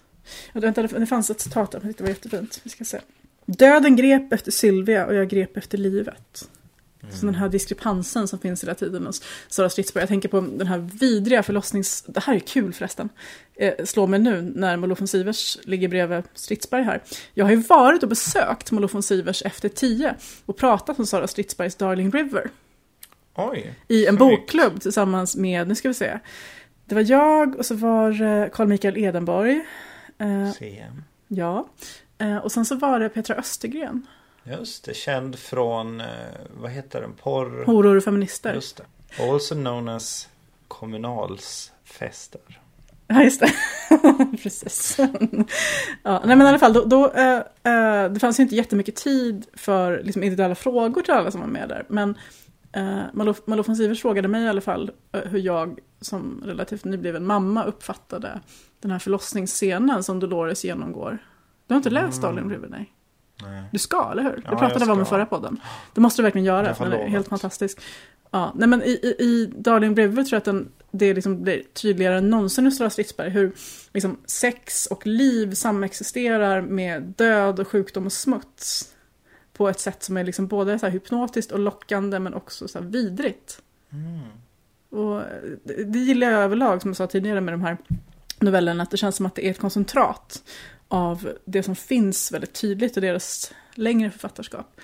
Ja, 0.52 0.60
vänta, 0.60 0.82
det 0.82 1.06
fanns 1.06 1.30
ett 1.30 1.40
citat 1.40 1.70
där, 1.70 1.80
det 1.80 2.00
var 2.00 2.08
jättefint. 2.08 2.60
Vi 2.62 2.70
ska 2.70 2.84
se. 2.84 3.00
Döden 3.46 3.96
grep 3.96 4.32
efter 4.32 4.50
Sylvia 4.50 5.06
och 5.06 5.14
jag 5.14 5.28
grep 5.28 5.56
efter 5.56 5.78
livet. 5.78 6.48
Så 7.10 7.26
den 7.26 7.34
här 7.34 7.48
diskrepansen 7.48 8.28
som 8.28 8.38
finns 8.38 8.62
hela 8.62 8.74
tiden 8.74 9.06
hos 9.06 9.22
Sara 9.48 9.70
Stridsberg. 9.70 10.02
Jag 10.02 10.08
tänker 10.08 10.28
på 10.28 10.40
den 10.40 10.66
här 10.66 10.78
vidriga 10.78 11.42
förlossnings... 11.42 12.02
Det 12.06 12.20
här 12.20 12.34
är 12.34 12.38
kul 12.38 12.72
förresten. 12.72 13.08
Eh, 13.54 13.84
slår 13.84 14.06
mig 14.06 14.20
nu 14.20 14.52
när 14.54 14.76
Malou 14.76 14.94
von 14.94 15.08
Sivers 15.08 15.58
ligger 15.62 15.88
bredvid 15.88 16.22
Stridsberg 16.34 16.82
här. 16.82 17.02
Jag 17.34 17.44
har 17.44 17.50
ju 17.50 17.56
varit 17.56 18.02
och 18.02 18.08
besökt 18.08 18.70
Malou 18.70 18.88
von 18.92 19.02
Sivers 19.02 19.42
efter 19.42 19.68
tio 19.68 20.14
och 20.46 20.56
pratat 20.56 20.98
om 20.98 21.06
Sara 21.06 21.26
Stridsbergs 21.26 21.74
Darling 21.74 22.10
River 22.10 22.50
Oj. 23.34 23.74
i 23.88 24.06
en 24.06 24.16
bokklubb 24.16 24.80
tillsammans 24.80 25.36
med, 25.36 25.68
nu 25.68 25.74
ska 25.74 25.88
vi 25.88 25.94
se, 25.94 26.18
det 26.90 26.94
var 26.94 27.10
jag 27.10 27.56
och 27.56 27.66
så 27.66 27.74
var 27.74 28.48
Carl 28.48 28.68
Michael 28.68 28.96
Edenborg. 28.96 29.64
Eh, 30.18 30.52
CM. 30.52 31.04
ja. 31.28 31.68
Eh, 32.18 32.36
och 32.36 32.52
sen 32.52 32.64
så 32.64 32.74
var 32.74 33.00
det 33.00 33.08
Petra 33.08 33.34
Östergren, 33.34 34.06
Just 34.44 34.84
det, 34.84 34.94
känd 34.94 35.38
från, 35.38 36.00
eh, 36.00 36.06
vad 36.60 36.70
heter 36.70 37.00
den, 37.00 37.12
porr... 37.12 37.64
Horor 37.64 37.96
och 37.96 38.04
feminister. 38.04 38.54
Just 38.54 38.76
det. 38.76 38.84
Also 39.30 39.54
known 39.54 39.88
as 39.88 40.28
kommunalsfester. 40.68 42.40
Ja, 43.06 43.22
just 43.22 43.40
det. 43.40 43.52
Precis. 44.42 44.96
ja, 46.02 46.22
nej 46.24 46.36
men 46.36 46.40
i 46.42 46.48
alla 46.48 46.58
fall, 46.58 46.72
då, 46.72 46.84
då 46.84 47.10
eh, 47.10 48.10
det 48.10 48.20
fanns 48.20 48.38
ju 48.38 48.42
inte 48.42 48.56
jättemycket 48.56 48.96
tid 48.96 49.46
för 49.54 50.02
liksom, 50.02 50.22
individuella 50.22 50.54
frågor 50.54 51.02
till 51.02 51.14
alla 51.14 51.30
som 51.30 51.40
var 51.40 51.48
med 51.48 51.68
där. 51.68 51.84
Men 51.88 52.18
eh, 52.72 53.02
Malou, 53.12 53.34
von 53.46 53.76
Sivers 53.76 54.02
frågade 54.02 54.28
mig 54.28 54.44
i 54.44 54.48
alla 54.48 54.60
fall 54.60 54.90
eh, 55.12 55.20
hur 55.20 55.38
jag 55.38 55.78
som 56.00 56.42
relativt 56.44 56.84
nybliven 56.84 57.26
mamma 57.26 57.64
uppfattade 57.64 58.40
den 58.80 58.90
här 58.90 58.98
förlossningsscenen 58.98 60.02
som 60.02 60.20
Dolores 60.20 60.64
genomgår. 60.64 61.18
Du 61.66 61.74
har 61.74 61.76
inte 61.76 61.90
läst 61.90 62.22
Darling 62.22 62.50
River? 62.50 62.68
Nej. 62.68 62.92
Nej. 63.42 63.64
Du 63.72 63.78
ska, 63.78 64.08
eller 64.12 64.22
hur? 64.22 64.30
Det 64.30 64.42
Ja, 64.44 64.58
pratade 64.58 64.84
vi 64.84 64.90
om 64.90 65.02
i 65.02 65.04
förra 65.04 65.26
podden. 65.26 65.60
Det 65.94 66.00
måste 66.00 66.22
du 66.22 66.24
verkligen 66.24 66.44
göra, 66.44 66.74
den 66.78 66.92
är 66.92 67.08
helt 67.08 67.28
fantastisk. 67.28 67.80
Ja, 68.30 68.52
nej 68.54 68.68
men 68.68 68.82
i, 68.82 68.90
i, 68.90 69.24
i 69.24 69.52
Darling 69.56 69.96
River 69.96 70.24
tror 70.24 70.32
jag 70.32 70.38
att 70.38 70.44
den, 70.44 70.68
det 70.90 71.14
liksom 71.14 71.42
blir 71.42 71.62
tydligare 71.72 72.18
än 72.18 72.30
någonsin 72.30 72.64
hos 72.64 72.74
Stora 72.74 72.90
Stridsberg 72.90 73.30
hur 73.30 73.52
liksom, 73.92 74.18
sex 74.26 74.86
och 74.86 75.06
liv 75.06 75.54
samexisterar 75.54 76.60
med 76.60 77.02
död 77.02 77.60
och 77.60 77.68
sjukdom 77.68 78.06
och 78.06 78.12
smuts. 78.12 78.94
På 79.60 79.68
ett 79.68 79.80
sätt 79.80 80.02
som 80.02 80.16
är 80.16 80.24
liksom 80.24 80.46
både 80.46 80.78
så 80.78 80.86
hypnotiskt 80.86 81.52
och 81.52 81.58
lockande 81.58 82.18
men 82.18 82.34
också 82.34 82.68
så 82.68 82.80
vidrigt. 82.80 83.62
Mm. 83.92 84.20
Och 84.90 85.22
det, 85.64 85.84
det 85.84 85.98
gillar 85.98 86.30
jag 86.30 86.42
överlag, 86.42 86.82
som 86.82 86.88
jag 86.88 86.96
sa 86.96 87.06
tidigare 87.06 87.40
med 87.40 87.54
de 87.54 87.62
här 87.62 87.76
novellerna, 88.38 88.82
att 88.82 88.90
det 88.90 88.96
känns 88.96 89.16
som 89.16 89.26
att 89.26 89.34
det 89.34 89.46
är 89.46 89.50
ett 89.50 89.58
koncentrat 89.58 90.42
av 90.88 91.32
det 91.44 91.62
som 91.62 91.76
finns 91.76 92.32
väldigt 92.32 92.52
tydligt 92.52 92.96
i 92.96 93.00
deras 93.00 93.52
längre 93.74 94.10
författarskap. 94.10 94.80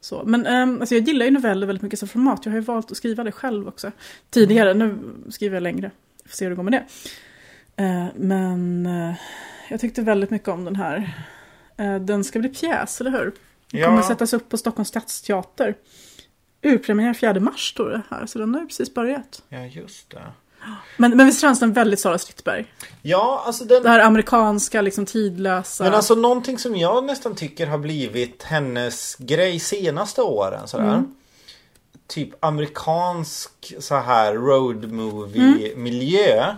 Så, 0.00 0.22
men 0.26 0.46
um, 0.46 0.80
alltså 0.80 0.94
jag 0.94 1.08
gillar 1.08 1.26
ju 1.26 1.30
noveller 1.30 1.66
väldigt 1.66 1.82
mycket 1.82 1.98
som 1.98 2.08
format. 2.08 2.40
Jag 2.44 2.52
har 2.52 2.58
ju 2.58 2.64
valt 2.64 2.90
att 2.90 2.96
skriva 2.96 3.24
det 3.24 3.32
själv 3.32 3.68
också. 3.68 3.92
Tidigare, 4.30 4.74
nu 4.74 4.98
skriver 5.28 5.56
jag 5.56 5.62
längre. 5.62 5.90
Får 6.26 6.36
se 6.36 6.44
hur 6.44 6.50
det 6.50 6.56
går 6.56 6.62
med 6.62 6.72
det. 6.72 6.84
Eh, 7.82 8.06
men 8.14 8.86
eh, 8.86 9.14
jag 9.68 9.80
tyckte 9.80 10.02
väldigt 10.02 10.30
mycket 10.30 10.48
om 10.48 10.64
den 10.64 10.76
här. 10.76 11.14
Eh, 11.76 11.96
den 11.96 12.24
ska 12.24 12.38
bli 12.38 12.48
pjäs, 12.48 13.00
eller 13.00 13.10
hur? 13.10 13.32
Den 13.70 13.84
kommer 13.84 13.96
Ja. 14.02 14.08
sättas 14.08 14.32
upp 14.32 14.48
på 14.48 14.56
Stockholms 14.58 14.88
stadsteater. 14.88 15.74
Urpremiär 16.62 17.14
4 17.14 17.40
mars 17.40 17.70
står 17.70 17.90
det 17.90 18.02
här, 18.10 18.26
så 18.26 18.38
den 18.38 18.54
har 18.54 18.60
ju 18.60 18.66
precis 18.66 18.94
börjat. 18.94 19.42
ja, 19.48 19.58
just 19.64 20.10
det. 20.10 20.22
Men, 20.96 21.16
men 21.16 21.26
visst 21.26 21.40
känns 21.40 21.60
den 21.60 21.72
väldigt 21.72 22.00
Sara 22.00 22.18
Strittberg? 22.18 22.72
Ja, 23.02 23.42
alltså 23.46 23.64
den... 23.64 23.82
Det 23.82 23.88
här 23.88 24.00
amerikanska, 24.00 24.80
liksom 24.82 25.06
tidlösa. 25.06 25.84
Men 25.84 25.94
alltså 25.94 26.14
någonting 26.14 26.58
som 26.58 26.76
jag 26.76 27.04
nästan 27.04 27.34
tycker 27.34 27.66
har 27.66 27.78
blivit 27.78 28.42
hennes 28.42 29.16
grej 29.18 29.58
senaste 29.58 30.22
åren 30.22 30.68
sådär. 30.68 30.84
Mm. 30.94 31.14
Typ 32.06 32.44
amerikansk 32.44 33.74
så 33.78 33.94
här 33.96 34.34
road 34.34 34.92
movie 34.92 35.76
miljö. 35.76 36.54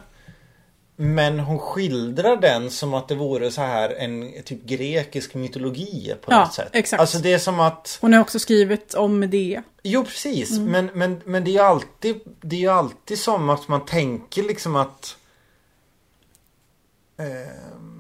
Men 1.05 1.41
hon 1.41 1.59
skildrar 1.59 2.37
den 2.37 2.71
som 2.71 2.95
att 2.95 3.09
det 3.09 3.15
vore 3.15 3.51
så 3.51 3.61
här 3.61 3.91
en 3.91 4.33
typ 4.45 4.65
grekisk 4.65 5.35
mytologi 5.35 6.15
på 6.25 6.33
Ja, 6.33 6.41
något 6.45 6.55
sätt. 6.55 6.69
exakt. 6.73 7.01
Alltså 7.01 7.19
det 7.19 7.33
är 7.33 7.39
som 7.39 7.61
att 7.61 7.99
Hon 8.01 8.13
har 8.13 8.21
också 8.21 8.39
skrivit 8.39 8.95
om 8.95 9.19
Medea. 9.19 9.63
Jo 9.83 10.05
precis, 10.05 10.51
Mm. 10.51 10.71
men, 10.73 10.91
men, 10.95 11.21
men 11.25 11.45
det 11.45 11.51
är 11.51 11.53
ju 11.53 11.59
alltid 11.59 12.21
Det 12.41 12.57
är 12.57 12.61
ju 12.61 12.69
alltid 12.69 13.19
som 13.19 13.51
att 13.51 13.69
man 13.69 13.85
tänker 13.87 14.43
liksom 14.43 14.77
att 14.77 15.17
ehm, 17.17 17.92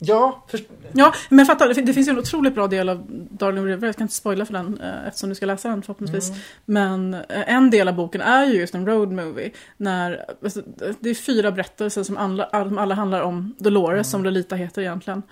Ja, 0.00 0.44
för, 0.48 0.60
Ja, 0.92 1.14
men 1.28 1.46
fattar. 1.46 1.68
Det 1.68 1.74
fin- 1.74 1.86
Det 1.86 1.92
finns 1.92 2.08
ju 2.08 2.10
en 2.10 2.18
otroligt 2.18 2.54
bra 2.54 2.66
del 2.66 2.88
av 2.88 3.06
Darling 3.30 3.64
River. 3.66 3.86
Jag 3.88 3.94
ska 3.94 4.02
inte 4.04 4.14
spoila 4.14 4.44
för 4.46 4.52
den 4.52 4.80
eh, 4.80 5.06
eftersom 5.08 5.28
du 5.28 5.34
ska 5.34 5.46
läsa 5.46 5.68
den 5.68 5.82
förhoppningsvis. 5.82 6.28
Mm. 6.28 6.40
Men 6.64 7.14
eh, 7.14 7.54
en 7.54 7.70
del 7.70 7.88
av 7.88 7.94
boken 7.94 8.20
är 8.20 8.46
ju 8.46 8.54
just 8.60 8.74
en 8.74 8.86
road 8.86 9.12
movie. 9.12 9.50
När, 9.76 10.24
alltså, 10.42 10.62
det 11.00 11.10
är 11.10 11.14
fyra 11.14 11.52
berättelser 11.52 12.02
som 12.02 12.16
alla, 12.16 12.44
alla 12.44 12.94
handlar 12.94 13.20
om 13.22 13.54
Dolores, 13.58 13.92
Mm. 13.94 14.04
som 14.04 14.24
Lolita 14.24 14.56
heter 14.56 14.82
egentligen. 14.82 15.22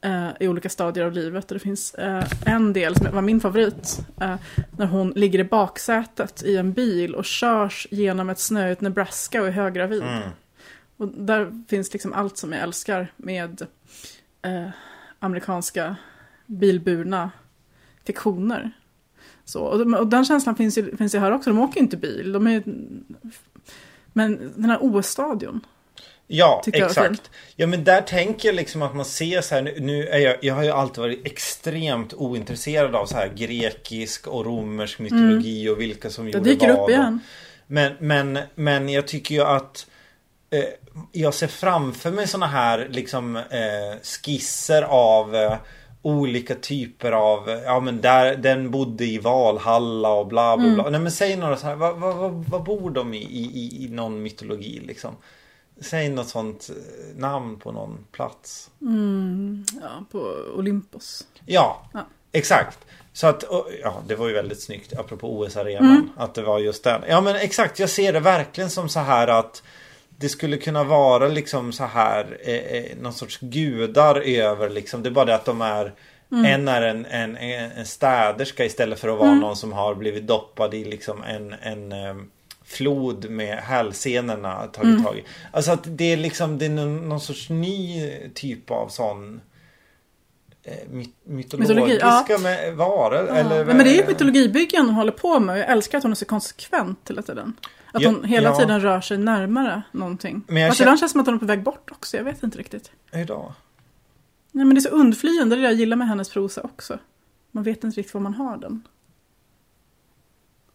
eh, 0.00 0.28
I 0.40 0.48
olika 0.48 0.68
stadier 0.68 1.04
av 1.04 1.12
livet. 1.12 1.50
Och 1.50 1.54
det 1.54 1.60
finns 1.60 1.94
en 2.46 2.72
del 2.72 2.96
som 2.96 3.06
var 3.14 3.22
min 3.22 3.40
favorit. 3.40 3.98
när 4.76 4.86
hon 4.86 5.10
ligger 5.10 5.38
i 5.38 5.44
baksätet 5.44 6.42
i 6.42 6.56
en 6.56 6.72
bil 6.72 7.14
och 7.14 7.24
körs 7.24 7.86
genom 7.90 8.30
ett 8.30 8.38
snöigt 8.38 8.80
Nebraska 8.80 9.40
och 9.42 9.46
är 9.48 9.52
höggravid. 9.52 10.02
mm, 10.02 10.22
Och 10.96 11.08
där 11.08 11.64
finns 11.68 11.92
liksom 11.92 12.12
allt 12.12 12.36
som 12.38 12.52
jag 12.52 12.62
älskar 12.62 13.12
med 13.16 13.66
eh, 14.44 14.68
amerikanska 15.18 15.96
bilburna 16.46 17.30
fiktioner. 18.06 18.70
Så, 19.44 19.60
och, 19.60 19.80
och 19.80 20.06
den 20.06 20.24
känslan 20.24 20.56
finns 20.56 20.78
ju, 20.78 20.96
finns 20.96 21.14
ju 21.14 21.18
här 21.18 21.32
också. 21.32 21.50
De 21.50 21.58
åker 21.58 21.76
ju 21.76 21.84
inte 21.84 21.96
bil. 21.96 22.32
De 22.32 22.46
är, 22.46 22.62
men 24.12 24.52
den 24.56 24.70
här 24.70 24.78
OS-stadion. 24.80 25.60
ja 26.26 26.62
exakt. 26.66 27.30
Ja 27.56 27.66
men 27.66 27.84
där 27.84 28.00
tänker 28.00 28.48
jag 28.48 28.56
liksom 28.56 28.82
att 28.82 28.94
man 28.94 29.04
ser 29.04 29.40
så 29.40 29.54
här 29.54 29.62
nu, 29.62 29.74
nu 29.80 30.06
är 30.06 30.18
jag, 30.18 30.36
jag 30.40 30.54
har 30.54 30.62
ju 30.62 30.70
alltid 30.70 30.98
varit 31.02 31.26
extremt 31.26 32.14
ointresserad 32.14 32.94
av 32.94 33.06
så 33.06 33.16
här 33.16 33.28
grekisk 33.36 34.26
och 34.26 34.44
romersk 34.44 34.98
mytologi 34.98 35.68
och 35.68 35.80
vilka 35.80 36.10
som 36.10 36.24
Det 36.24 36.30
gjorde 36.30 36.50
dyker 36.50 36.72
vad. 36.72 36.82
upp 36.84 36.90
igen. 36.90 37.20
Men, 37.66 37.92
men, 38.00 38.38
men 38.54 38.88
jag 38.88 39.06
tycker 39.06 39.34
ju 39.34 39.42
att 39.42 39.86
eh, 40.50 40.64
jag 41.12 41.34
ser 41.34 41.46
framför 41.46 42.10
mig 42.10 42.28
såna 42.28 42.46
här 42.46 42.88
liksom 42.90 43.36
eh, 43.36 44.00
skisser 44.02 44.82
av 44.82 45.36
eh, 45.36 45.56
olika 46.02 46.54
typer 46.54 47.12
av, 47.12 47.48
ja 47.64 47.80
men 47.80 48.00
där, 48.00 48.36
den 48.36 48.70
bodde 48.70 49.04
i 49.04 49.18
Valhalla 49.18 50.12
och 50.12 50.26
bla 50.26 50.56
bla 50.56 50.74
bla. 50.74 50.90
Nej 50.90 51.00
men 51.00 51.12
säg 51.12 51.36
några 51.36 51.56
så 51.56 51.66
här, 51.66 51.74
vad, 51.74 51.96
vad, 51.96 52.16
vad, 52.16 52.44
vad 52.44 52.62
bor 52.62 52.90
de 52.90 53.14
i, 53.14 53.22
i, 53.22 53.84
i, 53.84 53.88
någon 53.88 54.22
mytologi 54.22 54.80
liksom? 54.86 55.16
Säg 55.80 56.08
något 56.08 56.28
sånt 56.28 56.70
eh, 56.70 57.20
namn 57.20 57.56
på 57.58 57.72
någon 57.72 57.98
plats. 58.12 58.70
Mm, 58.80 59.64
ja, 59.82 60.04
på 60.12 60.18
Olympos. 60.56 61.26
Ja, 61.46 61.86
Ja. 61.92 62.06
exakt. 62.32 62.78
Så 63.12 63.26
att, 63.26 63.42
och, 63.42 63.68
ja 63.82 64.02
det 64.06 64.14
var 64.14 64.28
ju 64.28 64.34
väldigt 64.34 64.62
snyggt 64.62 64.98
apropå 64.98 65.40
OS-arenan. 65.40 66.10
Att 66.16 66.34
det 66.34 66.42
var 66.42 66.58
just 66.58 66.84
den. 66.84 67.02
Ja 67.08 67.20
men 67.20 67.36
exakt, 67.36 67.78
jag 67.78 67.90
ser 67.90 68.12
det 68.12 68.20
verkligen 68.20 68.70
som 68.70 68.88
så 68.88 69.00
här 69.00 69.28
att 69.28 69.62
det 70.18 70.28
skulle 70.28 70.56
kunna 70.56 70.84
vara 70.84 71.28
liksom 71.28 71.72
så 71.72 71.84
här 71.84 72.38
eh, 72.44 72.54
eh, 72.54 72.96
någon 73.00 73.12
sorts 73.12 73.38
gudar 73.40 74.20
över 74.20 74.70
liksom. 74.70 75.02
Det 75.02 75.08
är 75.08 75.10
bara 75.10 75.24
det 75.24 75.34
att 75.34 75.44
de 75.44 75.62
är 75.62 75.92
En 76.30 76.68
är 76.68 76.82
en, 76.82 77.06
en, 77.06 77.36
en 77.36 77.86
städerska 77.86 78.64
istället 78.64 79.00
för 79.00 79.08
att 79.08 79.18
vara 79.18 79.34
någon 79.34 79.56
som 79.56 79.72
har 79.72 79.94
blivit 79.94 80.26
doppad 80.26 80.74
i 80.74 80.84
liksom 80.84 81.22
en, 81.22 81.54
en 81.62 81.92
eh, 81.92 82.14
flod 82.64 83.30
med 83.30 83.58
hälsenorna 83.58 84.66
tagit 84.66 85.04
tag 85.04 85.18
i. 85.18 85.24
Alltså 85.52 85.72
att 85.72 85.82
det 85.84 86.12
är 86.12 86.16
liksom 86.16 86.58
det 86.58 86.64
är 86.64 86.70
någon, 86.70 87.08
någon 87.08 87.20
sorts 87.20 87.50
ny 87.50 88.10
typ 88.34 88.70
av 88.70 88.88
sån 88.88 89.40
eh, 90.62 90.88
my, 90.90 91.08
mytologiska 91.24 92.24
ja. 92.28 92.38
med 92.38 92.74
varor. 92.74 93.26
Ja. 93.28 93.34
Eller, 93.34 93.64
Nej, 93.64 93.74
men 93.74 93.78
det 93.78 93.90
är 93.90 94.02
ju 94.02 94.06
mytologibyggen 94.06 94.86
hon 94.86 94.94
håller 94.94 95.12
på 95.12 95.40
med. 95.40 95.58
Jag 95.58 95.70
älskar 95.70 95.98
att 95.98 96.04
hon 96.04 96.12
är 96.12 96.16
så 96.16 96.24
konsekvent 96.24 96.98
hela 97.08 97.22
tiden. 97.22 97.56
Att 97.94 98.02
Ja, 98.02 98.10
hon 98.10 98.24
hela 98.24 98.48
ja. 98.48 98.56
tiden 98.56 98.80
rör 98.80 99.00
sig 99.00 99.18
närmare 99.18 99.82
någonting. 99.92 100.44
Men 100.48 100.56
jag 100.62 100.70
Fast 100.70 100.78
känner- 100.78 100.86
ibland 100.88 100.98
känns 101.00 101.12
det 101.12 101.12
som 101.12 101.20
att 101.20 101.26
hon 101.26 101.34
är 101.34 101.38
på 101.38 101.46
väg 101.46 101.62
bort 101.62 101.90
också. 101.90 102.16
Jag 102.16 102.24
vet 102.24 102.42
inte 102.42 102.58
riktigt. 102.58 102.90
Hur 103.12 103.24
då? 103.24 103.54
Nej 104.52 104.64
men 104.64 104.74
det 104.74 104.78
är 104.78 104.82
så 104.82 104.88
undflyende, 104.88 105.56
det 105.56 105.62
jag 105.62 105.72
gillar 105.74 105.96
med 105.96 106.08
hennes 106.08 106.30
prosa 106.30 106.60
också. 106.62 106.98
Man 107.50 107.64
vet 107.64 107.84
inte 107.84 108.00
riktigt 108.00 108.14
var 108.14 108.20
man 108.20 108.34
har 108.34 108.56
den. 108.56 108.82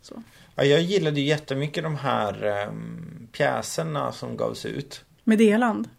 Så. 0.02 0.24
Ja, 0.56 0.64
jag 0.64 0.82
gillade 0.82 1.20
ju 1.20 1.26
jättemycket 1.28 1.84
de 1.84 1.96
här 1.96 2.66
um, 2.68 3.28
pjäserna 3.32 4.12
som 4.12 4.38
gavs 4.38 4.66
ut. 4.66 5.06
Medeland. 5.24 5.90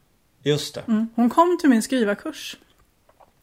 Just 0.43 0.75
det. 0.75 0.81
Mm. 0.89 1.09
Hon 1.15 1.31
kom 1.31 1.59
till 1.61 1.71
min 1.71 1.83
skrivarkurs 1.83 2.57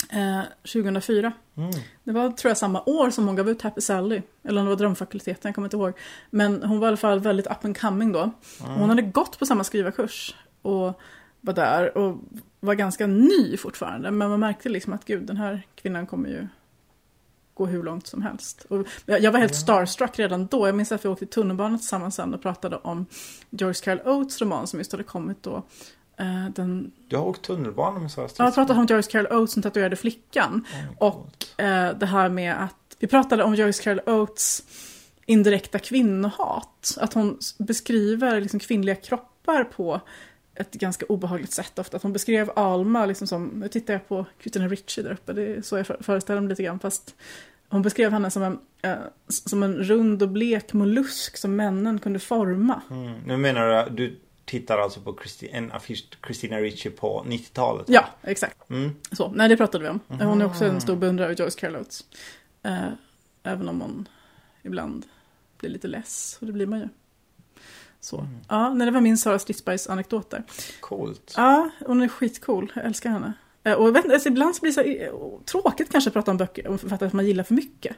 eh, 0.09 0.41
2004. 0.73 1.31
Mm. 1.57 1.71
Det 2.03 2.11
var 2.11 2.29
tror 2.29 2.49
jag 2.49 2.57
samma 2.57 2.83
år 2.85 3.09
som 3.09 3.27
hon 3.27 3.35
gav 3.35 3.49
ut 3.49 3.61
Happy 3.61 3.81
Sally. 3.81 4.21
Eller 4.43 4.61
om 4.61 4.65
det 4.65 4.69
var 4.69 4.77
Drömfakulteten, 4.77 5.41
jag 5.43 5.55
kommer 5.55 5.65
inte 5.65 5.77
ihåg. 5.77 5.93
Men 6.29 6.63
hon 6.63 6.79
var 6.79 6.87
i 6.87 6.89
alla 6.89 6.97
fall 6.97 7.19
väldigt 7.19 7.47
up 7.47 7.65
and 7.65 7.77
coming 7.77 8.11
då. 8.11 8.31
Och 8.59 8.67
hon 8.67 8.89
hade 8.89 9.01
gått 9.01 9.39
på 9.39 9.45
samma 9.45 9.63
skrivarkurs. 9.63 10.35
Och 10.61 11.01
var 11.41 11.53
där 11.53 11.97
och 11.97 12.17
var 12.59 12.73
ganska 12.73 13.07
ny 13.07 13.57
fortfarande. 13.57 14.11
Men 14.11 14.29
man 14.29 14.39
märkte 14.39 14.69
liksom 14.69 14.93
att 14.93 15.05
gud, 15.05 15.23
den 15.23 15.37
här 15.37 15.67
kvinnan 15.75 16.07
kommer 16.07 16.29
ju 16.29 16.47
gå 17.53 17.65
hur 17.65 17.83
långt 17.83 18.07
som 18.07 18.21
helst. 18.21 18.65
Och 18.69 18.87
jag 19.05 19.31
var 19.31 19.39
helt 19.39 19.55
starstruck 19.55 20.19
redan 20.19 20.45
då. 20.47 20.67
Jag 20.67 20.75
minns 20.75 20.91
att 20.91 21.05
vi 21.05 21.09
åkte 21.09 21.25
i 21.25 21.27
tunnelbanan 21.27 21.77
tillsammans 21.77 22.15
sen 22.15 22.33
och 22.33 22.41
pratade 22.41 22.75
om 22.75 23.05
Joyce 23.49 23.81
Carol 23.81 24.01
Oates 24.05 24.41
roman 24.41 24.67
som 24.67 24.79
just 24.79 24.91
hade 24.91 25.03
kommit 25.03 25.43
då. 25.43 25.63
Eh, 26.19 26.45
Den 26.55 26.91
Du 27.07 27.15
har 27.17 27.23
åkt 27.25 27.41
tunnelbana 27.41 27.99
med 27.99 28.11
Sara 28.11 28.21
Ja, 28.23 28.23
jag 28.23 28.29
Stridsman? 28.31 28.53
pratade 28.53 28.79
om 28.79 28.85
Joyce 28.85 29.11
Carol 29.11 29.27
Oates 29.27 29.51
som 29.53 29.61
tatuerade 29.63 29.95
flickan. 29.95 30.65
Oj, 30.73 30.95
Och 30.99 31.61
eh, 31.63 31.97
det 31.97 32.05
här 32.05 32.29
med 32.29 32.63
att 32.63 32.75
vi 32.99 33.07
pratade 33.07 33.43
om 33.43 33.55
Joyce 33.55 33.83
Carol 33.83 33.99
Oates 34.05 34.63
indirekta 35.25 35.79
kvinnohat. 35.79 36.97
Att 37.01 37.13
hon 37.13 37.37
beskriver 37.57 38.41
liksom 38.41 38.59
kvinnliga 38.59 38.95
kroppar 38.95 39.63
på 39.63 40.01
ett 40.55 40.71
ganska 40.71 41.05
obehagligt 41.05 41.51
sätt 41.51 41.79
ofta. 41.79 41.97
Att 41.97 42.03
hon 42.03 42.13
beskrev 42.13 42.51
Alma 42.55 43.05
liksom 43.05 43.27
som, 43.27 43.45
nu 43.47 43.67
tittar 43.67 43.93
jag 43.93 44.07
på 44.07 44.25
Christina 44.41 44.67
Ritchie 44.67 45.03
där 45.03 45.11
uppe, 45.11 45.33
det 45.33 45.41
är 45.55 45.61
så 45.61 45.77
jag 45.77 45.87
för- 45.87 45.97
föreställer 46.01 46.41
mig 46.41 46.49
lite 46.49 46.63
grann. 46.63 46.79
Fast 46.79 47.15
hon 47.69 47.81
beskrev 47.81 48.11
henne 48.11 48.31
som 48.31 48.43
en, 48.43 48.59
eh, 48.81 48.95
som 49.27 49.63
en 49.63 49.75
rund 49.83 50.21
och 50.23 50.29
blek 50.29 50.73
mollusk 50.73 51.37
som 51.37 51.55
männen 51.55 51.99
kunde 51.99 52.19
forma. 52.19 52.81
Mm. 52.91 53.13
Nu 53.25 53.37
menar 53.37 53.85
du, 53.89 53.95
du 53.95 54.19
tittar 54.47 54.77
alltså 54.77 54.99
på 55.01 55.17
Christi, 55.21 55.49
en 55.51 55.71
affisch 55.71 56.05
Christina 56.25 56.57
Ricci 56.57 56.89
på 56.89 57.23
90-talet. 57.27 57.85
Ja, 57.89 58.05
exakt. 58.21 58.69
Mm. 58.69 58.95
Så, 59.11 59.31
nej, 59.31 59.49
det 59.49 59.57
pratade 59.57 59.83
vi 59.83 59.89
om. 59.89 59.99
Hon 60.27 60.41
är 60.41 60.45
också 60.45 60.65
en 60.65 60.81
stor 60.81 60.95
beundrare 60.95 61.29
av 61.31 61.39
Joyce 61.39 61.55
Carol 61.59 61.75
Oates. 61.75 62.05
Eh, 62.63 62.87
även 63.43 63.69
om 63.69 63.81
hon 63.81 64.07
ibland 64.63 65.05
blir 65.57 65.69
lite 65.69 65.87
less, 65.87 66.37
och 66.41 66.47
det 66.47 66.53
blir 66.53 66.65
man 66.65 66.79
ju. 66.79 66.89
Så. 67.99 68.19
Mm. 68.19 68.37
Ja, 68.47 68.73
nej, 68.73 68.85
det 68.85 68.91
var 68.91 69.01
min 69.01 69.17
Sara 69.17 69.39
Stridsbergs 69.39 69.87
anekdot 69.87 70.29
där. 70.29 70.43
Coolt. 70.79 71.33
Ja, 71.37 71.69
hon 71.85 72.01
är 72.01 72.07
skitcool. 72.07 72.71
Jag 72.75 72.85
älskar 72.85 73.09
henne. 73.09 73.33
Eh, 73.63 73.73
Och 73.73 73.95
vet, 73.95 74.11
alltså, 74.11 74.29
ibland 74.29 74.55
så 74.55 74.61
blir 74.61 74.71
det 74.71 74.73
så 74.73 74.81
eh, 74.81 75.39
tråkigt 75.45 75.91
kanske 75.91 76.09
att 76.09 76.13
prata 76.13 76.31
om 76.31 76.37
böcker 76.37 76.67
och 76.67 76.81
författare 76.81 77.09
som 77.09 77.17
man 77.17 77.25
gillar 77.25 77.43
för 77.43 77.53
mycket. 77.53 77.95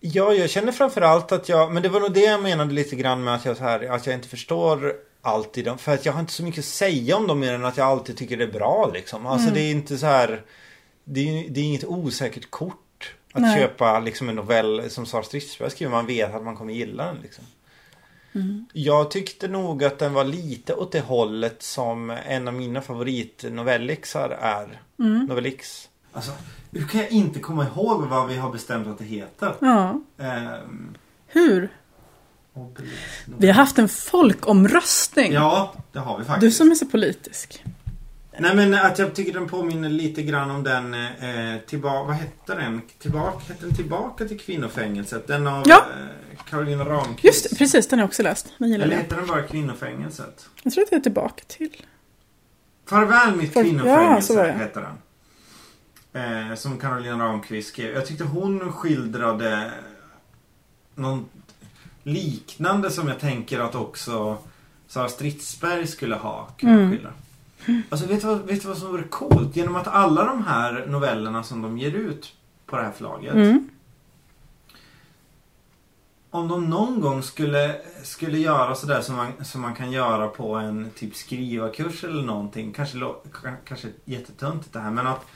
Ja, 0.00 0.32
jag 0.32 0.50
känner 0.50 0.72
framförallt 0.72 1.32
att 1.32 1.48
jag, 1.48 1.72
men 1.72 1.82
det 1.82 1.88
var 1.88 2.00
nog 2.00 2.12
det 2.14 2.20
jag 2.20 2.42
menade 2.42 2.72
lite 2.74 2.96
grann 2.96 3.24
med 3.24 3.34
att 3.34 3.44
jag, 3.44 3.56
så 3.56 3.62
här, 3.62 3.90
att 3.90 4.06
jag 4.06 4.14
inte 4.14 4.28
förstår 4.28 4.92
allt 5.22 5.58
i 5.58 5.62
dem. 5.62 5.78
För 5.78 5.94
att 5.94 6.06
jag 6.06 6.12
har 6.12 6.20
inte 6.20 6.32
så 6.32 6.42
mycket 6.42 6.58
att 6.58 6.64
säga 6.64 7.16
om 7.16 7.26
dem 7.26 7.40
mer 7.40 7.52
än 7.52 7.64
att 7.64 7.76
jag 7.76 7.86
alltid 7.86 8.16
tycker 8.16 8.36
det 8.36 8.44
är 8.44 8.52
bra 8.52 8.90
liksom. 8.94 9.26
Alltså 9.26 9.48
Mm. 9.48 9.54
det 9.54 9.60
är 9.60 9.70
inte 9.70 9.98
så 9.98 10.06
här, 10.06 10.42
det 11.04 11.20
är, 11.20 11.48
det 11.50 11.60
är 11.60 11.64
inget 11.64 11.84
osäkert 11.84 12.50
kort. 12.50 13.14
Att 13.32 13.42
Nej. 13.42 13.60
köpa 13.60 14.00
liksom 14.00 14.28
en 14.28 14.34
novell 14.36 14.90
som 14.90 15.06
Sara 15.06 15.22
Stridsberg 15.22 15.70
skriver, 15.70 15.90
man 15.92 16.06
vet 16.06 16.34
att 16.34 16.42
man 16.44 16.56
kommer 16.56 16.72
gilla 16.72 17.04
den 17.06 17.16
liksom. 17.22 17.44
Mm. 18.34 18.66
Jag 18.72 19.10
tyckte 19.10 19.48
nog 19.48 19.84
att 19.84 19.98
den 19.98 20.12
var 20.12 20.24
lite 20.24 20.74
åt 20.74 20.92
det 20.92 21.00
hållet 21.00 21.62
som 21.62 22.10
en 22.10 22.48
av 22.48 22.54
mina 22.54 22.80
favoritnovellixar 22.82 24.30
är. 24.40 24.80
Mm. 24.98 25.24
Novellix. 25.26 25.88
Alltså, 26.12 26.32
hur 26.70 26.86
kan 26.88 27.00
jag 27.00 27.10
inte 27.10 27.40
komma 27.40 27.66
ihåg 27.74 28.02
vad 28.02 28.28
vi 28.28 28.36
har 28.36 28.50
bestämt 28.52 28.88
att 28.88 28.98
det 28.98 29.04
heter? 29.04 29.54
Ja. 29.60 30.00
Ehm, 30.18 30.94
Hur? 31.26 31.68
Vi 33.38 33.46
har 33.46 33.54
haft 33.54 33.78
en 33.78 33.88
folkomröstning. 33.88 35.32
Ja, 35.32 35.74
det 35.92 35.98
har 35.98 36.18
vi 36.18 36.22
Du 36.24 36.28
faktiskt. 36.28 36.56
som 36.56 36.70
är 36.70 36.74
så 36.74 36.86
politisk. 36.86 37.64
Nej 38.38 38.56
men 38.56 38.74
att 38.74 38.98
jag 38.98 39.14
tycker 39.14 39.32
den 39.32 39.48
påminner 39.48 39.88
lite 39.88 40.22
grann 40.22 40.50
om 40.50 40.62
den 40.62 40.94
eh, 40.94 41.60
tillbaka, 41.66 42.06
vad 42.06 42.16
hette 42.16 42.54
den? 42.54 42.82
Tillbaka, 42.98 43.38
hette 43.48 43.66
den 43.66 43.74
Tillbaka 43.74 44.24
till 44.24 44.40
kvinnofängelset? 44.40 45.26
Den 45.26 45.46
av 45.46 45.62
Ja. 45.66 45.76
eh, 45.76 46.38
Carolina 46.50 46.84
Ramqvist. 46.84 47.24
Just 47.24 47.58
precis. 47.58 47.88
Den 47.88 47.98
har 47.98 48.02
jag 48.02 48.08
också 48.08 48.22
läst. 48.22 48.46
Den 48.58 48.68
gillar 48.68 48.84
Eller 48.84 48.96
hette 48.96 49.14
den 49.14 49.26
bara 49.26 49.42
Kvinnofängelset? 49.42 50.46
Jag 50.62 50.72
tror 50.72 50.84
att 50.84 50.90
det 50.90 50.96
är 50.96 51.00
tillbaka 51.00 51.44
till. 51.48 51.82
Farväl 52.88 53.36
mitt 53.36 53.52
Far- 53.54 53.62
kvinnofängelse 53.62 54.32
Ja, 54.34 54.52
hette 54.52 54.80
den. 56.12 56.50
Eh, 56.50 56.54
som 56.56 56.78
Carolina 56.78 57.24
Ramqvist 57.24 57.68
skrev. 57.68 57.94
Jag 57.94 58.06
tyckte 58.06 58.24
hon 58.24 58.72
skildrade 58.72 59.70
någon 60.94 61.24
liknande 62.02 62.90
som 62.90 63.08
jag 63.08 63.20
tänker 63.20 63.60
att 63.60 63.74
också 63.74 64.38
Sara 64.88 65.08
Stridsberg 65.08 65.86
skulle 65.86 66.14
ha 66.14 66.46
kunnat 66.58 66.74
Mm. 66.78 66.90
skildra. 66.90 67.12
Alltså 67.88 68.06
vet 68.06 68.20
du, 68.20 68.26
vad, 68.26 68.40
vet 68.40 68.62
du 68.62 68.68
vad 68.68 68.78
som 68.78 68.88
vore 68.88 69.02
coolt? 69.02 69.56
Genom 69.56 69.76
att 69.76 69.88
alla 69.88 70.24
de 70.24 70.44
här 70.44 70.86
novellerna 70.88 71.42
som 71.42 71.62
de 71.62 71.78
ger 71.78 71.90
ut 71.90 72.32
på 72.66 72.76
det 72.76 72.82
här 72.82 72.92
förlaget. 72.92 73.34
Mm. 73.34 73.68
Om 76.30 76.48
de 76.48 76.70
någon 76.70 77.00
gång 77.00 77.22
skulle, 77.22 77.76
skulle 78.02 78.38
göra 78.38 78.74
sådär 78.74 79.00
som 79.00 79.16
man, 79.16 79.44
som 79.44 79.60
man 79.60 79.74
kan 79.74 79.92
göra 79.92 80.28
på 80.28 80.54
en 80.54 80.90
typ 80.94 81.16
skrivarkurs 81.16 82.04
eller 82.04 82.22
någonting. 82.22 82.72
Kanske, 82.72 82.98
kanske 83.64 83.88
jättetöntigt 84.04 84.72
det 84.72 84.80
här 84.80 84.90
men 84.90 85.06
att 85.06 85.26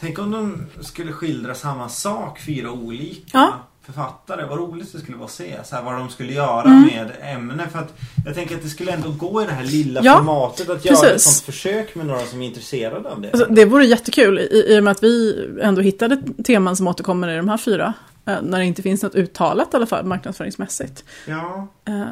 Tänk 0.00 0.18
om 0.18 0.30
de 0.30 0.66
skulle 0.80 1.12
skildra 1.12 1.54
samma 1.54 1.88
sak, 1.88 2.40
fyra 2.40 2.70
olika 2.72 3.38
Ja. 3.38 3.54
Författare. 3.86 4.44
Vad 4.46 4.58
roligt 4.58 4.92
det 4.92 4.98
skulle 4.98 5.16
vara 5.16 5.24
att 5.26 5.32
se. 5.32 5.56
Så 5.64 5.76
här, 5.76 5.82
vad 5.82 5.94
de 5.94 6.08
skulle 6.10 6.32
göra 6.32 6.62
Mm. 6.62 6.82
med 6.82 7.10
ämne. 7.22 7.68
För 7.72 7.78
att 7.78 7.94
jag 8.26 8.34
tänker 8.34 8.54
att 8.56 8.62
det 8.62 8.68
skulle 8.68 8.92
ändå 8.92 9.10
gå 9.10 9.42
i 9.42 9.44
det 9.46 9.52
här 9.52 9.64
lilla 9.64 10.00
Ja, 10.04 10.16
formatet 10.16 10.68
att 10.70 10.84
göra 10.84 10.94
ett 10.96 11.12
precis. 11.12 11.22
sånt 11.34 11.44
försök 11.46 11.94
med 11.94 12.06
några 12.06 12.20
som 12.20 12.42
är 12.42 12.46
intresserade 12.46 13.10
av 13.10 13.20
det. 13.20 13.30
Alltså, 13.32 13.46
det 13.50 13.64
vore 13.64 13.84
jättekul 13.86 14.38
i, 14.38 14.64
i 14.74 14.78
och 14.80 14.84
med 14.84 14.90
att 14.90 15.02
vi 15.02 15.46
ändå 15.62 15.80
hittade 15.80 16.22
teman 16.44 16.76
som 16.76 16.88
återkommer 16.88 17.28
i 17.28 17.36
de 17.36 17.48
här 17.48 17.56
fyra. 17.56 17.92
eh, 18.26 18.42
När 18.42 18.58
det 18.58 18.64
inte 18.64 18.82
finns 18.82 19.02
något 19.02 19.14
uttalat 19.14 19.74
i 19.74 19.76
alla 19.76 19.86
fall 19.86 20.04
marknadsföringsmässigt. 20.04 21.04
Ja. 21.26 21.68
Eh, 21.88 22.02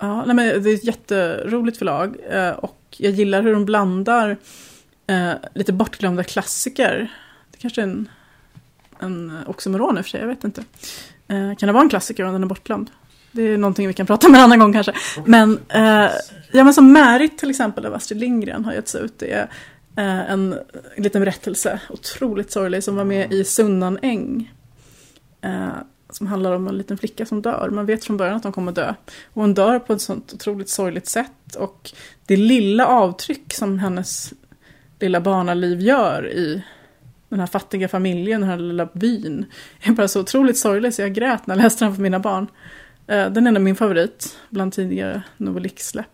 ja, 0.00 0.24
nej, 0.24 0.36
men 0.36 0.62
det 0.62 0.70
är 0.70 0.74
ett 0.74 0.84
jätteroligt 0.84 1.78
förlag. 1.78 2.16
eh, 2.30 2.50
och 2.50 2.76
jag 2.98 3.12
gillar 3.12 3.42
hur 3.42 3.52
de 3.52 3.64
blandar 3.64 4.36
eh, 5.06 5.30
lite 5.54 5.72
bortglömda 5.72 6.24
klassiker. 6.24 7.12
Det 7.50 7.58
kanske 7.58 7.80
är 7.80 7.82
en, 7.82 8.08
en 9.00 9.30
eh, 9.30 9.50
oxymoron 9.50 9.98
i 9.98 10.00
och 10.00 10.04
för 10.04 10.10
sig, 10.10 10.20
jag 10.20 10.28
vet 10.28 10.44
inte. 10.44 10.64
Eh, 11.28 11.56
kan 11.56 11.66
det 11.66 11.72
vara 11.72 11.82
en 11.82 11.88
klassiker 11.88 12.24
om 12.24 12.32
den 12.32 12.42
är 12.42 12.46
bortglömd? 12.46 12.90
Det 13.32 13.42
är 13.42 13.58
någonting 13.58 13.88
vi 13.88 13.94
kan 13.94 14.06
prata 14.06 14.26
om 14.26 14.34
en 14.34 14.40
annan 14.40 14.58
gång 14.58 14.72
kanske. 14.72 14.92
Men, 15.24 15.58
eh, 15.68 16.10
ja, 16.52 16.64
men 16.64 16.74
som 16.74 16.92
Märit 16.92 17.38
till 17.38 17.50
exempel 17.50 17.86
av 17.86 17.94
Astrid 17.94 18.20
Lindgren 18.20 18.64
har 18.64 18.72
getts 18.72 18.94
ut. 18.94 19.18
Det 19.18 19.32
är 19.32 19.50
eh, 19.96 20.30
en 20.30 20.58
liten 20.96 21.20
berättelse, 21.20 21.80
otroligt 21.90 22.50
sorglig, 22.50 22.84
som 22.84 22.96
var 22.96 23.04
med 23.04 23.32
i 23.32 23.44
Sunnan 23.44 23.98
äng. 24.02 24.52
Eh, 25.40 25.68
som 26.10 26.26
handlar 26.26 26.52
om 26.52 26.68
en 26.68 26.78
liten 26.78 26.98
flicka 26.98 27.26
som 27.26 27.42
dör. 27.42 27.70
Man 27.72 27.86
vet 27.86 28.04
från 28.04 28.16
början 28.16 28.36
att 28.36 28.44
hon 28.44 28.52
kommer 28.52 28.72
dö. 28.72 28.94
Och 29.32 29.42
hon 29.42 29.54
dör 29.54 29.78
på 29.78 29.92
ett 29.92 30.00
sånt 30.00 30.32
otroligt 30.34 30.68
sorgligt 30.68 31.08
sätt. 31.08 31.56
Och 31.58 31.92
det 32.26 32.36
lilla 32.36 32.86
avtryck 32.86 33.54
som 33.54 33.78
hennes 33.78 34.32
lilla 34.98 35.20
barnaliv 35.20 35.80
gör 35.80 36.28
i 36.28 36.62
den 37.28 37.40
här 37.40 37.46
fattiga 37.46 37.88
familjen, 37.88 38.40
den 38.40 38.50
här 38.50 38.56
lilla 38.58 38.88
byn, 38.92 39.46
är 39.82 39.92
bara 39.92 40.08
så 40.08 40.20
otroligt 40.20 40.58
sorglig 40.58 40.94
så 40.94 41.02
jag 41.02 41.14
grät 41.14 41.46
när 41.46 41.56
jag 41.56 41.62
läste 41.62 41.84
den 41.84 41.94
för 41.94 42.02
mina 42.02 42.18
barn. 42.20 42.46
Eh, 43.06 43.30
Den 43.30 43.46
är 43.46 43.50
nog 43.52 43.62
min 43.62 43.76
favorit 43.76 44.38
bland 44.50 44.72
tidigare 44.72 45.22
Novelix-släpp. 45.36 46.06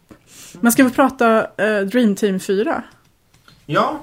Men 0.60 0.72
ska 0.72 0.84
vi 0.84 0.90
prata 0.90 1.46
eh, 1.56 1.80
Dream 1.80 2.14
Team 2.16 2.40
4? 2.40 2.82
Ja. 3.66 4.00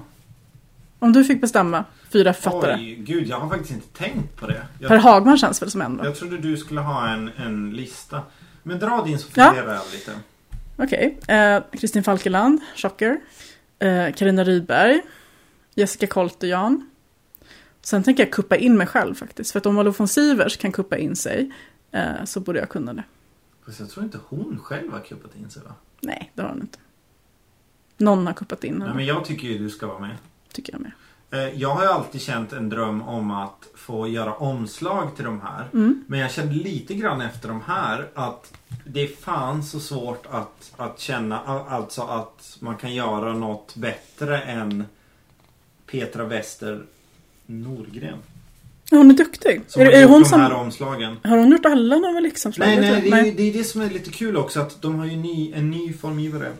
Om 0.99 1.13
du 1.13 1.23
fick 1.23 1.41
bestämma 1.41 1.83
fyra 2.13 2.33
författare. 2.33 2.73
Oj, 2.75 2.95
gud 2.95 3.27
jag 3.27 3.39
har 3.39 3.49
faktiskt 3.49 3.71
inte 3.71 3.87
tänkt 3.97 4.35
på 4.35 4.47
det. 4.47 4.61
Jag, 4.79 4.89
Per 4.89 4.97
Hagman 4.97 5.37
känns 5.37 5.61
väl 5.61 5.71
som 5.71 5.81
en 5.81 5.97
då? 5.97 6.05
jag 6.05 6.15
trodde 6.15 6.37
du 6.37 6.57
skulle 6.57 6.81
ha 6.81 7.07
en, 7.09 7.29
en 7.37 7.71
lista. 7.71 8.21
Men 8.63 8.79
dra 8.79 9.03
din 9.05 9.19
så 9.19 9.27
Ja. 9.35 9.45
funderar 9.45 9.73
jag 9.75 9.83
lite. 9.93 10.11
Okej. 10.77 11.17
Eh, 11.27 11.63
Kristin 11.79 12.03
Falkeland, 12.03 12.61
Chocker. 12.75 13.17
Eh, 13.79 14.13
Carina 14.15 14.43
Rydberg. 14.43 15.01
Jessica 15.75 16.07
Kolterjan. 16.07 16.89
Sen 17.81 18.03
tänker 18.03 18.23
jag 18.23 18.33
kuppa 18.33 18.55
in 18.57 18.77
mig 18.77 18.87
själv 18.87 19.15
faktiskt. 19.15 19.51
För 19.51 19.59
att 19.59 19.65
om 19.65 19.75
Malou 19.75 19.91
von 19.97 20.07
Sivers 20.07 20.57
kan 20.57 20.71
kuppa 20.71 20.97
in 20.97 21.15
sig 21.15 21.51
eh, 21.91 22.23
så 22.25 22.39
borde 22.39 22.59
jag 22.59 22.69
kunna 22.69 22.93
det. 22.93 23.03
Fast 23.65 23.79
jag 23.79 23.89
tror 23.89 24.03
inte 24.05 24.19
hon 24.27 24.59
själv 24.63 24.91
har 24.91 24.99
kuppat 24.99 25.35
in 25.35 25.49
sig 25.49 25.63
va? 25.63 25.73
Nej, 26.01 26.31
det 26.35 26.41
har 26.41 26.49
hon 26.49 26.61
inte. 26.61 26.79
Någon 27.97 28.27
har 28.27 28.33
kuppat 28.33 28.63
in 28.63 28.73
Nej, 28.73 28.81
henne, 28.81 28.93
men 28.95 29.05
jag 29.05 29.25
tycker 29.25 29.47
ju 29.47 29.57
du 29.57 29.69
ska 29.69 29.87
vara 29.87 29.99
med. 29.99 30.15
tycker 30.51 30.73
jag 30.73 30.81
med. 30.81 30.91
Eh, 31.31 31.59
Jag 31.61 31.69
har 31.69 31.83
ju 31.83 31.89
alltid 31.89 32.21
känt 32.21 32.53
en 32.53 32.69
dröm 32.69 33.01
om 33.01 33.31
att 33.31 33.67
få 33.75 34.07
göra 34.07 34.33
omslag 34.35 35.15
till 35.15 35.25
de 35.25 35.41
här. 35.41 35.67
Mm. 35.73 36.03
Men 36.07 36.19
jag 36.19 36.31
kände 36.31 36.53
lite 36.53 36.93
grann 36.95 37.21
efter 37.21 37.47
de 37.47 37.61
här 37.61 38.07
att 38.13 38.53
det 38.85 39.01
är 39.01 39.07
fan 39.07 39.63
så 39.63 39.79
svårt 39.79 40.25
att, 40.31 40.73
att 40.77 40.99
känna 40.99 41.39
alltså 41.69 42.01
att 42.01 42.57
man 42.59 42.77
kan 42.77 42.93
göra 42.93 43.33
något 43.33 43.75
bättre 43.75 44.41
än 44.41 44.85
Petra 45.85 46.23
Wester 46.25 46.85
Norgren. 47.49 48.17
Hon 48.91 49.11
är 49.11 49.15
duktig. 49.15 49.61
Som 49.67 49.81
Är, 49.81 49.85
har 49.85 49.91
är 49.93 50.01
gjort 50.01 50.11
hon 50.11 50.23
de 50.23 50.29
som... 50.29 50.39
här 50.41 50.53
omslagen. 50.53 51.17
Har 51.23 51.37
hon 51.37 51.51
gjort 51.51 51.65
alla 51.65 51.95
Novelix-omslag? 51.97 52.67
Nej, 52.67 52.75
Jag 52.75 52.81
nej, 52.81 53.01
tror- 53.01 53.11
det 53.11 53.29
är, 53.29 53.33
det 53.33 53.43
är 53.49 53.53
det 53.53 53.63
som 53.63 53.81
är 53.81 53.89
lite 53.89 54.09
kul 54.11 54.37
också 54.37 54.59
att 54.59 54.81
de 54.81 54.99
har 54.99 55.05
ju 55.05 55.15
ny, 55.15 55.51
en 55.55 55.71
ny 55.71 55.93
formgivare 55.93 56.51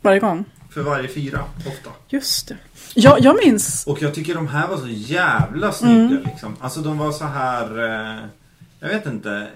Varje 0.00 0.20
gång. 0.20 0.44
för 0.70 0.82
varje 0.82 1.08
fyra, 1.08 1.44
ofta. 1.66 1.90
Just 2.08 2.48
det. 2.48 2.56
Ja, 2.94 3.16
jag 3.20 3.36
minns... 3.44 3.86
Och 3.86 4.02
jag 4.02 4.14
tycker 4.14 4.34
de 4.34 4.46
här 4.48 4.68
var 4.68 4.76
så 4.76 4.88
jävla 4.88 5.72
snygga 5.72 5.94
Mm. 6.00 6.22
liksom. 6.24 6.56
Alltså 6.60 6.80
de 6.80 6.98
var 6.98 7.12
så 7.12 7.24
här 7.24 7.78
eh, 8.14 8.20
Jag 8.80 8.88
vet 8.88 9.06
inte 9.06 9.48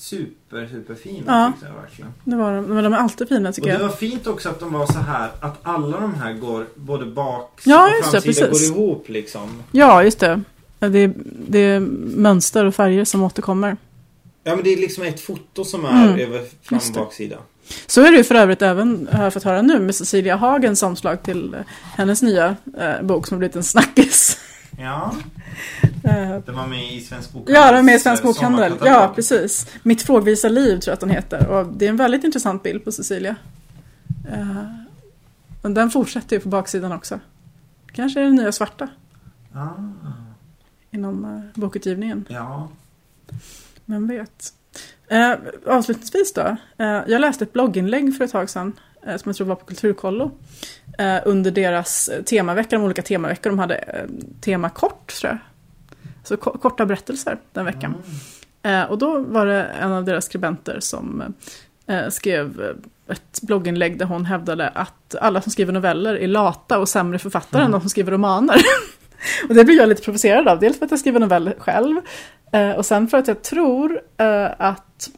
Super, 0.00 0.66
super 0.72 0.94
fina 0.94 1.22
Ja. 1.26 1.66
jag 1.68 1.80
verkligen. 1.82 2.12
Det 2.24 2.36
var 2.36 2.52
de, 2.56 2.60
men 2.64 2.84
de 2.84 2.92
är 2.92 2.96
alltid 2.98 3.28
fina 3.28 3.48
Och 3.48 3.54
tycker 3.54 3.68
det 3.68 3.74
jag. 3.74 3.80
var 3.80 3.88
fint 3.96 4.26
också 4.26 4.48
att 4.48 4.60
de 4.60 4.72
var 4.72 4.86
så 4.86 4.98
här 4.98 5.30
att 5.40 5.58
alla 5.62 6.00
de 6.00 6.14
här 6.14 6.32
går 6.32 6.66
både 6.74 7.06
bak 7.06 7.60
Ja, 7.64 7.84
och 7.84 7.90
det, 7.90 8.10
framsida 8.10 8.46
precis. 8.48 8.70
går 8.70 8.78
ihop 8.78 9.08
liksom. 9.08 9.62
Ja, 9.72 10.02
just 10.04 10.20
det. 10.20 10.40
Det 10.78 10.98
är, 10.98 11.12
det 11.48 11.58
är 11.58 11.80
mönster 12.16 12.64
och 12.64 12.74
färger 12.74 13.04
som 13.04 13.22
återkommer. 13.22 13.76
Ja 14.44 14.54
men 14.54 14.64
det 14.64 14.70
är 14.72 14.76
liksom 14.76 15.04
ett 15.04 15.20
foto 15.20 15.64
som 15.64 15.84
är 15.84 16.04
Mm. 16.08 16.20
över 16.20 16.44
fram 16.62 16.78
och 16.78 16.84
det. 16.94 17.00
baksida. 17.00 17.36
Så 17.86 18.00
är 18.06 18.10
det 18.10 18.16
ju 18.16 18.24
för 18.24 18.34
övrigt 18.34 18.62
även, 18.62 19.08
har 19.12 19.24
jag 19.24 19.32
fått 19.32 19.42
höra 19.42 19.62
nu, 19.62 19.78
med 19.80 19.94
Cecilia 19.94 20.36
Hagens 20.36 20.82
omslag 20.82 21.22
till 21.22 21.54
eh, 21.54 21.60
hennes 21.96 22.22
nya 22.22 22.56
eh, 22.78 23.02
bok 23.02 23.26
som 23.26 23.34
har 23.34 23.38
blivit 23.38 23.56
en 23.56 23.64
snackis. 23.64 24.38
Ja, 24.78 25.14
Eh, 26.04 26.38
det 26.46 26.52
var 26.52 26.66
med 26.66 26.92
i 26.92 27.00
Svensk 27.00 27.32
Bokhandel. 27.32 27.54
ja, 27.54 27.72
de 27.72 27.78
är 27.78 27.82
med 27.82 27.94
i 27.94 27.98
Svensk 27.98 28.22
Bokhandel. 28.22 28.70
sommarkatalog. 28.70 29.02
Ja, 29.10 29.12
precis. 29.14 29.66
Mitt 29.82 30.02
frågvisa 30.02 30.48
liv 30.48 30.78
tror 30.80 30.90
jag 30.90 30.94
att 30.94 31.00
den 31.00 31.10
heter. 31.10 31.46
Och 31.48 31.66
det 31.66 31.84
är 31.84 31.88
en 31.90 31.96
väldigt 31.96 32.24
intressant 32.24 32.62
bild 32.62 32.84
på 32.84 32.92
Cecilia. 32.92 33.36
Eh, 34.32 34.64
och 35.62 35.70
den 35.70 35.90
fortsätter 35.90 36.36
ju 36.36 36.40
på 36.40 36.48
baksidan 36.48 36.92
också. 36.92 37.20
Kanske 37.92 38.20
är 38.20 38.24
det 38.24 38.30
nya 38.30 38.52
svarta 38.52 38.88
Ah, 39.54 39.68
inom 40.90 41.24
eh, 41.24 41.60
bokutgivningen. 41.60 42.24
ja. 42.28 42.68
Vem 43.84 44.06
vet? 44.08 44.52
Eh, 45.08 45.32
avslutningsvis 45.66 46.32
då. 46.34 46.56
Eh, 46.78 46.86
jag 47.06 47.20
läste 47.20 47.44
ett 47.44 47.52
blogginlägg 47.52 48.16
för 48.16 48.24
ett 48.24 48.32
tag 48.32 48.50
sedan 48.50 48.72
eh, 49.06 49.16
som 49.16 49.22
jag 49.30 49.36
tror 49.36 49.46
var 49.46 49.54
på 49.56 49.64
Kulturkollo. 49.64 50.30
Eh, 50.98 51.18
under 51.24 51.50
deras 51.50 52.10
temavecka, 52.26 52.76
de 52.76 52.84
olika 52.84 53.02
temaveckor. 53.02 53.50
De 53.50 53.58
hade 53.58 53.74
eh, 53.74 54.04
tema 54.40 54.70
kort 54.70 55.14
tror 55.20 55.32
jag. 55.32 55.38
Så 56.24 56.36
ko- 56.36 56.58
korta 56.58 56.86
berättelser 56.86 57.38
den 57.52 57.64
veckan. 57.64 57.94
Eh, 58.62 58.82
och 58.82 58.98
då 58.98 59.18
var 59.18 59.46
det 59.46 59.64
en 59.64 59.92
av 59.92 60.04
deras 60.04 60.24
skribenter 60.24 60.80
som 60.80 61.34
eh, 61.86 62.08
skrev 62.08 62.76
ett 63.08 63.40
blogginlägg 63.42 63.98
där 63.98 64.06
hon 64.06 64.24
hävdade 64.24 64.68
att 64.68 65.14
alla 65.20 65.40
som 65.40 65.52
skriver 65.52 65.72
noveller 65.72 66.14
är 66.14 66.26
lata 66.28 66.78
och 66.78 66.88
sämre 66.88 67.18
författare 67.18 67.62
än 67.62 67.70
de 67.70 67.80
som 67.80 67.90
skriver 67.90 68.12
romaner. 68.12 68.56
och 69.48 69.54
det 69.54 69.64
blir 69.64 69.76
jag 69.76 69.88
lite 69.88 70.02
provocerad 70.02 70.48
av. 70.48 70.60
Dels 70.60 70.78
för 70.78 70.84
att 70.84 70.90
jag 70.90 71.00
skriver 71.00 71.20
noveller 71.20 71.54
själv. 71.58 71.96
Och 72.76 72.86
sen 72.86 73.08
för 73.08 73.18
att 73.18 73.28
jag 73.28 73.42
tror 73.42 74.00
att, 74.58 75.10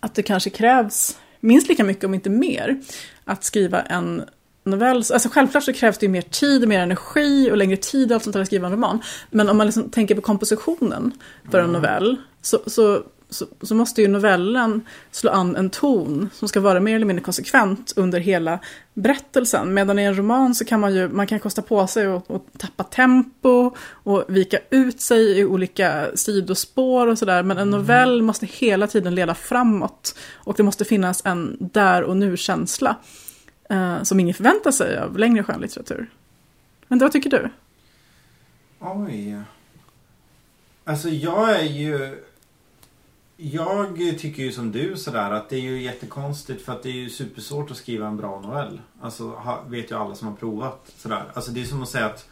att 0.00 0.14
det 0.14 0.22
kanske 0.22 0.50
krävs 0.50 1.18
minst 1.40 1.68
lika 1.68 1.84
mycket, 1.84 2.04
om 2.04 2.14
inte 2.14 2.30
mer, 2.30 2.80
att 3.24 3.44
skriva 3.44 3.82
en 3.82 4.24
novell. 4.64 4.96
Alltså 4.96 5.28
självklart 5.28 5.64
så 5.64 5.72
krävs 5.72 5.98
det 5.98 6.06
ju 6.06 6.12
mer 6.12 6.22
tid, 6.22 6.68
mer 6.68 6.80
energi 6.80 7.50
och 7.50 7.56
längre 7.56 7.76
tid 7.76 8.10
och 8.10 8.14
allt 8.14 8.24
sånt 8.24 8.34
där 8.34 8.40
att 8.40 8.46
skriva 8.46 8.66
en 8.66 8.72
roman. 8.72 9.02
Men 9.30 9.48
om 9.48 9.56
man 9.56 9.66
liksom 9.66 9.90
tänker 9.90 10.14
på 10.14 10.20
kompositionen 10.20 11.12
för 11.50 11.60
en 11.60 11.72
novell 11.72 12.16
så, 12.42 12.58
så, 12.66 13.02
så, 13.30 13.46
så 13.62 13.74
måste 13.74 14.02
ju 14.02 14.08
novellen 14.08 14.86
slå 15.10 15.30
an 15.30 15.56
en 15.56 15.70
ton 15.70 16.30
som 16.34 16.48
ska 16.48 16.60
vara 16.60 16.80
mer 16.80 16.96
eller 16.96 17.06
mindre 17.06 17.24
konsekvent 17.24 17.92
under 17.96 18.20
hela 18.20 18.58
berättelsen. 18.94 19.74
Medan 19.74 19.98
i 19.98 20.02
en 20.02 20.16
roman 20.16 20.54
så 20.54 20.64
kan 20.64 20.80
man 20.80 20.94
ju, 20.94 21.08
man 21.08 21.26
kan 21.26 21.40
kosta 21.40 21.62
på 21.62 21.86
sig 21.86 22.06
att, 22.06 22.30
att 22.30 22.58
tappa 22.58 22.84
tempo 22.84 23.74
och 23.90 24.24
vika 24.28 24.58
ut 24.70 25.00
sig 25.00 25.38
i 25.38 25.44
olika 25.44 26.06
sidospår 26.14 27.06
och 27.06 27.18
sådär. 27.18 27.42
Men 27.42 27.58
en 27.58 27.70
novell 27.70 28.22
måste 28.22 28.46
hela 28.46 28.86
tiden 28.86 29.14
leda 29.14 29.34
framåt. 29.34 30.14
Och 30.34 30.54
det 30.56 30.62
måste 30.62 30.84
finnas 30.84 31.22
en 31.24 31.56
där 31.60 32.02
och 32.02 32.16
nu-känsla. 32.16 32.96
Eh, 33.70 34.02
som 34.02 34.20
ingen 34.20 34.34
förväntar 34.34 34.70
sig 34.70 34.98
av 34.98 35.18
längre 35.18 35.44
skönlitteratur. 35.44 36.10
Men 36.88 36.98
vad 36.98 37.12
tycker 37.12 37.30
du? 37.30 37.50
Oj. 38.80 39.40
Alltså 40.84 41.08
jag 41.08 41.60
är 41.60 41.64
ju... 41.64 42.22
Jag 43.36 43.96
tycker 44.18 44.42
ju 44.42 44.52
som 44.52 44.72
du 44.72 44.96
sådär 44.96 45.30
att 45.30 45.48
det 45.48 45.56
är 45.56 45.60
ju 45.60 45.82
jättekonstigt 45.82 46.64
för 46.64 46.72
att 46.72 46.82
det 46.82 46.88
är 46.88 46.92
ju 46.92 47.10
supersvårt 47.10 47.70
att 47.70 47.76
skriva 47.76 48.06
en 48.06 48.16
bra 48.16 48.40
novell. 48.40 48.80
Alltså 49.00 49.30
ha, 49.30 49.62
vet 49.66 49.90
ju 49.90 49.96
alla 49.96 50.14
som 50.14 50.28
har 50.28 50.34
provat 50.34 50.92
sådär. 50.96 51.24
Alltså 51.34 51.50
det 51.50 51.60
är 51.60 51.64
som 51.64 51.82
att 51.82 51.88
säga 51.88 52.06
att 52.06 52.28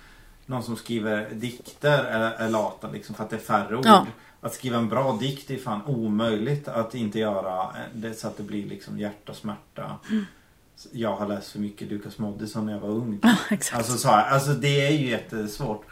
någon 0.46 0.62
som 0.62 0.76
skriver 0.76 1.30
dikter 1.30 2.04
är, 2.04 2.30
är 2.30 2.48
lata 2.48 2.90
liksom 2.90 3.14
för 3.14 3.24
att 3.24 3.30
det 3.30 3.36
är 3.36 3.40
färre 3.40 3.76
ord. 3.76 3.86
Ja. 3.86 4.06
Att 4.40 4.54
skriva 4.54 4.78
en 4.78 4.88
bra 4.88 5.16
dikt 5.20 5.50
är 5.50 5.58
fan 5.58 5.82
omöjligt 5.86 6.68
att 6.68 6.94
inte 6.94 7.18
göra 7.18 7.68
det 7.94 8.14
så 8.14 8.26
att 8.26 8.36
det 8.36 8.42
blir 8.42 8.66
liksom 8.66 8.98
hjärta 8.98 9.32
och 9.32 9.38
smärta. 9.38 9.96
Jag 10.92 11.16
har 11.16 11.28
läst 11.28 11.52
för 11.52 11.58
mycket 11.58 11.88
Lukas 11.90 12.18
Moodysson 12.18 12.66
när 12.66 12.72
jag 12.72 12.80
var 12.80 12.88
ung. 12.88 13.18
Ja, 13.22 13.36
exakt. 13.50 13.76
Alltså, 13.78 13.92
så 13.98 14.08
här, 14.08 14.30
alltså 14.30 14.52
det 14.52 14.86
är 14.86 14.90
ju 14.90 15.08
jättesvårt. 15.08 15.84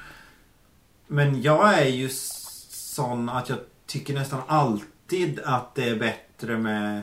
Men 1.07 1.43
jag 1.43 1.79
är 1.79 1.89
ju 1.89 2.09
sån 2.11 3.29
att 3.29 3.49
jag 3.49 3.59
tycker 3.87 4.15
nästan 4.15 4.41
alltid 4.47 5.41
att 5.45 5.75
det 5.75 5.89
är 5.89 5.97
bättre 5.97 6.59
med... 6.59 7.03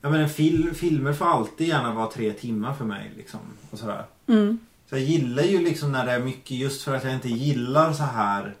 Jag 0.00 0.12
menar 0.12 0.28
fil, 0.28 0.74
filmer 0.74 1.12
får 1.12 1.26
alltid 1.26 1.68
gärna 1.68 1.94
vara 1.94 2.10
tre 2.10 2.32
timmar 2.32 2.74
för 2.74 2.84
mig 2.84 3.12
liksom. 3.16 3.40
Och 3.70 3.78
sådär. 3.78 4.04
Mm. 4.26 4.58
Så 4.88 4.94
jag 4.94 5.02
gillar 5.02 5.42
ju 5.42 5.58
liksom 5.60 5.92
när 5.92 6.06
det 6.06 6.12
är 6.12 6.20
mycket 6.20 6.50
just 6.50 6.82
för 6.82 6.94
att 6.94 7.04
jag 7.04 7.14
inte 7.14 7.28
gillar 7.28 7.92
så 7.92 8.02
här. 8.02 8.54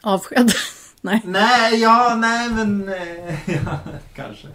Avsked. 0.00 0.52
Nej. 1.00 1.22
Nej, 1.24 1.80
ja, 1.80 2.14
nej 2.18 2.50
men... 2.50 2.88
eh, 2.88 3.50
ja, 3.64 3.78
kanske. 4.14 4.48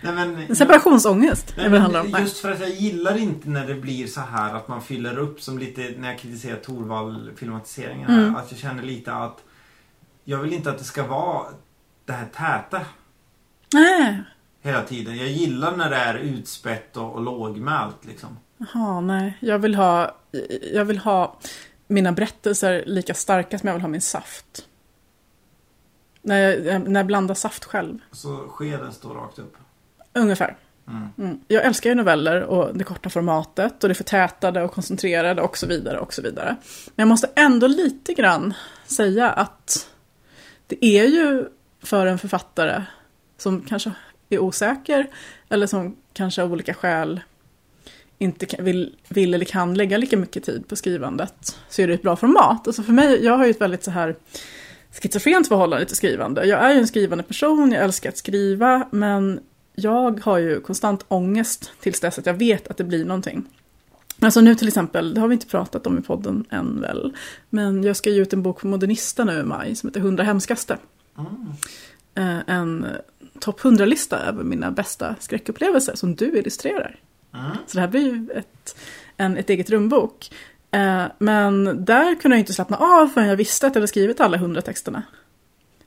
Nej 0.00 0.12
men... 0.12 0.56
Separationsångest 0.56 1.50
är 1.50 1.56
Nej, 1.56 1.68
vad 1.68 1.78
det 1.78 1.82
handlar 1.82 2.00
om. 2.00 2.10
Nej. 2.10 2.22
just 2.22 2.38
för 2.38 2.52
att 2.52 2.60
jag 2.60 2.70
gillar 2.70 3.16
inte 3.18 3.48
när 3.48 3.66
det 3.66 3.74
blir 3.74 4.06
så 4.06 4.20
här 4.20 4.54
att 4.54 4.68
man 4.68 4.82
fyller 4.82 5.18
upp 5.18 5.40
som 5.40 5.58
lite 5.58 5.94
när 5.98 6.08
jag 6.10 6.18
kritiserar 6.18 6.56
Torvald 6.56 7.38
filmatiseringen 7.38 8.10
här. 8.10 8.18
Mm. 8.22 8.36
Att 8.36 8.50
jag 8.50 8.60
känner 8.60 8.82
lite 8.82 9.14
att 9.14 9.38
jag 10.24 10.38
vill 10.38 10.52
inte 10.52 10.70
att 10.70 10.78
det 10.78 10.84
ska 10.84 11.06
vara 11.06 11.46
det 12.04 12.12
här 12.12 12.26
täta 12.26 12.80
Nej. 13.74 14.22
hela 14.62 14.82
tiden. 14.82 15.16
Jag 15.16 15.28
gillar 15.28 15.76
när 15.76 15.90
det 15.90 15.96
är 15.96 16.14
utspätt 16.14 16.96
och, 16.96 17.12
och 17.14 17.22
lågmält 17.22 18.04
liksom. 18.06 18.38
Jaha, 18.58 19.00
nej. 19.00 19.38
Jag 19.40 19.58
vill 19.58 19.74
ha, 19.74 20.16
jag 20.72 20.84
vill 20.84 20.98
ha 20.98 21.38
mina 21.86 22.12
berättelser 22.12 22.84
lika 22.86 23.14
starka 23.14 23.58
som 23.58 23.66
jag 23.66 23.74
vill 23.74 23.82
ha 23.82 23.88
min 23.88 24.00
saft. 24.00 24.66
När 26.26 26.38
jag, 26.40 26.88
när 26.88 27.00
jag 27.00 27.06
blandar 27.06 27.34
saft 27.34 27.64
själv. 27.64 27.98
Så 28.12 28.36
skeden 28.48 28.92
står 28.92 29.14
rakt 29.14 29.38
upp. 29.38 29.56
Ungefär. 30.12 30.56
Mm. 30.88 31.08
Mm. 31.18 31.40
Jag 31.48 31.64
älskar 31.64 31.90
ju 31.90 31.96
noveller 31.96 32.42
och 32.42 32.76
det 32.76 32.84
korta 32.84 33.10
formatet 33.10 33.82
och 33.82 33.88
det 33.88 33.94
förtätade 33.94 34.62
och 34.62 34.72
koncentrerade 34.72 35.42
och 35.42 35.58
så 35.58 35.66
vidare 35.66 35.98
och 35.98 36.14
så 36.14 36.22
vidare. 36.22 36.56
Men 36.86 37.02
jag 37.02 37.08
måste 37.08 37.30
ändå 37.36 37.66
lite 37.66 38.14
grann 38.14 38.54
säga 38.86 39.30
att 39.30 39.90
det 40.66 40.84
är 40.84 41.04
ju 41.04 41.44
för 41.82 42.06
en 42.06 42.18
författare 42.18 42.82
som 43.38 43.60
kanske 43.60 43.92
är 44.28 44.38
osäker 44.38 45.06
eller 45.48 45.66
som 45.66 45.96
kanske 46.12 46.42
av 46.42 46.52
olika 46.52 46.74
skäl 46.74 47.20
inte 48.18 48.46
kan- 48.46 48.64
vill, 48.64 48.96
vill 49.08 49.34
eller 49.34 49.44
kan 49.44 49.74
lägga 49.74 49.98
lika 49.98 50.16
mycket 50.16 50.44
tid 50.44 50.68
på 50.68 50.76
skrivandet 50.76 51.56
så 51.68 51.82
är 51.82 51.86
det 51.88 51.94
ett 51.94 52.02
bra 52.02 52.16
format. 52.16 52.66
Alltså 52.66 52.82
för 52.82 52.92
mig, 52.92 53.24
jag 53.24 53.36
har 53.38 53.44
ju 53.44 53.50
ett 53.50 53.60
väldigt 53.60 53.84
så 53.84 53.90
här 53.90 54.16
schizofrent 55.02 55.48
förhållande 55.48 55.86
till 55.86 55.96
skrivande. 55.96 56.44
Jag 56.46 56.60
är 56.60 56.72
ju 56.72 56.80
en 56.80 56.86
skrivande 56.86 57.24
person, 57.24 57.72
jag 57.72 57.84
älskar 57.84 58.08
att 58.08 58.18
skriva, 58.18 58.88
men 58.90 59.40
jag 59.74 60.20
har 60.20 60.38
ju 60.38 60.60
konstant 60.60 61.04
ångest 61.08 61.72
tills 61.80 62.00
dess 62.00 62.18
att 62.18 62.26
jag 62.26 62.34
vet 62.34 62.68
att 62.68 62.76
det 62.76 62.84
blir 62.84 63.04
någonting. 63.04 63.44
Alltså 64.20 64.40
nu 64.40 64.54
till 64.54 64.68
exempel, 64.68 65.14
det 65.14 65.20
har 65.20 65.28
vi 65.28 65.32
inte 65.32 65.46
pratat 65.46 65.86
om 65.86 65.98
i 65.98 66.02
podden 66.02 66.44
än 66.50 66.80
väl, 66.80 67.12
men 67.50 67.84
jag 67.84 67.96
ska 67.96 68.10
ge 68.10 68.20
ut 68.20 68.32
en 68.32 68.42
bok 68.42 68.60
på 68.60 68.66
Modernista 68.66 69.24
nu 69.24 69.40
i 69.40 69.42
maj 69.42 69.74
som 69.74 69.88
heter 69.88 70.00
100 70.00 70.24
hemskaste. 70.24 70.78
Mm. 71.18 72.42
En 72.46 72.86
topp 73.40 73.60
100-lista 73.60 74.18
över 74.18 74.44
mina 74.44 74.70
bästa 74.70 75.14
skräckupplevelser 75.20 75.94
som 75.94 76.14
du 76.14 76.38
illustrerar. 76.38 76.96
Mm. 77.34 77.56
Så 77.66 77.76
det 77.76 77.80
här 77.80 77.88
blir 77.88 78.00
ju 78.00 78.30
ett, 78.34 78.76
en, 79.16 79.36
ett 79.36 79.50
eget 79.50 79.70
rumbok. 79.70 80.30
Eh, 80.76 81.04
men 81.18 81.84
där 81.84 82.14
kunde 82.14 82.36
jag 82.36 82.40
inte 82.40 82.52
slappna 82.52 82.76
av 82.76 83.08
förrän 83.08 83.28
jag 83.28 83.36
visste 83.36 83.66
att 83.66 83.74
jag 83.74 83.80
hade 83.80 83.88
skrivit 83.88 84.20
alla 84.20 84.36
hundra 84.36 84.62
texterna. 84.62 85.02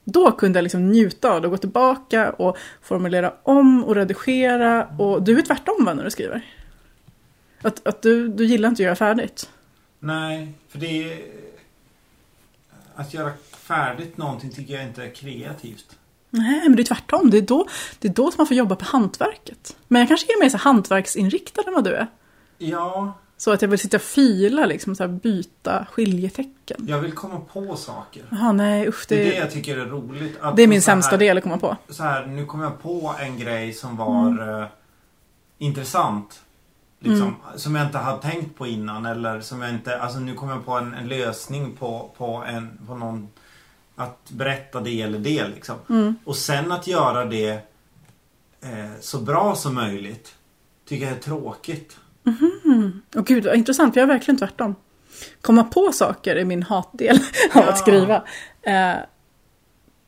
Då 0.04 0.32
kunde 0.32 0.60
jag 0.60 0.64
liksom 0.64 0.88
njuta 0.88 1.32
av 1.32 1.42
det 1.42 1.48
och 1.48 1.52
gå 1.52 1.58
tillbaka 1.58 2.32
och 2.32 2.58
formulera 2.82 3.34
om 3.44 3.84
och 3.84 3.96
redigera. 3.96 4.88
Och 4.98 5.24
du 5.24 5.38
är 5.38 5.42
tvärtom 5.42 5.86
va, 5.86 5.94
när 5.94 6.04
du 6.04 6.12
skriver? 6.12 6.46
Att, 7.62 7.88
att 7.88 8.02
du, 8.02 8.28
du 8.28 8.46
gillar 8.46 8.70
inte 8.70 8.82
att 8.82 8.86
göra 8.86 8.96
färdigt. 8.96 9.50
Nej, 10.00 10.54
för 10.70 10.80
det 10.80 11.14
är... 11.14 11.22
Att 12.96 13.14
göra 13.14 13.32
färdigt 13.52 14.18
någonting 14.18 14.52
tycker 14.52 14.74
jag 14.74 14.84
inte 14.84 15.04
är 15.04 15.10
kreativt. 15.10 15.98
Nej, 16.30 16.62
men 16.64 16.76
det 16.76 16.82
är 16.82 16.86
tvärtom. 16.86 17.30
Det 17.30 17.38
är 17.38 17.42
då, 17.42 17.68
det 18.00 18.08
är 18.08 18.14
då 18.14 18.32
som 18.32 18.36
man 18.38 18.48
får 18.48 18.58
jobba 18.58 18.76
på 18.76 18.86
hantverket. 18.86 19.78
Men 19.88 20.00
jag 20.00 20.08
kanske 20.08 20.34
är 20.34 20.40
mer 20.40 20.50
så 20.50 20.58
hantverksinriktad 20.58 21.62
än 21.68 21.74
vad 21.74 21.84
du 21.84 21.94
är. 21.94 22.08
Ja, 22.58 23.14
Så 23.40 23.52
att 23.52 23.62
jag 23.62 23.70
vill 23.70 23.80
sitta 23.80 23.98
och 23.98 24.02
fila, 24.04 24.66
liksom, 24.66 24.96
så 24.96 25.04
här, 25.04 25.08
byta 25.08 25.86
skiljetecken. 25.92 26.86
jag 26.90 27.00
vill 27.00 27.12
komma 27.12 27.42
på 27.54 27.76
saker. 27.76 28.24
Jaha, 28.32 28.52
nej 28.52 28.88
usch. 28.88 29.06
Det 29.10 29.16
är 29.22 29.26
det 29.26 29.32
Det, 29.32 29.36
jag 29.38 29.52
tycker 29.52 29.78
är 29.78 29.86
roligt. 29.86 30.38
Att 30.42 30.56
det 30.56 30.64
är 30.64 30.68
min 30.68 30.82
så 30.82 30.92
här- 30.92 30.96
sämsta 30.98 31.18
del 31.18 31.38
att 31.38 31.44
komma 31.44 31.58
på. 31.58 31.78
så 31.90 32.04
här, 32.04 32.26
nu 32.26 32.46
kom 32.46 32.62
jag 32.62 32.82
på 32.82 33.16
en 33.20 33.40
grej 33.40 33.74
som 33.74 33.98
var 33.98 34.28
Mm. 34.28 34.50
eh, 34.62 34.68
intressant. 35.58 36.42
Liksom, 37.00 37.36
Som 37.56 37.76
jag 37.76 37.86
inte 37.86 37.98
hade 37.98 38.22
tänkt 38.22 38.58
på 38.58 38.68
innan. 38.68 39.06
Eller 39.06 39.42
som 39.42 39.62
jag 39.62 39.70
inte, 39.72 40.00
alltså 40.02 40.20
nu 40.20 40.34
kom 40.36 40.50
jag 40.50 40.66
på 40.66 40.72
en, 40.74 40.94
en 40.94 41.08
lösning 41.08 41.76
på, 41.80 42.12
på, 42.18 42.44
en, 42.48 42.80
på 42.88 42.96
någon 42.96 43.28
att 43.96 44.30
berätta 44.30 44.80
det 44.82 45.02
eller 45.02 45.20
det 45.20 45.48
liksom. 45.48 45.76
Mm. 45.90 46.16
Och 46.26 46.36
sen 46.36 46.72
att 46.72 46.88
göra 46.88 47.26
det 47.26 47.50
eh, 48.62 48.92
så 49.02 49.20
bra 49.20 49.56
som 49.56 49.76
möjligt. 49.76 50.36
Tycker 50.88 51.06
jag 51.06 51.16
är 51.16 51.20
tråkigt. 51.22 51.98
Och 53.16 53.26
gud, 53.26 53.46
vad 53.46 53.56
intressant, 53.56 53.94
för 53.94 54.02
jag 54.02 54.10
är 54.10 54.14
verkligen 54.14 54.38
tvärtom. 54.38 54.76
Komma 55.42 55.64
på 55.64 55.92
saker 55.92 56.36
är 56.36 56.46
min 56.46 56.64
hatdel 56.64 57.16
av 57.54 57.64
Ja. 57.64 57.70
att 57.70 57.78
skriva. 57.78 58.16
Eh, 58.62 58.96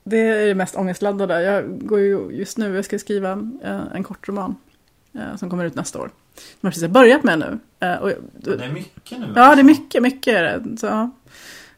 det 0.04 0.16
är 0.18 0.46
det 0.46 0.54
mest 0.54 0.76
ångestladdade. 0.76 1.42
Jag 1.42 1.86
går 1.86 2.00
ju 2.00 2.28
just 2.30 2.58
nu, 2.58 2.74
jag 2.74 2.84
ska 2.84 2.98
skriva 2.98 3.32
eh, 3.64 3.80
en 3.94 4.04
kortroman 4.04 4.56
eh, 5.14 5.36
som 5.36 5.50
kommer 5.50 5.64
ut 5.64 5.74
nästa 5.74 5.98
år. 5.98 6.10
Som 6.34 6.44
jag 6.60 6.70
precis 6.70 6.82
har 6.82 6.88
börjat 6.88 7.24
med 7.24 7.38
nu. 7.38 7.58
Eh, 7.80 7.94
och, 7.94 8.10
Det 8.34 8.64
är 8.64 8.72
mycket 8.72 9.18
nu. 9.18 9.32
ja, 9.36 9.54
det 9.54 9.60
är 9.60 9.64
mycket, 9.64 10.02
mycket 10.02 10.34
det. 10.34 10.76
Så, 10.78 10.86
ja, 10.86 11.10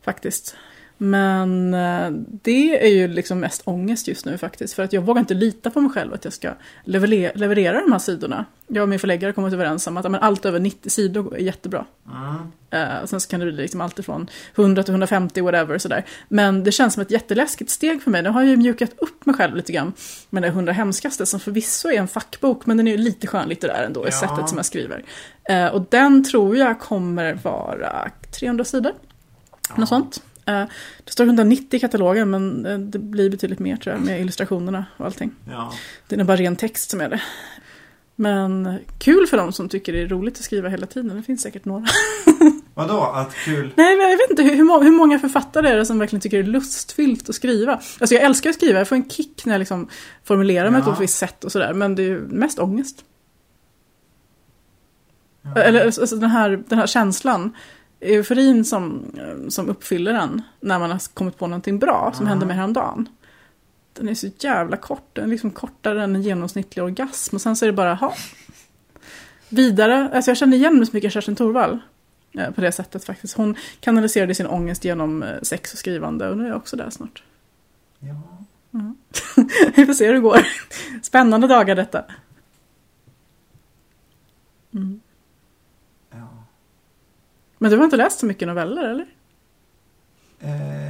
faktiskt. 0.04 0.56
Men 0.96 1.74
eh, 1.74 2.10
det 2.42 2.84
är 2.86 2.90
ju 2.90 3.08
liksom 3.08 3.40
mest 3.40 3.62
ångest 3.64 4.08
just 4.08 4.24
nu 4.24 4.38
faktiskt. 4.38 4.74
För 4.74 4.82
att 4.82 4.92
jag 4.92 5.02
vågar 5.02 5.20
inte 5.20 5.34
lita 5.34 5.70
på 5.70 5.80
mig 5.80 5.90
själv 5.90 6.14
att 6.14 6.24
jag 6.24 6.34
ska 6.34 6.50
leverera, 6.84 7.32
leverera 7.34 7.80
de 7.80 7.92
här 7.92 7.98
sidorna. 7.98 8.44
Jag 8.66 8.82
och 8.82 8.88
min 8.88 8.98
förläggare 8.98 9.28
har 9.28 9.32
kommit 9.32 9.52
överens 9.52 9.86
om 9.86 9.96
att 9.96 10.10
men, 10.10 10.20
allt 10.20 10.44
över 10.44 10.60
90 10.60 10.90
sidor 10.90 11.36
är 11.36 11.40
jättebra. 11.40 11.84
Mm. 12.06 12.34
Uh, 12.74 13.06
sen 13.06 13.20
så 13.20 13.28
kan 13.28 13.40
det 13.40 13.46
bli 13.46 13.54
liksom 13.54 13.80
allt 13.80 13.98
ifrån 13.98 14.30
100 14.56 14.82
till 14.82 14.92
150 14.92 15.40
whatever 15.40 15.78
sådär. 15.78 16.04
Men 16.28 16.64
det 16.64 16.72
känns 16.72 16.94
som 16.94 17.00
ett 17.02 17.10
jätteläskigt 17.10 17.70
steg 17.70 18.02
för 18.02 18.10
mig. 18.10 18.22
Nu 18.22 18.28
har 18.28 18.42
jag 18.42 18.50
ju 18.50 18.56
mjukat 18.56 18.90
upp 18.96 19.26
mig 19.26 19.34
själv 19.34 19.56
lite 19.56 19.72
grann 19.72 19.92
med 20.30 20.42
det 20.42 20.48
100 20.48 20.72
hemskaste 20.72 21.26
som 21.26 21.40
förvisso 21.40 21.88
är 21.88 21.98
en 21.98 22.08
fackbok 22.08 22.66
men 22.66 22.76
den 22.76 22.88
är 22.88 22.92
ju 22.92 22.98
lite 22.98 23.26
skönlitterär 23.26 23.84
ändå 23.84 24.00
i 24.00 24.08
Ja. 24.10 24.20
sättet 24.20 24.48
som 24.48 24.58
jag 24.58 24.66
skriver. 24.66 25.04
Uh, 25.50 25.66
och 25.66 25.86
den 25.90 26.24
tror 26.24 26.56
jag 26.56 26.80
kommer 26.80 27.38
vara 27.42 28.10
300 28.40 28.64
sidor. 28.64 28.92
Något 29.76 29.88
sånt. 29.88 30.22
Eh, 30.46 30.64
det 31.04 31.12
står 31.12 31.24
190 31.24 31.76
i 31.76 31.80
katalogen 31.80 32.30
men 32.30 32.66
eh, 32.66 32.78
det 32.78 32.98
blir 32.98 33.30
betydligt 33.30 33.58
mer 33.58 33.76
tror 33.76 33.94
jag 33.96 34.04
med 34.04 34.20
illustrationerna 34.20 34.86
och 34.96 35.06
allting. 35.06 35.30
Ja. 35.50 35.72
Det 36.08 36.14
är 36.14 36.18
nog 36.18 36.26
bara 36.26 36.36
ren 36.36 36.56
text 36.56 36.90
som 36.90 37.00
är 37.00 37.08
det. 37.08 37.22
Men 38.16 38.78
kul 38.98 39.26
för 39.26 39.36
dem 39.36 39.52
som 39.52 39.68
tycker 39.68 39.92
det 39.92 40.02
är 40.02 40.06
roligt 40.08 40.38
att 40.38 40.44
skriva 40.44 40.68
hela 40.68 40.86
tiden. 40.86 41.16
Det 41.16 41.22
finns 41.22 41.42
säkert 41.42 41.64
några. 41.64 41.86
Vadå? 42.74 43.00
Att 43.02 43.34
kul? 43.34 43.70
Nej, 43.76 43.96
jag 43.98 44.16
vet 44.16 44.30
inte 44.30 44.42
hur, 44.42 44.64
må- 44.64 44.82
hur 44.82 44.90
många 44.90 45.18
författare 45.18 45.68
är 45.68 45.76
det 45.76 45.86
som 45.86 45.98
verkligen 45.98 46.20
tycker 46.20 46.36
det 46.36 46.42
är 46.48 46.52
lustfyllt 46.52 47.28
att 47.28 47.34
skriva. 47.34 47.72
Alltså 47.72 48.14
jag 48.14 48.22
älskar 48.24 48.50
att 48.50 48.56
skriva, 48.56 48.78
jag 48.78 48.88
får 48.88 48.96
en 48.96 49.10
kick 49.10 49.46
när 49.46 49.54
jag 49.54 49.58
liksom 49.58 49.88
formulerar 50.24 50.70
mig 50.70 50.80
Ja. 50.80 50.84
på 50.84 50.92
ett 50.92 51.00
visst 51.00 51.18
sätt 51.18 51.44
och 51.44 51.52
sådär. 51.52 51.72
Men 51.74 51.94
det 51.94 52.02
är 52.02 52.06
ju 52.06 52.20
mest 52.20 52.58
ångest. 52.58 53.04
Ja. 55.42 55.62
Eller 55.62 55.84
alltså, 55.86 56.16
den, 56.16 56.30
här, 56.30 56.62
den 56.68 56.78
här 56.78 56.86
känslan, 56.86 57.56
euforin 58.04 58.64
som, 58.64 59.02
som 59.48 59.68
uppfyller 59.68 60.14
en 60.14 60.42
när 60.60 60.78
man 60.78 60.90
har 60.90 61.14
kommit 61.14 61.38
på 61.38 61.46
någonting 61.46 61.78
bra, 61.78 62.10
som 62.14 62.22
Mm. 62.22 62.28
hände 62.28 62.46
mig 62.46 62.56
häromdagen. 62.56 63.08
Den 63.92 64.08
är 64.08 64.14
så 64.14 64.28
jävla 64.38 64.76
kort, 64.76 65.08
den 65.12 65.24
är 65.24 65.28
liksom 65.28 65.50
kortare 65.50 66.04
än 66.04 66.16
en 66.16 66.22
genomsnittlig 66.22 66.84
orgasm 66.84 67.36
och 67.36 67.42
sen 67.42 67.56
så 67.56 67.64
är 67.64 67.66
det 67.66 67.72
bara, 67.72 67.94
ha. 67.94 68.14
Vidare, 69.48 70.10
alltså 70.14 70.30
jag 70.30 70.38
känner 70.38 70.56
igen 70.56 70.76
mig 70.78 70.86
så 70.86 70.96
mycket 70.96 71.12
Kerstin 71.12 71.36
Thorvall 71.36 71.78
eh, 72.32 72.50
på 72.50 72.60
det 72.60 72.72
sättet 72.72 73.04
faktiskt. 73.04 73.36
Hon 73.36 73.56
kanaliserade 73.80 74.34
sin 74.34 74.46
ångest 74.46 74.84
genom 74.84 75.22
eh, 75.22 75.40
sex 75.42 75.72
och 75.72 75.78
skrivande 75.78 76.28
och 76.30 76.38
nu 76.38 76.44
är 76.44 76.48
jag 76.48 76.56
också 76.56 76.76
där 76.76 76.90
snart. 76.90 77.22
Ja. 77.98 78.20
Vi 79.76 79.86
får 79.86 79.94
se 79.94 80.06
hur 80.06 80.14
det 80.14 80.20
går. 80.20 80.46
Spännande 81.02 81.46
dagar 81.46 81.74
detta. 81.76 82.04
Mm. 84.74 85.00
Men 87.64 87.70
du 87.70 87.76
har 87.76 87.84
inte 87.84 87.96
läst 87.96 88.18
så 88.18 88.26
mycket 88.26 88.48
noveller 88.48 88.84
eller? 88.84 89.06
Eh, 90.40 90.83